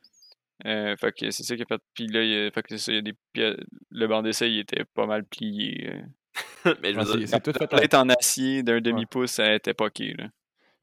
Euh, 0.65 0.95
fait 0.97 1.13
que 1.13 1.31
c'est 1.31 1.43
ça 1.43 1.55
qui 1.55 1.61
a 1.61 1.65
fait. 1.65 1.81
Puis 1.93 2.07
là, 2.07 2.21
il, 2.21 2.51
fait 2.51 2.61
que 2.61 2.69
c'est 2.69 2.77
ça, 2.77 2.91
il 2.91 2.95
y 2.95 2.99
a 2.99 3.01
des 3.01 3.55
le 3.89 4.07
banc 4.07 4.21
d'essai, 4.21 4.51
il 4.51 4.59
était 4.59 4.83
pas 4.93 5.05
mal 5.05 5.23
plié. 5.23 6.03
mais 6.81 6.93
je 6.93 6.99
veux 6.99 7.25
c'est 7.25 7.39
tout 7.41 7.53
fait 7.53 7.93
en... 7.93 8.01
en 8.01 8.09
acier 8.09 8.63
d'un 8.63 8.81
demi-pouce, 8.81 9.31
ça 9.31 9.55
était 9.55 9.73
poqué. 9.73 10.13
Là. 10.17 10.27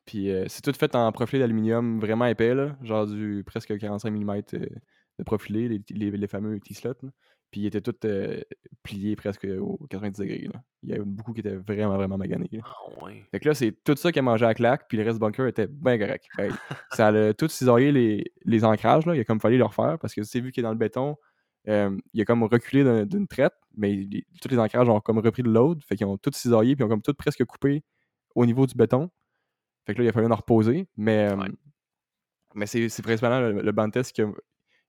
Puis 0.07 0.31
euh, 0.31 0.45
c'est 0.49 0.63
tout 0.63 0.73
fait 0.73 0.95
en 0.95 1.11
profilé 1.13 1.41
d'aluminium 1.41 2.01
vraiment 2.01 2.27
épais, 2.27 2.55
là, 2.55 2.77
genre 2.83 3.07
du 3.07 3.43
presque 3.45 3.77
45 3.77 4.11
mm 4.11 4.31
euh, 4.55 4.67
de 5.19 5.25
profilé, 5.25 5.69
les, 5.69 6.11
les, 6.11 6.27
fameux 6.29 6.59
T-slots. 6.61 7.11
Puis 7.51 7.63
il 7.63 7.67
était 7.67 7.81
tout 7.81 7.95
euh, 8.05 8.41
plié 8.85 9.17
presque 9.17 9.47
au 9.61 9.79
90 9.91 10.21
degrés. 10.21 10.49
Là. 10.53 10.61
Il 10.83 10.91
y 10.91 10.93
avait 10.93 11.05
beaucoup 11.05 11.33
qui 11.33 11.41
étaient 11.41 11.57
vraiment, 11.57 11.97
vraiment 11.97 12.19
maganés. 12.19 12.49
Ah 12.63 13.05
ouais. 13.05 13.25
Fait 13.33 13.41
que 13.41 13.49
là, 13.49 13.55
c'est 13.55 13.73
tout 13.85 13.97
ça 13.97 14.13
qui 14.13 14.19
a 14.21 14.23
mangé 14.23 14.47
à 14.47 14.55
claque, 14.55 14.87
puis 14.89 14.97
le 14.97 15.05
reste 15.05 15.19
bunker 15.19 15.47
était 15.49 15.67
bien 15.67 15.99
correct. 15.99 16.27
ça 16.93 17.09
a 17.09 17.35
tout 17.35 17.49
cisaillé 17.49 17.91
les, 17.91 18.33
les 18.45 18.65
ancrages. 18.65 19.07
Là. 19.07 19.17
Il 19.17 19.21
a 19.21 19.25
comme 19.25 19.41
fallu 19.41 19.59
le 19.59 19.65
refaire 19.65 19.99
parce 19.99 20.15
que 20.15 20.23
c'est 20.23 20.41
vu 20.41 20.53
qu'il 20.53 20.61
est 20.61 20.67
dans 20.67 20.73
le 20.73 20.79
béton, 20.79 21.17
il 21.67 22.21
a 22.21 22.25
comme 22.25 22.45
reculé 22.45 22.85
d'une 23.07 23.27
traite, 23.27 23.55
mais 23.77 24.07
tous 24.41 24.49
les 24.49 24.59
ancrages 24.59 24.89
ont 24.89 25.01
comme 25.01 25.19
repris 25.19 25.43
de 25.43 25.51
load. 25.51 25.83
Fait 25.83 25.97
qu'ils 25.97 26.07
ont 26.07 26.17
tout 26.17 26.31
cisaillé, 26.33 26.77
puis 26.77 26.85
ils 26.85 26.87
ont 26.87 26.89
comme 26.91 27.03
tout 27.03 27.15
presque 27.15 27.45
coupé 27.45 27.83
au 28.37 28.47
niveau 28.47 28.67
du 28.67 28.77
béton. 28.77 29.11
Fait 29.87 29.95
que 29.95 29.99
là, 29.99 30.05
il 30.05 30.09
a 30.09 30.13
fallu 30.13 30.27
en 30.27 30.35
reposer. 30.35 30.87
Mais, 30.97 31.29
mais 32.55 32.67
c'est 32.67 33.03
principalement 33.03 33.41
le, 33.41 33.63
le 33.63 34.03
qui 34.13 34.23
a, 34.23 34.33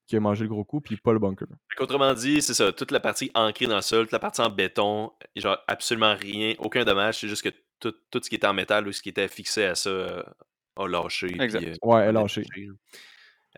qui 0.08 0.16
a 0.16 0.20
mangé 0.20 0.44
le 0.44 0.50
gros 0.50 0.64
coup, 0.64 0.82
puis 0.82 0.98
pas 0.98 1.14
le 1.14 1.20
bunker. 1.20 1.48
Autrement 1.80 2.14
dit, 2.14 2.42
c'est 2.42 2.54
ça, 2.54 2.72
toute 2.72 2.92
la 2.92 3.00
partie 3.00 3.30
ancrée 3.36 3.68
dans 3.68 3.76
le 3.76 3.82
sol, 3.82 4.06
toute 4.06 4.14
la 4.14 4.20
partie 4.20 4.42
en 4.42 4.50
béton, 4.50 5.12
genre 5.36 5.58
absolument 5.68 6.16
rien, 6.16 6.56
aucun 6.60 6.86
dommage, 6.86 7.20
c'est 7.20 7.28
juste 7.28 7.44
que 7.44 7.50
tout, 7.80 7.94
tout, 8.10 8.22
ce 8.24 8.30
qui 8.30 8.36
était 8.36 8.48
en 8.48 8.54
métal 8.54 8.88
ou 8.88 8.92
ce 8.92 9.02
qui 9.02 9.10
était 9.10 9.28
fixé 9.28 9.66
à 9.66 9.76
ça 9.76 9.90
euh, 9.90 10.24
a 10.78 10.88
lâché. 10.88 11.28
Exact. 11.40 11.64
Euh, 11.68 11.76
ouais, 11.84 12.04
a 12.04 12.12
lâché. 12.12 12.44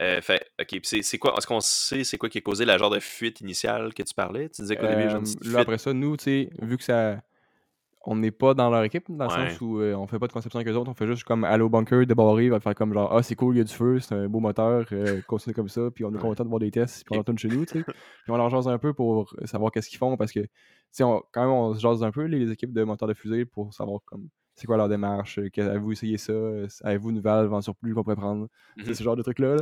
Euh, 0.02 0.22
fait, 0.22 0.46
ok, 0.60 0.80
c'est 0.84 1.18
quoi, 1.18 1.36
est-ce 1.38 1.46
qu'on 1.46 1.60
sait 1.60 2.04
c'est 2.04 2.18
quoi 2.18 2.30
qui 2.30 2.40
a 2.40 2.42
causé 2.42 2.66
la 2.66 2.78
genre 2.78 2.90
de 2.90 3.00
fuite 3.00 3.42
initiale 3.42 3.94
que 3.94 4.02
tu 4.02 4.14
parlais? 4.14 4.50
Tu 4.50 4.62
disais 4.62 4.76
qu'au 4.76 4.88
début, 4.88 5.10
genre, 5.10 5.24
Là, 5.44 5.60
après 5.60 5.78
ça, 5.78 5.94
nous, 5.94 6.18
tu 6.18 6.24
sais, 6.24 6.50
vu 6.62 6.78
que 6.78 6.84
ça, 6.84 7.22
on 8.06 8.16
n'est 8.16 8.32
pas 8.32 8.54
dans 8.54 8.70
leur 8.70 8.84
équipe, 8.84 9.06
dans 9.10 9.26
le 9.26 9.30
sens 9.30 9.60
où 9.60 9.80
euh, 9.80 9.94
on 9.94 10.08
fait 10.08 10.20
pas 10.20 10.28
de 10.28 10.32
conception 10.32 10.60
avec 10.60 10.72
eux 10.72 10.78
autres, 10.78 10.90
on 10.90 10.94
fait 10.94 11.08
juste 11.08 11.26
comme 11.26 11.44
aller 11.44 11.64
au 11.64 11.70
bunker, 11.70 12.06
débarrer, 12.06 12.50
va 12.50 12.60
faire 12.60 12.76
comme 12.76 12.94
genre 12.94 13.14
Ah, 13.14 13.22
c'est 13.24 13.36
cool, 13.36 13.56
il 13.56 13.58
y 13.58 13.62
a 13.62 13.66
du 13.66 13.74
feu, 13.74 14.00
c'est 14.00 14.16
un 14.16 14.28
beau 14.30 14.40
moteur, 14.40 14.86
euh, 14.94 15.22
continue 15.28 15.54
comme 15.54 15.68
ça, 15.68 15.92
puis 15.94 16.06
on 16.06 16.14
est 16.14 16.18
content 16.18 16.46
de 16.46 16.50
voir 16.50 16.60
des 16.60 16.72
tests, 16.72 17.04
puis 17.06 17.16
on 17.16 17.20
retourne 17.20 17.38
chez 17.38 17.50
nous, 17.50 17.66
tu 17.66 17.80
sais. 17.80 17.84
Puis 18.24 18.32
on 18.32 18.38
leur 18.38 18.50
jase 18.50 18.68
un 18.68 18.78
peu 18.78 18.94
pour 18.94 19.34
savoir 19.46 19.72
qu'est-ce 19.72 19.90
qu'ils 19.90 19.98
font, 19.98 20.16
parce 20.16 20.32
que, 20.32 20.40
tu 20.40 20.50
sais, 20.92 21.04
quand 21.04 21.42
même, 21.42 21.50
on 21.50 21.74
se 21.74 21.82
jase 21.82 22.04
un 22.04 22.12
peu, 22.12 22.24
les, 22.24 22.52
équipes 22.52 22.74
de 22.74 22.84
moteurs 22.84 23.08
de 23.08 23.14
fusée, 23.14 23.46
pour 23.46 23.74
savoir 23.74 24.00
comme 24.06 24.30
c'est 24.56 24.66
quoi 24.66 24.78
leur 24.78 24.90
démarche, 24.90 25.40
euh, 25.40 25.50
avez-vous 25.58 25.92
essayé 25.92 26.18
ça, 26.18 26.34
avez-vous 26.84 27.12
une 27.12 27.22
valve 27.22 27.54
en 27.54 27.62
surplus 27.62 27.94
qu'on 27.94 28.04
pourrait 28.04 28.16
prendre, 28.16 28.48
c'est 28.78 28.84
mm-hmm. 28.84 28.94
ce 28.94 29.04
genre 29.04 29.16
de 29.16 29.24
trucs-là. 29.24 29.58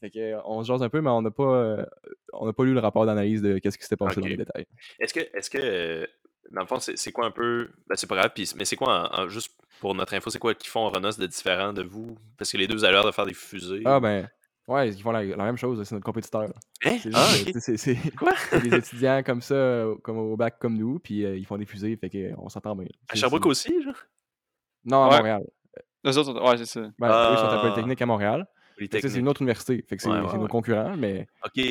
Fait 0.00 0.10
que, 0.10 0.36
on 0.46 0.62
se 0.62 0.68
jase 0.68 0.82
un 0.82 0.88
peu, 0.88 1.00
mais 1.00 1.10
on 1.10 1.22
n'a 1.22 1.30
pas, 1.30 1.86
on 2.32 2.52
pas 2.52 2.64
lu 2.64 2.74
le 2.74 2.80
rapport 2.80 3.06
d'analyse 3.06 3.42
de 3.42 3.58
qu'est-ce 3.58 3.78
qui 3.78 3.84
s'était 3.84 3.96
passé 3.96 4.20
dans 4.20 4.26
les 4.26 4.36
détails. 4.36 4.66
Est-ce 4.98 5.14
que, 5.14 5.20
est-ce 5.36 5.50
que 5.50 6.08
dans 6.50 6.60
le 6.60 6.66
fond, 6.66 6.78
c'est 6.80 7.12
quoi 7.12 7.26
un 7.26 7.30
peu. 7.30 7.70
Ben, 7.88 7.96
c'est 7.96 8.06
pas 8.06 8.16
grave, 8.16 8.30
mais 8.56 8.64
c'est 8.64 8.76
quoi, 8.76 9.26
juste 9.28 9.52
pour 9.80 9.94
notre 9.94 10.14
info, 10.14 10.30
c'est 10.30 10.38
quoi 10.38 10.54
qu'ils 10.54 10.70
font 10.70 10.80
en 10.80 10.90
Renos 10.90 11.18
de 11.18 11.26
différent 11.26 11.72
de 11.72 11.82
vous? 11.82 12.16
Parce 12.38 12.52
que 12.52 12.56
les 12.56 12.66
deux, 12.66 12.84
avez 12.84 12.94
l'air 12.94 13.04
de 13.04 13.10
faire 13.10 13.26
des 13.26 13.34
fusées. 13.34 13.82
Ah, 13.84 14.00
ben. 14.00 14.28
Ouais, 14.68 14.88
ils 14.88 15.02
font 15.02 15.10
la, 15.10 15.24
même 15.24 15.56
chose, 15.56 15.82
c'est 15.82 15.94
notre 15.94 16.04
compétiteur. 16.04 16.42
Hein? 16.84 16.96
Ah, 17.12 17.32
c'est 17.58 17.96
quoi? 18.16 18.32
des 18.62 18.76
étudiants 18.76 19.22
comme 19.24 19.42
ça, 19.42 19.86
comme 20.02 20.18
au 20.18 20.36
bac 20.36 20.58
comme 20.60 20.78
nous, 20.78 21.00
puis 21.00 21.24
euh, 21.24 21.36
ils 21.36 21.44
font 21.44 21.58
des 21.58 21.66
fusées, 21.66 21.96
fait 21.96 22.08
qu'on 22.08 22.48
s'entend 22.48 22.76
bien. 22.76 22.86
À 23.08 23.16
Sherbrooke 23.16 23.46
aussi, 23.46 23.82
genre? 23.82 23.94
Non, 24.84 25.02
à 25.04 25.16
Montréal. 25.16 25.42
Les 26.04 26.16
autres, 26.16 26.40
ouais, 26.40 26.58
c'est 26.58 26.66
ça. 26.66 26.80
Ben, 26.98 27.08
Eux, 27.08 27.32
ils 27.32 27.38
sont 27.38 27.44
à 27.44 27.58
ah. 27.58 27.60
Polytechnique 27.60 28.02
à 28.02 28.06
Montréal. 28.06 28.46
C'est 28.78 29.16
une 29.16 29.28
autre 29.28 29.42
université, 29.42 29.84
fait 29.88 29.96
que 29.96 30.02
c'est 30.02 30.08
nos 30.08 30.48
concurrents, 30.48 30.96
mais. 30.96 31.26
Ok. 31.44 31.62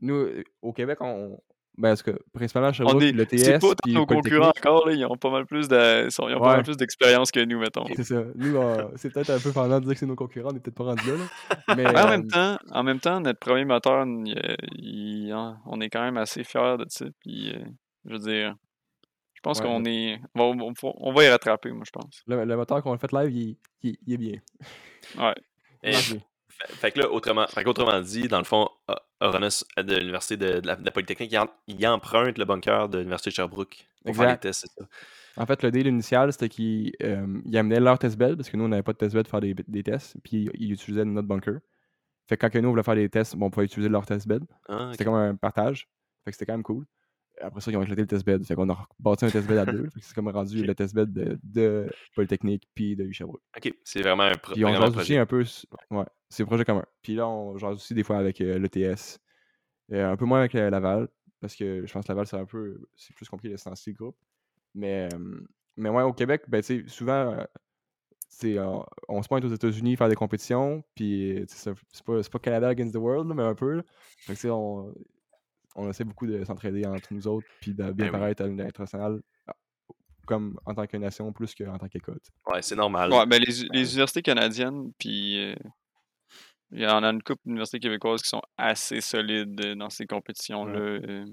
Nous, 0.00 0.26
au 0.60 0.72
Québec, 0.72 0.98
on, 1.00 1.38
ben, 1.78 1.88
parce 1.88 2.02
que 2.02 2.18
principalement, 2.34 2.72
Sherbrooke, 2.72 3.02
le 3.02 3.24
TS. 3.24 3.44
C'est 3.44 3.58
pas 3.58 3.74
nos 3.86 4.04
concurrents 4.04 4.48
encore, 4.48 4.86
là, 4.86 4.92
ils 4.92 5.04
ont 5.06 5.16
pas 5.16 5.30
mal 5.30 5.46
plus 5.46 5.68
d'expérience 5.68 7.30
que 7.30 7.44
nous, 7.44 7.58
mettons. 7.58 7.84
C'est 7.96 8.04
ça. 8.04 8.22
Nous, 8.34 8.56
c'est 8.96 9.10
peut-être 9.12 9.30
un 9.30 9.38
peu 9.38 9.52
pendant 9.52 9.80
de 9.80 9.84
dire 9.84 9.94
que 9.94 9.98
c'est 9.98 10.06
nos 10.06 10.14
concurrents, 10.14 10.50
on 10.50 10.52
n'est 10.52 10.60
peut-être 10.60 10.76
pas 10.76 10.84
rendus 10.84 11.08
là. 11.08 11.74
Mais, 11.76 11.86
en, 11.86 12.08
même 12.08 12.26
euh, 12.26 12.28
temps, 12.28 12.58
en 12.70 12.82
même 12.82 13.00
temps, 13.00 13.20
notre 13.20 13.38
premier 13.38 13.64
moteur, 13.64 14.04
on 14.06 15.80
est 15.80 15.90
quand 15.90 16.02
même 16.02 16.18
assez 16.18 16.44
fiers 16.44 16.76
de 16.78 16.84
ça. 16.88 17.06
Puis, 17.20 17.52
euh, 17.54 17.64
je 18.04 18.12
veux 18.12 18.18
dire, 18.18 18.54
je 19.32 19.40
pense 19.40 19.60
qu'on 19.60 19.84
est. 19.86 20.20
On 20.34 21.12
va, 21.12 21.24
y 21.24 21.28
rattraper, 21.30 21.72
moi, 21.72 21.84
je 21.86 21.90
pense. 21.90 22.22
Le, 22.26 22.44
moteur 22.54 22.82
qu'on 22.82 22.92
a 22.92 22.98
fait 22.98 23.12
live, 23.12 23.56
il, 23.82 23.96
est 24.12 24.16
bien. 24.18 24.38
Ouais. 25.18 25.34
Fait 26.68 26.92
que 26.92 27.00
là, 27.00 27.10
autrement, 27.10 27.46
fait 27.46 27.66
autrement 27.66 28.00
dit, 28.00 28.28
dans 28.28 28.38
le 28.38 28.44
fond, 28.44 28.68
Oronus 29.20 29.64
de 29.76 29.96
l'Université 29.96 30.36
de, 30.36 30.66
la, 30.66 30.76
Polytechnique, 30.76 31.34
il, 31.66 31.86
emprunte 31.86 32.38
le 32.38 32.44
bunker 32.44 32.88
de 32.88 32.98
l'Université 32.98 33.30
de 33.30 33.34
Sherbrooke 33.34 33.86
pour 34.04 34.16
faire 34.16 34.30
les 34.30 34.38
tests, 34.38 34.66
c'est 34.66 34.82
ça. 34.82 34.88
En 35.36 35.46
fait, 35.46 35.62
le 35.62 35.70
deal 35.70 35.86
initial, 35.86 36.30
c'était 36.32 36.50
qu'ils 36.50 36.92
euh, 37.02 37.40
amenaient 37.54 37.80
leur 37.80 37.98
testbed, 37.98 38.36
parce 38.36 38.50
que 38.50 38.56
nous, 38.56 38.64
on 38.64 38.68
n'avait 38.68 38.82
pas 38.82 38.92
de 38.92 38.98
testbed 38.98 39.24
pour 39.24 39.30
faire 39.30 39.40
des, 39.40 39.54
des, 39.66 39.82
tests, 39.82 40.16
puis 40.22 40.50
ils 40.54 40.72
utilisaient 40.72 41.04
notre 41.04 41.26
bunker. 41.26 41.60
Fait 42.28 42.36
que 42.36 42.46
quand 42.46 42.60
nous, 42.60 42.68
on 42.68 42.72
voulait 42.72 42.82
faire 42.82 42.94
des 42.94 43.08
tests, 43.08 43.36
bon, 43.36 43.46
on 43.46 43.50
pouvait 43.50 43.66
utiliser 43.66 43.88
leur 43.88 44.04
testbed. 44.04 44.44
Ah, 44.68 44.88
c'était 44.92 45.04
comme 45.04 45.14
un 45.14 45.34
partage. 45.34 45.88
Fait 46.24 46.30
que 46.30 46.36
c'était 46.36 46.46
quand 46.46 46.54
même 46.54 46.62
cool. 46.62 46.86
Après 47.42 47.60
ça, 47.60 47.70
ils 47.70 47.76
ont 47.76 47.82
éclaté 47.82 48.02
le 48.02 48.06
testbed. 48.06 48.44
Fait 48.44 48.54
qu'on 48.54 48.68
a 48.70 48.86
bâti 48.98 49.24
un 49.24 49.30
testbed 49.30 49.58
à 49.58 49.66
deux. 49.66 49.88
c'est 50.00 50.14
comme 50.14 50.28
rendu 50.28 50.64
le 50.64 50.74
testbed 50.74 51.12
de, 51.12 51.38
de 51.42 51.90
Polytechnique 52.14 52.68
puis 52.74 52.96
de 52.96 53.10
Sherbrooke. 53.10 53.42
OK, 53.56 53.74
c'est 53.84 54.02
vraiment 54.02 54.24
un, 54.24 54.34
pro 54.34 54.54
puis 54.54 54.64
on 54.64 54.74
jase 54.74 54.96
aussi 54.96 55.16
un 55.16 55.26
peu... 55.26 55.44
Ouais, 55.90 56.04
c'est 56.28 56.42
un 56.42 56.46
projet 56.46 56.64
commun. 56.64 56.84
Puis 57.02 57.14
là, 57.14 57.28
on 57.28 57.58
jase 57.58 57.74
aussi 57.74 57.94
des 57.94 58.04
fois 58.04 58.18
avec 58.18 58.40
euh, 58.40 58.58
l'ETS. 58.58 59.18
Euh, 59.92 60.12
un 60.12 60.16
peu 60.16 60.24
moins 60.24 60.38
avec 60.38 60.54
euh, 60.54 60.70
Laval, 60.70 61.08
parce 61.40 61.54
que 61.56 61.84
je 61.84 61.92
pense 61.92 62.04
que 62.04 62.12
Laval, 62.12 62.26
c'est 62.26 62.38
un 62.38 62.46
peu... 62.46 62.80
C'est 62.96 63.14
plus 63.14 63.28
compliqué 63.28 63.54
de 63.54 63.58
se 63.58 63.90
groupe. 63.90 64.16
Mais, 64.74 65.08
mais 65.76 65.90
ouais, 65.90 66.02
au 66.02 66.12
Québec, 66.12 66.44
ben, 66.48 66.62
tu 66.62 66.82
sais, 66.82 66.88
souvent... 66.88 67.36
On, 68.44 68.84
on, 69.08 69.22
se 69.22 69.28
pointe 69.28 69.44
aux 69.44 69.54
États-Unis 69.54 69.94
faire 69.94 70.08
des 70.08 70.16
compétitions, 70.16 70.82
puis 70.96 71.44
c'est 71.46 71.74
pas, 72.04 72.20
pas 72.22 72.38
Canada 72.40 72.68
against 72.70 72.92
the 72.92 72.96
world, 72.96 73.30
mais 73.32 73.42
un 73.42 73.54
peu. 73.54 73.82
Fait 74.18 74.34
que, 74.34 74.48
on, 74.48 74.92
on 75.74 75.88
essaie 75.88 76.04
beaucoup 76.04 76.26
de 76.26 76.44
s'entraider 76.44 76.86
entre 76.86 77.12
nous 77.12 77.26
autres, 77.26 77.46
puis 77.60 77.72
de 77.72 77.90
bien 77.92 78.06
ben 78.06 78.12
paraître 78.12 78.42
à 78.42 78.46
l'international, 78.46 79.22
ah, 79.46 79.54
comme 80.26 80.58
en 80.66 80.74
tant 80.74 80.86
que 80.86 80.96
nation, 80.96 81.32
plus 81.32 81.54
qu'en 81.54 81.78
tant 81.78 81.88
qu'école. 81.88 82.20
Ouais, 82.46 82.62
c'est 82.62 82.76
normal. 82.76 83.12
Ouais, 83.12 83.26
ben 83.26 83.42
les, 83.42 83.64
universités 83.64 84.22
canadiennes, 84.22 84.92
puis 84.98 85.38
euh, 85.38 85.54
il 86.72 86.82
y 86.82 86.86
en 86.86 87.02
a 87.02 87.08
une 87.08 87.22
couple 87.22 87.40
d'universités 87.44 87.80
québécoises 87.80 88.22
qui 88.22 88.28
sont 88.28 88.42
assez 88.56 89.00
solides 89.00 89.60
euh, 89.64 89.74
dans 89.74 89.90
ces 89.90 90.06
compétitions-là. 90.06 90.78
Euh. 90.78 91.24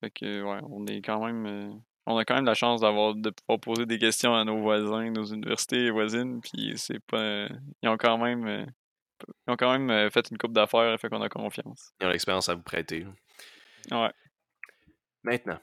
fait 0.00 0.10
que, 0.10 0.42
ouais, 0.42 0.60
on 0.70 0.86
est 0.86 1.02
quand 1.02 1.24
même. 1.24 1.80
on 2.06 2.16
a 2.16 2.24
quand 2.24 2.36
même 2.36 2.46
la 2.46 2.54
chance 2.54 2.80
d'avoir 2.80 3.14
de 3.14 3.30
pouvoir 3.30 3.60
poser 3.60 3.86
des 3.86 3.98
questions 3.98 4.34
à 4.34 4.44
nos 4.44 4.58
voisins, 4.58 5.10
nos 5.10 5.24
universités 5.24 5.90
voisines, 5.90 6.40
puis 6.40 6.74
c'est 6.76 7.00
pas. 7.00 7.46
ils 7.82 7.88
ont 7.88 7.98
quand 7.98 8.18
même 8.18 8.66
ils 9.46 9.52
ont 9.52 9.56
quand 9.56 9.72
même 9.72 9.90
euh, 9.90 10.10
fait 10.10 10.28
une 10.30 10.38
coupe 10.38 10.52
d'affaires, 10.52 10.98
fait 11.00 11.08
qu'on 11.08 11.22
a 11.22 11.28
confiance. 11.28 11.92
Ils 12.00 12.06
ont 12.06 12.10
l'expérience 12.10 12.48
à 12.48 12.54
vous 12.54 12.62
prêter. 12.62 13.06
Ouais. 13.90 14.10
Maintenant, 15.22 15.58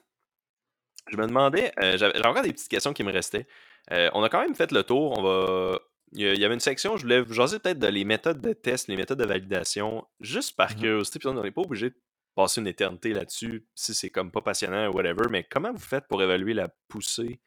je 1.09 1.17
me 1.17 1.25
demandais, 1.27 1.71
euh, 1.81 1.97
j'avais 1.97 2.25
encore 2.25 2.43
des 2.43 2.53
petites 2.53 2.69
questions 2.69 2.93
qui 2.93 3.03
me 3.03 3.11
restaient. 3.11 3.47
Euh, 3.91 4.09
on 4.13 4.23
a 4.23 4.29
quand 4.29 4.41
même 4.41 4.55
fait 4.55 4.71
le 4.71 4.83
tour. 4.83 5.17
On 5.17 5.21
va. 5.21 5.79
Il 6.13 6.21
y 6.21 6.45
avait 6.45 6.53
une 6.53 6.61
section, 6.61 6.95
je 6.95 7.01
voulais 7.03 7.23
jaser 7.29 7.59
peut-être 7.59 7.79
de 7.79 7.87
les 7.87 8.05
méthodes 8.05 8.39
de 8.39 8.53
test, 8.53 8.87
les 8.87 8.95
méthodes 8.95 9.19
de 9.19 9.25
validation, 9.25 10.07
juste 10.21 10.55
par 10.55 10.71
Mhm. 10.71 10.79
curiosité, 10.79 11.19
puis 11.19 11.27
on 11.27 11.33
n'est 11.41 11.51
pas 11.51 11.61
obligé 11.61 11.89
de 11.89 11.95
passer 12.33 12.61
une 12.61 12.67
éternité 12.67 13.11
là-dessus, 13.13 13.67
si 13.75 13.93
c'est 13.93 14.09
comme 14.09 14.31
pas 14.31 14.39
passionnant 14.39 14.87
ou 14.87 14.93
whatever, 14.95 15.25
mais 15.29 15.43
comment 15.43 15.73
vous 15.73 15.79
faites 15.79 16.07
pour 16.07 16.23
évaluer 16.23 16.53
la 16.53 16.69
poussée 16.87 17.41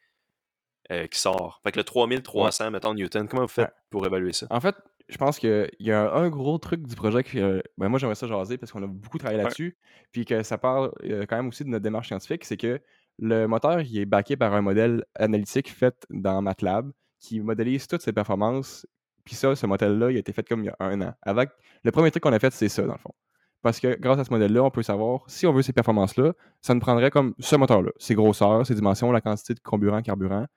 euh, 0.91 1.07
qui 1.07 1.17
sort? 1.19 1.59
Fait 1.63 1.71
que 1.71 1.79
le 1.79 1.83
3300, 1.83 2.69
mettons, 2.69 2.93
Newton, 2.93 3.27
comment 3.27 3.43
vous 3.43 3.47
faites 3.47 3.65
Ouais. 3.69 3.73
pour 3.89 4.05
évaluer 4.05 4.33
ça? 4.33 4.45
En 4.51 4.59
fait, 4.61 4.75
je 5.11 5.17
pense 5.17 5.37
qu'il 5.39 5.69
y 5.79 5.91
a 5.91 6.11
un 6.13 6.29
gros 6.29 6.57
truc 6.57 6.87
du 6.87 6.95
projet 6.95 7.23
que 7.23 7.37
euh, 7.37 7.61
ben 7.77 7.89
moi 7.89 7.99
j'aimerais 7.99 8.15
ça 8.15 8.27
jaser 8.27 8.57
parce 8.57 8.71
qu'on 8.71 8.81
a 8.81 8.87
beaucoup 8.87 9.17
travaillé 9.17 9.37
Ouais. 9.39 9.43
là-dessus, 9.43 9.77
puis 10.11 10.25
que 10.25 10.41
ça 10.41 10.57
parle 10.57 10.91
euh, 11.03 11.25
quand 11.27 11.35
même 11.35 11.49
aussi 11.49 11.63
de 11.63 11.69
notre 11.69 11.83
démarche 11.83 12.07
scientifique, 12.07 12.45
c'est 12.45 12.57
que 12.57 12.79
le 13.19 13.45
moteur 13.45 13.81
il 13.81 13.97
est 13.99 14.05
backé 14.05 14.37
par 14.37 14.53
un 14.53 14.61
modèle 14.61 15.03
analytique 15.15 15.69
fait 15.71 15.95
dans 16.09 16.41
MATLAB 16.41 16.91
qui 17.19 17.39
modélise 17.41 17.87
toutes 17.87 18.01
ses 18.01 18.13
performances. 18.13 18.87
Puis 19.25 19.35
ça, 19.35 19.55
ce 19.55 19.67
modèle-là, 19.67 20.09
il 20.09 20.15
a 20.15 20.19
été 20.19 20.33
fait 20.33 20.47
comme 20.47 20.63
il 20.63 20.67
y 20.67 20.69
a 20.69 20.75
un 20.79 20.99
an. 21.01 21.13
Avec 21.21 21.51
le 21.83 21.91
premier 21.91 22.09
truc 22.09 22.23
qu'on 22.23 22.33
a 22.33 22.39
fait, 22.39 22.51
c'est 22.51 22.69
ça 22.69 22.81
dans 22.81 22.93
le 22.93 22.97
fond. 22.97 23.13
Parce 23.61 23.79
que 23.79 23.95
grâce 23.99 24.17
à 24.17 24.23
ce 24.23 24.31
modèle-là, 24.31 24.63
on 24.63 24.71
peut 24.71 24.81
savoir 24.81 25.21
si 25.27 25.45
on 25.45 25.53
veut 25.53 25.61
ces 25.61 25.73
performances-là, 25.73 26.33
ça 26.61 26.73
nous 26.73 26.79
prendrait 26.79 27.11
comme 27.11 27.35
ce 27.37 27.55
moteur-là, 27.55 27.91
ses 27.99 28.15
grosseurs, 28.15 28.65
ses 28.65 28.73
dimensions, 28.73 29.11
la 29.11 29.21
quantité 29.21 29.53
de 29.53 29.59
comburant, 29.59 30.01
carburant. 30.01 30.47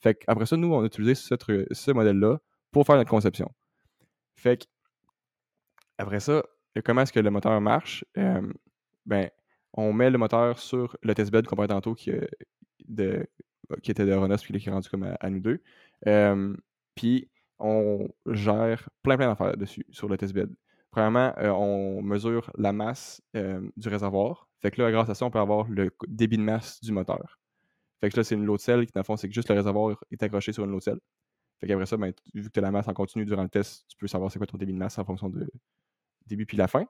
Fait 0.00 0.14
qu'après 0.14 0.46
ça, 0.46 0.56
nous, 0.56 0.72
on 0.72 0.82
a 0.82 0.86
utilisé 0.86 1.14
ce 1.16 1.90
modèle-là 1.90 2.38
pour 2.70 2.86
faire 2.86 2.94
notre 2.96 3.10
conception. 3.10 3.50
Fait 4.42 4.56
que, 4.56 4.64
après 5.98 6.18
ça, 6.18 6.42
comment 6.84 7.02
est-ce 7.02 7.12
que 7.12 7.20
le 7.20 7.30
moteur 7.30 7.60
marche? 7.60 8.04
Ben, 9.06 9.30
on 9.72 9.92
met 9.92 10.10
le 10.10 10.18
moteur 10.18 10.58
sur 10.58 10.96
le 11.02 11.14
testbed 11.14 11.46
qu'on 11.46 11.54
parlait 11.54 11.68
tantôt 11.68 11.94
qui, 11.94 12.10
euh, 12.10 12.26
de, 12.88 13.24
qui 13.82 13.92
était 13.92 14.04
de 14.04 14.12
Ronos 14.12 14.38
puis 14.42 14.52
là, 14.52 14.58
qui 14.58 14.68
est 14.68 14.72
rendu 14.72 14.88
comme 14.88 15.04
à, 15.04 15.30
nous 15.30 15.38
deux. 15.38 15.62
Puis 16.96 17.30
on 17.60 18.08
gère 18.26 18.88
plein 19.04 19.16
plein 19.16 19.28
d'affaires 19.28 19.56
dessus 19.56 19.86
sur 19.90 20.08
le 20.08 20.18
testbed. 20.18 20.52
Premièrement, 20.90 21.32
euh, 21.38 21.50
on 21.50 22.02
mesure 22.02 22.50
la 22.58 22.72
masse 22.72 23.22
du 23.34 23.88
réservoir. 23.88 24.48
Fait 24.60 24.72
que 24.72 24.82
là, 24.82 24.90
grâce 24.90 25.08
à 25.08 25.14
ça, 25.14 25.24
on 25.24 25.30
peut 25.30 25.38
avoir 25.38 25.68
le 25.68 25.92
débit 26.08 26.36
de 26.36 26.42
masse 26.42 26.80
du 26.80 26.90
moteur. 26.90 27.38
Fait 28.00 28.10
que 28.10 28.16
là, 28.16 28.24
c'est 28.24 28.34
une 28.34 28.44
load 28.44 28.58
cell 28.58 28.84
qui, 28.86 28.92
dans 28.92 29.00
le 29.00 29.04
fond, 29.04 29.16
c'est 29.16 29.28
que 29.28 29.34
juste 29.34 29.48
le 29.50 29.54
réservoir 29.54 29.96
est 30.10 30.22
accroché 30.24 30.52
sur 30.52 30.64
une 30.64 30.72
load 30.72 30.82
cell. 30.82 30.98
Fait 31.62 31.68
qu'après 31.68 31.86
ça, 31.86 31.96
ben, 31.96 32.12
vu 32.34 32.48
que 32.48 32.48
tu 32.48 32.58
as 32.58 32.62
la 32.62 32.72
masse 32.72 32.88
en 32.88 32.92
continu 32.92 33.24
durant 33.24 33.44
le 33.44 33.48
test, 33.48 33.84
tu 33.88 33.96
peux 33.96 34.08
savoir 34.08 34.32
c'est 34.32 34.40
quoi 34.40 34.48
ton 34.48 34.58
débit 34.58 34.72
de 34.72 34.78
masse 34.78 34.98
en 34.98 35.04
fonction 35.04 35.28
de 35.28 35.48
début 36.26 36.44
puis 36.44 36.56
la 36.56 36.66
fin. 36.66 36.86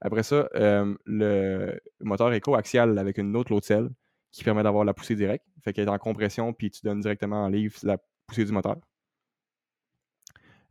Après 0.00 0.22
ça, 0.22 0.48
le 0.54 1.80
moteur 2.00 2.32
est 2.32 2.40
coaxial 2.40 2.96
avec 2.98 3.18
une 3.18 3.34
autre 3.34 3.58
cell 3.60 3.90
qui 4.30 4.44
permet 4.44 4.62
d'avoir 4.62 4.84
la 4.84 4.94
poussée 4.94 5.16
directe. 5.16 5.44
Fait 5.64 5.72
qu'elle 5.72 5.88
est 5.88 5.90
en 5.90 5.98
compression, 5.98 6.52
puis 6.52 6.70
tu 6.70 6.82
donnes 6.84 7.00
directement 7.00 7.42
en 7.42 7.48
livre 7.48 7.76
la 7.82 7.98
poussée 8.28 8.44
du 8.44 8.52
moteur. 8.52 8.76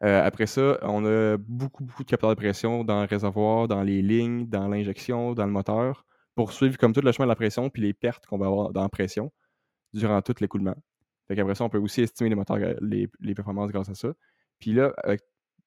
Euh, 0.04 0.26
après 0.26 0.48
ça, 0.48 0.80
on 0.82 1.06
a 1.06 1.38
beaucoup, 1.38 1.84
beaucoup 1.84 2.04
de 2.04 2.10
capteurs 2.10 2.30
de 2.30 2.36
pression 2.36 2.86
dans 2.86 3.02
le 3.02 3.08
réservoir, 3.08 3.68
dans 3.68 3.84
les 3.84 4.02
lignes, 4.02 4.48
dans 4.48 4.70
l'injection, 4.70 5.34
dans 5.34 5.46
le 5.46 5.52
moteur, 5.52 6.06
pour 6.36 6.54
suivre 6.54 6.78
comme 6.78 6.94
tout 6.94 7.02
le 7.02 7.12
chemin 7.12 7.26
de 7.26 7.32
la 7.32 7.36
pression, 7.36 7.70
puis 7.70 7.82
les 7.82 7.94
pertes 7.94 8.26
qu'on 8.26 8.38
va 8.38 8.48
avoir 8.48 8.72
dans 8.72 8.82
la 8.82 8.90
pression 8.90 9.32
durant 9.94 10.22
tout 10.22 10.36
l'écoulement. 10.40 10.76
Fait 11.28 11.36
qu'après 11.36 11.56
ça, 11.56 11.64
on 11.64 11.70
peut 11.70 11.78
aussi 11.78 12.02
estimer 12.02 12.30
les 12.30 12.36
moteurs, 12.36 12.58
euh, 12.58 12.74
les, 12.82 13.10
les 13.20 13.34
performances 13.36 13.72
grâce 13.72 13.90
à 13.90 13.96
ça. 13.96 14.14
Puis 14.60 14.74
là, 14.74 14.94
avec- 15.04 15.22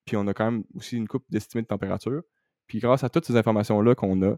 puis 0.05 0.15
on 0.17 0.27
a 0.27 0.33
quand 0.33 0.51
même 0.51 0.63
aussi 0.75 0.97
une 0.97 1.07
coupe 1.07 1.25
d'estimée 1.29 1.61
de 1.63 1.67
température. 1.67 2.21
Puis 2.67 2.79
grâce 2.79 3.03
à 3.03 3.09
toutes 3.09 3.25
ces 3.25 3.35
informations-là 3.35 3.95
qu'on 3.95 4.21
a, 4.23 4.35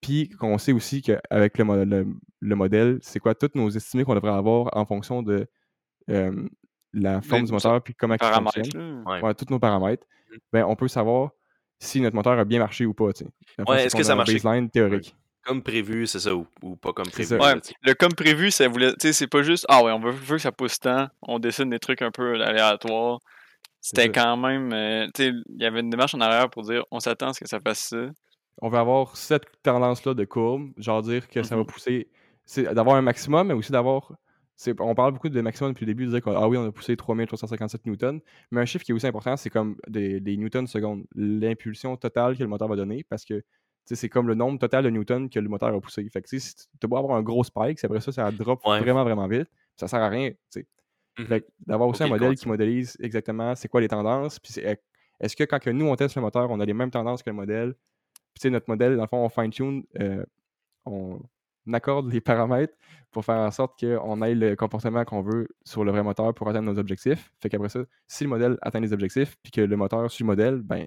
puis 0.00 0.28
qu'on 0.30 0.56
sait 0.58 0.72
aussi 0.72 1.02
qu'avec 1.02 1.58
le, 1.58 1.64
mo- 1.64 1.84
le- 1.84 2.06
le 2.40 2.56
modèle, 2.56 2.98
c'est 3.02 3.18
quoi 3.20 3.34
toutes 3.34 3.54
nos 3.54 3.68
estimés 3.70 4.04
qu'on 4.04 4.14
devrait 4.14 4.30
avoir 4.32 4.68
en 4.76 4.86
fonction 4.86 5.22
de 5.22 5.46
euh, 6.08 6.48
la 6.92 7.20
forme 7.22 7.42
du 7.46 7.52
moteur 7.52 7.82
puis 7.82 7.94
comment 7.94 8.14
il 8.14 8.18
fonctionne. 8.62 9.04
Ouais. 9.06 9.20
Ouais, 9.22 9.34
tous 9.34 9.50
nos 9.50 9.58
paramètres, 9.58 10.06
Mhm. 10.32 10.38
ben, 10.52 10.64
on 10.64 10.74
peut 10.76 10.88
savoir 10.88 11.30
si 11.78 12.00
notre 12.00 12.16
moteur 12.16 12.38
a 12.38 12.44
bien 12.44 12.58
marché 12.58 12.84
ou 12.86 12.94
pas. 12.94 13.04
Ouais, 13.06 13.84
est-ce 13.84 13.94
que 13.96 14.02
ça 14.02 14.12
a 14.12 14.14
un 14.14 14.16
marchait- 14.16 14.34
baseline 14.42 14.70
théorique. 14.70 15.16
Comme 15.44 15.62
prévu, 15.62 16.06
c'est 16.06 16.20
ça, 16.20 16.34
ou, 16.34 16.46
ou 16.62 16.76
pas 16.76 16.92
comme 16.92 17.06
prévu. 17.06 17.36
là, 17.38 17.56
le 17.82 17.94
comme 17.94 18.12
prévu, 18.12 18.50
ça 18.50 18.68
voulait. 18.68 18.92
Tu 18.92 18.96
sais, 19.08 19.12
c'est 19.12 19.26
pas 19.26 19.42
juste. 19.42 19.64
Ah 19.68 19.82
ouais, 19.82 19.90
on 19.92 19.98
veut, 20.00 20.10
veut 20.10 20.36
que 20.36 20.42
ça 20.42 20.52
pousse 20.52 20.78
tant. 20.78 21.08
On 21.22 21.38
dessine 21.38 21.70
des 21.70 21.78
trucs 21.78 22.02
un 22.02 22.10
peu 22.10 22.40
aléatoires. 22.42 23.18
C'était 23.80 24.10
quand 24.12 24.36
même. 24.36 24.72
euh, 24.72 25.06
tu 25.14 25.22
sais, 25.24 25.32
il 25.48 25.62
y 25.62 25.64
avait 25.64 25.80
une 25.80 25.88
démarche 25.90 26.14
en 26.14 26.20
arrière 26.20 26.50
pour 26.50 26.62
dire 26.64 26.84
on 26.90 27.00
s'attend 27.00 27.28
à 27.28 27.32
ce 27.32 27.40
que 27.40 27.48
ça 27.48 27.58
fasse 27.60 27.80
ça. 27.88 28.06
On 28.60 28.68
veut 28.68 28.78
avoir 28.78 29.16
cette 29.16 29.46
tendance-là 29.62 30.12
de 30.12 30.24
courbe, 30.26 30.70
genre 30.76 31.00
dire 31.00 31.26
que 31.28 31.42
ça 31.42 31.56
va 31.56 31.62
Mhm. 31.62 31.66
pousser, 31.66 32.08
c'est 32.44 32.74
d'avoir 32.74 32.96
un 32.96 33.02
maximum, 33.02 33.48
mais 33.48 33.54
aussi 33.54 33.72
d'avoir. 33.72 34.12
c'est- 34.56 34.78
On 34.78 34.94
parle 34.94 35.12
beaucoup 35.12 35.30
de 35.30 35.40
maximum 35.40 35.72
depuis 35.72 35.86
le 35.86 35.92
début, 35.92 36.04
de 36.04 36.10
dire 36.10 36.20
que 36.20 36.28
ah 36.28 36.46
oui, 36.46 36.58
on 36.58 36.66
a 36.66 36.70
poussé 36.70 36.94
3357 36.94 37.86
newtons, 37.86 38.20
mais 38.50 38.60
un 38.60 38.66
chiffre 38.66 38.84
qui 38.84 38.92
est 38.92 38.94
aussi 38.94 39.06
important, 39.06 39.34
c'est 39.38 39.48
comme 39.48 39.76
des, 39.88 40.20
des 40.20 40.36
newtons 40.36 40.66
secondes, 40.66 41.04
l'impulsion 41.14 41.96
totale 41.96 42.36
que 42.36 42.42
le 42.42 42.48
moteur 42.50 42.68
va 42.68 42.76
donner, 42.76 43.02
parce 43.08 43.24
que 43.24 43.42
c'est 43.96 44.08
comme 44.08 44.28
le 44.28 44.34
nombre 44.34 44.58
total 44.58 44.84
de 44.84 44.90
newtons 44.90 45.28
que 45.28 45.38
le 45.40 45.48
moteur 45.48 45.74
a 45.74 45.80
poussé. 45.80 46.08
Fait 46.10 46.22
que 46.22 46.28
si 46.28 46.54
tu 46.80 46.86
dois 46.86 46.98
avoir 47.00 47.16
un 47.16 47.22
gros 47.22 47.44
spike, 47.44 47.82
après 47.84 48.00
ça, 48.00 48.12
ça 48.12 48.30
drop 48.30 48.60
Ouais. 48.66 48.80
vraiment, 48.80 49.04
vraiment 49.04 49.26
vite, 49.26 49.48
ça 49.76 49.88
sert 49.88 50.00
à 50.00 50.08
rien. 50.08 50.30
que 50.54 50.60
d'avoir 51.66 51.88
aussi 51.88 52.02
un 52.02 52.08
modèle 52.08 52.34
qui 52.34 52.48
modélise 52.48 52.96
exactement 53.00 53.54
c'est 53.54 53.68
quoi 53.68 53.80
les 53.80 53.88
tendances, 53.88 54.38
puis 54.38 54.54
est-ce 55.20 55.36
que 55.36 55.44
quand 55.44 55.58
que 55.58 55.70
nous 55.70 55.86
on 55.86 55.96
teste 55.96 56.14
le 56.16 56.22
moteur, 56.22 56.50
on 56.50 56.60
a 56.60 56.64
les 56.64 56.72
mêmes 56.72 56.90
tendances 56.90 57.22
que 57.22 57.28
le 57.30 57.36
modèle, 57.36 57.74
puis 58.40 58.50
notre 58.50 58.70
modèle, 58.70 58.96
dans 58.96 59.02
le 59.02 59.08
fond, 59.08 59.24
on 59.24 59.28
fine-tune, 59.28 59.84
euh, 60.00 60.24
on 60.86 61.20
accorde 61.72 62.10
les 62.12 62.20
paramètres 62.20 62.74
pour 63.10 63.24
faire 63.24 63.36
en 63.36 63.50
sorte 63.50 63.78
qu'on 63.78 64.22
ait 64.22 64.34
le 64.34 64.56
comportement 64.56 65.04
qu'on 65.04 65.20
veut 65.20 65.48
sur 65.64 65.84
le 65.84 65.90
vrai 65.90 66.02
moteur 66.02 66.32
pour 66.32 66.48
atteindre 66.48 66.72
nos 66.72 66.78
objectifs. 66.78 67.32
Fait 67.38 67.48
qu'après 67.48 67.68
ça, 67.68 67.80
si 68.08 68.24
le 68.24 68.30
modèle 68.30 68.56
atteint 68.62 68.80
les 68.80 68.92
objectifs, 68.92 69.36
puis 69.42 69.52
que 69.52 69.60
le 69.60 69.76
moteur 69.76 70.10
suit 70.10 70.24
le 70.24 70.28
modèle, 70.28 70.56
ben, 70.62 70.86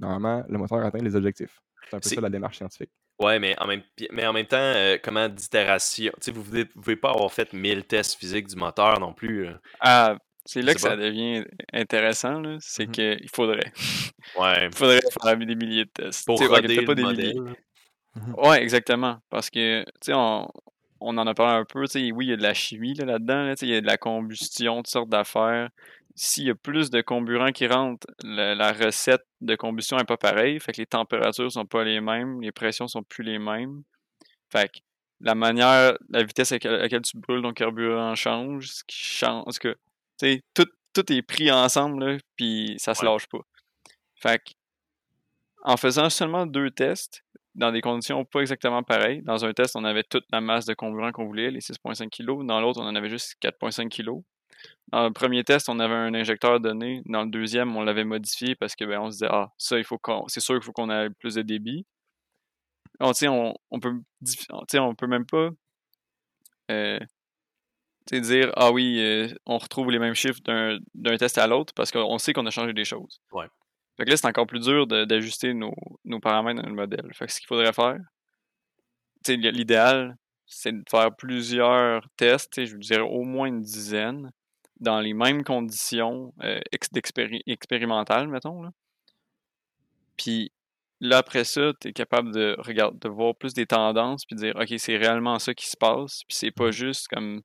normalement, 0.00 0.44
le 0.48 0.58
moteur 0.58 0.84
atteint 0.84 0.98
les 0.98 1.14
objectifs. 1.16 1.60
C'est 1.90 1.96
un 1.96 2.00
peu 2.00 2.08
ça 2.08 2.20
la 2.20 2.28
démarche 2.30 2.56
scientifique. 2.58 2.90
Ouais, 3.20 3.38
mais 3.38 3.54
en 3.60 3.66
même, 3.66 3.82
mais 4.12 4.26
en 4.26 4.32
même 4.32 4.46
temps, 4.46 4.56
euh, 4.58 4.96
comment 5.02 5.28
d'itération. 5.28 6.10
Tu 6.20 6.24
sais, 6.26 6.30
vous 6.32 6.44
ne 6.56 6.64
pouvez 6.64 6.96
pas 6.96 7.10
avoir 7.10 7.32
fait 7.32 7.52
1000 7.52 7.84
tests 7.84 8.18
physiques 8.18 8.46
du 8.48 8.56
moteur 8.56 8.98
non 9.00 9.12
plus. 9.12 9.44
là. 9.44 9.60
Ah, 9.80 10.16
c'est 10.46 10.62
là 10.62 10.72
que 10.74 10.80
ça 10.80 10.96
devient 10.96 11.44
intéressant. 11.72 12.42
C'est 12.60 12.86
Mhm. 12.86 12.92
qu'il 12.92 13.28
faudrait. 13.34 13.72
Ouais. 14.38 14.66
Il 14.66 14.74
faudrait 14.76 15.00
faire 15.22 15.36
des 15.36 15.54
milliers 15.54 15.84
de 15.84 15.90
tests. 15.90 16.24
Pour 16.26 16.38
roder 16.38 16.52
pas 16.52 16.60
le 16.60 16.94
des 16.94 17.02
modèle. 17.02 17.34
milliers. 17.34 17.40
Ouais, 18.36 18.62
exactement. 18.62 19.18
Parce 19.28 19.50
que, 19.50 19.82
tu 19.84 19.90
sais, 20.02 20.12
on, 20.14 20.48
on 21.00 21.16
en 21.18 21.26
a 21.26 21.34
parlé 21.34 21.60
un 21.60 21.64
peu. 21.64 21.84
Tu 21.86 21.92
sais, 22.06 22.12
oui, 22.12 22.26
il 22.26 22.30
y 22.30 22.32
a 22.32 22.36
de 22.36 22.42
la 22.42 22.54
chimie 22.54 22.94
là, 22.94 23.04
là-dedans. 23.04 23.42
Là, 23.44 23.54
tu 23.54 23.60
sais, 23.60 23.66
il 23.66 23.72
y 23.72 23.76
a 23.76 23.80
de 23.80 23.86
la 23.86 23.98
combustion, 23.98 24.76
toutes 24.78 24.88
sortes 24.88 25.08
d'affaires. 25.10 25.68
S'il 26.22 26.44
y 26.48 26.50
a 26.50 26.54
plus 26.54 26.90
de 26.90 27.00
comburant 27.00 27.50
qui 27.50 27.66
rentre, 27.66 28.06
la 28.22 28.72
recette 28.74 29.24
de 29.40 29.56
combustion 29.56 29.96
n'est 29.96 30.04
pas 30.04 30.18
pareille. 30.18 30.60
Fait 30.60 30.70
que 30.72 30.76
les 30.76 30.86
températures 30.86 31.50
sont 31.50 31.64
pas 31.64 31.82
les 31.82 32.02
mêmes, 32.02 32.42
les 32.42 32.52
pressions 32.52 32.86
sont 32.88 33.02
plus 33.02 33.24
les 33.24 33.38
mêmes. 33.38 33.84
Fait 34.50 34.70
que 34.70 34.80
la 35.22 35.34
manière, 35.34 35.96
la 36.10 36.22
vitesse 36.22 36.52
à 36.52 36.58
laquelle, 36.58 37.00
tu 37.00 37.16
brûles 37.16 37.40
ton 37.40 37.54
carburant 37.54 38.14
change, 38.16 38.66
ce 38.68 38.84
qui 38.84 38.98
change. 38.98 39.58
Que, 39.58 39.68
tu 40.18 40.26
sais, 40.26 40.42
tout, 40.52 40.66
tout 40.92 41.10
est 41.10 41.22
pris 41.22 41.50
ensemble, 41.50 42.18
puis 42.36 42.74
ça 42.76 42.94
se 42.94 43.00
Ouais. 43.02 43.10
lâche 43.10 43.26
pas. 43.26 43.40
Fait 44.16 44.40
que, 44.40 44.50
en 45.62 45.78
faisant 45.78 46.10
seulement 46.10 46.44
deux 46.44 46.70
tests, 46.70 47.24
dans 47.54 47.72
des 47.72 47.80
conditions 47.80 48.26
pas 48.26 48.40
exactement 48.40 48.82
pareilles. 48.82 49.22
Dans 49.22 49.46
un 49.46 49.54
test, 49.54 49.74
on 49.74 49.84
avait 49.84 50.04
toute 50.04 50.26
la 50.30 50.42
masse 50.42 50.66
de 50.66 50.74
comburant 50.74 51.12
qu'on 51.12 51.24
voulait, 51.24 51.50
les 51.50 51.60
6,5 51.60 52.10
kg. 52.10 52.44
Dans 52.46 52.60
l'autre, 52.60 52.78
on 52.78 52.84
en 52.86 52.94
avait 52.94 53.08
juste 53.08 53.36
4,5 53.40 53.88
kg. 53.88 54.22
Dans 54.92 55.04
le 55.04 55.12
premier 55.12 55.44
test, 55.44 55.68
on 55.68 55.78
avait 55.78 55.94
un 55.94 56.14
injecteur 56.14 56.60
donné. 56.60 57.02
Dans 57.06 57.22
le 57.22 57.30
deuxième, 57.30 57.76
on 57.76 57.82
l'avait 57.82 58.04
modifié 58.04 58.56
parce 58.56 58.74
que 58.74 58.84
ben, 58.84 59.00
on 59.00 59.10
se 59.10 59.16
disait 59.16 59.28
Ah, 59.30 59.52
ça, 59.56 59.78
il 59.78 59.84
faut 59.84 59.98
qu'on. 59.98 60.26
C'est 60.28 60.40
sûr 60.40 60.54
qu'il 60.56 60.64
faut 60.64 60.72
qu'on 60.72 60.90
ait 60.90 61.10
plus 61.10 61.34
de 61.36 61.42
débit. 61.42 61.86
On, 62.98 63.12
sais, 63.12 63.28
on, 63.28 63.54
on 63.70 63.80
peut 63.80 63.94
sais, 64.68 64.78
on 64.78 64.94
peut 64.94 65.06
même 65.06 65.26
pas 65.26 65.50
euh, 66.70 66.98
dire 68.12 68.52
Ah 68.56 68.72
oui, 68.72 68.98
euh, 69.00 69.28
on 69.46 69.58
retrouve 69.58 69.90
les 69.90 69.98
mêmes 69.98 70.14
chiffres 70.14 70.40
d'un 70.42 71.16
test 71.16 71.38
à 71.38 71.46
l'autre 71.46 71.72
parce 71.74 71.90
qu'on 71.92 72.18
sait 72.18 72.32
qu'on 72.32 72.46
a 72.46 72.50
changé 72.50 72.72
des 72.72 72.84
choses. 72.84 73.20
Ouais. 73.32 73.46
Fait 73.96 74.04
que 74.04 74.10
là, 74.10 74.16
c'est 74.16 74.26
encore 74.26 74.46
plus 74.46 74.60
dur 74.60 74.86
d'ajuster 74.86 75.54
nos, 75.54 75.74
nos 76.04 76.20
paramètres 76.20 76.62
dans 76.62 76.68
le 76.68 76.74
modèle. 76.74 77.10
Fait 77.12 77.26
que 77.26 77.32
ce 77.32 77.38
qu'il 77.38 77.46
faudrait 77.46 77.72
faire, 77.72 77.98
l'idéal, 79.28 80.16
c'est 80.46 80.72
de 80.72 80.82
faire 80.90 81.14
plusieurs 81.14 82.02
tests, 82.16 82.64
je 82.64 82.72
vous 82.72 82.80
dirais 82.80 83.02
au 83.02 83.22
moins 83.24 83.46
une 83.46 83.60
dizaine, 83.60 84.30
dans 84.80 85.00
les 85.00 85.14
mêmes 85.14 85.44
conditions 85.44 86.32
euh, 86.42 86.60
expérimentales, 87.46 88.28
mettons. 88.28 88.62
Là. 88.62 88.70
Puis 90.16 90.52
là, 91.00 91.18
après 91.18 91.44
ça, 91.44 91.72
tu 91.80 91.88
es 91.88 91.92
capable 91.92 92.32
de, 92.32 92.56
regarder, 92.58 92.98
de 92.98 93.08
voir 93.08 93.34
plus 93.34 93.54
des 93.54 93.66
tendances, 93.66 94.24
puis 94.24 94.36
de 94.36 94.40
dire, 94.40 94.56
OK, 94.56 94.72
c'est 94.78 94.96
réellement 94.96 95.38
ça 95.38 95.54
qui 95.54 95.68
se 95.68 95.76
passe, 95.76 96.22
puis 96.28 96.36
c'est 96.36 96.50
pas 96.50 96.70
juste 96.70 97.08
comme 97.08 97.42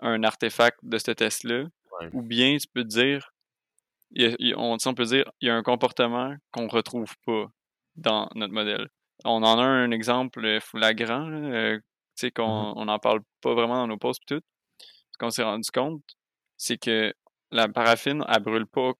un 0.00 0.22
artefact 0.22 0.78
de 0.82 0.98
ce 0.98 1.10
test-là. 1.10 1.64
Ouais. 2.00 2.10
Ou 2.12 2.22
bien 2.22 2.56
tu 2.56 2.66
peux 2.72 2.82
te 2.82 2.88
dire, 2.88 3.32
on, 4.56 4.76
on, 4.84 4.94
peut 4.94 5.04
dire 5.04 5.30
il 5.40 5.48
y 5.48 5.50
a 5.50 5.54
un 5.54 5.62
comportement 5.62 6.34
qu'on 6.50 6.68
retrouve 6.68 7.12
pas 7.26 7.46
dans 7.96 8.28
notre 8.34 8.52
modèle. 8.52 8.88
On 9.24 9.42
en 9.42 9.58
a 9.58 9.62
un, 9.62 9.90
exemple 9.90 10.44
euh, 10.44 10.60
flagrant, 10.60 11.30
euh, 11.30 11.76
tu 11.78 11.82
sais, 12.16 12.30
qu'on 12.30 12.74
mmh 12.74 12.84
n'en 12.84 12.98
parle 12.98 13.20
pas 13.40 13.54
vraiment 13.54 13.76
dans 13.76 13.86
nos 13.86 13.96
posts 13.96 14.22
et 14.30 14.36
tout. 14.36 14.42
Qu'on 15.18 15.30
s'est 15.30 15.44
rendu 15.44 15.70
compte, 15.72 16.02
c'est 16.56 16.78
que 16.78 17.12
la 17.50 17.68
paraffine, 17.68 18.24
elle 18.28 18.42
brûle 18.42 18.66
pas 18.66 18.92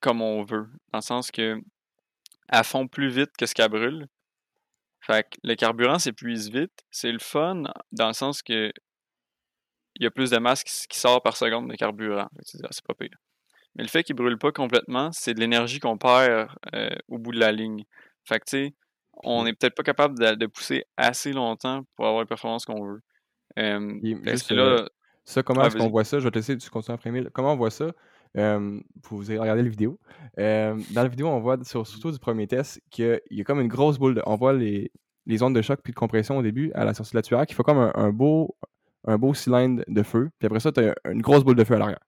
comme 0.00 0.22
on 0.22 0.42
veut. 0.44 0.68
Dans 0.92 0.98
le 0.98 1.02
sens 1.02 1.30
que 1.30 1.60
elle 2.48 2.64
fond 2.64 2.88
plus 2.88 3.08
vite 3.08 3.30
que 3.36 3.46
ce 3.46 3.54
qu'elle 3.54 3.70
brûle. 3.70 4.06
Fait 5.00 5.24
que 5.24 5.38
le 5.44 5.54
carburant 5.54 5.98
s'épuise 5.98 6.50
vite. 6.50 6.72
C'est 6.90 7.12
le 7.12 7.18
fun 7.18 7.64
dans 7.92 8.08
le 8.08 8.12
sens 8.12 8.42
que 8.42 8.72
il 9.96 10.04
y 10.04 10.06
a 10.06 10.10
plus 10.10 10.30
de 10.30 10.38
masse 10.38 10.62
qui, 10.62 10.98
sort 10.98 11.22
par 11.22 11.36
seconde 11.36 11.70
de 11.70 11.74
carburant. 11.74 12.28
C'est 12.42 12.84
pas 12.86 12.94
pire. 12.94 13.16
Mais 13.74 13.82
le 13.82 13.88
fait 13.88 14.04
qu'il 14.04 14.14
brûle 14.14 14.38
pas 14.38 14.52
complètement, 14.52 15.10
c'est 15.12 15.34
de 15.34 15.40
l'énergie 15.40 15.80
qu'on 15.80 15.98
perd 15.98 16.48
euh, 16.74 16.88
au 17.08 17.18
bout 17.18 17.32
de 17.32 17.40
la 17.40 17.52
ligne. 17.52 17.84
Fait 18.24 18.38
que 18.38 18.44
tu 18.44 18.50
sais, 18.50 18.74
on 19.24 19.44
n'est 19.44 19.54
peut-être 19.54 19.74
pas 19.74 19.82
capable 19.82 20.18
de, 20.18 20.46
pousser 20.46 20.84
assez 20.96 21.32
longtemps 21.32 21.82
pour 21.96 22.06
avoir 22.06 22.22
les 22.22 22.28
performances 22.28 22.64
qu'on 22.64 22.84
veut. 22.84 23.00
là, 24.54 24.88
ça, 25.28 25.42
comment 25.42 25.62
est-ce 25.64 25.76
qu'on 25.76 25.90
voit 25.90 26.04
ça? 26.04 26.18
Je 26.18 26.24
vais 26.24 26.30
te 26.30 26.38
laisser 26.38 26.56
tu 26.56 26.70
continuer 26.70 26.94
après 26.94 27.30
Comment 27.32 27.52
on 27.52 27.56
voit 27.56 27.70
ça? 27.70 27.92
Euh, 28.36 28.80
vous 29.10 29.30
avez 29.30 29.38
regardé 29.38 29.62
la 29.62 29.68
vidéo. 29.68 29.98
dans 30.36 30.82
la 30.94 31.08
vidéo, 31.08 31.28
on 31.28 31.40
voit 31.40 31.58
surtout 31.64 32.10
du 32.10 32.18
premier 32.18 32.46
test 32.46 32.80
qu'il 32.90 33.20
y 33.30 33.40
a 33.40 33.44
comme 33.44 33.60
une 33.60 33.68
grosse 33.68 33.98
boule 33.98 34.14
de. 34.14 34.22
On 34.24 34.36
voit 34.36 34.54
les, 34.54 34.90
les 35.26 35.42
ondes 35.42 35.54
de 35.54 35.60
choc 35.60 35.80
puis 35.84 35.92
de 35.92 35.98
compression 35.98 36.38
au 36.38 36.42
début 36.42 36.72
à 36.74 36.84
la 36.84 36.94
sortie 36.94 37.12
de 37.12 37.18
la 37.18 37.22
tuère 37.22 37.46
qui 37.46 37.54
fait 37.54 37.62
comme 37.62 37.92
un, 37.94 38.10
beau, 38.10 38.56
un 39.06 39.18
beau 39.18 39.34
cylindre 39.34 39.84
de 39.86 40.02
feu. 40.02 40.30
Puis 40.38 40.46
après 40.46 40.60
ça, 40.60 40.72
tu 40.72 40.80
as 40.80 40.94
une 41.04 41.20
grosse 41.20 41.44
boule 41.44 41.56
de 41.56 41.64
feu 41.64 41.74
à 41.74 41.78
l'arrière. 41.78 42.00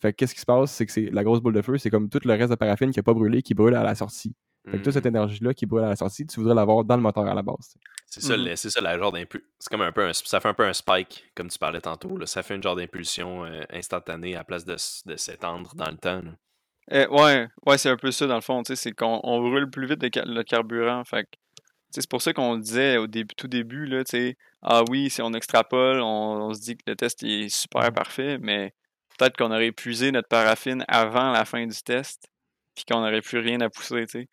Fait 0.00 0.12
qu'est-ce 0.12 0.34
qui 0.34 0.40
se 0.40 0.46
passe? 0.46 0.70
C'est 0.70 0.84
que 0.84 0.92
c'est 0.92 1.10
la 1.10 1.24
grosse 1.24 1.40
boule 1.40 1.54
de 1.54 1.62
feu, 1.62 1.78
c'est 1.78 1.90
comme 1.90 2.08
tout 2.08 2.20
le 2.22 2.34
reste 2.34 2.50
de 2.50 2.54
paraffine 2.54 2.90
qui 2.90 2.98
n'a 2.98 3.02
pas 3.02 3.14
brûlé, 3.14 3.42
qui 3.42 3.54
brûle 3.54 3.74
à 3.74 3.82
la 3.82 3.94
sortie. 3.94 4.34
Fait 4.70 4.78
que 4.78 4.82
toute 4.84 4.92
cette 4.92 5.04
mmh. 5.04 5.08
énergie-là 5.08 5.54
qui 5.54 5.66
brûle 5.66 5.84
à 5.84 5.88
la 5.88 5.96
sortie, 5.96 6.26
tu 6.26 6.40
voudrais 6.40 6.54
l'avoir 6.54 6.84
dans 6.84 6.96
le 6.96 7.02
moteur 7.02 7.26
à 7.26 7.34
la 7.34 7.42
base. 7.42 7.76
C'est 8.06 8.22
ça, 8.22 8.36
mmh. 8.36 8.56
c'est 8.56 8.70
ça 8.70 8.80
la 8.80 8.98
genre 8.98 9.12
d'impulsion. 9.12 9.46
C'est 9.58 9.70
comme 9.70 9.82
un 9.82 9.92
peu 9.92 10.10
ça 10.12 10.40
fait 10.40 10.48
un 10.48 10.54
peu 10.54 10.64
un 10.64 10.72
spike, 10.72 11.30
comme 11.34 11.48
tu 11.48 11.58
parlais 11.58 11.80
tantôt. 11.80 12.16
Là. 12.16 12.26
Ça 12.26 12.42
fait 12.42 12.56
une 12.56 12.62
genre 12.62 12.76
d'impulsion 12.76 13.44
euh, 13.44 13.62
instantanée 13.70 14.36
à 14.36 14.44
place 14.44 14.64
de, 14.64 14.76
de 15.06 15.16
s'étendre 15.16 15.74
dans 15.74 15.90
le 15.90 15.96
temps. 15.96 16.22
Eh, 16.90 17.06
ouais, 17.06 17.48
ouais 17.66 17.78
c'est 17.78 17.90
un 17.90 17.96
peu 17.96 18.10
ça 18.10 18.26
dans 18.26 18.36
le 18.36 18.40
fond. 18.40 18.62
C'est 18.64 18.92
qu'on 18.92 19.40
brûle 19.40 19.70
plus 19.70 19.86
vite 19.86 20.02
le 20.02 20.42
carburant. 20.42 21.04
Fait 21.04 21.26
c'est 21.90 22.08
pour 22.08 22.20
ça 22.20 22.32
qu'on 22.32 22.56
disait 22.56 22.98
au 22.98 23.06
début, 23.06 23.34
tout 23.34 23.48
début, 23.48 23.86
là, 23.86 24.02
ah 24.62 24.82
oui, 24.90 25.08
si 25.08 25.22
on 25.22 25.32
extrapole, 25.32 26.00
on, 26.02 26.52
se 26.52 26.60
dit 26.60 26.76
que 26.76 26.82
le 26.86 26.96
test 26.96 27.22
est 27.22 27.48
super 27.48 27.90
mmh. 27.90 27.94
parfait, 27.94 28.38
mais 28.38 28.74
peut-être 29.16 29.36
qu'on 29.36 29.50
aurait 29.50 29.68
épuisé 29.68 30.12
notre 30.12 30.28
paraffine 30.28 30.84
avant 30.88 31.30
la 31.30 31.44
fin 31.44 31.66
du 31.66 31.82
test, 31.82 32.28
puis 32.74 32.84
qu'on 32.84 33.00
n'aurait 33.00 33.22
plus 33.22 33.38
rien 33.38 33.60
à 33.60 33.70
pousser, 33.70 34.28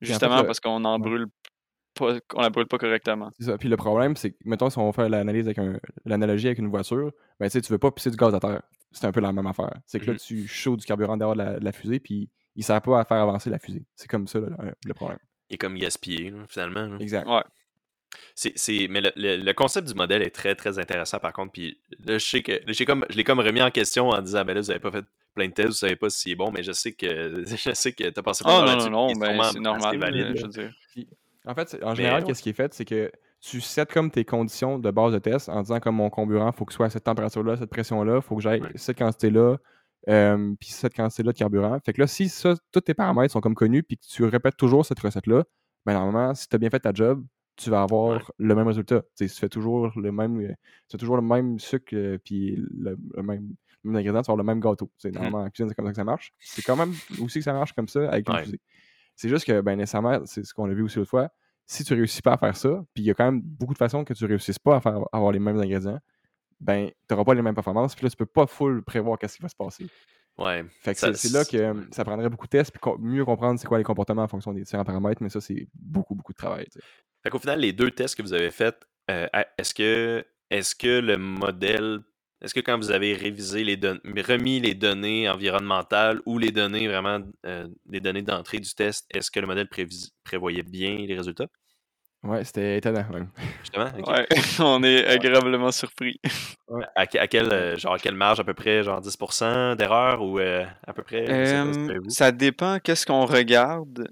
Justement 0.00 0.44
parce 0.44 0.60
qu'on 0.60 0.84
en 0.84 0.98
brûle 0.98 1.26
pas, 1.94 2.18
qu'on 2.28 2.40
la 2.40 2.50
brûle 2.50 2.66
pas 2.66 2.78
correctement. 2.78 3.30
C'est 3.38 3.46
ça. 3.46 3.58
Puis 3.58 3.68
le 3.68 3.76
problème, 3.76 4.16
c'est 4.16 4.32
que, 4.32 4.36
mettons, 4.44 4.70
si 4.70 4.78
on 4.78 4.92
fait 4.92 5.08
l'analyse 5.08 5.46
avec 5.46 5.58
un, 5.58 5.78
l'analogie 6.04 6.46
avec 6.46 6.58
une 6.58 6.68
voiture, 6.68 7.12
ben 7.38 7.46
tu 7.46 7.52
sais, 7.52 7.60
tu 7.60 7.72
veux 7.72 7.78
pas 7.78 7.90
pousser 7.90 8.10
du 8.10 8.16
gaz 8.16 8.34
à 8.34 8.40
terre. 8.40 8.62
C'est 8.92 9.06
un 9.06 9.12
peu 9.12 9.20
la 9.20 9.32
même 9.32 9.46
affaire. 9.46 9.72
C'est 9.86 10.00
que 10.00 10.06
là, 10.06 10.14
mmh 10.14 10.18
tu 10.18 10.46
chaudes 10.48 10.80
du 10.80 10.86
carburant 10.86 11.16
derrière 11.16 11.36
la, 11.36 11.58
la 11.58 11.72
fusée, 11.72 12.00
puis 12.00 12.30
il 12.56 12.64
sert 12.64 12.82
pas 12.82 13.00
à 13.00 13.04
faire 13.04 13.18
avancer 13.18 13.50
la 13.50 13.58
fusée. 13.58 13.84
C'est 13.94 14.08
comme 14.08 14.26
ça 14.26 14.40
le, 14.40 14.94
problème. 14.94 15.18
Il 15.48 15.54
est 15.54 15.58
comme 15.58 15.76
gaspillé, 15.76 16.32
finalement. 16.48 16.98
Exact. 16.98 17.28
Ouais. 17.28 17.42
C'est, 18.34 18.88
mais 18.88 19.00
le, 19.00 19.12
le, 19.16 19.52
concept 19.52 19.88
du 19.88 19.94
modèle 19.94 20.22
est 20.22 20.30
très, 20.30 20.54
très 20.54 20.78
intéressant, 20.78 21.18
par 21.18 21.32
contre. 21.32 21.52
Puis 21.52 21.78
là, 22.04 22.18
je 22.18 22.26
sais 22.26 22.42
que 22.42 22.60
j'ai 22.68 22.84
comme, 22.84 23.04
je 23.10 23.16
l'ai 23.16 23.24
comme 23.24 23.40
remis 23.40 23.62
en 23.62 23.70
question 23.70 24.08
en 24.08 24.20
disant, 24.20 24.44
ben 24.44 24.54
là, 24.54 24.60
vous 24.60 24.70
avez 24.70 24.80
pas 24.80 24.90
fait 24.90 25.04
plein 25.34 25.48
de 25.48 25.52
tests, 25.52 25.68
vous 25.68 25.74
savez 25.74 25.96
pas 25.96 26.10
si 26.10 26.30
c'est 26.30 26.34
bon, 26.34 26.50
mais 26.50 26.62
je 26.62 26.72
sais 26.72 26.92
que 26.92 27.44
je 27.46 27.72
sais 27.72 27.92
que 27.92 28.08
t'as 28.08 28.22
passé 28.22 28.44
pas 28.44 28.62
oh, 28.62 28.66
non, 28.66 28.76
non, 28.76 28.90
non, 28.90 29.12
ben, 29.14 29.42
c'est 29.52 29.60
normal, 29.60 29.98
valide, 29.98 30.36
je 30.36 30.42
veux 30.42 30.48
dire. 30.48 30.72
en 31.46 31.54
fait, 31.54 31.78
en 31.82 31.94
général, 31.94 32.24
qu'est-ce 32.24 32.42
qui 32.42 32.50
est 32.50 32.54
fait, 32.54 32.72
c'est 32.74 32.84
que 32.84 33.10
tu 33.40 33.60
sets 33.60 33.86
comme 33.86 34.10
tes 34.10 34.24
conditions 34.24 34.78
de 34.78 34.90
base 34.90 35.12
de 35.12 35.18
test 35.18 35.48
en 35.48 35.62
disant 35.62 35.80
comme 35.80 35.96
mon 35.96 36.10
comburant, 36.10 36.50
il 36.50 36.56
faut 36.56 36.64
que 36.64 36.72
ce 36.72 36.76
soit 36.76 36.86
à 36.86 36.90
cette 36.90 37.04
température-là, 37.04 37.56
cette 37.56 37.70
pression-là, 37.70 38.16
il 38.16 38.22
faut 38.22 38.36
que 38.36 38.42
j'aille 38.42 38.62
cette 38.74 38.98
quantité-là, 38.98 39.56
euh, 40.08 40.54
puis 40.60 40.70
cette 40.70 40.94
quantité-là 40.94 41.32
de 41.32 41.38
carburant. 41.38 41.78
Fait 41.84 41.92
que 41.92 42.00
là, 42.00 42.06
si 42.06 42.28
ça, 42.28 42.54
tous 42.72 42.80
tes 42.80 42.94
paramètres 42.94 43.32
sont 43.32 43.40
comme 43.40 43.54
connus, 43.54 43.82
puis 43.82 43.96
que 43.96 44.04
tu 44.06 44.24
répètes 44.24 44.56
toujours 44.56 44.84
cette 44.84 45.00
recette-là, 45.00 45.44
ben 45.86 45.94
normalement, 45.94 46.34
si 46.34 46.48
tu 46.48 46.56
as 46.56 46.58
bien 46.58 46.68
fait 46.68 46.80
ta 46.80 46.92
job, 46.92 47.24
tu 47.60 47.70
vas 47.70 47.82
avoir 47.82 48.32
le 48.38 48.54
même 48.54 48.66
résultat. 48.66 49.02
tu 49.16 49.28
fais 49.28 49.48
toujours 49.48 49.92
le 49.98 50.12
même, 50.12 50.40
tu 50.40 50.56
fais 50.90 50.98
toujours 50.98 51.16
le 51.16 51.22
même 51.22 51.58
sucre, 51.58 51.94
euh, 51.94 52.18
puis 52.24 52.56
le, 52.56 52.96
même 53.22 53.54
même 53.84 53.96
ingrédient, 53.96 54.22
tu 54.22 54.26
vas 54.26 54.32
avoir 54.32 54.36
le 54.36 54.44
même 54.44 54.60
gâteau. 54.60 54.90
C'est 54.98 55.10
mmh 55.10 55.14
normalement 55.14 55.40
en 55.40 55.50
cuisine, 55.50 55.68
c'est 55.68 55.74
comme 55.74 55.86
ça 55.86 55.92
que 55.92 55.96
ça 55.96 56.04
marche. 56.04 56.32
C'est 56.38 56.62
quand 56.62 56.76
même 56.76 56.92
aussi 57.22 57.38
que 57.38 57.44
ça 57.44 57.52
marche 57.52 57.72
comme 57.72 57.88
ça 57.88 58.08
avec 58.10 58.28
une 58.28 58.38
fusée. 58.38 58.60
C'est 59.16 59.28
juste 59.28 59.44
que, 59.44 59.60
ben, 59.60 59.76
nécessairement, 59.76 60.24
c'est 60.24 60.44
ce 60.44 60.54
qu'on 60.54 60.70
a 60.70 60.74
vu 60.74 60.82
aussi 60.82 60.98
l'autre 60.98 61.10
fois. 61.10 61.28
Si 61.66 61.84
tu 61.84 61.94
réussis 61.94 62.22
pas 62.22 62.32
à 62.32 62.38
faire 62.38 62.56
ça, 62.56 62.82
puis 62.94 63.04
il 63.04 63.06
y 63.06 63.10
a 63.10 63.14
quand 63.14 63.26
même 63.26 63.40
beaucoup 63.42 63.74
de 63.74 63.78
façons 63.78 64.04
que 64.04 64.14
tu 64.14 64.24
réussisses 64.24 64.58
pas 64.58 64.76
à 64.76 64.80
faire 64.80 64.98
avoir 65.12 65.30
les 65.30 65.38
mêmes 65.38 65.58
ingrédients, 65.58 66.00
ben, 66.58 66.88
tu 66.88 66.94
n'auras 67.10 67.24
pas 67.24 67.34
les 67.34 67.42
mêmes 67.42 67.54
performances, 67.54 67.94
puis 67.94 68.04
là, 68.04 68.10
tu 68.10 68.16
peux 68.16 68.26
pas 68.26 68.46
full 68.46 68.82
prévoir 68.82 69.18
qu'est-ce 69.18 69.36
qui 69.36 69.42
va 69.42 69.48
se 69.48 69.56
passer. 69.56 69.86
Ouais. 70.38 70.64
Fait 70.80 70.94
que 70.94 71.14
c'est 71.14 71.32
là 71.32 71.44
que 71.44 71.94
ça 71.94 72.04
prendrait 72.04 72.28
beaucoup 72.28 72.46
de 72.46 72.50
tests, 72.50 72.72
puis 72.72 72.92
mieux 72.98 73.24
comprendre 73.24 73.60
c'est 73.60 73.68
quoi 73.68 73.78
les 73.78 73.84
comportements 73.84 74.22
en 74.22 74.28
fonction 74.28 74.52
des 74.52 74.62
différents 74.62 74.84
paramètres, 74.84 75.22
mais 75.22 75.28
ça, 75.28 75.40
c'est 75.40 75.68
beaucoup, 75.74 76.14
beaucoup 76.14 76.32
de 76.32 76.38
travail. 76.38 76.66
Fait 77.22 77.30
qu'au 77.30 77.38
final, 77.38 77.60
les 77.60 77.72
deux 77.72 77.90
tests 77.90 78.16
que 78.16 78.22
vous 78.22 78.32
avez 78.32 78.50
faits, 78.50 78.86
euh, 79.10 79.26
est-ce 79.58 79.74
que, 79.74 80.24
est 80.50 80.78
que 80.78 81.00
le 81.00 81.16
modèle 81.16 82.00
est-ce 82.42 82.54
que 82.54 82.60
quand 82.60 82.78
vous 82.78 82.90
avez 82.90 83.14
révisé 83.14 83.64
les 83.64 83.76
données, 83.76 84.00
remis 84.26 84.60
les 84.60 84.74
données 84.74 85.28
environnementales 85.28 86.20
ou 86.24 86.38
les 86.38 86.50
données 86.50 86.88
vraiment, 86.88 87.20
euh, 87.44 87.68
les 87.90 88.00
données 88.00 88.22
d'entrée 88.22 88.58
du 88.58 88.74
test, 88.74 89.06
est-ce 89.14 89.30
que 89.30 89.40
le 89.40 89.46
modèle 89.46 89.68
prévoyait 90.24 90.62
bien 90.62 90.96
les 90.96 91.14
résultats? 91.14 91.48
Ouais, 92.22 92.42
c'était 92.44 92.78
étonnant. 92.78 93.04
Justement, 93.60 93.90
ouais, 94.06 94.26
on 94.60 94.82
est 94.82 95.06
agréablement 95.06 95.70
surpris. 95.70 96.18
À, 96.94 97.06
quelle, 97.06 97.52
euh, 97.52 97.76
genre, 97.76 97.98
quelle 97.98 98.14
marge 98.14 98.40
à 98.40 98.44
peu 98.44 98.54
près, 98.54 98.82
genre 98.84 99.00
10% 99.00 99.76
d'erreur 99.76 100.22
ou 100.22 100.38
euh, 100.38 100.64
à 100.86 100.92
peu 100.94 101.02
près? 101.02 101.26
ça 102.08 102.32
dépend 102.32 102.78
qu'est-ce 102.78 103.04
qu'on 103.04 103.26
regarde? 103.26 104.08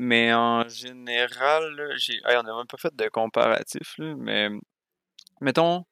Mais 0.00 0.32
en 0.32 0.68
général, 0.68 1.92
j'ai, 1.96 2.20
on 2.24 2.42
n'a 2.44 2.56
même 2.56 2.66
pas 2.68 2.76
fait 2.76 2.94
de 2.94 3.08
comparatif, 3.08 3.96
mais 3.98 4.48
mettons, 5.40 5.84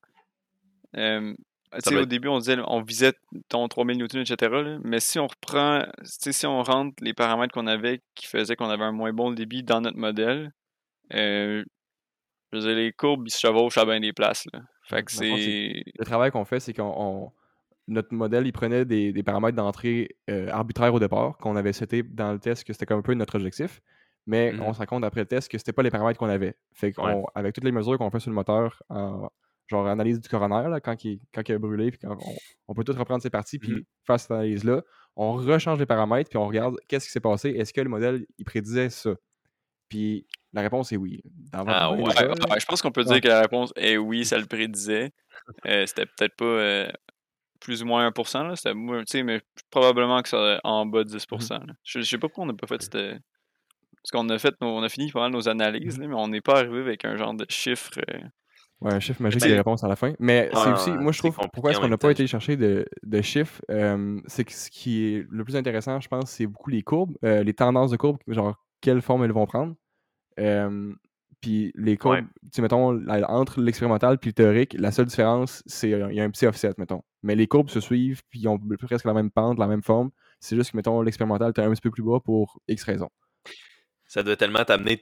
au 0.95 2.05
début, 2.05 2.28
on 2.28 2.39
disait 2.39 2.57
on 2.69 2.83
visait 2.83 3.15
ton 3.49 3.66
3000 3.66 3.99
Newton, 3.99 4.20
etc. 4.20 4.78
mais 4.85 5.01
si 5.01 5.19
on 5.19 5.27
reprend, 5.27 5.85
si 6.05 6.47
on 6.47 6.62
rentre 6.62 7.03
les 7.03 7.15
paramètres 7.15 7.53
qu'on 7.53 7.66
avait 7.66 8.01
qui 8.15 8.28
faisaient 8.28 8.55
qu'on 8.55 8.70
avait 8.70 8.85
un 8.85 8.93
moins 8.93 9.12
bon 9.12 9.33
débit 9.33 9.65
dans 9.65 9.81
notre 9.81 9.99
modèle, 9.99 10.53
euh, 11.12 11.65
je 12.53 12.59
veux 12.59 12.74
les 12.74 12.93
courbes, 12.93 13.27
ils 13.27 13.33
se 13.33 13.41
chevauchent 13.41 13.77
à 13.77 13.85
bien 13.85 13.99
des 13.99 14.12
places. 14.12 14.47
Fait 14.85 15.03
que 15.03 15.11
c'est... 15.11 15.83
Le 15.99 16.05
travail 16.05 16.31
qu'on 16.31 16.45
fait, 16.45 16.61
c'est 16.61 16.73
qu'on 16.73 17.33
notre 17.89 18.15
modèle, 18.15 18.47
il 18.47 18.53
prenait 18.53 18.85
des, 18.85 19.23
paramètres 19.24 19.57
d'entrée 19.57 20.16
euh, 20.31 20.49
arbitraires 20.51 20.95
au 20.95 21.01
départ, 21.01 21.37
qu'on 21.39 21.57
avait 21.57 21.73
seté 21.73 22.05
dans 22.05 22.33
le 22.33 22.39
test, 22.39 22.65
que 22.65 22.73
c'était 22.73 22.87
comme 22.87 23.01
un 23.01 23.03
peu 23.03 23.15
notre 23.15 23.37
objectif. 23.37 23.81
Mais 24.27 24.53
mmh 24.53 24.61
on 24.61 24.73
se 24.73 24.78
rend 24.78 24.86
compte 24.86 25.05
après 25.05 25.20
le 25.20 25.27
test 25.27 25.51
que 25.51 25.57
c'était 25.57 25.73
pas 25.73 25.82
les 25.82 25.90
paramètres 25.90 26.19
qu'on 26.19 26.28
avait. 26.28 26.57
Fait 26.73 26.93
qu'avec 26.93 27.55
toutes 27.55 27.65
les 27.65 27.73
mesures 27.73 27.97
qu'on 27.98 28.11
fait 28.11 28.20
sur 28.20 28.31
le 28.31 28.35
moteur 28.35 28.82
en, 28.89 29.28
genre 29.69 29.86
analyse 29.86 30.20
du 30.20 30.28
coroner, 30.28 30.69
là, 30.69 30.81
quand, 30.81 31.05
il, 31.05 31.20
quand 31.32 31.48
il 31.48 31.55
a 31.55 31.59
brûlé, 31.59 31.90
puis 31.90 32.01
quand 32.01 32.16
on, 32.69 32.74
peut 32.74 32.85
tout 32.85 32.93
reprendre 32.93 33.23
ses 33.23 33.31
parties, 33.31 33.59
puis 33.59 33.73
mmh 33.73 33.85
faire 34.07 34.20
cette 34.20 34.31
analyse-là. 34.31 34.82
On 35.16 35.32
rechange 35.32 35.78
les 35.78 35.86
paramètres, 35.86 36.28
puis 36.28 36.39
on 36.39 36.47
regarde 36.47 36.77
qu'est-ce 36.89 37.07
qui 37.07 37.12
s'est 37.12 37.20
passé. 37.20 37.51
Est-ce 37.51 37.73
que 37.73 37.81
le 37.81 37.89
modèle, 37.89 38.27
il 38.39 38.44
prédisait 38.44 38.90
ça? 38.90 39.15
Puis 39.89 40.27
la 40.53 40.62
réponse 40.62 40.93
est 40.93 40.97
oui. 40.97 41.23
ah, 41.53 41.93
ouais, 41.93 42.05
je 42.61 42.66
pense 42.66 42.82
qu'on 42.82 42.93
peut 42.93 43.05
dire 43.05 43.20
que 43.20 43.28
la 43.28 43.40
réponse 43.40 43.73
est 43.77 43.97
oui, 43.97 44.24
ça 44.24 44.39
le 44.39 44.47
prédisait. 44.47 45.12
Euh, 45.66 45.86
c'était 45.86 46.07
peut-être 46.07 46.35
pas 46.35 46.44
euh, 46.44 46.90
plus 47.61 47.82
ou 47.82 47.86
moins 47.86 48.09
1%, 48.11 48.48
là. 48.48 48.57
C'était, 48.57 49.23
mais 49.23 49.40
probablement 49.70 50.20
que 50.20 50.28
ça 50.28 50.61
en 50.65 50.86
bas 50.86 51.05
de 51.05 51.11
10%. 51.11 51.61
Mmh 51.61 51.73
je, 51.85 52.01
sais 52.01 52.19
pas 52.19 52.27
pourquoi 52.27 52.44
on 52.44 52.47
n'a 52.48 52.55
pas 52.55 52.66
fait 52.66 52.82
cette. 52.82 52.97
Parce 54.07 54.23
qu'on 54.23 54.28
a 54.28 54.39
fait 54.39 54.55
on 54.61 54.83
a 54.85 54.89
fini 54.89 55.11
pas 55.11 55.28
nos 55.28 55.49
analyses, 55.49 55.99
mais 55.99 56.15
on 56.15 56.28
n'est 56.28 56.41
pas 56.41 56.59
arrivé 56.61 56.78
avec 56.81 57.05
un 57.05 57.16
genre 57.16 57.35
de 57.35 57.45
chiffre. 57.49 57.91
Euh, 57.99 58.19
Ouais, 58.83 58.93
un 58.93 59.01
chiffre 59.01 59.23
magique 59.23 59.41
des 59.41 59.57
réponses 59.57 59.83
à 59.85 59.89
la 59.89 59.97
fin. 59.97 60.12
Mais 60.19 60.51
c'est 60.53 60.70
aussi, 60.70 60.91
moi 60.91 61.11
je 61.11 61.19
trouve, 61.19 61.35
pourquoi 61.51 61.70
est-ce 61.70 61.81
qu'on 61.81 61.89
n'a 61.89 61.97
pas 61.97 62.11
été 62.11 62.27
chercher 62.27 62.59
de, 62.59 62.85
de 63.05 63.23
chiffres, 63.23 63.62
c'est 64.27 64.45
que 64.45 64.53
ce 64.53 64.70
qui 64.70 65.07
est 65.07 65.27
le 65.31 65.45
plus 65.45 65.57
intéressant, 65.57 65.99
je 65.99 66.09
pense, 66.09 66.31
c'est 66.31 66.47
beaucoup 66.47 66.69
les 66.69 66.83
courbes, 66.83 67.16
euh, 67.24 67.43
les 67.43 67.55
tendances 67.55 67.91
de 67.91 67.97
courbes, 67.97 68.19
genre 68.28 68.55
quelle 68.83 69.01
forme 69.01 69.24
elles 69.24 69.33
vont 69.33 69.47
prendre. 69.47 69.74
puis 71.41 71.73
les 71.74 71.97
courbes, 71.97 72.27
tu 72.53 72.61
mettons, 72.61 73.01
entre 73.28 73.62
l'expérimental 73.62 74.19
et 74.23 74.27
le 74.27 74.33
théorique, 74.35 74.77
la 74.78 74.93
seule 74.93 75.07
différence, 75.07 75.62
c'est 75.65 75.89
qu'il 75.89 76.15
y 76.15 76.20
a 76.20 76.24
un 76.24 76.31
petit 76.31 76.47
offset, 76.47 76.73
mettons. 76.77 77.03
Mais 77.23 77.35
les 77.35 77.47
courbes 77.47 77.70
se 77.70 77.81
suivent, 77.81 78.20
puis 78.28 78.41
ils 78.41 78.49
ont 78.49 78.59
presque 78.59 79.07
la 79.07 79.15
même 79.15 79.31
pente, 79.31 79.59
la 79.59 79.69
même 79.69 79.83
forme. 79.83 80.11
C'est 80.39 80.55
juste 80.55 80.73
que, 80.73 80.77
mettons, 80.77 81.01
l'expérimental, 81.01 81.55
tu 81.55 81.62
un 81.62 81.70
petit 81.70 81.81
peu 81.81 81.91
plus 81.91 82.03
bas 82.03 82.20
pour 82.23 82.61
X 82.69 82.85
raisons. 82.85 83.09
Ça 84.16 84.22
doit 84.22 84.36
tellement 84.36 84.64
t'amener 84.64 84.98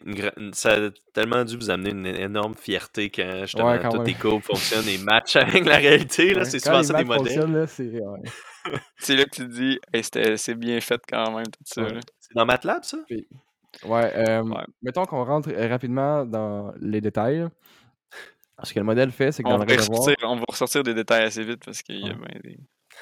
ça 0.52 0.72
a 0.74 0.90
tellement 1.12 1.44
dû 1.44 1.56
vous 1.56 1.70
amener 1.70 1.90
une 1.90 2.06
énorme 2.06 2.56
fierté 2.56 3.10
quand 3.10 3.42
justement 3.42 3.70
Ouais, 3.70 3.78
quand 3.80 3.90
tous 3.90 3.98
même. 3.98 4.06
tes 4.06 4.14
courbes 4.14 4.42
fonctionnent 4.42 4.88
et 4.88 4.98
matchent 5.04 5.36
avec 5.36 5.64
la 5.64 5.76
réalité. 5.76 6.34
Ouais, 6.34 6.44
c'est 6.44 6.58
souvent 6.58 6.82
ça 6.82 6.94
des 6.98 7.04
modèles. 7.04 7.68
c'est. 7.68 7.84
ouais. 7.90 8.20
Là 9.16 9.24
que 9.24 9.30
tu 9.30 9.42
te 9.42 9.42
dis, 9.42 9.78
Hey, 9.92 10.02
c'est 10.36 10.54
bien 10.56 10.80
fait 10.80 11.00
quand 11.08 11.30
même, 11.36 11.46
tout 11.46 11.62
ça. 11.64 11.86
C'est 12.18 12.34
dans 12.34 12.44
MATLAB, 12.44 12.82
ça? 12.82 12.98
Ouais, 13.84 14.12
euh, 14.16 14.42
Ouais. 14.42 14.64
mettons 14.82 15.04
qu'on 15.04 15.22
rentre 15.24 15.48
euh, 15.52 15.68
rapidement 15.68 16.24
dans 16.24 16.72
les 16.80 17.00
détails. 17.00 17.46
Ce 18.64 18.72
que 18.74 18.80
le 18.80 18.84
modèle 18.84 19.10
fait, 19.12 19.30
c'est 19.30 19.42
que 19.44 19.48
On 19.48 19.52
dans 19.52 19.58
va, 19.58 19.64
le 19.64 19.70
réservoir, 19.74 20.00
ressortir, 20.00 20.28
on 20.30 20.36
va 20.36 20.44
ressortir 20.48 20.82
des 20.82 20.94
détails 20.94 21.24
assez 21.24 21.44
vite 21.44 21.64
parce 21.64 21.82
qu'il 21.82 22.00
y 22.00 22.04
a 22.10 22.14
Ouais. 22.14 22.16
ben 22.32 22.40
des. 22.42 22.58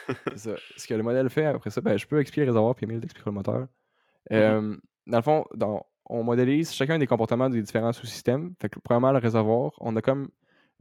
ça. 0.36 0.50
ce 0.76 0.86
que 0.86 0.94
le 0.94 1.02
modèle 1.02 1.30
fait, 1.30 1.46
après 1.46 1.70
ça, 1.70 1.80
ben, 1.80 1.96
je 1.98 2.06
peux 2.06 2.20
expliquer 2.20 2.44
le 2.44 2.50
réservoir 2.52 2.74
puis 2.74 2.84
Emile 2.84 3.00
t'expliquera 3.00 3.30
le 3.30 3.34
moteur. 3.34 3.60
Mm-hmm. 4.30 4.34
Euh, 4.34 4.76
dans 5.06 5.18
le 5.18 5.22
fond, 5.22 5.44
dans- 5.54 5.86
on 6.12 6.22
modélise 6.22 6.72
chacun 6.72 6.98
des 6.98 7.06
comportements 7.06 7.48
des 7.48 7.62
différents 7.62 7.92
sous-systèmes. 7.92 8.54
Premièrement, 8.84 9.12
le 9.12 9.18
réservoir, 9.18 9.72
on 9.80 9.96
a 9.96 10.02
comme 10.02 10.28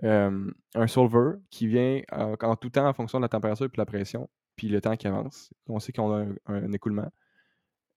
euh, 0.04 0.52
un 0.76 0.88
solver 0.88 1.38
qui 1.50 1.68
vient 1.68 2.02
en, 2.12 2.36
en 2.42 2.56
tout 2.58 2.70
temps 2.70 2.88
en 2.88 2.94
fonction 2.94 3.20
de 3.20 3.24
la 3.24 3.30
température 3.30 3.68
puis 3.70 3.78
de 3.78 3.82
la 3.82 3.86
pression, 3.86 4.30
puis 4.58 4.68
le 4.68 4.82
temps 4.82 4.98
qui 4.98 5.08
avance. 5.08 5.54
On 5.68 5.80
sait 5.80 5.94
qu'on 5.94 6.12
a 6.12 6.26
un, 6.48 6.72
écoulement. 6.74 7.10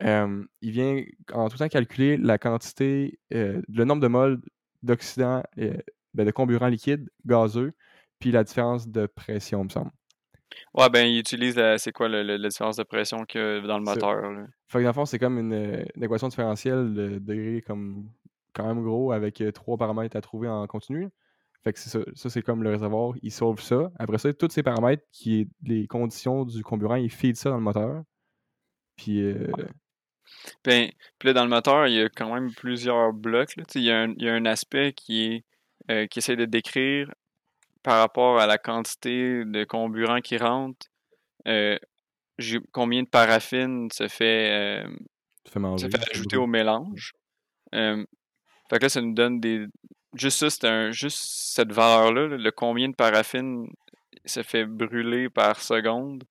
Euh, 0.02 0.44
il 0.60 0.70
vient 0.70 1.02
en 1.32 1.48
tout 1.48 1.58
temps 1.58 1.68
calculer 1.68 2.16
la 2.16 2.38
quantité, 2.38 3.18
euh, 3.32 3.60
le 3.68 3.84
nombre 3.84 4.02
de 4.02 4.08
moles 4.08 4.40
d'oxydant, 4.82 5.42
euh, 5.58 5.76
ben, 6.14 6.26
de 6.26 6.30
comburant 6.30 6.68
liquide, 6.68 7.10
gazeux, 7.26 7.72
puis 8.20 8.30
la 8.30 8.44
différence 8.44 8.88
de 8.88 9.06
pression, 9.06 9.62
il 9.62 9.64
me 9.64 9.70
semble. 9.70 9.90
Ouais, 10.74 10.88
ben, 10.90 11.06
il 11.06 11.18
utilise 11.18 11.56
la, 11.56 11.78
c'est 11.78 11.92
quoi 11.92 12.08
le- 12.08 12.22
le- 12.22 12.36
la 12.36 12.48
différence 12.48 12.76
de 12.76 12.82
pression 12.82 13.24
qu'il 13.24 13.40
y 13.40 13.44
a 13.44 13.60
dans 13.60 13.78
le 13.78 13.84
moteur. 13.84 14.30
là. 14.30 14.46
Fait 14.68 14.78
que 14.78 14.82
dans 14.82 14.88
le 14.90 14.94
fond, 14.94 15.04
c'est 15.04 15.18
comme 15.18 15.38
une, 15.38 15.52
une 15.94 16.02
équation 16.02 16.28
différentielle 16.28 16.94
de 16.94 17.18
degré 17.18 17.62
comme 17.62 18.08
quand 18.52 18.66
même 18.66 18.82
gros 18.82 19.12
avec 19.12 19.40
euh, 19.40 19.50
trois 19.52 19.76
paramètres 19.76 20.16
à 20.16 20.20
trouver 20.20 20.48
en 20.48 20.66
continu. 20.66 21.08
Fait 21.62 21.72
que 21.72 21.78
c'est 21.78 21.90
ça. 21.90 22.00
Ça, 22.14 22.28
c'est 22.30 22.42
comme 22.42 22.62
le 22.62 22.70
réservoir, 22.70 23.14
il 23.22 23.30
sauve 23.32 23.60
ça. 23.60 23.90
Après 23.98 24.18
ça, 24.18 24.32
tous 24.34 24.50
ces 24.50 24.62
paramètres, 24.62 25.02
qui 25.12 25.40
est 25.40 25.48
les 25.62 25.86
conditions 25.86 26.44
du 26.44 26.62
comburant, 26.62 26.96
il 26.96 27.10
feed 27.10 27.36
ça 27.36 27.50
dans 27.50 27.56
le 27.56 27.62
moteur. 27.62 28.02
Puis 28.96 29.22
euh, 29.22 29.48
Ben, 30.64 30.90
puis 31.18 31.26
là, 31.28 31.32
dans 31.32 31.44
le 31.44 31.50
moteur, 31.50 31.86
il 31.86 31.94
y 31.94 32.00
a 32.00 32.08
quand 32.08 32.32
même 32.34 32.52
plusieurs 32.52 33.12
blocs. 33.12 33.56
là. 33.56 33.64
Il 33.74 33.82
y, 33.82 33.90
a 33.90 34.02
un- 34.02 34.14
il 34.16 34.24
y 34.24 34.28
a 34.28 34.34
un 34.34 34.46
aspect 34.46 34.92
qui 34.92 35.24
est 35.24 35.44
euh, 35.90 36.06
qui 36.06 36.18
essaie 36.20 36.36
de 36.36 36.46
décrire 36.46 37.12
par 37.84 37.98
rapport 37.98 38.40
à 38.40 38.46
la 38.46 38.58
quantité 38.58 39.44
de 39.44 39.62
comburant 39.64 40.20
qui 40.20 40.38
rentre, 40.38 40.86
euh, 41.46 41.78
combien 42.72 43.02
de 43.02 43.08
paraffine 43.08 43.88
se 43.92 44.08
fait, 44.08 44.50
euh, 44.50 44.88
manger. 45.60 45.86
se 45.86 45.90
fait 45.96 46.10
ajouter 46.10 46.36
au 46.36 46.46
mélange? 46.46 47.12
Euh, 47.74 48.04
fait 48.70 48.78
que 48.78 48.84
là, 48.84 48.88
ça 48.88 49.00
nous 49.02 49.12
donne 49.12 49.38
des. 49.38 49.66
Juste 50.14 50.38
ça, 50.38 50.50
c'est 50.50 50.66
un. 50.66 50.90
Juste 50.90 51.18
cette 51.18 51.72
valeur-là, 51.72 52.28
là, 52.28 52.36
le 52.38 52.50
combien 52.50 52.88
de 52.88 52.94
paraffine 52.94 53.68
se 54.24 54.42
fait 54.42 54.64
brûler 54.64 55.28
par 55.28 55.60
seconde. 55.60 56.24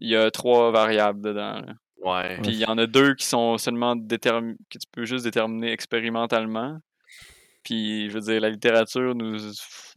Il 0.00 0.08
y 0.08 0.16
a 0.16 0.30
trois 0.30 0.70
variables 0.70 1.20
dedans. 1.20 1.60
là. 1.60 1.74
Ouais. 1.98 2.40
Puis 2.42 2.52
il 2.52 2.58
y 2.58 2.64
en 2.64 2.78
a 2.78 2.86
deux 2.86 3.14
qui 3.14 3.26
sont 3.26 3.58
seulement 3.58 3.94
déterminés, 3.94 4.56
que 4.70 4.78
tu 4.78 4.86
peux 4.90 5.04
juste 5.04 5.24
déterminer 5.24 5.72
expérimentalement. 5.72 6.78
Puis, 7.66 8.08
je 8.08 8.14
veux 8.14 8.20
dire, 8.20 8.40
la 8.40 8.48
littérature 8.50 9.12
nous. 9.16 9.36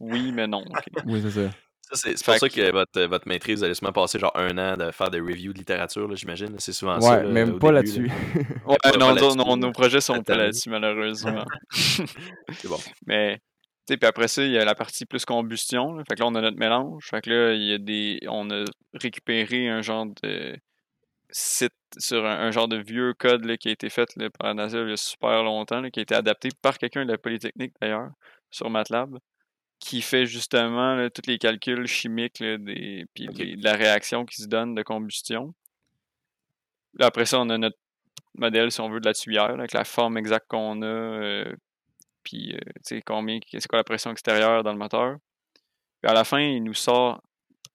Oui, 0.00 0.32
mais 0.32 0.48
non. 0.48 0.64
Oui, 1.06 1.20
c'est 1.22 1.30
ça. 1.30 1.50
C'est 1.92 2.24
pour 2.24 2.34
Fait 2.34 2.38
ça 2.40 2.48
que- 2.48 2.72
votre, 2.72 3.02
votre 3.04 3.26
maîtrise, 3.28 3.58
vous 3.58 3.64
allez 3.64 3.74
sûrement 3.74 3.92
passer 3.92 4.18
genre 4.18 4.32
un 4.36 4.56
an 4.58 4.76
de 4.76 4.90
faire 4.90 5.08
des 5.10 5.20
reviews 5.20 5.52
de 5.52 5.58
littérature, 5.58 6.06
là, 6.08 6.14
j'imagine. 6.16 6.54
C'est 6.58 6.72
souvent 6.72 7.00
ça. 7.00 7.10
Ouais, 7.18 7.22
là, 7.24 7.28
même 7.30 7.58
pas 7.60 7.70
là-dessus. 7.72 8.06
là. 8.06 8.14
Ouais, 8.66 8.76
pas 8.82 8.92
non, 8.98 9.08
là-dessus, 9.14 9.36
non, 9.36 9.44
là. 9.50 9.56
nos 9.56 9.72
projets 9.72 10.00
sont 10.00 10.20
pas 10.22 10.36
là-dessus, 10.36 10.68
malheureusement. 10.70 11.44
C'est 11.70 12.68
bon. 12.68 12.78
Mais, 13.06 13.36
tu 13.38 13.94
sais, 13.94 13.96
puis 13.96 14.06
après 14.08 14.28
ça, 14.28 14.42
il 14.44 14.52
y 14.52 14.58
a 14.58 14.64
la 14.64 14.74
partie 14.76 15.04
plus 15.06 15.24
combustion. 15.24 15.92
là. 15.94 16.02
Fait 16.08 16.14
que 16.16 16.20
là, 16.20 16.26
on 16.28 16.34
a 16.36 16.40
notre 16.40 16.58
mélange. 16.58 17.04
Fait 17.10 17.20
que 17.22 17.30
là, 17.30 17.54
il 17.54 17.62
y 17.64 17.72
a 17.72 17.78
des. 17.78 18.18
On 18.28 18.50
a 18.50 18.64
récupéré 18.94 19.68
un 19.68 19.82
genre 19.82 20.06
de 20.22 20.56
site 21.32 21.72
sur 21.98 22.24
un, 22.26 22.38
un 22.40 22.50
genre 22.50 22.68
de 22.68 22.76
vieux 22.76 23.14
code 23.14 23.44
là, 23.44 23.56
qui 23.56 23.68
a 23.68 23.72
été 23.72 23.90
fait 23.90 24.14
là, 24.16 24.30
par 24.30 24.48
la 24.48 24.54
NASA 24.54 24.80
il 24.80 24.90
y 24.90 24.92
a 24.92 24.96
super 24.96 25.42
longtemps, 25.42 25.80
là, 25.80 25.90
qui 25.90 26.00
a 26.00 26.02
été 26.02 26.14
adapté 26.14 26.50
par 26.62 26.78
quelqu'un 26.78 27.04
de 27.04 27.12
la 27.12 27.18
Polytechnique 27.18 27.74
d'ailleurs, 27.80 28.10
sur 28.50 28.70
MATLAB, 28.70 29.18
qui 29.78 30.02
fait 30.02 30.26
justement 30.26 31.08
tous 31.10 31.22
les 31.26 31.38
calculs 31.38 31.86
chimiques 31.86 32.42
des, 32.42 33.06
puis 33.14 33.26
de 33.26 33.64
la 33.64 33.74
réaction 33.74 34.24
qui 34.26 34.42
se 34.42 34.46
donne 34.46 34.74
de 34.74 34.82
combustion. 34.82 35.54
Après 36.98 37.24
ça, 37.24 37.40
on 37.40 37.48
a 37.50 37.58
notre 37.58 37.78
modèle, 38.34 38.70
si 38.70 38.80
on 38.80 38.90
veut, 38.90 39.00
de 39.00 39.06
la 39.06 39.14
tuyère, 39.14 39.50
avec 39.50 39.72
la 39.72 39.84
forme 39.84 40.16
exacte 40.18 40.46
qu'on 40.48 40.82
a, 40.82 40.86
euh, 40.86 41.54
puis, 42.22 42.54
euh, 42.54 43.00
combien, 43.06 43.38
c'est 43.50 43.66
quoi 43.66 43.78
la 43.78 43.84
pression 43.84 44.10
extérieure 44.10 44.62
dans 44.62 44.72
le 44.72 44.78
moteur. 44.78 45.16
Puis 46.00 46.10
à 46.10 46.14
la 46.14 46.24
fin, 46.24 46.40
il 46.40 46.62
nous 46.62 46.74
sort 46.74 47.22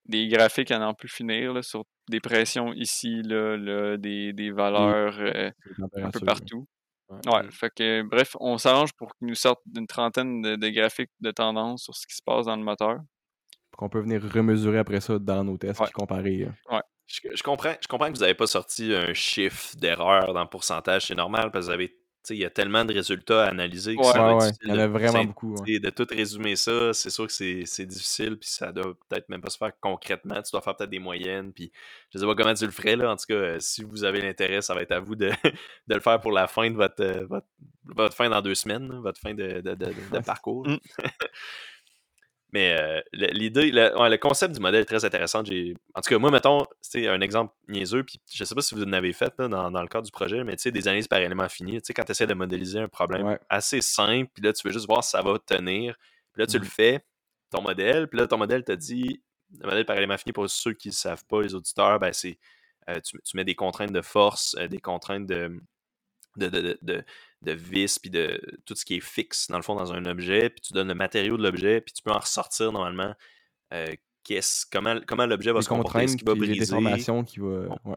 des 0.06 0.28
graphiques 0.28 0.70
à 0.70 0.78
n'en 0.78 0.94
plus 0.94 1.08
finir, 1.08 1.52
là, 1.52 1.62
sur 1.62 1.84
des 2.08 2.20
pressions 2.20 2.72
ici, 2.72 3.22
là, 3.22 3.56
là 3.56 3.96
des, 3.96 4.32
des 4.32 4.50
valeurs 4.50 5.16
euh, 5.18 5.50
un 5.96 6.10
peu 6.10 6.20
partout. 6.20 6.66
Ouais. 7.08 7.32
Ouais, 7.34 7.50
fait 7.52 7.70
que, 7.74 8.02
bref, 8.02 8.36
on 8.40 8.58
s'arrange 8.58 8.92
pour 8.94 9.14
qu'il 9.16 9.28
nous 9.28 9.34
sorte 9.36 9.60
une 9.76 9.86
trentaine 9.86 10.42
de, 10.42 10.56
de 10.56 10.68
graphiques 10.70 11.10
de 11.20 11.30
tendance 11.30 11.84
sur 11.84 11.94
ce 11.94 12.06
qui 12.06 12.14
se 12.16 12.22
passe 12.24 12.46
dans 12.46 12.56
le 12.56 12.64
moteur. 12.64 12.98
Pour 13.70 13.78
qu'on 13.78 13.88
peut 13.88 14.00
venir 14.00 14.20
remesurer 14.32 14.78
après 14.78 15.00
ça 15.00 15.18
dans 15.18 15.44
nos 15.44 15.56
tests 15.56 15.78
Ouais. 15.80 15.86
puis 15.86 15.92
comparer. 15.92 16.48
euh. 16.72 16.78
Je, 17.06 17.20
je 17.32 17.42
comprends, 17.44 17.74
je 17.80 17.86
comprends 17.86 18.08
que 18.08 18.14
vous 18.16 18.22
n'avez 18.22 18.34
pas 18.34 18.48
sorti 18.48 18.92
un 18.92 19.14
chiffre 19.14 19.76
d'erreur 19.76 20.34
dans 20.34 20.42
le 20.42 20.48
pourcentage, 20.48 21.06
c'est 21.06 21.14
normal 21.14 21.52
parce 21.52 21.66
que 21.66 21.70
vous 21.70 21.74
avez, 21.74 21.96
il 22.30 22.38
y 22.38 22.44
a 22.44 22.50
tellement 22.50 22.84
de 22.84 22.92
résultats 22.92 23.44
à 23.44 23.48
analyser 23.48 23.94
que 23.96 24.00
Ouais, 24.00 24.12
ça 24.12 24.34
Ouais, 24.36 24.48
Il 24.62 24.68
y 24.68 24.72
en 24.72 24.78
a 24.78 24.86
vraiment 24.86 25.24
beaucoup. 25.24 25.54
ouais. 25.56 25.78
De 25.78 25.90
tout 25.90 26.06
résumer 26.10 26.56
ça, 26.56 26.92
c'est 26.92 27.10
sûr 27.10 27.26
que 27.26 27.32
c'est 27.32 27.86
difficile, 27.86 28.36
puis 28.38 28.48
ça 28.48 28.72
doit 28.72 28.94
peut-être 29.08 29.28
même 29.28 29.40
pas 29.40 29.50
se 29.50 29.58
faire 29.58 29.72
concrètement. 29.80 30.42
Tu 30.42 30.50
dois 30.52 30.60
faire 30.60 30.76
peut-être 30.76 30.90
des 30.90 30.98
moyennes, 30.98 31.52
puis 31.52 31.70
je 32.12 32.18
sais 32.18 32.26
pas 32.26 32.34
comment 32.34 32.54
tu 32.54 32.64
le 32.66 32.72
ferais, 32.72 32.96
là. 32.96 33.10
En 33.12 33.16
tout 33.16 33.26
cas, 33.28 33.34
euh, 33.34 33.56
si 33.60 33.82
vous 33.84 34.04
avez 34.04 34.20
l'intérêt, 34.20 34.62
ça 34.62 34.74
va 34.74 34.82
être 34.82 34.92
à 34.92 35.00
vous 35.00 35.14
de, 35.16 35.30
de 35.88 35.94
le 35.94 36.00
faire 36.00 36.20
pour 36.20 36.32
la 36.32 36.46
fin 36.46 36.70
de 36.70 36.76
votre, 36.76 37.02
euh, 37.02 37.26
votre, 37.26 37.46
votre 37.84 38.14
fin 38.16 38.28
dans 38.28 38.42
deux 38.42 38.54
semaines, 38.54 38.90
votre 39.00 39.20
fin 39.20 39.34
de- 39.34 39.60
de 39.60 40.18
parcours. 40.26 40.66
Mais 42.56 42.74
euh, 42.80 43.02
le- 43.12 43.26
l'idée, 43.34 43.70
le, 43.70 43.94
ouais, 44.00 44.08
le 44.08 44.16
concept 44.16 44.54
du 44.54 44.60
modèle 44.60 44.80
est 44.80 44.86
très 44.86 45.04
intéressant. 45.04 45.44
J'ai- 45.44 45.74
En 45.94 46.00
tout 46.00 46.08
cas, 46.08 46.16
moi, 46.18 46.30
mettons, 46.30 46.64
c'est 46.80 47.06
un 47.06 47.20
exemple 47.20 47.52
niaiseux, 47.68 48.02
puis 48.02 48.18
je 48.32 48.44
sais 48.44 48.54
pas 48.54 48.62
si 48.62 48.74
vous 48.74 48.82
en 48.82 48.94
avez 48.94 49.12
fait 49.12 49.30
là, 49.38 49.46
dans, 49.46 49.70
dans 49.70 49.82
le 49.82 49.88
cadre 49.88 50.06
du 50.06 50.10
projet, 50.10 50.42
mais 50.42 50.56
tu 50.56 50.62
sais, 50.62 50.72
des 50.72 50.88
analyses 50.88 51.06
par 51.06 51.18
élément 51.18 51.50
fini, 51.50 51.72
tu 51.82 51.88
sais, 51.88 51.92
quand 51.92 52.04
tu 52.04 52.12
essaies 52.12 52.26
de 52.26 52.32
modéliser 52.32 52.78
un 52.78 52.88
problème 52.88 53.26
Ouais. 53.26 53.38
assez 53.50 53.82
simple, 53.82 54.30
puis 54.32 54.42
là, 54.42 54.54
tu 54.54 54.66
veux 54.66 54.72
juste 54.72 54.86
voir 54.86 55.04
si 55.04 55.10
ça 55.10 55.20
va 55.20 55.38
tenir, 55.38 55.98
puis 56.32 56.40
là, 56.40 56.46
tu 56.46 56.58
le 56.58 56.64
fais, 56.64 57.04
ton 57.50 57.60
modèle, 57.60 58.08
puis 58.08 58.18
là, 58.18 58.26
ton 58.26 58.38
modèle 58.38 58.64
te 58.64 58.72
dit, 58.72 59.22
le 59.60 59.66
modèle 59.66 59.84
par 59.84 59.98
élément 59.98 60.16
fini, 60.16 60.32
pour 60.32 60.48
ceux 60.48 60.72
qui 60.72 60.88
ne 60.88 60.94
savent 60.94 61.26
pas, 61.26 61.42
les 61.42 61.54
auditeurs, 61.54 61.98
ben, 61.98 62.14
c'est, 62.14 62.38
euh, 62.88 62.98
tu, 63.00 63.18
tu 63.22 63.36
mets 63.36 63.44
des 63.44 63.54
contraintes 63.54 63.92
de 63.92 64.00
force, 64.00 64.56
euh, 64.58 64.66
des 64.66 64.80
contraintes 64.80 65.26
de, 65.26 65.60
de, 66.38 66.48
de, 66.48 66.78
de, 66.80 67.04
de, 67.46 67.52
vis, 67.52 67.98
puis 67.98 68.10
de 68.10 68.40
tout 68.66 68.74
ce 68.74 68.84
qui 68.84 68.96
est 68.96 69.00
fixe, 69.00 69.48
dans 69.50 69.56
le 69.56 69.62
fond, 69.62 69.74
dans 69.74 69.92
un 69.92 70.04
objet, 70.04 70.50
puis 70.50 70.60
tu 70.60 70.72
donnes 70.74 70.88
le 70.88 70.94
matériau 70.94 71.36
de 71.36 71.42
l'objet, 71.42 71.80
puis 71.80 71.92
tu 71.94 72.02
peux 72.02 72.10
en 72.12 72.18
ressortir 72.18 72.72
normalement 72.72 73.14
euh, 73.72 73.86
qu'est-ce- 74.24 74.66
comment, 74.70 74.96
comment 75.06 75.26
l'objet 75.26 75.50
va 75.52 75.58
Les 75.60 75.64
se 75.64 75.68
comporter, 75.68 76.06
ce 76.08 76.16
qui 76.16 76.24
va 76.24 76.34
les 76.34 76.38
briser? 76.40 76.60
déformations 76.60 77.24
qui 77.24 77.40
va, 77.40 77.46
ouais, 77.84 77.94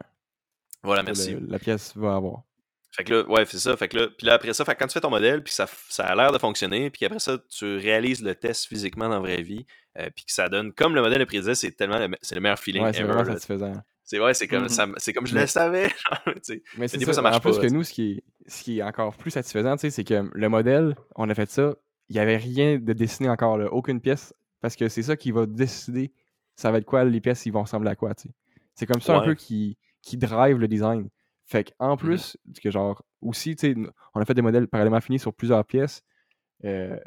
Voilà, 0.84 1.04
merci. 1.04 1.34
le- 1.34 1.46
la 1.48 1.60
pièce 1.60 1.96
va 1.96 2.16
avoir. 2.16 2.44
Fait 2.92 3.04
que 3.04 3.14
là, 3.14 3.30
ouais, 3.30 3.46
c'est 3.46 3.60
ça. 3.60 3.78
Fait 3.78 3.88
que 3.88 3.98
là, 3.98 4.08
puis 4.08 4.26
là, 4.26 4.34
après 4.34 4.52
ça, 4.54 4.66
fait 4.66 4.74
que 4.74 4.80
quand 4.80 4.88
tu 4.88 4.94
fais 4.94 5.02
ton 5.02 5.12
modèle, 5.12 5.44
puis 5.44 5.54
ça, 5.54 5.68
ça 5.90 6.06
a 6.06 6.16
l'air 6.16 6.32
de 6.32 6.40
fonctionner, 6.40 6.90
puis 6.90 7.06
après 7.06 7.20
ça, 7.20 7.38
tu 7.50 7.78
réalises 7.78 8.24
le 8.24 8.34
test 8.34 8.66
physiquement 8.66 9.08
dans 9.08 9.16
la 9.16 9.20
vraie 9.20 9.44
vie, 9.44 9.66
euh, 10.00 10.10
puis 10.16 10.26
que 10.26 10.32
ça 10.32 10.50
donne, 10.50 10.74
comme 10.74 10.96
le 10.96 11.02
modèle 11.02 11.20
le 11.20 11.26
prédisait, 11.28 11.54
c'est 11.56 11.72
tellement 11.72 12.00
le, 12.00 12.10
c'est 12.22 12.34
le 12.36 12.42
meilleur 12.42 12.58
feeling 12.58 12.84
Ouais, 12.84 12.94
c'est 12.94 13.02
ever. 13.02 13.14
vraiment 13.14 13.26
satisfaisant. 13.32 13.74
C'est 14.10 14.20
ouais, 14.20 14.34
c'est 14.34 14.48
comme, 14.48 14.70
ça 14.70 14.86
m- 14.86 14.96
c'est 14.98 15.14
comme 15.14 15.28
je 15.28 15.36
le 15.36 15.46
savais. 15.46 15.88
Mais 16.80 16.88
c'est 16.88 16.98
des 16.98 17.06
ça, 17.06 17.06
fois, 17.06 17.14
ça 17.14 17.22
marche 17.22 17.38
en 17.38 17.40
plus 17.42 17.58
pas, 17.58 17.68
que 17.68 17.72
nous, 17.72 17.84
ce 17.84 17.94
qui, 17.94 18.14
est, 18.14 18.24
ce 18.50 18.64
qui 18.64 18.80
est 18.80 18.82
encore 18.82 19.16
plus 19.16 19.30
satisfaisant, 19.30 19.76
c'est 19.78 20.04
que 20.04 20.28
le 20.34 20.50
modèle, 20.50 20.96
on 21.16 21.30
a 21.30 21.36
fait 21.36 21.48
ça, 21.48 21.76
il 22.10 22.14
n'y 22.14 22.20
avait 22.20 22.38
rien 22.38 22.80
de 22.80 22.94
dessiné 22.94 23.30
encore, 23.30 23.60
là, 23.60 23.72
aucune 23.72 24.02
pièce, 24.02 24.34
parce 24.62 24.76
que 24.76 24.90
c'est 24.90 25.04
ça 25.04 25.16
qui 25.16 25.30
va 25.30 25.46
décider 25.46 26.12
ça 26.56 26.72
va 26.72 26.80
être 26.80 26.86
quoi 26.86 27.06
les 27.06 27.22
pièces, 27.22 27.46
ils 27.46 27.54
vont 27.54 27.62
ressembler 27.62 27.92
à 27.92 27.96
quoi. 27.96 28.14
C'est 28.74 28.88
comme 28.88 29.00
ça 29.00 29.16
un 29.18 29.22
peu 29.22 29.36
qui, 29.36 29.78
qui 30.02 30.18
drive 30.18 30.58
le 30.58 30.68
design. 30.68 31.08
Fait 31.46 31.72
qu'en 31.78 31.96
plus, 31.96 32.36
que 32.64 32.72
genre, 32.72 33.04
aussi, 33.22 33.56
on 34.16 34.22
a 34.22 34.26
fait 34.26 34.34
des 34.34 34.42
modèles 34.42 34.68
parallèlement 34.68 35.02
finis 35.02 35.20
sur 35.20 35.36
plusieurs 35.36 35.64
pièces, 35.66 36.02
euh, 36.66 36.98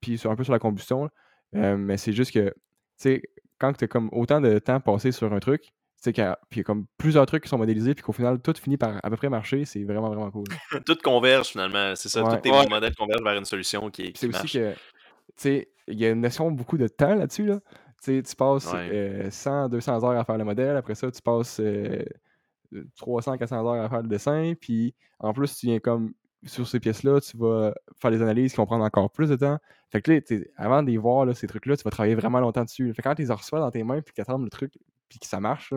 puis 0.00 0.18
sur, 0.18 0.30
un 0.30 0.36
peu 0.36 0.44
sur 0.44 0.52
la 0.52 0.60
combustion, 0.60 1.02
là. 1.02 1.10
Euh, 1.56 1.76
mais 1.76 1.96
c'est 1.96 2.12
juste 2.12 2.30
que, 2.30 2.50
tu 2.50 2.54
sais, 2.98 3.22
quand 3.58 3.72
tu 3.72 3.84
as 3.84 3.88
comme 3.88 4.08
autant 4.12 4.40
de 4.40 4.60
temps 4.60 4.78
passé 4.78 5.10
sur 5.10 5.32
un 5.32 5.40
truc, 5.40 5.72
c'est 6.00 6.12
qu'il 6.12 6.22
y 6.22 6.26
a, 6.26 6.38
puis 6.48 6.58
il 6.58 6.60
y 6.60 6.62
a 6.62 6.64
comme 6.64 6.86
plusieurs 6.96 7.26
trucs 7.26 7.42
qui 7.42 7.48
sont 7.48 7.58
modélisés, 7.58 7.94
puis 7.94 8.02
qu'au 8.04 8.12
final, 8.12 8.40
tout 8.40 8.54
finit 8.60 8.76
par 8.76 8.98
à 9.02 9.10
peu 9.10 9.16
près 9.16 9.28
marcher, 9.28 9.64
c'est 9.64 9.82
vraiment, 9.84 10.08
vraiment 10.08 10.30
cool. 10.30 10.44
Tout 10.86 10.96
converge 11.02 11.48
finalement, 11.48 11.94
c'est 11.96 12.08
ça. 12.08 12.22
Ouais. 12.22 12.36
Tous 12.36 12.42
tes 12.42 12.50
Ouais. 12.50 12.68
modèles 12.68 12.94
convergent 12.94 13.24
vers 13.24 13.36
une 13.36 13.44
solution 13.44 13.90
qui, 13.90 14.02
Puis 14.04 14.12
qui 14.12 14.20
c'est 14.20 14.28
marche. 14.28 14.44
aussi 14.44 14.58
que, 14.58 14.72
tu 14.72 14.78
sais, 15.36 15.68
il 15.88 15.98
y 15.98 16.06
a 16.06 16.10
une 16.10 16.20
notion 16.20 16.50
beaucoup 16.50 16.78
de 16.78 16.86
temps 16.88 17.14
là-dessus, 17.14 17.46
là. 17.46 17.60
Tu 18.02 18.16
sais, 18.16 18.22
tu 18.22 18.36
passes 18.36 18.72
Ouais. 18.72 18.88
euh, 18.92 19.30
100, 19.30 19.68
200 19.70 20.04
heures 20.04 20.18
à 20.20 20.24
faire 20.24 20.38
le 20.38 20.44
modèle, 20.44 20.76
après 20.76 20.94
ça, 20.94 21.10
tu 21.10 21.20
passes 21.20 21.58
euh, 21.58 22.04
300, 22.96 23.36
400 23.38 23.66
heures 23.66 23.84
à 23.84 23.88
faire 23.88 24.02
le 24.02 24.08
dessin, 24.08 24.52
puis 24.60 24.94
en 25.18 25.32
plus, 25.32 25.56
tu 25.56 25.66
viens 25.66 25.80
comme 25.80 26.12
sur 26.44 26.68
ces 26.68 26.78
pièces-là, 26.78 27.20
tu 27.20 27.36
vas 27.36 27.74
faire 28.00 28.12
des 28.12 28.22
analyses 28.22 28.52
qui 28.52 28.56
vont 28.58 28.66
prendre 28.66 28.84
encore 28.84 29.10
plus 29.10 29.28
de 29.28 29.34
temps. 29.34 29.58
Fait 29.90 30.00
que 30.00 30.12
là, 30.12 30.20
avant 30.56 30.82
de 30.84 30.88
les 30.90 30.96
voir, 30.96 31.34
ces 31.34 31.48
trucs-là, 31.48 31.76
tu 31.76 31.82
vas 31.82 31.90
travailler 31.90 32.14
vraiment 32.14 32.38
longtemps 32.38 32.62
dessus. 32.64 32.92
Fait 32.94 33.02
que 33.02 33.08
quand 33.08 33.16
tu 33.16 33.22
les 33.22 33.32
reçois 33.32 33.58
dans 33.58 33.70
tes 33.72 33.82
mains, 33.82 34.00
puis 34.02 34.14
que 34.14 34.22
tu 34.22 34.30
le 34.44 34.48
truc, 34.48 34.74
puis 35.08 35.18
que 35.18 35.26
ça 35.26 35.40
marche, 35.40 35.72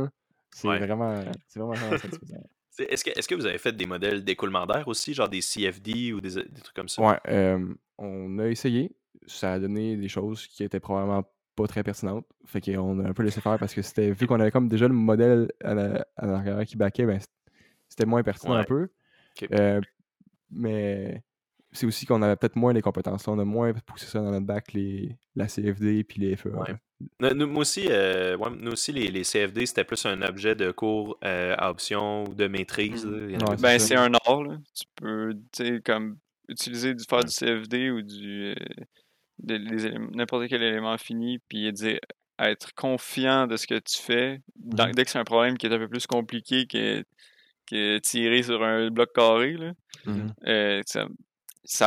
c'est 0.52 0.68
vraiment, 0.68 1.24
c'est 1.48 1.60
vraiment, 1.60 1.98
satisfaisant. 1.98 2.44
Est-ce 2.80 3.04
que, 3.04 3.10
est 3.12 3.28
que, 3.28 3.36
vous 3.36 3.46
avez 3.46 3.58
fait 3.58 3.74
des 3.74 3.86
modèles 3.86 4.24
d'écoulement 4.24 4.66
d'air 4.66 4.88
aussi, 4.88 5.14
genre 5.14 5.28
des 5.28 5.42
CFD 5.42 6.14
ou 6.14 6.22
des, 6.22 6.32
trucs 6.32 6.74
comme 6.74 6.88
ça? 6.88 7.02
Ouais, 7.02 7.58
on 7.98 8.40
a 8.40 8.48
essayé. 8.48 8.96
Ça 9.28 9.54
a 9.54 9.60
donné 9.60 9.98
des 9.98 10.08
choses 10.08 10.48
qui 10.48 10.64
étaient 10.64 10.80
probablement 10.80 11.24
pas 11.56 11.68
très 11.68 11.84
pertinentes. 11.84 12.26
Fait 12.46 12.62
qu'on 12.62 13.00
a 13.00 13.10
un 13.10 13.14
peu 13.14 13.24
laissé 13.24 13.42
faire 13.42 13.60
parce 13.60 13.74
que 13.74 13.82
c'était 13.82 14.12
vu 14.12 14.26
qu'on 14.26 14.40
avait 14.40 14.52
comme 14.52 14.68
déjà 14.68 14.88
le 14.88 14.94
modèle 14.94 15.52
à 15.64 15.76
l'arrière 16.26 16.66
qui 16.66 16.78
backait, 16.78 17.06
ben, 17.06 17.20
c'était 17.88 18.06
moins 18.06 18.24
pertinent 18.24 18.54
un 18.54 18.64
peu. 18.64 18.90
Euh, 19.54 19.82
mais 20.50 21.24
c'est 21.72 21.86
aussi 21.86 22.06
qu'on 22.06 22.22
avait 22.22 22.36
peut-être 22.36 22.56
moins 22.56 22.74
les 22.74 22.82
compétences. 22.82 23.28
On 23.28 23.40
a 23.40 23.46
moins 23.46 23.74
poussé 23.74 24.06
ça 24.06 24.20
dans 24.20 24.32
notre 24.32 24.46
bac, 24.46 24.74
les, 24.74 25.16
la 25.36 25.48
CFD 25.48 26.04
puis 26.04 26.22
les 26.22 26.36
FE. 26.36 26.50
Nous, 27.20 27.56
aussi, 27.56 27.88
euh, 27.90 28.38
nous 28.60 28.72
aussi, 28.72 28.92
les, 28.92 29.24
CFD, 29.24 29.66
c'était 29.66 29.84
plus 29.84 30.06
un 30.06 30.22
objet 30.22 30.56
de 30.56 30.72
cours 30.72 31.18
euh, 31.24 31.56
à 31.58 31.70
option 31.70 32.26
ou 32.26 32.36
de 32.36 32.48
maîtrise. 32.48 33.06
Mmh. 33.06 33.38
ben, 33.60 33.80
c'est 33.80 33.96
un 33.96 34.14
art. 34.14 34.44
Tu 34.76 34.84
peux 34.96 35.34
comme 35.86 36.18
utiliser 36.50 36.94
du, 36.94 37.04
faire 37.10 37.24
du 37.24 37.32
CFD 37.32 37.90
ou 37.92 38.02
du 38.02 38.54
n'importe 39.44 40.48
quel 40.48 40.62
élément 40.62 40.98
fini, 40.98 41.40
puis 41.48 41.72
dire 41.72 42.00
être 42.40 42.74
confiant 42.74 43.48
de 43.48 43.56
ce 43.56 43.68
que 43.68 43.80
tu 43.80 43.98
fais. 43.98 44.42
Mmh 44.64 44.92
dès 44.94 45.06
que 45.06 45.12
c'est 45.12 45.20
un 45.20 45.24
problème 45.24 45.58
qui 45.58 45.68
est 45.68 45.74
un 45.74 45.78
peu 45.78 45.88
plus 45.88 46.08
compliqué 46.08 46.66
que, 46.66 47.04
que 47.70 47.98
tirer 48.00 48.44
sur 48.44 48.64
un 48.64 48.90
bloc 48.90 49.14
carré, 49.14 49.54
là, 49.54 49.72
mmh 50.06 50.28
euh, 50.48 50.82
ça, 50.86 51.08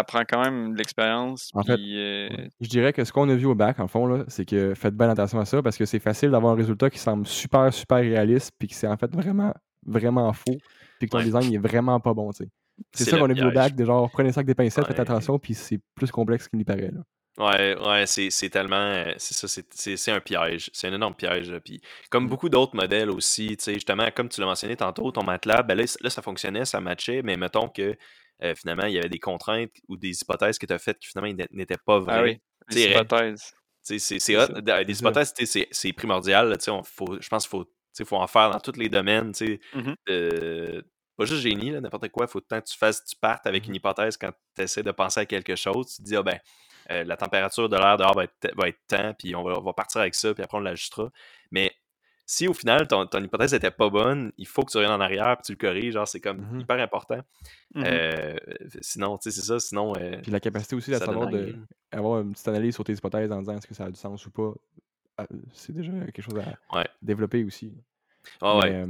prend 0.07 0.23
quand 0.29 0.43
même 0.43 0.73
de 0.73 0.79
l'expérience. 0.79 1.51
En 1.55 1.63
fait, 1.63 1.79
euh, 1.79 2.29
je 2.61 2.69
dirais 2.69 2.93
que 2.93 3.05
ce 3.05 3.13
qu'on 3.13 3.29
a 3.29 3.35
vu 3.35 3.47
au 3.47 3.55
bac, 3.55 3.81
en 3.81 3.89
fond, 3.89 4.25
c'est 4.29 4.45
que 4.45 4.75
faites 4.75 4.95
bien 4.95 5.09
attention 5.09 5.41
à 5.41 5.45
ça 5.45 5.63
parce 5.63 5.77
que 5.77 5.85
c'est 5.85 5.99
facile 5.99 6.31
d'avoir 6.31 6.53
un 6.53 6.57
résultat 6.57 6.91
qui 6.91 6.99
semble 6.99 7.27
super, 7.27 7.73
super 7.73 7.99
réaliste, 7.99 8.53
puis 8.59 8.69
que 8.69 8.75
c'est 8.75 8.87
en 8.87 8.97
fait 8.97 9.13
vraiment, 9.15 9.53
vraiment 9.87 10.33
faux, 10.33 10.57
puis 10.99 11.09
que 11.09 11.17
ton 11.17 11.23
design 11.23 11.53
est 11.53 11.59
vraiment 11.59 12.01
pas 12.01 12.15
bon, 12.15 12.31
C'est 12.33 13.05
ça 13.05 13.19
qu'on 13.19 13.31
a 13.31 13.35
vu 13.35 13.45
au 13.45 13.53
bac, 13.53 13.75
de 13.75 13.85
genre, 13.85 14.11
prenez 14.11 14.33
ça 14.33 14.41
avec 14.41 14.47
des 14.47 14.55
pincettes, 14.55 14.87
faites 14.87 15.01
attention, 15.01 15.39
puis 15.39 15.55
c'est 15.55 15.81
plus 15.95 16.11
complexe 16.11 16.49
qu'il 16.49 16.59
n'y 16.59 16.65
paraît. 16.65 16.93
Là. 16.93 17.01
Ouais, 17.37 17.77
ouais, 17.77 18.07
c'est 18.07 18.49
tellement. 18.49 18.77
Euh, 18.77 19.13
c'est 19.17 19.35
ça, 19.35 19.63
c'est 19.71 20.13
un 20.13 20.21
piège. 20.21 20.71
C'est 20.73 20.87
un 20.87 20.93
énorme 20.93 21.17
piège. 21.17 21.53
Puis, 21.65 21.81
comme 22.09 22.29
beaucoup 22.29 22.49
d'autres 22.49 22.77
modèles 22.77 23.11
aussi, 23.11 23.57
tu 23.57 23.65
sais, 23.65 23.75
justement, 23.75 24.09
comme 24.15 24.29
tu 24.29 24.41
l'as 24.41 24.47
mentionné 24.47 24.77
tantôt, 24.77 25.11
ton 25.11 25.25
matelas, 25.25 25.63
ben 25.65 25.77
là, 25.77 26.11
ça 26.11 26.23
fonctionnait, 26.23 26.65
ça 26.65 26.81
matchait, 26.81 27.23
mais 27.23 27.37
mettons 27.37 27.69
que 27.69 27.97
euh, 28.43 28.55
finalement, 28.55 28.87
il 28.87 28.95
y 28.95 28.99
avait 28.99 29.09
des 29.09 29.19
contraintes 29.19 29.71
ou 29.89 29.97
des 29.97 30.21
hypothèses 30.21 30.59
que 30.59 30.67
tu 30.67 30.73
as 30.73 30.79
faites 30.79 30.99
qui 30.99 31.09
finalement 31.09 31.45
n'étaient 31.53 31.79
pas 31.79 31.99
vraies. 31.99 32.15
Ah 32.19 32.23
oui, 32.23 32.41
des 32.71 32.85
hypothèses. 32.85 33.55
C'est 33.83 33.99
Des 34.87 34.99
hypothèses, 35.01 35.35
c'est 35.71 35.93
primordial. 35.93 36.57
faut, 36.85 37.21
je 37.21 37.29
pense 37.29 37.47
qu'il 37.47 37.51
faut, 37.51 38.05
faut 38.05 38.17
en 38.17 38.27
faire 38.27 38.51
dans 38.51 38.61
tous 38.61 38.79
les 38.79 38.89
domaines. 38.89 39.33
mmh 39.75 40.83
pas 41.17 41.27
juste 41.27 41.43
génie, 41.43 41.71
n'importe 41.71 42.09
quoi. 42.09 42.27
Il 42.27 42.29
faut 42.29 42.41
que 42.41 42.61
tu 42.61 42.77
fasses, 42.77 43.05
tu 43.05 43.15
partes 43.15 43.47
avec 43.47 43.65
mmh 43.65 43.69
une 43.69 43.75
hypothèse 43.77 44.17
quand 44.17 44.33
tu 44.57 44.63
essaies 44.63 44.83
de 44.83 44.91
penser 44.91 45.21
à 45.21 45.27
quelque 45.27 45.55
chose. 45.55 45.95
Tu 45.95 46.03
te 46.03 46.09
dis, 46.09 46.17
ah 46.17 46.25
ben, 46.25 46.41
euh, 46.91 47.05
la 47.05 47.17
température 47.17 47.69
de 47.69 47.77
l'air 47.77 47.97
dehors 47.97 48.15
va 48.15 48.25
être, 48.25 48.51
va 48.57 48.69
être 48.69 48.81
temps, 48.87 49.15
puis 49.19 49.35
on 49.35 49.43
va, 49.43 49.73
partir 49.73 50.01
avec 50.01 50.15
ça, 50.15 50.35
puis 50.35 50.43
après 50.43 50.59
on 50.59 50.61
l'ajustera. 50.61 51.11
Mais 51.51 51.73
si 52.27 52.49
au 52.49 52.55
final 52.55 52.89
ton, 52.89 53.07
hypothèse 53.21 53.53
n'était 53.53 53.71
pas 53.71 53.91
bonne, 53.91 54.33
il 54.39 54.47
faut 54.47 54.63
que 54.63 54.71
tu 54.71 54.79
reviennes 54.79 54.95
en 54.95 55.01
arrière 55.01 55.37
puis 55.37 55.45
tu 55.47 55.53
le 55.53 55.59
corriges. 55.59 55.95
Genre, 55.95 56.09
c'est 56.09 56.21
comme 56.21 56.39
mmh 56.39 56.61
hyper 56.61 56.79
important. 56.81 57.21
Mmh 57.75 57.83
euh, 57.87 58.37
sinon, 58.81 59.19
tu 59.19 59.31
sais, 59.31 59.41
c'est 59.41 59.47
ça. 59.47 59.61
Sinon. 59.61 59.93
Euh, 59.99 60.19
puis 60.23 60.33
la 60.33 60.41
capacité 60.41 60.77
aussi 60.77 60.91
d'avoir 60.91 61.29
une 61.33 62.33
petite 62.33 62.49
analyse 62.49 62.75
sur 62.75 62.85
tes 62.85 62.95
hypothèses 62.95 63.31
en 63.31 63.41
disant 63.41 63.57
est-ce 63.57 63.67
que 63.67 63.75
ça 63.75 63.85
a 63.85 63.91
du 63.91 63.99
sens 63.99 64.25
ou 64.27 64.31
pas, 64.31 64.53
c'est 65.53 65.73
déjà 65.73 65.93
quelque 65.93 66.23
chose 66.23 66.41
à 66.71 66.85
développer 67.03 67.45
aussi. 67.45 67.73
Ah 68.41 68.59
ouais. 68.59 68.85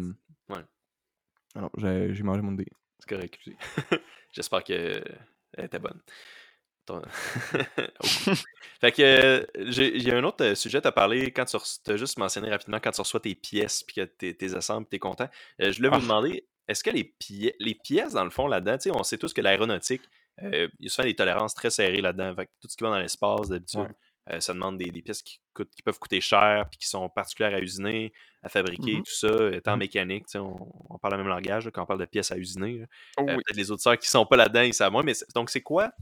Alors, 1.57 1.71
j'ai 1.77 2.23
mangé 2.23 2.43
mon 2.43 2.53
dé. 2.53 2.67
C'est 2.99 3.09
correct. 3.09 3.39
J'espère 4.33 4.65
qu'elle 4.65 5.05
était 5.57 5.79
bonne. 5.79 6.01
fait 8.81 8.93
que 8.93 9.47
il 9.57 10.03
y 10.03 10.11
a 10.11 10.17
un 10.17 10.25
autre 10.25 10.45
euh, 10.45 10.55
sujet 10.55 10.87
à 10.87 10.93
parler 10.93 11.31
quand 11.33 11.45
tu 11.45 11.57
as 11.57 11.97
juste 11.97 12.19
mentionné 12.19 12.51
rapidement 12.51 12.79
quand 12.83 12.91
tu 12.91 13.01
reçois 13.01 13.21
tes 13.21 13.35
pièces 13.35 13.83
puis 13.83 13.97
que 13.97 14.05
tu 14.19 14.37
les 14.39 14.55
assembles 14.55 14.87
tu 14.89 14.97
es 14.97 14.99
content. 14.99 15.29
Euh, 15.61 15.73
je 15.73 15.77
voulais 15.79 15.89
vous 15.89 15.97
ah. 15.97 16.01
demander 16.01 16.47
est-ce 16.69 16.85
que 16.85 16.91
les, 16.91 17.05
pièces 17.05 17.55
les 17.59 17.75
pièces 17.75 18.13
dans 18.13 18.25
le 18.25 18.31
fond 18.31 18.47
là-dedans, 18.47 18.77
on 18.95 19.03
sait 19.03 19.19
tous 19.19 19.33
que 19.33 19.41
l'aéronautique, 19.41 20.03
euh, 20.43 20.69
il 20.79 20.87
y 20.87 20.89
a 20.89 20.91
souvent 20.91 21.07
des 21.07 21.15
tolérances 21.15 21.55
très 21.55 21.71
serrées 21.71 22.01
là-dedans. 22.01 22.35
tout 22.61 22.69
ce 22.69 22.77
qui 22.77 22.85
va 22.85 22.91
dans 22.91 22.99
l'espace 22.99 23.49
d'habitude, 23.49 23.89
ça 24.39 24.55
demande 24.55 24.79
des, 24.79 24.91
pièces 25.03 25.23
qui, 25.23 25.39
coûtent, 25.53 25.71
qui 25.75 25.83
peuvent 25.83 25.99
coûter 25.99 26.21
cher 26.23 26.67
puis 26.71 26.79
qui 26.79 26.89
sont 26.89 27.09
particulières 27.11 27.55
à 27.55 27.61
usiner, 27.61 28.13
à 28.43 28.49
fabriquer, 28.49 28.95
mm-hmm. 28.95 29.03
tout 29.03 29.13
ça, 29.13 29.51
étant 29.55 29.77
mmh. 29.77 29.81
mécanique, 29.81 30.25
on, 30.35 30.57
on, 30.89 30.99
parle 30.99 31.15
le 31.15 31.19
même 31.19 31.29
langage 31.29 31.71
quand 31.73 31.83
on 31.83 31.87
parle 31.87 32.01
de 32.01 32.07
pièces 32.07 32.33
à 32.33 32.39
usiner. 32.39 32.87
Oh 33.19 33.27
peut-être 33.27 33.57
les 33.57 33.71
auditeurs 33.71 33.99
qui 33.99 34.09
sont 34.09 34.25
pas 34.25 34.37
là-dedans, 34.37 34.63
ils 34.63 34.73
savent 34.73 34.93
moins, 34.93 35.03
mais 35.03 35.13
donc 35.35 35.51
c'est 35.51 35.61
quoi 35.61 35.93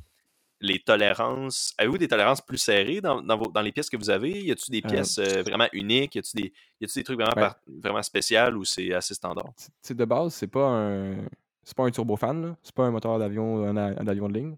les 0.62 0.78
tolérances. 0.78 1.74
Avez-vous 1.76 1.98
des 1.98 2.08
tolérances 2.08 2.40
plus 2.40 2.56
serrées 2.56 3.00
dans, 3.00 3.20
dans, 3.20 3.60
les 3.60 3.72
pièces 3.72 3.90
que 3.90 3.96
vous 3.96 4.10
avez? 4.10 4.30
Y 4.30 4.52
a-t-il 4.52 4.80
des 4.80 4.86
euh, 4.86 4.90
pièces 4.90 5.18
euh, 5.18 5.42
vraiment 5.42 5.66
uniques? 5.72 6.14
Y 6.14 6.20
a-t-il 6.20 6.42
des, 6.80 6.86
des, 6.86 7.02
trucs 7.02 7.20
vraiment, 7.20 7.34
ben 7.36 7.54
vraiment 7.82 8.02
spéciaux 8.02 8.52
ou 8.54 8.64
c'est 8.64 8.94
assez 8.94 9.14
standard? 9.14 9.52
de 9.90 10.04
base, 10.04 10.34
c'est 10.34 10.46
pas 10.46 10.66
un. 10.66 11.16
C'est 11.64 11.76
pas 11.76 11.84
un 11.84 11.90
turbofan, 11.90 12.56
c'est 12.62 12.74
pas 12.74 12.84
un 12.84 12.90
moteur 12.90 13.20
d'avion 13.20 13.64
un, 13.64 13.76
avion 13.76 14.28
de 14.28 14.34
ligne. 14.34 14.56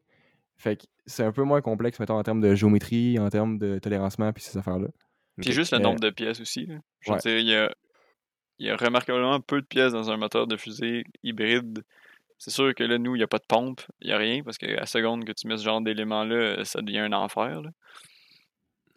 Fait 0.57 0.77
que 0.77 0.85
c'est 1.05 1.25
un 1.25 1.33
peu 1.33 1.43
moins 1.43 1.61
complexe, 1.61 2.01
mettons, 2.01 2.17
en 2.17 2.23
termes 2.23 2.41
de 2.41 2.55
géométrie, 2.55 3.19
en 3.19 3.29
termes 3.29 3.59
de 3.59 3.79
tolérancement, 3.79 4.33
puis 4.33 4.43
ces 4.43 4.57
affaires-là. 4.57 4.89
Puis 5.39 5.53
juste 5.53 5.73
le 5.73 5.81
nombre 5.81 6.01
de 6.01 6.09
pièces 6.09 6.41
aussi. 6.41 6.69
Je 7.01 7.13
veux 7.13 7.19
dire, 7.19 7.39
il 7.39 7.47
y 7.47 7.55
a, 7.55 7.71
y 8.59 8.71
a 8.71 8.77
remarquablement 8.77 9.39
peu 9.41 9.61
de 9.61 9.67
pièces 9.67 9.93
dans 9.93 10.11
un 10.11 10.17
moteur 10.17 10.47
de 10.47 10.57
fusée 10.57 11.05
hybride 11.23 11.85
c'est 12.45 12.51
sûr 12.51 12.75
que 12.75 12.85
là, 12.85 12.99
nous, 12.99 13.15
il 13.15 13.21
n'y 13.21 13.25
a 13.25 13.27
pas 13.27 13.39
de 13.39 13.47
pompe, 13.49 13.81
il 14.03 14.09
n'y 14.09 14.13
a 14.13 14.19
rien, 14.19 14.43
parce 14.43 14.59
qu'à 14.59 14.67
la 14.67 14.85
seconde 14.85 15.25
que 15.25 15.33
tu 15.33 15.47
mets 15.47 15.57
ce 15.57 15.65
genre 15.65 15.81
d'éléments-là, 15.81 16.35
euh, 16.35 16.65
ça 16.65 16.83
devient 16.83 16.99
un 16.99 17.15
enfer. 17.15 17.63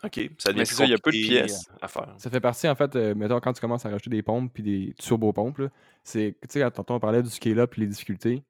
OK, 0.04 0.30
ça 0.38 0.52
devient 0.52 0.70
il 0.80 0.90
y 0.90 0.94
a 0.94 0.98
peu 0.98 1.12
de 1.12 1.16
pièces 1.16 1.70
à 1.82 1.88
faire. 1.88 2.14
Ça 2.18 2.30
fait 2.30 2.42
partie, 2.42 2.68
en 2.68 2.76
fait, 2.76 2.94
euh, 2.98 3.16
mettons, 3.16 3.40
quand 3.40 3.54
tu 3.54 3.62
commences 3.62 3.86
à 3.86 3.90
rajouter 3.90 4.10
des 4.10 4.22
pompes 4.22 4.52
puis 4.54 4.64
des 4.64 4.94
turbo-pompes, 5.00 5.62
c'est, 6.04 6.36
tu 6.42 6.60
sais, 6.60 6.72
tantôt 6.72 6.96
on 6.96 7.00
parlait 7.00 7.24
du 7.24 7.30
scale-up 7.30 7.74
et 7.78 7.82
les 7.82 7.88
difficultés, 7.88 8.44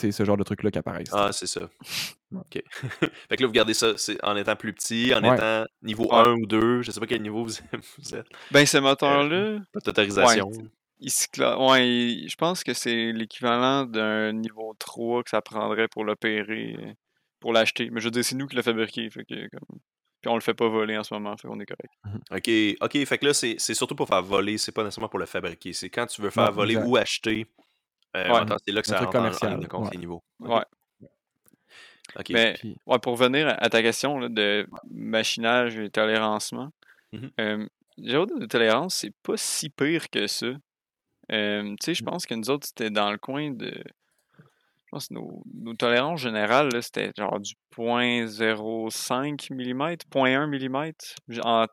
c'est 0.00 0.12
ce 0.12 0.24
genre 0.24 0.38
de 0.38 0.44
truc-là 0.44 0.70
qui 0.70 0.78
apparaît. 0.78 1.04
Ah, 1.12 1.28
c'est 1.30 1.46
ça. 1.46 1.68
OK. 2.34 2.62
fait 2.72 3.36
que 3.36 3.42
là, 3.42 3.46
vous 3.46 3.52
gardez 3.52 3.74
ça 3.74 3.92
en 4.22 4.34
étant 4.34 4.56
plus 4.56 4.72
petit, 4.72 5.12
en 5.14 5.22
étant 5.30 5.66
niveau 5.82 6.10
1 6.10 6.32
ou 6.36 6.46
2, 6.46 6.80
je 6.80 6.90
sais 6.90 7.00
pas 7.00 7.06
quel 7.06 7.20
niveau 7.20 7.44
vous, 7.44 7.58
êtes. 8.14 8.26
Ben, 8.50 8.64
ce 8.64 8.78
moteur-là... 8.78 9.36
Euh, 9.36 9.60
autorisation. 9.74 10.50
Il 11.00 11.12
ouais, 11.38 12.26
je 12.28 12.36
pense 12.36 12.64
que 12.64 12.74
c'est 12.74 13.12
l'équivalent 13.12 13.84
d'un 13.84 14.32
niveau 14.32 14.74
3 14.78 15.22
que 15.22 15.30
ça 15.30 15.40
prendrait 15.40 15.88
pour 15.88 16.04
l'opérer, 16.04 16.76
pour 17.40 17.52
l'acheter. 17.52 17.90
Mais 17.90 18.00
je 18.00 18.06
veux 18.06 18.10
dire, 18.10 18.24
c'est 18.24 18.34
nous 18.34 18.46
qui 18.46 18.56
l'a 18.56 18.62
fabriqué. 18.62 19.08
Fait 19.10 19.24
que, 19.24 19.48
comme... 19.48 19.78
Puis 20.20 20.28
on 20.28 20.34
le 20.34 20.40
fait 20.40 20.54
pas 20.54 20.68
voler 20.68 20.98
en 20.98 21.04
ce 21.04 21.14
moment, 21.14 21.36
fait 21.36 21.46
qu'on 21.46 21.60
est 21.60 21.66
correct. 21.66 21.92
Mmh 22.04 22.36
OK, 22.36 22.76
OK. 22.80 23.06
Fait 23.06 23.18
que 23.18 23.26
là, 23.26 23.34
c'est 23.34 23.74
surtout 23.74 23.94
pour 23.94 24.08
faire 24.08 24.22
voler, 24.22 24.58
c'est 24.58 24.72
pas 24.72 24.82
nécessairement 24.82 25.08
pour 25.08 25.20
le 25.20 25.26
fabriquer. 25.26 25.72
C'est 25.72 25.90
quand 25.90 26.06
tu 26.06 26.22
veux 26.22 26.30
faire 26.30 26.50
voler 26.50 26.76
ou 26.76 26.96
acheter. 26.96 27.46
Euh, 28.16 28.44
c'est 28.66 28.72
là 28.72 28.82
que 28.82 28.88
ça 28.88 28.98
rentre 28.98 29.12
commercial. 29.12 29.54
en, 29.54 29.66
compte 29.66 29.92
les 29.92 29.98
niveaux. 29.98 30.24
Ouais. 30.40 30.64
OK. 32.18 32.30
Mais 32.30 32.58
ouais, 32.86 32.98
pour 32.98 33.12
revenir 33.12 33.48
à 33.48 33.68
ta 33.68 33.82
question 33.82 34.18
là, 34.18 34.28
de 34.28 34.66
machinage 34.90 35.78
et 35.78 35.90
tolérancement, 35.90 36.72
mmh 37.12 37.26
euh, 37.38 37.66
de 37.98 38.46
tolérance, 38.46 38.94
c'est 38.96 39.12
pas 39.22 39.36
si 39.36 39.70
pire 39.70 40.08
que 40.08 40.26
ça. 40.26 40.46
Euh, 41.32 41.62
tu 41.62 41.76
sais, 41.84 41.94
je 41.94 42.02
mmh. 42.02 42.06
pense 42.06 42.26
que 42.26 42.34
nous 42.34 42.50
autres, 42.50 42.66
c'était 42.66 42.90
dans 42.90 43.10
le 43.10 43.18
coin 43.18 43.50
de. 43.50 43.72
Je 44.86 44.90
pense 44.90 45.08
que 45.08 45.14
nos, 45.14 45.42
nos 45.54 45.74
tolérances 45.74 46.20
générales, 46.20 46.70
c'était 46.82 47.12
genre 47.16 47.38
du 47.40 47.52
0.05 47.76 49.52
mm, 49.52 49.82
0.1 50.10 50.46
mm, 50.46 51.40
en, 51.44 51.66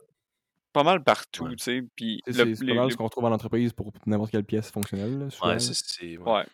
pas 0.73 0.83
mal 0.83 1.01
partout, 1.03 1.47
tu 1.49 1.57
sais. 1.57 1.81
Puis 1.95 2.21
c'est 2.27 2.35
pas 2.35 2.73
mal 2.73 2.91
ce 2.91 2.97
qu'on 2.97 3.05
retrouve 3.05 3.23
en 3.23 3.31
entreprise 3.31 3.71
pour 3.71 3.93
n'importe 4.05 4.31
quelle 4.31 4.43
pièce 4.43 4.69
fonctionnelle. 4.69 5.19
Là, 5.19 5.47
ouais, 5.47 5.59
c'est. 5.59 6.17
Ouais. 6.17 6.31
ouais. 6.31 6.45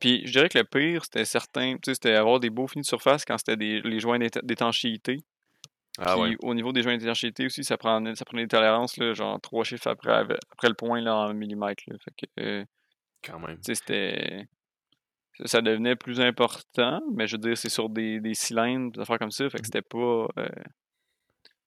Puis 0.00 0.22
je 0.26 0.32
dirais 0.32 0.48
que 0.48 0.58
le 0.58 0.64
pire, 0.64 1.04
c'était 1.04 1.24
certain, 1.24 1.74
tu 1.74 1.80
sais, 1.84 1.94
c'était 1.94 2.14
avoir 2.14 2.40
des 2.40 2.50
beaux 2.50 2.66
finis 2.66 2.82
de 2.82 2.86
surface 2.86 3.24
quand 3.24 3.38
c'était 3.38 3.56
des, 3.56 3.80
les 3.82 4.00
joints 4.00 4.18
d'étanchéité. 4.18 5.20
Ah 6.00 6.16
au 6.16 6.54
niveau 6.54 6.72
des 6.72 6.82
joints 6.82 6.96
d'étanchéité 6.96 7.46
aussi, 7.46 7.64
ça 7.64 7.76
prenait, 7.76 8.14
ça 8.14 8.24
des 8.32 8.46
tolérances, 8.46 8.96
là, 8.98 9.14
genre 9.14 9.40
trois 9.40 9.64
chiffres 9.64 9.88
après, 9.88 10.12
après 10.12 10.68
le 10.68 10.74
point 10.74 11.00
là, 11.00 11.16
en 11.16 11.34
millimètres. 11.34 11.82
Là. 11.88 11.96
Fait 11.98 12.12
que, 12.16 12.40
euh, 12.40 12.64
Quand 13.24 13.40
même. 13.40 13.58
C'était. 13.62 14.46
Ça 15.44 15.60
devenait 15.60 15.96
plus 15.96 16.20
important, 16.20 17.00
mais 17.12 17.26
je 17.26 17.36
veux 17.36 17.40
dire, 17.40 17.56
c'est 17.56 17.68
sur 17.68 17.88
des, 17.88 18.20
des 18.20 18.34
cylindres, 18.34 18.92
des 18.92 19.00
affaires 19.00 19.18
comme 19.18 19.30
ça. 19.30 19.48
Fait 19.50 19.58
que 19.58 19.62
mmh. 19.62 19.64
c'était 19.64 19.82
pas. 19.82 20.28
Euh, 20.38 20.48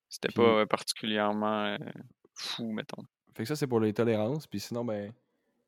c'était 0.08 0.34
pas 0.34 0.66
particulièrement 0.66 1.66
euh, 1.66 1.78
fou, 2.34 2.72
mettons. 2.72 3.04
Fait 3.36 3.44
que 3.44 3.48
ça, 3.48 3.56
c'est 3.56 3.68
pour 3.68 3.80
les 3.80 3.94
tolérances. 3.94 4.48
Puis 4.48 4.60
sinon, 4.62 4.86
ben. 4.86 5.12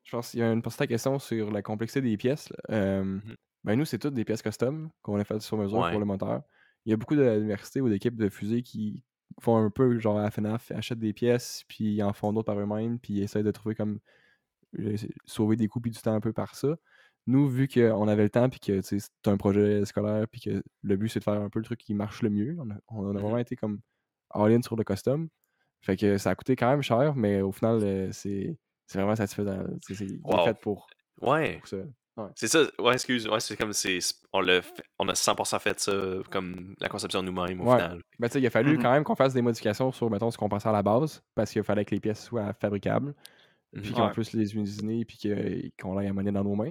Je 0.04 0.10
pense 0.10 0.32
qu'il 0.32 0.40
y 0.40 0.42
a 0.42 0.52
une 0.52 0.60
petite 0.60 0.86
question 0.86 1.18
sur 1.18 1.50
la 1.50 1.62
complexité 1.62 2.02
des 2.02 2.18
pièces. 2.18 2.52
Mmh 2.68 3.20
Ben 3.64 3.74
nous, 3.74 3.86
c'est 3.86 3.98
toutes 3.98 4.12
des 4.12 4.24
pièces 4.26 4.42
custom 4.42 4.90
qu'on 5.00 5.18
a 5.18 5.24
faites 5.24 5.40
sur 5.40 5.56
mesure 5.56 5.88
pour 5.90 5.98
le 5.98 6.04
moteur. 6.04 6.42
Il 6.86 6.90
y 6.90 6.92
a 6.92 6.96
beaucoup 6.96 7.16
d'universités 7.16 7.80
ou 7.80 7.88
d'équipes 7.88 8.16
de 8.16 8.28
fusées 8.28 8.62
qui 8.62 9.02
font 9.40 9.56
un 9.56 9.70
peu 9.70 9.98
genre 9.98 10.18
à 10.18 10.30
FNAF, 10.30 10.70
achètent 10.72 10.98
des 10.98 11.12
pièces, 11.12 11.64
puis 11.68 12.02
en 12.02 12.12
font 12.12 12.32
d'autres 12.32 12.46
par 12.46 12.58
eux-mêmes, 12.58 12.98
puis 12.98 13.20
essayent 13.20 13.42
de 13.42 13.50
trouver 13.50 13.74
comme 13.74 14.00
sauver 15.24 15.56
des 15.56 15.68
coûts 15.68 15.80
puis 15.80 15.90
du 15.90 16.00
temps 16.00 16.14
un 16.14 16.20
peu 16.20 16.32
par 16.32 16.54
ça. 16.54 16.76
Nous, 17.26 17.48
vu 17.48 17.68
qu'on 17.68 18.06
avait 18.08 18.24
le 18.24 18.30
temps, 18.30 18.50
puis 18.50 18.60
que 18.60 18.82
c'est 18.82 19.00
un 19.26 19.36
projet 19.36 19.84
scolaire, 19.84 20.26
puis 20.28 20.40
que 20.40 20.62
le 20.82 20.96
but 20.96 21.08
c'est 21.08 21.20
de 21.20 21.24
faire 21.24 21.40
un 21.40 21.48
peu 21.48 21.58
le 21.58 21.64
truc 21.64 21.80
qui 21.80 21.94
marche 21.94 22.22
le 22.22 22.30
mieux, 22.30 22.56
on 22.58 22.70
a, 22.70 22.74
on 22.88 23.08
a 23.08 23.12
mmh 23.12 23.18
vraiment 23.18 23.38
été 23.38 23.56
comme 23.56 23.80
all-in 24.30 24.62
sur 24.62 24.76
le 24.76 24.84
custom. 24.84 25.28
Fait 25.80 25.96
que 25.96 26.18
ça 26.18 26.30
a 26.30 26.34
coûté 26.34 26.56
quand 26.56 26.70
même 26.70 26.82
cher, 26.82 27.14
mais 27.14 27.40
au 27.40 27.52
final, 27.52 27.80
euh, 27.82 28.08
c'est 28.12 28.56
vraiment 28.92 29.16
satisfaisant. 29.16 29.64
C'est 29.82 29.94
fait 29.94 30.60
pour, 30.60 30.86
ouais. 31.22 31.60
ça. 31.64 31.76
C'est 32.36 32.46
ça, 32.46 32.60
ouais, 32.78 32.92
excuse, 32.92 33.26
ouais, 33.26 33.40
c'est 33.40 33.56
comme 33.56 33.72
c'est 33.72 33.98
on, 34.32 34.40
on 34.40 35.08
a 35.08 35.12
100% 35.12 35.58
fait 35.58 35.80
ça 35.80 35.92
comme 36.30 36.76
la 36.78 36.88
conception 36.88 37.22
nous-mêmes 37.22 37.60
au 37.60 37.70
final. 37.72 38.02
Ben, 38.20 38.28
il 38.34 38.46
a 38.46 38.50
fallu 38.50 38.78
mmh 38.78 38.82
quand 38.82 38.92
même 38.92 39.04
qu'on 39.04 39.16
fasse 39.16 39.34
des 39.34 39.42
modifications 39.42 39.90
sur, 39.90 40.08
mettons, 40.10 40.30
ce 40.30 40.38
qu'on 40.38 40.48
pensait 40.48 40.68
à 40.68 40.72
la 40.72 40.82
base, 40.82 41.22
parce 41.34 41.50
qu'il 41.50 41.64
fallait 41.64 41.84
que 41.84 41.92
les 41.92 42.00
pièces 42.00 42.24
soient 42.24 42.52
fabricables, 42.54 43.14
mmh 43.72 43.80
puis 43.80 43.92
qu'on 43.92 44.08
puisse 44.10 44.32
les 44.32 44.56
usiner, 44.56 45.04
puis 45.04 45.72
qu'on 45.80 46.00
ait 46.00 46.08
à 46.08 46.12
monnaie 46.12 46.30
dans 46.32 46.44
nos 46.44 46.54
mains. 46.54 46.70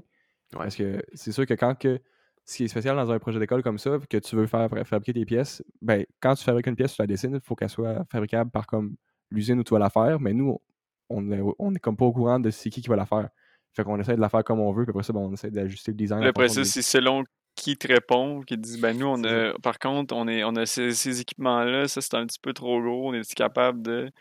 Parce 0.51 0.75
que 0.75 1.03
c'est 1.13 1.31
sûr 1.31 1.45
que 1.45 1.55
quand 1.55 1.75
que, 1.75 1.99
ce 2.45 2.57
qui 2.57 2.63
est 2.65 2.67
spécial 2.67 2.95
dans 2.95 3.11
un 3.11 3.19
projet 3.19 3.39
d'école 3.39 3.63
comme 3.63 3.79
ça, 3.79 3.97
que 4.09 4.17
tu 4.17 4.35
veux 4.35 4.47
faire 4.47 4.69
fabriquer 4.85 5.13
des 5.13 5.25
pièces, 5.25 5.63
ben, 5.81 6.05
quand 6.21 6.35
tu 6.35 6.43
fabriques 6.43 6.67
une 6.67 6.75
pièce, 6.75 6.93
tu 6.93 7.01
la 7.01 7.07
dessines, 7.07 7.35
il 7.35 7.41
faut 7.41 7.55
qu'elle 7.55 7.69
soit 7.69 8.05
fabricable 8.09 8.49
par 8.51 8.65
comme 8.67 8.95
l'usine 9.29 9.59
où 9.59 9.63
tu 9.63 9.73
vas 9.73 9.79
la 9.79 9.89
faire, 9.89 10.19
mais 10.19 10.33
nous, 10.33 10.61
on 11.09 11.31
est, 11.31 11.41
on 11.59 11.73
est 11.73 11.79
comme 11.79 11.97
pas 11.97 12.05
au 12.05 12.13
courant 12.13 12.39
de 12.39 12.49
c'est 12.49 12.69
qui 12.69 12.81
qui 12.81 12.89
va 12.89 12.95
la 12.95 13.05
faire. 13.05 13.29
Fait 13.73 13.83
qu'on 13.83 13.99
essaie 13.99 14.15
de 14.15 14.21
la 14.21 14.29
faire 14.29 14.43
comme 14.43 14.59
on 14.59 14.71
veut, 14.71 14.83
puis 14.83 14.91
après 14.91 15.03
ça, 15.03 15.13
ben, 15.13 15.19
on 15.19 15.33
essaie 15.33 15.49
d'ajuster 15.49 15.91
le 15.91 15.97
design. 15.97 16.23
Après 16.23 16.47
ça, 16.47 16.63
c'est 16.63 16.81
selon 16.81 17.23
qui 17.55 17.77
te 17.77 17.87
répond, 17.87 18.41
qui 18.41 18.55
te 18.55 18.61
dit 18.61 18.79
ben 18.79 18.97
nous, 18.97 19.07
on 19.07 19.23
a, 19.23 19.53
par 19.59 19.79
contre, 19.79 20.15
on, 20.15 20.27
est, 20.27 20.43
on 20.43 20.55
a 20.55 20.65
ces, 20.65 21.21
équipements-là, 21.21 21.87
ça 21.87 22.01
c'est 22.01 22.15
un 22.15 22.25
petit 22.25 22.39
peu 22.39 22.53
trop 22.53 22.81
gros, 22.81 23.09
on 23.09 23.13
est 23.13 23.33
capable 23.33 23.81
de. 23.81 24.11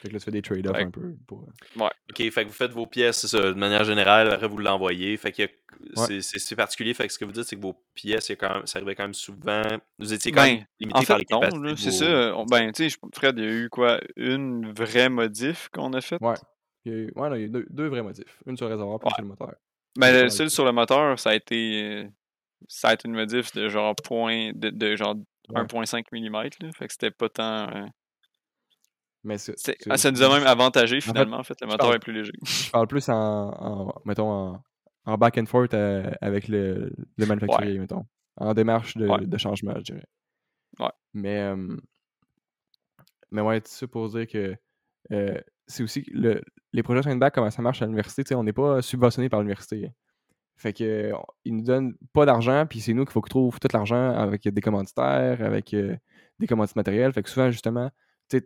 Fait 0.00 0.08
que 0.08 0.14
là, 0.14 0.18
tu 0.18 0.24
fais 0.26 0.30
des 0.30 0.42
trade-offs 0.42 0.76
un 0.76 0.90
peu. 0.90 1.14
Pour... 1.26 1.42
Euh, 1.42 1.80
ouais. 1.84 1.90
Ok, 2.10 2.30
fait 2.30 2.44
que 2.44 2.48
vous 2.48 2.54
faites 2.54 2.72
vos 2.72 2.86
pièces 2.86 3.26
ça, 3.26 3.40
de 3.40 3.52
manière 3.52 3.84
générale, 3.84 4.30
après 4.30 4.48
vous 4.48 4.58
l'envoyez. 4.58 5.16
Fait 5.16 5.32
que 5.32 5.48
c'est 6.20 6.56
particulier. 6.56 6.92
Fait 6.92 7.06
que 7.06 7.12
ce 7.12 7.18
que 7.18 7.24
vous 7.24 7.32
dites, 7.32 7.44
c'est 7.44 7.56
que 7.56 7.62
vos 7.62 7.74
pièces, 7.94 8.30
quand 8.38 8.54
même, 8.54 8.66
ça 8.66 8.78
arrivait 8.78 8.94
quand 8.94 9.04
même 9.04 9.14
souvent. 9.14 9.62
Vous 9.98 10.12
étiez 10.12 10.30
quand 10.30 10.44
même 10.44 10.58
ben, 10.58 10.66
limité 10.80 10.98
en 10.98 11.00
fait, 11.02 11.06
par 11.06 11.18
les 11.18 11.24
capacités. 11.24 11.76
C'est 11.76 12.04
ça. 12.04 12.34
ben, 12.50 12.72
tu 12.72 12.90
sais, 12.90 12.96
Fred, 13.14 13.38
il 13.38 13.44
y 13.44 13.48
a 13.48 13.50
eu 13.50 13.68
quoi 13.70 13.98
Une 14.16 14.72
vraie 14.72 15.08
modif 15.08 15.68
qu'on 15.72 15.92
a 15.94 16.00
faite? 16.00 16.20
Ouais. 16.20 16.34
Il 16.84 16.92
y 16.92 16.94
a 16.94 16.98
eu, 16.98 17.12
ouais, 17.14 17.28
non, 17.28 17.36
il 17.36 17.42
y 17.42 17.44
a 17.44 17.48
deux, 17.48 17.66
deux, 17.70 17.88
vrais 17.88 18.02
modifs. 18.02 18.42
Une 18.46 18.56
sur 18.56 18.66
le 18.66 18.74
réservoir, 18.74 18.98
puis 19.00 19.10
sur 19.14 19.22
le 19.22 19.28
moteur. 19.28 19.54
Ben, 19.96 20.28
celle 20.28 20.50
sur 20.50 20.64
le 20.64 20.72
moteur, 20.72 21.18
ça 21.18 21.30
a 21.30 21.34
été. 21.34 22.08
Ça 22.68 22.88
a 22.88 22.94
été 22.94 23.08
une 23.08 23.14
modif 23.14 23.52
de 23.52 23.68
genre 23.68 23.94
point 23.94 24.52
de, 24.54 24.70
de 24.70 24.96
genre 24.96 25.16
1.5 25.50 26.04
mm. 26.12 26.32
Là, 26.32 26.72
fait 26.72 26.86
que 26.86 26.92
c'était 26.92 27.10
pas 27.10 27.28
tant. 27.28 27.68
Euh, 27.68 27.86
mais 29.24 29.36
ah, 29.88 29.96
ça 29.96 30.10
nous 30.10 30.22
a 30.22 30.38
même 30.38 30.46
avantagé 30.46 31.00
finalement. 31.00 31.38
En 31.38 31.42
fait, 31.42 31.58
le 31.62 31.66
moteur 31.66 31.94
est 31.94 31.98
plus 31.98 32.12
léger. 32.12 32.32
Je 32.42 32.70
parle 32.70 32.86
plus 32.86 33.08
en, 33.08 33.94
mettons, 34.04 34.30
en, 34.30 34.62
en, 35.06 35.16
back 35.16 35.38
and 35.38 35.46
forth 35.46 35.72
euh, 35.72 36.10
avec 36.20 36.46
le, 36.48 36.92
le 37.16 37.26
manufacturier, 37.26 37.78
mettons. 37.78 38.04
En 38.36 38.52
démarche 38.52 38.96
de, 38.96 39.24
de, 39.24 39.38
changement, 39.38 39.74
je 39.76 39.82
dirais. 39.82 40.04
Ouais. 40.78 40.90
Mais, 41.14 41.40
euh, 41.40 41.76
mais 43.30 43.40
ouais, 43.40 43.60
tu 43.62 43.70
sais, 43.70 43.86
pour 43.86 44.10
dire 44.10 44.26
que 44.26 44.54
euh, 45.12 45.40
c'est 45.66 45.82
aussi 45.82 46.04
le, 46.12 46.42
les 46.74 46.82
projets 46.82 47.14
back 47.16 47.34
comment 47.34 47.50
ça 47.50 47.62
marche 47.62 47.80
à 47.82 47.86
l'université. 47.86 48.34
On 48.34 48.42
n'est 48.42 48.52
pas 48.52 48.82
subventionné 48.82 49.28
par 49.28 49.40
l'université. 49.40 49.92
Fait 50.56 50.72
que 50.72 51.12
ils 51.44 51.56
nous 51.56 51.62
donnent 51.62 51.94
pas 52.12 52.26
d'argent, 52.26 52.66
puis 52.68 52.80
c'est 52.80 52.92
nous 52.92 53.04
qu'il 53.04 53.12
faut 53.12 53.20
qu'on 53.20 53.28
trouve 53.28 53.60
tout 53.60 53.68
l'argent 53.72 54.10
avec 54.10 54.46
des 54.46 54.60
commanditaires, 54.60 55.40
avec 55.40 55.74
des 55.74 56.46
commandites 56.46 56.76
matérielles. 56.76 57.12
Fait 57.12 57.22
que 57.22 57.30
souvent, 57.30 57.50
justement, 57.50 57.90
tu 58.28 58.42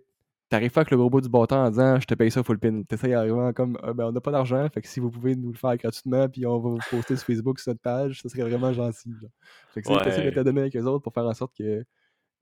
T'arrives 0.51 0.71
pas 0.71 0.81
avec 0.81 0.91
le 0.93 0.97
gros 0.97 1.11
bout 1.11 1.21
du 1.21 1.29
bâton 1.29 1.57
en 1.57 1.69
disant 1.69 2.01
je 2.01 2.07
te 2.07 2.15
paye 2.15 2.31
ça 2.31 2.43
full 2.43 2.59
pin. 2.59 2.83
T'essayes 2.83 3.13
arrivant 3.13 3.53
comme 3.53 3.79
ah, 3.83 3.93
ben, 3.93 4.07
on 4.07 4.13
n'a 4.13 4.21
pas 4.23 4.31
d'argent, 4.31 4.67
fait 4.73 4.81
que 4.81 4.89
si 4.89 4.99
vous 4.99 5.11
pouvez 5.11 5.37
nous 5.37 5.53
le 5.53 5.59
faire 5.59 5.77
gratuitement, 5.77 6.27
puis 6.27 6.47
on 6.47 6.59
va 6.59 6.71
vous 6.71 6.79
poster 6.91 7.17
sur 7.17 7.27
Facebook 7.27 7.59
sur 7.59 7.73
notre 7.73 7.83
page, 7.83 8.23
ça 8.23 8.31
serait 8.31 8.49
vraiment 8.49 8.73
gentil. 8.73 9.13
Fait 9.75 9.83
que 9.83 9.89
c'est 9.89 9.95
ouais. 9.95 10.31
de 10.31 10.43
donner 10.43 10.63
avec 10.63 10.75
eux 10.75 10.85
autres 10.85 11.03
pour 11.03 11.13
faire 11.13 11.27
en 11.27 11.35
sorte 11.35 11.55
que 11.55 11.85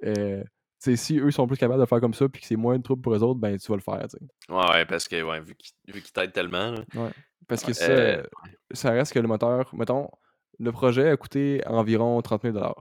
euh, 0.05 0.45
si 0.79 1.19
eux 1.19 1.31
sont 1.31 1.47
plus 1.47 1.57
capables 1.57 1.81
de 1.81 1.87
faire 1.87 2.01
comme 2.01 2.15
ça 2.15 2.29
puis 2.29 2.41
que 2.43 2.47
c'est 2.47 2.57
moins 2.57 2.77
de 2.77 2.83
troubles 2.83 3.03
pour 3.03 3.15
eux 3.15 3.23
autres, 3.23 3.41
ben 3.41 3.57
tu 3.57 3.67
vas 3.69 3.77
le 3.77 3.83
faire. 3.83 4.07
T'sais. 4.07 4.19
Ouais, 4.49 4.71
ouais, 4.71 4.87
parce 4.87 5.09
que 5.09 5.23
ouais, 5.23 5.41
vu 5.41 5.55
qu'ils 5.57 6.13
t'aident 6.13 6.33
tellement. 6.33 6.75
Ouais. 6.95 7.11
Parce 7.49 7.63
que 7.63 7.73
ça, 7.73 7.91
euh, 7.91 8.23
ça 8.73 8.91
reste 8.91 9.13
que 9.13 9.19
le 9.19 9.29
moteur, 9.29 9.73
mettons, 9.75 10.09
le 10.59 10.73
projet 10.73 11.11
a 11.11 11.17
coûté 11.17 11.61
environ 11.67 12.21
30 12.21 12.43
000 12.43 12.75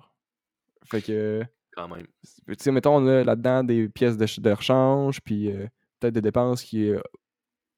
Fait 0.85 1.01
que 1.01 1.43
quand 1.73 1.88
même. 1.88 2.07
Tu 2.47 2.55
sais, 2.57 2.72
mettons, 2.72 2.95
on 2.95 3.07
a 3.07 3.23
là-dedans 3.23 3.63
des 3.63 3.89
pièces 3.89 4.17
de, 4.17 4.51
rechange, 4.51 5.22
puis 5.22 5.51
euh, 5.51 5.67
peut-être 5.99 6.13
des 6.13 6.22
dépenses 6.22 6.63
qui, 6.63 6.89
euh, 6.89 7.01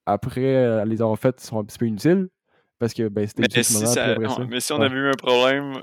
après 0.06 0.85
les 0.85 1.02
avoir 1.02 1.18
faites, 1.18 1.39
sont 1.39 1.60
un 1.60 1.65
petit 1.65 1.77
peu 1.77 1.88
inutiles. 1.88 2.30
Parce 2.80 2.94
que 2.94 3.07
ben, 3.07 3.27
c'était 3.27 3.64
si 3.64 3.84
mais 4.49 4.60
si 4.60 4.72
on 4.72 4.81
avait 4.81 4.95
eu 4.95 5.07
un 5.10 5.18
problème, 5.18 5.81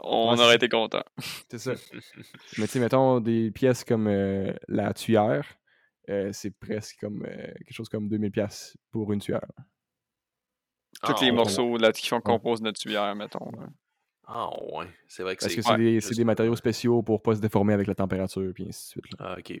on 0.00 0.38
aurait 0.38 0.56
été 0.56 0.68
content. 0.68 1.02
C'est 1.48 1.58
ça. 1.58 1.72
mais 2.58 2.66
tu 2.66 2.72
sais, 2.72 2.80
mettons, 2.80 3.20
des 3.20 3.50
pièces 3.50 3.84
comme 3.84 4.08
la 4.68 4.92
tuyère, 4.94 5.46
c'est 6.32 6.56
presque 6.58 6.98
comme 7.00 7.22
quelque 7.22 7.72
chose 7.72 7.88
comme 7.88 8.08
2000 8.08 8.30
pièces 8.30 8.76
pour 8.90 9.12
une 9.12 9.20
tuyère. 9.20 9.46
Tous 11.02 11.12
ah, 11.14 11.24
les 11.24 11.32
morceaux 11.32 11.76
là, 11.76 11.92
qui 11.92 12.06
font 12.06 12.20
compose 12.20 12.62
notre 12.62 12.78
tuyère, 12.78 13.14
mettons. 13.14 13.50
Ah 14.26 14.50
ouais, 14.72 14.86
c'est 15.06 15.22
vrai 15.22 15.36
que 15.36 15.42
c'est... 15.42 15.54
Parce 15.54 15.76
que 15.76 16.00
c'est 16.00 16.14
des, 16.16 16.24
matériaux 16.24 16.56
spéciaux 16.56 17.02
pour 17.02 17.22
pas 17.22 17.36
se 17.36 17.40
déformer 17.40 17.74
avec 17.74 17.86
la 17.86 17.94
température, 17.94 18.50
puis 18.52 18.66
ainsi 18.68 18.98
de 18.98 19.02
suite. 19.02 19.16
Ah 19.20 19.36
ok, 19.38 19.52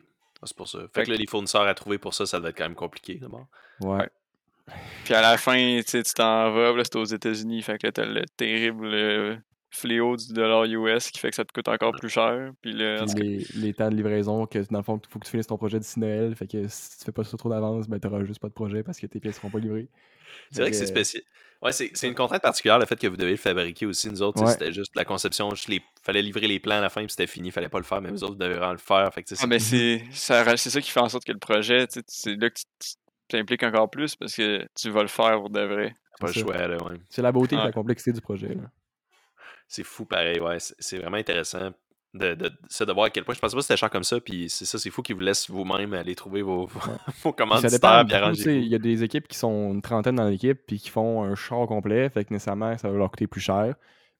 ah, 0.42 0.44
c'est 0.44 0.56
pour 0.56 0.66
ça. 0.66 0.80
Fait, 0.92 1.04
que 1.04 1.10
là, 1.10 1.16
les 1.16 1.26
fournisseurs 1.26 1.62
à 1.62 1.74
trouver 1.74 1.98
pour 1.98 2.14
ça, 2.14 2.26
ça 2.26 2.40
doit 2.40 2.50
être 2.50 2.58
quand 2.58 2.64
même 2.64 2.74
compliqué 2.74 3.14
d'abord. 3.14 3.46
Ouais. 3.80 4.08
Puis 5.04 5.14
à 5.14 5.20
la 5.20 5.38
fin, 5.38 5.80
tu 5.86 6.02
t'en 6.02 6.50
vas, 6.50 6.72
là, 6.72 6.82
c'est 6.82 6.96
aux 6.96 7.04
États-Unis, 7.04 7.62
fait 7.62 7.78
que 7.78 7.86
là, 7.86 7.92
t'as 7.92 8.06
le 8.06 8.24
terrible 8.36 8.86
euh, 8.86 9.36
fléau 9.76 10.16
du 10.16 10.32
dollar 10.32 10.64
US 10.64 11.10
qui 11.10 11.18
fait 11.18 11.30
que 11.30 11.36
ça 11.36 11.44
te 11.44 11.52
coûte 11.52 11.68
encore 11.68 11.92
plus 11.92 12.08
cher. 12.08 12.52
Puis, 12.60 12.72
les, 12.72 13.74
temps 13.74 13.90
de 13.90 13.96
livraison, 13.96 14.46
que 14.46 14.58
dans 14.70 14.78
le 14.78 14.84
fond, 14.84 15.00
il 15.02 15.10
faut 15.10 15.18
que 15.18 15.24
tu 15.24 15.30
finisses 15.30 15.46
ton 15.46 15.58
projet 15.58 15.78
d'ici 15.78 16.00
Noël. 16.00 16.34
Fait 16.34 16.46
que 16.46 16.66
si 16.68 16.98
tu 16.98 17.04
fais 17.04 17.12
pas 17.12 17.24
ça 17.24 17.36
trop 17.36 17.50
d'avance, 17.50 17.88
ben 17.88 18.00
t'auras 18.00 18.24
juste 18.24 18.40
pas 18.40 18.48
de 18.48 18.54
projet 18.54 18.82
parce 18.82 18.98
que 18.98 19.06
tes 19.06 19.20
pièces 19.20 19.36
seront 19.36 19.50
pas 19.50 19.58
livrées. 19.58 19.88
C'est 20.50 20.60
vrai 20.60 20.70
que 20.70 20.76
c'est 20.76 20.86
spécial. 20.86 21.22
Ouais, 21.62 21.72
c'est 21.72 22.06
une 22.06 22.14
contrainte 22.14 22.42
particulière, 22.42 22.78
le 22.78 22.84
fait 22.84 22.96
que 22.96 23.06
vous 23.06 23.16
devez 23.16 23.32
le 23.32 23.36
fabriquer 23.36 23.86
aussi. 23.86 24.10
Nous 24.10 24.22
autres, 24.22 24.46
c'était 24.48 24.72
juste 24.72 24.94
la 24.94 25.04
conception. 25.04 25.50
Il 25.68 25.80
fallait 26.02 26.22
livrer 26.22 26.46
les 26.46 26.60
plans 26.60 26.76
à 26.76 26.80
la 26.80 26.90
fin, 26.90 27.00
puis 27.00 27.10
c'était 27.10 27.26
fini. 27.26 27.48
Il 27.48 27.52
fallait 27.52 27.68
pas 27.68 27.78
le 27.78 27.84
faire, 27.84 28.00
mais 28.00 28.10
vous 28.10 28.24
autres, 28.24 28.34
vous 28.34 28.38
devez 28.38 28.54
vraiment 28.54 28.72
le 28.72 28.78
faire. 28.78 29.12
Fait 29.12 29.24
ah, 29.38 29.46
ben, 29.46 29.58
c'est 29.58 30.04
ça, 30.12 30.56
ça 30.56 30.80
qui 30.80 30.90
fait 30.90 31.00
en 31.00 31.08
sorte 31.08 31.24
que 31.24 31.32
le 31.32 31.38
projet, 31.38 31.86
c'est 32.06 32.36
là 32.36 32.50
que 32.50 32.58
tu 32.78 32.90
t'impliques 33.28 33.62
encore 33.62 33.90
plus 33.90 34.14
parce 34.14 34.34
que 34.34 34.66
tu 34.74 34.90
vas 34.90 35.02
le 35.02 35.08
faire 35.08 35.38
pour 35.38 35.50
de 35.50 35.60
vrai. 35.60 35.94
Pas 36.20 36.28
le 36.28 36.32
choix, 36.32 36.56
là, 36.56 36.76
ouais. 36.76 36.96
C'est 37.10 37.22
la 37.22 37.32
beauté 37.32 37.56
et 37.56 37.58
la 37.58 37.72
complexité 37.72 38.12
du 38.12 38.20
projet. 38.20 38.56
C'est 39.68 39.84
fou, 39.84 40.04
pareil, 40.04 40.40
ouais. 40.40 40.58
C'est 40.58 40.98
vraiment 40.98 41.16
intéressant 41.16 41.72
de, 42.16 42.34
de, 42.34 42.48
de, 42.48 42.92
voir 42.92 43.06
à 43.06 43.10
quel 43.10 43.24
point 43.24 43.34
je 43.34 43.40
pensais 43.40 43.54
pas 43.54 43.60
que 43.60 43.66
c'était 43.66 43.76
cher 43.76 43.90
comme 43.90 44.04
ça. 44.04 44.20
Puis 44.20 44.48
c'est 44.48 44.64
ça, 44.64 44.78
c'est 44.78 44.90
fou 44.90 45.02
qu'ils 45.02 45.16
vous 45.16 45.22
laissent 45.22 45.50
vous-même 45.50 45.92
aller 45.94 46.14
trouver 46.14 46.42
vos, 46.42 46.66
vos 47.22 47.32
commanditaires. 47.32 48.04
Il 48.46 48.66
y 48.66 48.74
a 48.74 48.78
des 48.78 49.02
équipes 49.02 49.28
qui 49.28 49.38
sont 49.38 49.72
une 49.72 49.82
trentaine 49.82 50.16
dans 50.16 50.28
l'équipe 50.28 50.58
puis 50.66 50.78
qui 50.78 50.90
font 50.90 51.22
un 51.22 51.34
char 51.34 51.66
complet. 51.66 52.08
Fait 52.10 52.24
que 52.24 52.32
nécessairement, 52.32 52.76
ça 52.78 52.90
va 52.90 52.96
leur 52.96 53.10
coûter 53.10 53.26
plus 53.26 53.40
cher. 53.40 53.74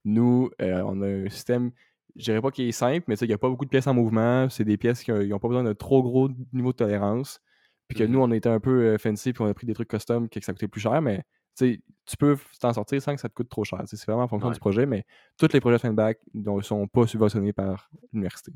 Nous, 0.05 0.51
euh, 0.63 0.83
on 0.85 1.03
a 1.03 1.07
un 1.07 1.29
système, 1.29 1.73
je 2.15 2.25
dirais 2.25 2.41
pas 2.41 2.51
qu'il 2.51 2.69
est 2.69 2.73
simple, 2.73 3.05
mais 3.09 3.17
il 3.17 3.29
n'y 3.29 3.35
a 3.35 3.39
pas 3.39 3.49
beaucoup 3.49 3.65
de 3.65 3.71
pièces 3.71 3.87
en 3.87 3.95
mouvement. 3.95 4.49
C'est 4.49 4.65
des 4.65 4.77
pièces 4.77 5.03
qui 5.03 5.13
n'ont 5.13 5.39
pas 5.39 5.49
besoin 5.49 5.65
de 5.65 5.73
trop 5.73 6.03
gros 6.03 6.29
niveau 6.53 6.73
de 6.73 6.77
tolérance. 6.77 7.41
Puis 7.89 7.99
que 7.99 8.05
nous, 8.05 8.19
mm-hmm. 8.19 8.31
on 8.31 8.33
été 8.33 8.49
un 8.49 8.61
peu 8.61 8.95
euh, 8.95 8.99
fancy 8.99 9.33
puis 9.33 9.43
on 9.45 9.47
a 9.47 9.55
pris 9.55 9.67
des 9.67 9.75
trucs 9.75 9.89
custom 9.89 10.29
qui 10.29 10.41
ça 10.43 10.53
coûtait 10.53 10.69
plus 10.69 10.81
cher. 10.81 11.01
Mais 11.03 11.23
tu 11.57 12.17
peux 12.19 12.37
t'en 12.61 12.73
sortir 12.73 13.03
sans 13.03 13.15
que 13.15 13.21
ça 13.21 13.29
te 13.29 13.35
coûte 13.35 13.49
trop 13.49 13.65
cher. 13.65 13.83
C'est 13.87 14.05
vraiment 14.07 14.25
en 14.25 14.29
fonction 14.29 14.51
du 14.51 14.61
projet, 14.61 14.87
mais 14.87 15.05
tous 15.39 15.53
les 15.53 15.61
projets 15.61 15.79
Finback 15.79 16.19
ne 16.35 16.61
sont 16.63 16.87
pas 16.87 17.07
subventionnés 17.07 17.53
par 17.53 17.91
l'université. 18.13 18.53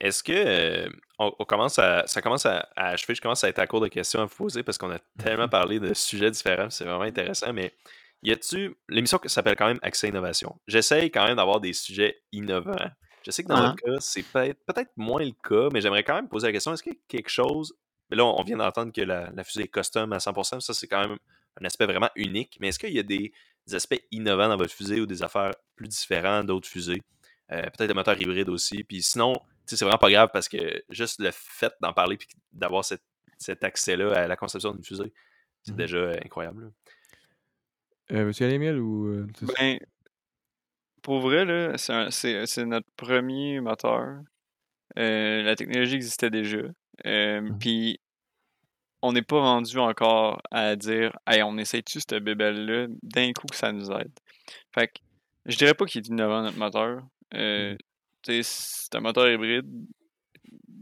Est-ce 0.00 0.24
que 0.24 0.32
euh, 0.32 0.88
on, 1.20 1.30
commence 1.44 1.78
à, 1.78 2.04
ça 2.08 2.20
commence 2.20 2.44
à, 2.44 2.68
achever, 2.74 3.14
je 3.14 3.20
commence 3.20 3.44
à 3.44 3.48
être 3.48 3.60
à 3.60 3.68
court 3.68 3.80
de 3.80 3.86
questions 3.86 4.20
à 4.20 4.24
vous 4.24 4.34
poser 4.34 4.64
parce 4.64 4.76
qu'on 4.76 4.90
a 4.90 4.98
tellement 5.16 5.48
parlé 5.48 5.78
de 5.78 5.94
sujets 5.94 6.30
différents, 6.30 6.70
c'est 6.70 6.84
vraiment 6.84 7.02
intéressant, 7.04 7.52
mais 7.52 7.72
y 8.24 8.32
a-tu 8.32 8.76
l'émission 8.88 9.20
s'appelle 9.26 9.54
quand 9.54 9.68
même 9.68 9.78
Accès 9.82 10.08
Innovation. 10.08 10.58
J'essaye 10.66 11.12
quand 11.12 11.24
même 11.24 11.36
d'avoir 11.36 11.60
des 11.60 11.72
sujets 11.72 12.20
innovants. 12.32 12.74
Je 13.24 13.30
sais 13.30 13.44
que 13.44 13.48
dans 13.48 13.60
notre 13.60 13.82
ah. 13.86 13.90
cas, 13.92 14.00
c'est 14.00 14.24
peut-être 14.24 14.90
moins 14.96 15.22
le 15.22 15.34
cas, 15.48 15.68
mais 15.72 15.80
j'aimerais 15.80 16.02
quand 16.02 16.14
même 16.14 16.28
poser 16.28 16.48
la 16.48 16.52
question 16.52 16.72
est-ce 16.72 16.82
qu'il 16.82 16.94
y 16.94 16.96
a 16.96 16.98
quelque 17.06 17.28
chose. 17.30 17.72
Mais 18.10 18.16
là, 18.16 18.24
on 18.24 18.42
vient 18.42 18.56
d'entendre 18.56 18.92
que 18.92 19.02
la, 19.02 19.30
la, 19.30 19.44
fusée 19.44 19.64
est 19.64 19.68
custom 19.68 20.12
à 20.12 20.18
100%, 20.18 20.58
ça 20.58 20.74
c'est 20.74 20.88
quand 20.88 21.08
même 21.08 21.18
un 21.60 21.64
aspect 21.64 21.86
vraiment 21.86 22.10
unique. 22.16 22.58
Mais 22.60 22.68
est-ce 22.68 22.78
qu'il 22.78 22.92
y 22.92 22.98
a 22.98 23.02
des, 23.02 23.32
aspects 23.72 24.00
innovants 24.10 24.48
dans 24.48 24.56
votre 24.56 24.72
fusée 24.72 25.00
ou 25.00 25.06
des 25.06 25.22
affaires 25.22 25.52
plus 25.76 25.88
différentes 25.88 26.46
d'autres 26.46 26.68
fusées? 26.68 27.00
Euh, 27.52 27.62
peut-être 27.62 27.86
des 27.86 27.94
moteurs 27.94 28.20
hybrides 28.20 28.48
aussi. 28.48 28.82
Puis 28.84 29.02
sinon, 29.02 29.34
c'est 29.66 29.78
vraiment 29.80 29.98
pas 29.98 30.10
grave 30.10 30.30
parce 30.32 30.48
que 30.48 30.82
juste 30.88 31.20
le 31.20 31.30
fait 31.32 31.72
d'en 31.80 31.92
parler 31.92 32.16
et 32.16 32.34
d'avoir 32.52 32.84
cet 32.84 33.64
accès-là 33.64 34.12
à 34.12 34.26
la 34.26 34.36
conception 34.36 34.72
d'une 34.72 34.84
fusée, 34.84 35.12
c'est 35.62 35.72
mmh 35.72 35.76
déjà 35.76 36.10
incroyable. 36.24 36.72
Euh, 38.10 38.24
Monsieur 38.26 38.46
Alémiel 38.46 38.78
ou. 38.78 39.06
Euh, 39.06 39.26
ben, 39.58 39.78
pour 41.02 41.20
vrai, 41.20 41.44
là, 41.44 41.76
c'est 41.78 42.64
notre 42.64 42.88
premier 42.96 43.60
moteur. 43.60 44.20
Euh, 44.98 45.42
la 45.42 45.56
technologie 45.56 45.96
existait 45.96 46.30
déjà. 46.30 46.58
Euh, 47.06 47.40
Mmh. 47.40 47.58
Puis 47.58 48.00
on 49.02 49.12
n'est 49.12 49.22
pas 49.22 49.40
rendu 49.40 49.78
encore 49.78 50.40
à 50.50 50.76
dire 50.76 51.12
Hey, 51.26 51.42
on 51.42 51.58
essaie-tu 51.58 52.00
cette 52.00 52.14
bébelle-là 52.22 52.86
d'un 53.02 53.32
coup 53.32 53.46
que 53.48 53.56
ça 53.56 53.72
nous 53.72 53.90
aide? 53.90 54.12
Fait 54.74 54.88
que 54.88 54.94
je 55.46 55.56
dirais 55.56 55.74
pas 55.74 55.84
qu'il 55.86 56.00
est 56.00 56.08
innovant 56.08 56.42
notre 56.42 56.58
moteur. 56.58 57.02
Euh, 57.34 57.74
Mmh. 58.28 58.40
C'est 58.44 58.94
un 58.94 59.00
moteur 59.00 59.28
hybride. 59.28 59.66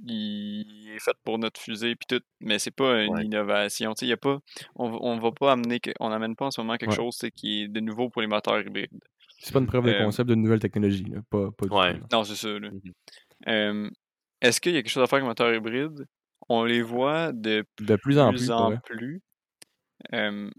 Il 0.07 0.91
est 0.95 0.99
fait 0.99 1.17
pour 1.25 1.39
notre 1.39 1.61
fusée 1.61 1.95
puis 1.95 2.07
tout, 2.07 2.23
mais 2.41 2.59
c'est 2.59 2.71
pas 2.71 3.03
une 3.03 3.15
Ouais. 3.15 3.25
innovation. 3.25 3.95
Y 4.01 4.13
a 4.13 4.17
pas, 4.17 4.39
on, 4.77 4.91
on 5.01 5.19
va 5.19 5.31
pas 5.33 5.53
amener, 5.53 5.81
que- 5.81 5.91
on 6.01 6.09
n'amène 6.11 6.37
pas 6.37 6.47
en 6.47 6.51
ce 6.51 6.61
moment 6.61 6.77
quelque 6.77 6.91
Ouais. 6.91 6.97
chose 6.97 7.19
qui 7.35 7.63
est 7.63 7.69
de 7.69 7.81
nouveau 7.81 8.09
pour 8.11 8.23
les 8.23 8.29
moteurs 8.29 8.61
hybrides. 8.61 8.91
C'est 9.39 9.53
pas 9.53 9.61
une 9.61 9.67
preuve 9.67 9.85
de 9.85 9.91
Euh, 9.93 10.05
concept 10.05 10.29
d'une 10.31 10.43
nouvelle 10.43 10.59
technologie, 10.61 11.05
là. 11.05 11.21
Pas, 11.31 11.51
pas 11.51 11.67
du 11.67 11.73
Ouais. 11.73 11.95
tout, 11.95 12.01
là. 12.01 12.07
Non, 12.13 12.25
c'est 12.25 12.35
ça. 12.37 12.49
Mhm. 12.49 12.81
Euh, 13.49 13.91
Est-ce 14.43 14.61
qu'il 14.61 14.73
y 14.73 14.77
a 14.77 14.83
quelque 14.83 14.91
chose 14.91 15.03
à 15.03 15.07
faire 15.07 15.17
avec 15.19 15.25
le 15.25 15.29
moteur 15.29 15.55
hybride? 15.55 16.07
On 16.51 16.65
les 16.65 16.83
voit 16.83 17.33
de 17.33 17.65
De 17.81 17.97
plus 17.97 18.19
en 18.19 18.31
plus, 18.33 18.51
en. 18.51 18.75
Euh, 20.13 20.51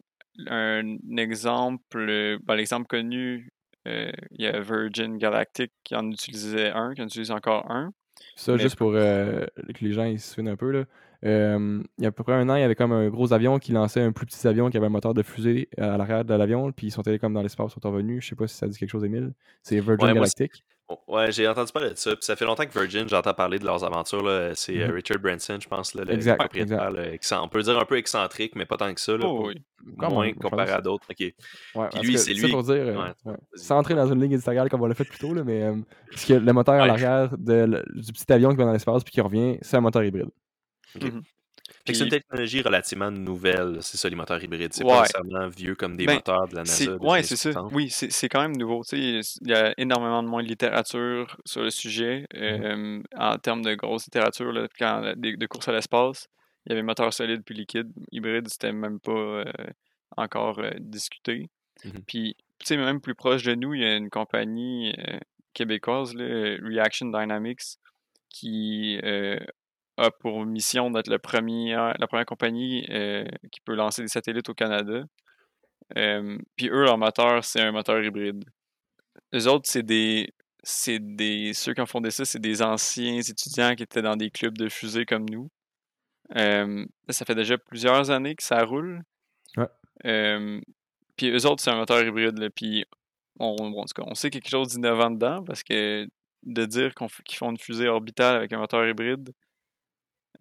un 0.48 0.98
exemple, 1.18 2.38
ben, 2.44 2.56
l'exemple 2.56 2.88
connu, 2.88 3.52
euh, 3.88 4.12
il 4.32 4.46
y 4.46 4.48
a 4.48 4.62
Virgin 4.62 5.18
Galactic 5.18 5.74
qui 5.84 5.96
en 5.96 6.10
utilisait 6.10 6.70
un, 6.70 6.94
qui 6.94 7.02
en 7.02 7.06
utilise 7.06 7.32
encore 7.32 7.70
un. 7.70 7.92
Ça, 8.36 8.54
Mais- 8.54 8.60
juste 8.60 8.78
pour 8.78 8.94
euh, 8.96 9.46
que 9.58 9.84
les 9.84 9.92
gens 9.92 10.06
ils 10.06 10.20
se 10.20 10.34
souviennent 10.34 10.54
un 10.54 10.58
peu, 10.58 10.72
là. 10.72 10.86
Euh, 11.24 11.84
il 11.98 12.04
y 12.04 12.06
a 12.06 12.10
à 12.10 12.12
peu 12.12 12.24
près 12.24 12.34
un 12.34 12.48
an, 12.50 12.56
il 12.56 12.62
y 12.62 12.64
avait 12.64 12.76
comme 12.76 12.94
un 12.94 13.10
gros 13.10 13.34
avion 13.34 13.60
qui 13.60 13.74
lançait 13.74 14.02
un 14.02 14.12
plus 14.12 14.26
petit 14.26 14.48
avion 14.48 14.70
qui 14.70 14.78
avait 14.78 14.88
un 14.88 14.90
moteur 14.90 15.14
de 15.14 15.22
fusée 15.22 15.70
à 15.78 15.98
l'arrière 15.98 16.24
de 16.24 16.34
l'avion, 16.34 16.72
puis 16.72 16.88
ils 16.88 16.92
sont 16.92 17.06
allés 17.08 17.20
comme 17.20 17.34
dans 17.34 17.44
l'espace, 17.44 17.74
ils 17.76 17.82
sont 17.82 17.92
revenus. 17.92 18.24
Je 18.24 18.30
sais 18.30 18.36
pas 18.36 18.48
si 18.48 18.56
ça 18.56 18.68
dit 18.68 18.78
quelque 18.78 18.90
chose, 18.90 19.04
Emile. 19.04 19.34
C'est 19.62 19.76
Virgin 19.76 19.98
Ouais, 19.98 20.14
moi, 20.14 20.14
Galactic. 20.14 20.64
Ouais, 21.08 21.32
j'ai 21.32 21.48
entendu 21.48 21.72
parler 21.72 21.90
de 21.92 21.96
ça. 21.98 22.12
Puis 22.12 22.24
ça 22.26 22.36
fait 22.36 22.46
longtemps 22.46 22.66
que 22.66 22.72
Virgin, 22.78 23.08
j'entends 23.08 23.34
parler 23.34 23.60
de 23.60 23.66
leurs 23.66 23.84
aventures. 23.84 24.24
là. 24.24 24.54
C'est 24.56 24.78
euh, 24.82 24.88
Mhm. 24.88 24.94
Richard 24.96 25.20
Branson, 25.20 25.58
je 25.62 25.68
pense, 25.68 25.94
là, 25.96 26.04
le 26.04 26.14
Exact, 26.14 26.38
propriétaire. 26.38 26.92
là, 26.92 27.14
excen- 27.14 27.40
on 27.44 27.48
peut 27.48 27.62
dire 27.62 27.78
un 27.78 27.86
peu 27.86 27.98
excentrique, 27.98 28.56
mais 28.56 28.66
pas 28.66 28.78
tant 28.78 28.94
que 28.94 29.00
ça. 29.02 29.14
Là, 29.14 29.26
Oh, 29.26 29.36
pour- 29.38 29.46
oui. 29.48 29.56
Quand 29.98 30.12
moins 30.12 30.32
comparé 30.34 30.72
à 30.72 30.80
d'autres. 30.82 31.06
Ok. 31.10 31.20
Ouais, 31.20 31.88
Puis 31.92 32.02
lui, 32.02 32.18
c'est 32.18 32.34
ça 32.36 32.42
lui- 32.46 32.52
pour 32.52 32.64
dire, 32.64 32.74
euh, 32.76 32.96
Ouais, 32.96 33.14
ouais. 33.26 33.36
sans 33.56 33.78
entrer 33.80 33.96
dans 33.96 34.06
une 34.12 34.22
ligne 34.22 34.34
éditoriale 34.34 34.70
comme 34.70 34.82
on 34.82 34.86
l'a 34.86 34.94
fait 34.96 35.04
plus 35.06 35.18
tôt, 35.20 35.34
là, 35.34 35.44
mais 35.44 35.64
euh, 35.64 35.76
parce 36.12 36.26
que 36.26 36.34
le 36.34 36.54
moteur 36.54 36.76
à 36.76 36.86
l'arrière 36.88 37.30
du 37.38 38.12
petit 38.14 38.32
avion 38.32 38.52
qui 38.52 38.58
va 38.58 38.66
dans 38.66 38.74
l'espace 38.74 39.04
puis 39.04 39.12
qui 39.12 39.22
revient, 39.22 39.58
c'est 39.62 39.78
un 39.78 39.82
moteur 39.82 40.04
hybride. 40.04 40.30
Fait 40.88 41.12
c'est 41.86 42.04
une 42.04 42.10
technologie 42.10 42.62
relativement 42.62 43.12
nouvelle, 43.12 43.78
c'est 43.82 43.98
ça, 43.98 44.10
les 44.10 44.16
moteurs 44.16 44.44
hybrides. 44.44 44.74
C'est 44.74 44.84
Ouais. 44.84 44.92
pas 44.92 45.02
nécessairement 45.02 45.48
vieux 45.48 45.76
comme 45.76 45.96
des 45.98 46.06
Ben, 46.06 46.16
moteurs 46.16 46.48
de 46.48 46.56
la 46.56 46.64
NASA. 46.64 46.96
ouais, 46.98 47.12
années 47.14 47.24
c'est 47.24 47.36
ça. 47.36 47.52
60. 47.54 47.72
Oui, 47.74 47.90
c'est 47.90 48.30
quand 48.30 48.42
même 48.42 48.56
nouveau. 48.58 48.84
Tu 48.84 49.22
sais, 49.22 49.38
il 49.42 49.50
y 49.50 49.54
a 49.54 49.74
énormément 49.78 50.22
de 50.24 50.28
moins 50.28 50.44
de 50.44 50.48
littérature 50.48 51.38
sur 51.46 51.64
le 51.64 51.70
sujet. 51.70 52.26
euh, 52.36 53.02
en 53.16 53.38
termes 53.38 53.62
de 53.64 53.74
grosse 53.76 54.06
littérature, 54.06 54.52
là, 54.52 54.68
quand, 54.78 55.02
de, 55.18 55.36
de 55.36 55.46
course 55.48 55.68
à 55.68 55.72
l'espace, 55.72 56.28
il 56.66 56.70
y 56.70 56.74
avait 56.74 56.84
moteur 56.84 57.14
solide 57.14 57.42
puis 57.44 57.56
liquide. 57.56 57.92
Hybride, 58.12 58.48
c'était 58.48 58.72
même 58.72 59.00
pas 59.00 59.12
euh, 59.12 59.44
encore 60.18 60.60
euh, 60.60 60.72
discuté. 60.80 61.50
Mhm. 61.86 62.04
Puis, 62.08 62.36
tu 62.60 62.66
sais, 62.68 62.78
même 62.78 63.02
plus 63.02 63.16
proche 63.16 63.44
de 63.44 63.56
nous, 63.56 63.74
il 63.74 63.82
y 63.82 63.86
a 63.86 63.96
une 63.96 64.10
compagnie 64.12 64.94
euh, 65.00 65.18
québécoise, 65.54 66.14
là, 66.14 66.58
Reaction 66.62 67.08
Dynamics, 67.08 67.78
qui 68.30 69.00
euh, 69.04 69.40
a 69.98 70.12
pour 70.12 70.46
mission 70.46 70.90
d'être 70.92 71.10
le 71.10 71.20
premier, 71.20 71.74
la 71.74 72.08
première 72.08 72.26
compagnie 72.26 72.86
euh, 72.90 73.26
qui 73.52 73.62
peut 73.62 73.76
lancer 73.76 74.02
des 74.02 74.08
satellites 74.08 74.50
au 74.50 74.54
Canada. 74.54 75.04
Euh, 75.98 76.38
puis 76.56 76.70
eux, 76.70 76.84
leur 76.84 76.98
moteur, 76.98 77.44
c'est 77.44 77.62
un 77.62 77.72
moteur 77.72 78.02
hybride. 78.04 78.44
Les 79.32 79.48
autres, 79.48 79.70
c'est 79.70 79.84
des. 79.84 80.34
C'est 80.64 81.00
des. 81.00 81.54
Ceux 81.54 81.74
qui 81.74 81.82
ont 81.82 81.86
fondé 81.86 82.12
ça, 82.12 82.24
c'est 82.26 82.40
des 82.40 82.62
anciens 82.62 83.20
étudiants 83.20 83.76
qui 83.76 83.84
étaient 83.84 84.02
dans 84.02 84.16
des 84.16 84.30
clubs 84.30 84.58
de 84.58 84.70
fusée 84.70 85.06
comme 85.06 85.28
nous. 85.30 85.50
Euh, 86.36 86.86
ça 87.10 87.26
fait 87.26 87.36
déjà 87.36 87.58
plusieurs 87.58 88.10
années 88.10 88.36
que 88.36 88.44
ça 88.44 88.64
roule. 88.64 89.02
Ouais. 89.58 89.68
Puis 91.18 91.30
eux 91.30 91.46
autres, 91.46 91.62
c'est 91.62 91.72
un 91.72 91.76
moteur 91.76 92.04
hybride. 92.04 92.38
Là, 92.38 92.50
puis 92.50 92.86
on, 93.40 93.56
bon, 93.56 93.82
en 93.82 93.86
tout 93.86 93.94
cas, 93.96 94.04
on 94.08 94.16
sait 94.16 94.30
quelque 94.30 94.50
chose 94.50 94.70
d'innovant 94.70 95.12
dedans 95.12 95.44
parce 95.44 95.64
que 95.64 96.08
de 96.44 96.66
dire 96.66 96.94
qu'on 96.96 97.08
qu'ils 97.26 97.38
font 97.38 97.52
une 97.52 97.58
fusée 97.58 97.88
orbitale 97.88 98.38
avec 98.38 98.54
un 98.54 98.58
moteur 98.58 98.88
hybride, 98.88 99.32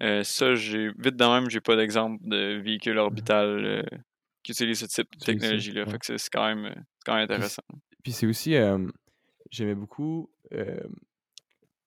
euh, 0.03 0.25
ça, 0.25 0.55
j'ai 0.55 0.89
vite 0.99 1.17
de 1.17 1.25
même, 1.25 1.51
j'ai 1.51 1.61
pas 1.61 1.77
d'exemple 1.77 2.19
de 2.27 2.61
véhicule 2.61 2.99
orbital 2.99 3.65
euh, 3.65 3.83
qui 4.43 4.53
utilise 4.53 4.81
ce 4.81 4.87
type 4.87 5.09
de 5.19 5.25
technologie-là. 5.25 5.85
ouais. 5.85 5.91
Fait 5.91 5.99
que 5.99 6.17
c'est 6.17 6.31
quand 6.31 6.47
même, 6.47 6.67
euh, 6.67 6.81
quand 7.05 7.15
même 7.15 7.25
intéressant. 7.25 7.63
Puis 8.03 8.13
c'est 8.13 8.27
aussi, 8.27 8.55
euh, 8.57 8.87
j'aimais 9.51 9.75
beaucoup, 9.75 10.31
tu 10.51 10.59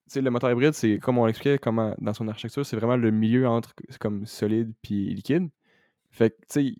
sais, 0.08 0.22
le 0.22 0.30
moteur 0.30 0.52
hybride, 0.52 0.74
c'est 0.74 1.00
comme 1.00 1.18
on 1.18 1.26
l'expliquait, 1.26 1.58
comment 1.58 1.96
dans 2.00 2.14
son 2.14 2.28
architecture, 2.28 2.66
c'est 2.66 2.76
vraiment 2.76 2.98
le 2.98 3.10
milieu 3.10 3.48
entre 3.48 3.74
comme 4.00 4.26
solide 4.26 4.72
puis 4.84 5.14
liquide. 5.14 5.50
Fait 6.12 6.30
que, 6.30 6.36
tu 6.36 6.70
sais, 6.70 6.76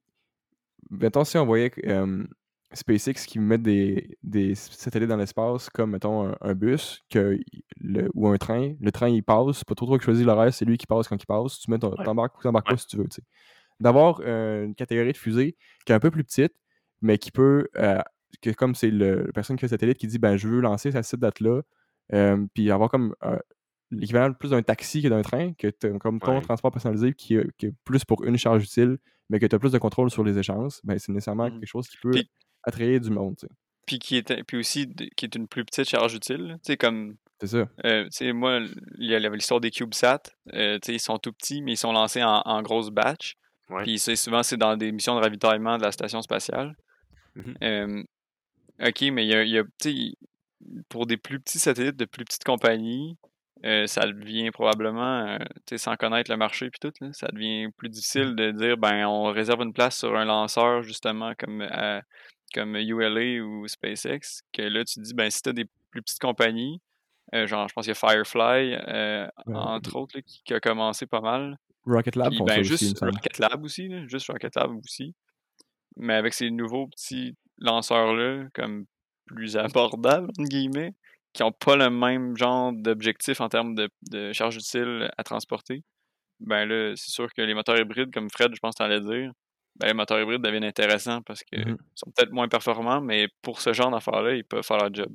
mettons 0.92 1.24
si 1.24 1.38
on 1.38 1.46
voyait 1.46 1.72
SpaceX 2.74 3.26
qui 3.26 3.40
met 3.40 3.58
des, 3.58 4.18
des 4.24 4.56
satellites 4.56 5.10
dans 5.10 5.18
l'espace, 5.18 5.70
comme 5.70 5.92
mettons 5.92 6.30
un, 6.30 6.36
un 6.42 6.54
bus 6.56 7.02
que, 7.10 7.38
le- 7.82 8.10
ou 8.14 8.28
un 8.28 8.38
train, 8.38 8.74
le 8.80 8.92
train 8.92 9.10
il 9.10 9.24
passe, 9.24 9.58
c'est 9.60 9.68
pas 9.68 9.76
trop 9.76 9.86
toi 9.86 9.98
qui 10.00 10.06
choisis 10.06 10.26
l'horaire, 10.26 10.54
c'est 10.54 10.66
lui 10.66 10.78
qui 10.78 10.88
passe 10.88 11.08
quand 11.08 11.22
il 11.22 11.26
passe, 11.26 11.60
tu 11.60 11.70
mets 11.72 11.80
ton, 11.80 11.92
Ouais. 11.96 12.04
t'embarques 12.04 12.38
ou 12.40 12.42
t'embarques 12.44 12.68
Ouais. 12.68 12.74
pas 12.76 12.78
si 12.78 12.88
tu 12.88 12.98
veux. 12.98 13.08
D'avoir 13.80 14.22
euh, 14.24 14.66
une 14.66 14.76
catégorie 14.76 15.12
de 15.12 15.18
fusée 15.18 15.56
qui 15.86 15.92
est 15.92 15.96
un 15.96 16.00
peu 16.00 16.12
plus 16.12 16.24
petite, 16.24 16.54
mais 17.02 17.18
qui 17.18 17.32
peut, 17.32 17.68
euh, 17.78 18.00
que 18.42 18.50
comme 18.52 18.76
c'est 18.76 18.90
le, 18.92 19.24
la 19.26 19.32
personne 19.34 19.56
qui 19.56 19.62
fait 19.62 19.68
le 19.68 19.72
satellite 19.72 19.98
qui 19.98 20.08
dit 20.08 20.20
ben 20.20 20.38
je 20.38 20.48
veux 20.48 20.62
lancer 20.62 20.96
à 20.96 21.04
cette 21.04 21.20
date-là, 21.20 21.62
euh, 22.14 22.46
puis 22.54 22.72
avoir 22.72 22.90
comme 22.90 23.16
l'équivalent 23.92 24.34
plus 24.34 24.50
d'un 24.52 24.62
taxi 24.64 25.02
que 25.04 25.08
d'un 25.08 25.22
train, 25.22 25.54
que 25.54 25.68
comme 25.98 26.20
ton 26.20 26.36
Ouais. 26.36 26.42
transport 26.42 26.72
personnalisé 26.72 27.14
qui, 27.14 27.36
est- 27.36 27.48
qui 27.58 27.68
est 27.68 27.74
plus 27.84 28.04
pour 28.06 28.24
une 28.24 28.38
charge 28.38 28.64
utile, 28.64 28.98
mais 29.30 29.40
que 29.40 29.46
tu 29.46 29.56
as 29.56 29.60
plus 29.60 29.72
de 29.72 29.78
contrôle 29.78 30.10
sur 30.10 30.24
les 30.24 30.38
échanges, 30.38 30.80
ben 30.84 30.98
c'est 30.98 31.12
nécessairement 31.12 31.46
Mhm. 31.46 31.60
quelque 31.60 31.66
chose 31.70 31.88
qui 31.88 31.98
peut 32.02 32.12
Puis- 32.12 32.30
attrayer 32.64 33.00
du 33.00 33.10
monde. 33.10 33.36
tu 33.38 33.48
sais. 33.48 33.54
Puis, 33.86 34.00
qui 34.00 34.16
est, 34.18 34.44
puis 34.44 34.58
aussi, 34.58 34.88
qui 35.18 35.26
est 35.26 35.36
une 35.36 35.48
plus 35.48 35.66
petite 35.66 35.90
charge 35.90 36.14
utile. 36.14 36.58
sais, 36.64 36.78
comme 36.78 37.16
C'est 37.42 37.48
ça. 37.48 37.68
Euh, 37.86 38.06
tu 38.06 38.12
sais, 38.12 38.34
moi, 38.34 38.62
il 38.98 39.10
y 39.10 39.16
a 39.16 39.20
l'histoire 39.20 39.60
des 39.60 39.72
CubeSat. 39.72 40.22
Euh, 40.54 40.80
tu 40.80 40.88
sais, 40.88 40.94
ils 40.96 41.00
sont 41.02 41.18
tout 41.18 41.34
petits, 41.34 41.62
mais 41.62 41.74
ils 41.74 41.78
sont 41.78 41.92
lancés 41.92 42.24
en, 42.24 42.42
en 42.46 42.62
grosse 42.62 42.90
batch. 42.92 43.36
Ouais. 43.70 43.84
Puis 43.84 44.00
c'est 44.00 44.16
souvent, 44.16 44.44
c'est 44.44 44.58
dans 44.58 44.78
des 44.78 44.92
missions 44.92 45.16
de 45.16 45.22
ravitaillement 45.22 45.78
de 45.78 45.84
la 45.84 45.92
station 45.92 46.22
spatiale. 46.22 46.76
Mhm. 47.36 47.56
Euh, 47.64 48.04
OK, 48.88 49.02
mais 49.12 49.26
il 49.26 49.30
y 49.30 49.36
a, 49.36 49.44
y 49.44 50.18
pour 50.90 51.06
des 51.06 51.18
plus 51.18 51.40
petits 51.40 51.60
satellites 51.60 51.98
de 51.98 52.06
plus 52.06 52.24
petites 52.24 52.44
compagnies, 52.44 53.18
euh, 53.66 53.88
ça 53.88 54.06
devient 54.06 54.52
probablement, 54.52 55.26
euh, 55.28 55.38
tu 55.66 55.72
sais, 55.72 55.78
sans 55.78 55.96
connaître 55.96 56.30
le 56.32 56.38
marché 56.38 56.70
puis 56.70 56.80
tout, 56.80 56.94
là, 57.02 57.12
ça 57.14 57.28
devient 57.32 57.68
plus 57.78 57.90
difficile 57.90 58.36
de 58.36 58.52
dire, 58.52 58.78
ben, 58.78 59.06
on 59.08 59.32
réserve 59.32 59.62
une 59.62 59.74
place 59.74 59.98
sur 59.98 60.16
un 60.16 60.26
lanceur, 60.26 60.84
justement, 60.84 61.34
comme, 61.38 61.62
à- 61.62 62.02
comme 62.54 62.76
ULA 62.76 63.44
ou 63.44 63.68
SpaceX, 63.68 64.42
que 64.54 64.62
là, 64.62 64.84
tu 64.86 64.96
te 64.96 65.02
dis, 65.02 65.14
ben, 65.14 65.30
si 65.30 65.42
tu 65.42 65.50
as 65.50 65.54
des 65.54 65.66
plus 65.92 66.02
petites 66.02 66.20
compagnies, 66.20 66.80
euh, 67.34 67.48
genre, 67.48 67.68
je 67.68 67.74
pense 67.74 67.86
qu'il 67.86 67.94
y 67.94 67.98
a 67.98 68.00
Firefly, 68.00 68.76
euh, 68.88 69.28
Ouais. 69.48 69.56
entre 69.56 69.96
autres, 69.96 70.18
là, 70.18 70.22
qui, 70.22 70.42
qui 70.44 70.54
a 70.54 70.60
commencé 70.60 71.06
pas 71.06 71.22
mal. 71.22 71.58
Rocket 71.86 72.16
Lab 72.16 72.30
Puis, 72.30 72.42
ben, 72.46 72.60
aussi, 72.62 72.70
juste 72.70 72.98
semble. 72.98 73.12
Rocket 73.14 73.40
Lab 73.40 73.64
aussi, 73.64 73.88
là, 73.88 74.08
juste 74.08 74.28
Rocket 74.28 74.56
Lab 74.56 74.72
aussi. 74.78 75.16
Mais 75.98 76.14
avec 76.16 76.34
ces 76.34 76.50
nouveaux 76.52 76.88
petits 76.88 77.36
lanceurs-là, 77.58 78.46
comme 78.54 78.86
plus 79.26 79.58
abordables, 79.58 80.30
entre 80.38 80.50
guillemets, 80.50 80.94
qui 81.34 81.44
n'ont 81.44 81.52
pas 81.52 81.76
le 81.76 81.90
même 81.90 82.36
genre 82.38 82.72
d'objectif 82.74 83.42
en 83.42 83.50
termes 83.50 83.74
de, 83.76 83.90
de 84.12 84.32
charge 84.34 84.56
utile 84.58 85.10
à 85.18 85.24
transporter, 85.24 85.84
ben 86.40 86.66
là, 86.66 86.94
c'est 86.96 87.12
sûr 87.12 87.32
que 87.34 87.42
les 87.42 87.54
moteurs 87.54 87.80
hybrides, 87.80 88.14
comme 88.14 88.30
Fred, 88.30 88.54
je 88.54 88.60
pense 88.60 88.76
que 88.76 88.84
tu 88.84 88.84
allais 88.84 89.00
dire, 89.02 89.32
ben 89.76 89.88
les 89.88 89.94
moteurs 89.94 90.20
hybrides 90.22 90.42
deviennent 90.42 90.64
intéressants 90.64 91.22
parce 91.22 91.44
qu'ils 91.44 91.68
Mhm. 91.68 91.78
sont 91.96 92.12
peut-être 92.16 92.32
moins 92.32 92.48
performants, 92.48 93.02
mais 93.02 93.28
pour 93.42 93.62
ce 93.62 93.74
genre 93.74 93.92
d'affaires-là, 93.92 94.36
ils 94.36 94.44
peuvent 94.44 94.64
faire 94.64 94.78
leur 94.78 94.94
job. 94.94 95.12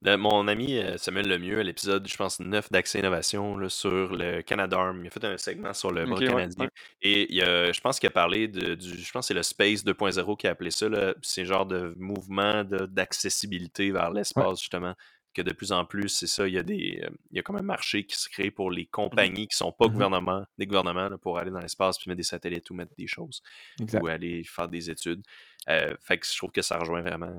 De- 0.00 0.16
mon 0.16 0.48
ami 0.48 0.78
euh, 0.78 0.96
Samuel 0.96 1.28
Lemieux, 1.28 1.58
à 1.60 1.62
l'épisode, 1.62 2.08
je 2.08 2.16
pense, 2.16 2.40
9 2.40 2.70
d'Accès 2.72 3.00
Innovation 3.00 3.58
là, 3.58 3.68
sur 3.68 4.16
le 4.16 4.40
Canadarm, 4.40 5.02
il 5.04 5.08
a 5.08 5.10
fait 5.10 5.24
un 5.26 5.36
segment 5.36 5.74
sur 5.74 5.90
le 5.90 6.06
bras 6.06 6.14
Ok, 6.14 6.20
ouais, 6.22 6.26
canadien. 6.28 6.64
ouais. 6.64 6.70
Et 7.02 7.34
il 7.34 7.42
a- 7.42 7.70
je 7.70 7.80
pense 7.82 7.98
qu'il 8.00 8.06
a 8.06 8.10
parlé 8.10 8.48
de, 8.48 8.74
du. 8.76 8.96
Je 8.96 9.12
pense 9.12 9.24
que 9.24 9.28
c'est 9.28 9.34
le 9.34 9.42
Space 9.42 9.84
2.0 9.84 10.36
qui 10.36 10.46
a 10.46 10.52
appelé 10.52 10.70
ça. 10.70 10.86
C'est 11.20 11.44
genre 11.44 11.66
de 11.66 11.92
mouvement 11.98 12.64
d'accessibilité 12.64 13.90
vers 13.90 14.10
l'espace, 14.10 14.60
justement. 14.60 14.94
Que 15.38 15.42
de 15.44 15.52
plus 15.52 15.70
en 15.70 15.84
plus, 15.84 16.08
c'est 16.08 16.26
ça, 16.26 16.48
il 16.48 16.54
y 16.54 16.58
a 16.58 16.64
des. 16.64 17.00
euh, 17.04 17.10
il 17.30 17.36
y 17.36 17.38
a 17.38 17.42
comme 17.42 17.54
un 17.56 17.62
marché 17.62 18.04
qui 18.04 18.16
se 18.18 18.28
crée 18.28 18.50
pour 18.50 18.72
les 18.72 18.86
compagnies 18.86 19.46
qui 19.46 19.56
sont 19.56 19.70
pas 19.70 19.86
Mhm. 19.86 19.92
gouvernements, 19.92 20.44
des 20.58 20.66
gouvernements 20.66 21.08
là, 21.08 21.16
pour 21.16 21.38
aller 21.38 21.52
dans 21.52 21.60
l'espace 21.60 21.96
puis 21.96 22.08
mettre 22.10 22.16
des 22.16 22.22
satellites 22.24 22.68
ou 22.70 22.74
mettre 22.74 22.92
des 22.96 23.06
choses 23.06 23.40
Exact. 23.80 24.02
ou 24.02 24.08
aller 24.08 24.42
faire 24.44 24.66
des 24.68 24.90
études. 24.90 25.22
Euh, 25.68 25.94
fait 26.00 26.18
que 26.18 26.26
je 26.26 26.36
trouve 26.36 26.50
que 26.50 26.62
ça 26.62 26.76
rejoint 26.78 27.02
vraiment. 27.02 27.30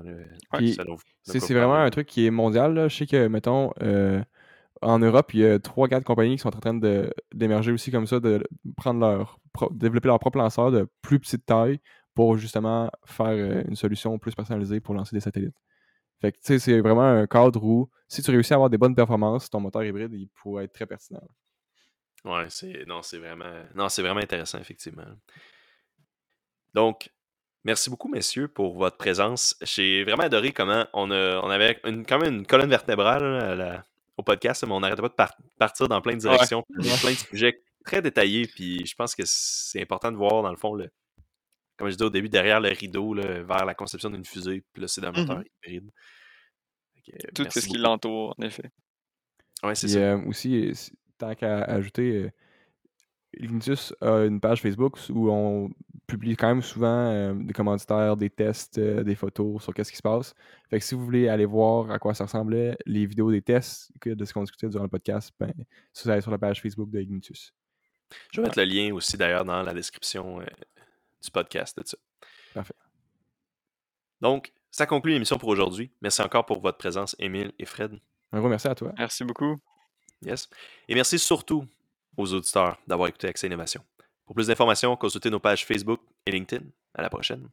C'est 1.24 1.52
vraiment 1.52 1.74
un 1.74 1.90
truc 1.90 2.06
qui 2.06 2.24
est 2.26 2.30
mondial. 2.30 2.72
là. 2.74 2.88
Je 2.88 2.96
sais 2.96 3.06
que, 3.06 3.26
mettons, 3.26 3.72
euh, 3.82 4.22
en 4.80 4.98
Europe, 4.98 5.34
il 5.34 5.40
y 5.40 5.44
a 5.46 5.58
3-4 5.58 6.04
compagnies 6.04 6.36
qui 6.36 6.42
sont 6.42 6.56
en 6.56 6.60
train 6.60 6.74
d'émerger 7.34 7.72
aussi 7.72 7.90
comme 7.90 8.06
ça, 8.06 8.18
de 8.18 8.42
prendre 8.78 9.00
leur 9.00 9.38
pro- 9.52 9.70
développer 9.72 10.08
leur 10.08 10.18
propre 10.18 10.38
lanceur 10.38 10.70
de 10.70 10.88
plus 11.02 11.20
petite 11.20 11.44
taille 11.44 11.80
pour 12.14 12.38
justement 12.38 12.90
faire 13.04 13.26
euh, 13.26 13.62
une 13.68 13.76
solution 13.76 14.18
plus 14.18 14.34
personnalisée 14.34 14.80
pour 14.80 14.94
lancer 14.94 15.14
des 15.14 15.20
satellites. 15.20 15.54
Fait 16.20 16.32
que, 16.32 16.36
tu 16.36 16.44
sais, 16.44 16.58
c'est 16.58 16.80
vraiment 16.80 17.04
un 17.04 17.26
cadre 17.26 17.62
où, 17.64 17.90
si 18.06 18.22
tu 18.22 18.30
réussis 18.30 18.52
à 18.52 18.56
avoir 18.56 18.68
des 18.68 18.78
bonnes 18.78 18.94
performances, 18.94 19.48
ton 19.48 19.60
moteur 19.60 19.84
hybride, 19.84 20.12
il 20.12 20.28
pourrait 20.28 20.64
être 20.64 20.72
très 20.72 20.86
pertinent. 20.86 21.22
Ouais, 22.24 22.46
c'est. 22.50 22.84
Non, 22.86 23.02
c'est 23.02 23.18
vraiment. 23.18 23.50
Non, 23.74 23.88
c'est 23.88 24.02
vraiment 24.02 24.20
intéressant, 24.20 24.58
effectivement. 24.58 25.04
Donc, 26.74 27.10
merci 27.64 27.88
beaucoup, 27.88 28.08
messieurs, 28.08 28.48
pour 28.48 28.76
votre 28.76 28.98
présence. 28.98 29.56
J'ai 29.62 30.04
vraiment 30.04 30.24
adoré 30.24 30.52
comment 30.52 30.86
on, 30.92 31.10
a, 31.10 31.40
on 31.40 31.48
avait 31.48 31.80
une, 31.84 32.04
quand 32.04 32.18
même 32.18 32.34
une 32.34 32.46
colonne 32.46 32.68
vertébrale 32.68 33.82
au 34.16 34.22
podcast, 34.22 34.64
mais 34.66 34.72
on 34.72 34.80
n'arrêtait 34.80 35.02
pas 35.02 35.08
de 35.08 35.48
partir 35.58 35.88
dans 35.88 36.00
plein 36.02 36.14
de 36.14 36.20
directions, 36.20 36.62
plein 36.74 37.12
de 37.12 37.16
sujets 37.16 37.62
très 37.84 38.02
détaillés. 38.02 38.46
Puis 38.46 38.84
je 38.84 38.94
pense 38.94 39.14
que 39.14 39.22
c'est 39.24 39.80
important 39.80 40.12
de 40.12 40.16
voir, 40.18 40.42
dans 40.42 40.50
le 40.50 40.56
fond, 40.58 40.74
le, 40.74 40.90
comme 41.80 41.88
je 41.88 41.94
disais 41.94 42.04
au 42.04 42.10
début, 42.10 42.28
derrière 42.28 42.60
le 42.60 42.68
rideau, 42.68 43.14
vers 43.14 43.64
la 43.64 43.72
conception 43.72 44.10
d'une 44.10 44.24
fusée. 44.24 44.62
Puis 44.74 44.82
là, 44.82 44.88
c'est 44.88 45.00
d'un 45.00 45.12
moteur 45.12 45.38
mmh 45.38 45.44
hybride. 45.64 45.90
Tout 47.34 47.46
ce 47.48 47.66
qui 47.66 47.78
l'entoure, 47.78 48.34
en 48.38 48.42
effet. 48.42 48.70
Ouais, 49.62 49.74
c'est 49.74 49.88
ça. 49.88 49.98
Euh, 49.98 50.24
aussi, 50.26 50.74
tant 51.16 51.34
qu'à 51.34 51.62
ajouter, 51.62 52.28
Ignitus 53.32 53.94
a 54.02 54.24
une 54.26 54.40
page 54.40 54.60
Facebook 54.60 54.98
où 55.08 55.30
on 55.30 55.70
publie 56.06 56.36
quand 56.36 56.48
même 56.48 56.60
souvent 56.60 57.34
des 57.34 57.54
commentaires, 57.54 58.18
des 58.18 58.28
tests, 58.28 58.78
des 58.78 59.14
photos 59.14 59.62
sur 59.62 59.72
qu'est-ce 59.72 59.90
qui 59.90 59.96
se 59.96 60.02
passe. 60.02 60.34
Fait 60.68 60.80
que 60.80 60.84
si 60.84 60.94
vous 60.94 61.02
voulez 61.02 61.28
aller 61.28 61.46
voir 61.46 61.90
à 61.90 61.98
quoi 61.98 62.12
ça 62.12 62.24
ressemblait, 62.24 62.76
les 62.84 63.06
vidéos 63.06 63.30
des 63.30 63.40
tests 63.40 63.90
de 64.04 64.24
ce 64.26 64.34
qu'on 64.34 64.42
discutait 64.42 64.68
durant 64.68 64.84
le 64.84 64.90
podcast, 64.90 65.32
ben, 65.40 65.54
ça, 65.94 66.02
vous 66.04 66.10
allez 66.10 66.20
sur 66.20 66.30
la 66.30 66.38
page 66.38 66.60
Facebook 66.60 66.90
de 66.90 67.00
Ignitus. 67.00 67.54
Je 68.32 68.42
vais 68.42 68.48
mettre 68.48 68.58
le 68.58 68.66
lien 68.66 68.92
aussi 68.92 69.16
d'ailleurs 69.16 69.46
dans 69.46 69.62
la 69.62 69.72
description 69.72 70.42
du 71.22 71.30
podcast 71.30 71.78
de 71.78 71.86
ça. 71.86 71.96
Parfait. 72.54 72.74
Donc, 74.20 74.52
ça 74.70 74.86
conclut 74.86 75.12
l'émission 75.12 75.38
pour 75.38 75.48
aujourd'hui. 75.48 75.90
Merci 76.00 76.22
encore 76.22 76.46
pour 76.46 76.60
votre 76.60 76.78
présence, 76.78 77.16
Émile 77.18 77.52
et 77.58 77.64
Fred. 77.64 77.98
Un 78.32 78.38
gros 78.38 78.48
merci 78.48 78.68
à 78.68 78.74
toi. 78.74 78.92
Merci 78.98 79.24
beaucoup. 79.24 79.56
Yes. 80.22 80.48
Et 80.88 80.94
merci 80.94 81.18
surtout 81.18 81.66
aux 82.16 82.32
auditeurs 82.34 82.78
d'avoir 82.86 83.08
écouté 83.08 83.28
Accès 83.28 83.46
Innovation. 83.46 83.82
Pour 84.26 84.34
plus 84.34 84.46
d'informations, 84.46 84.94
consultez 84.96 85.30
nos 85.30 85.40
pages 85.40 85.64
Facebook 85.64 86.00
et 86.26 86.30
LinkedIn. 86.30 86.64
À 86.94 87.02
la 87.02 87.10
prochaine. 87.10 87.48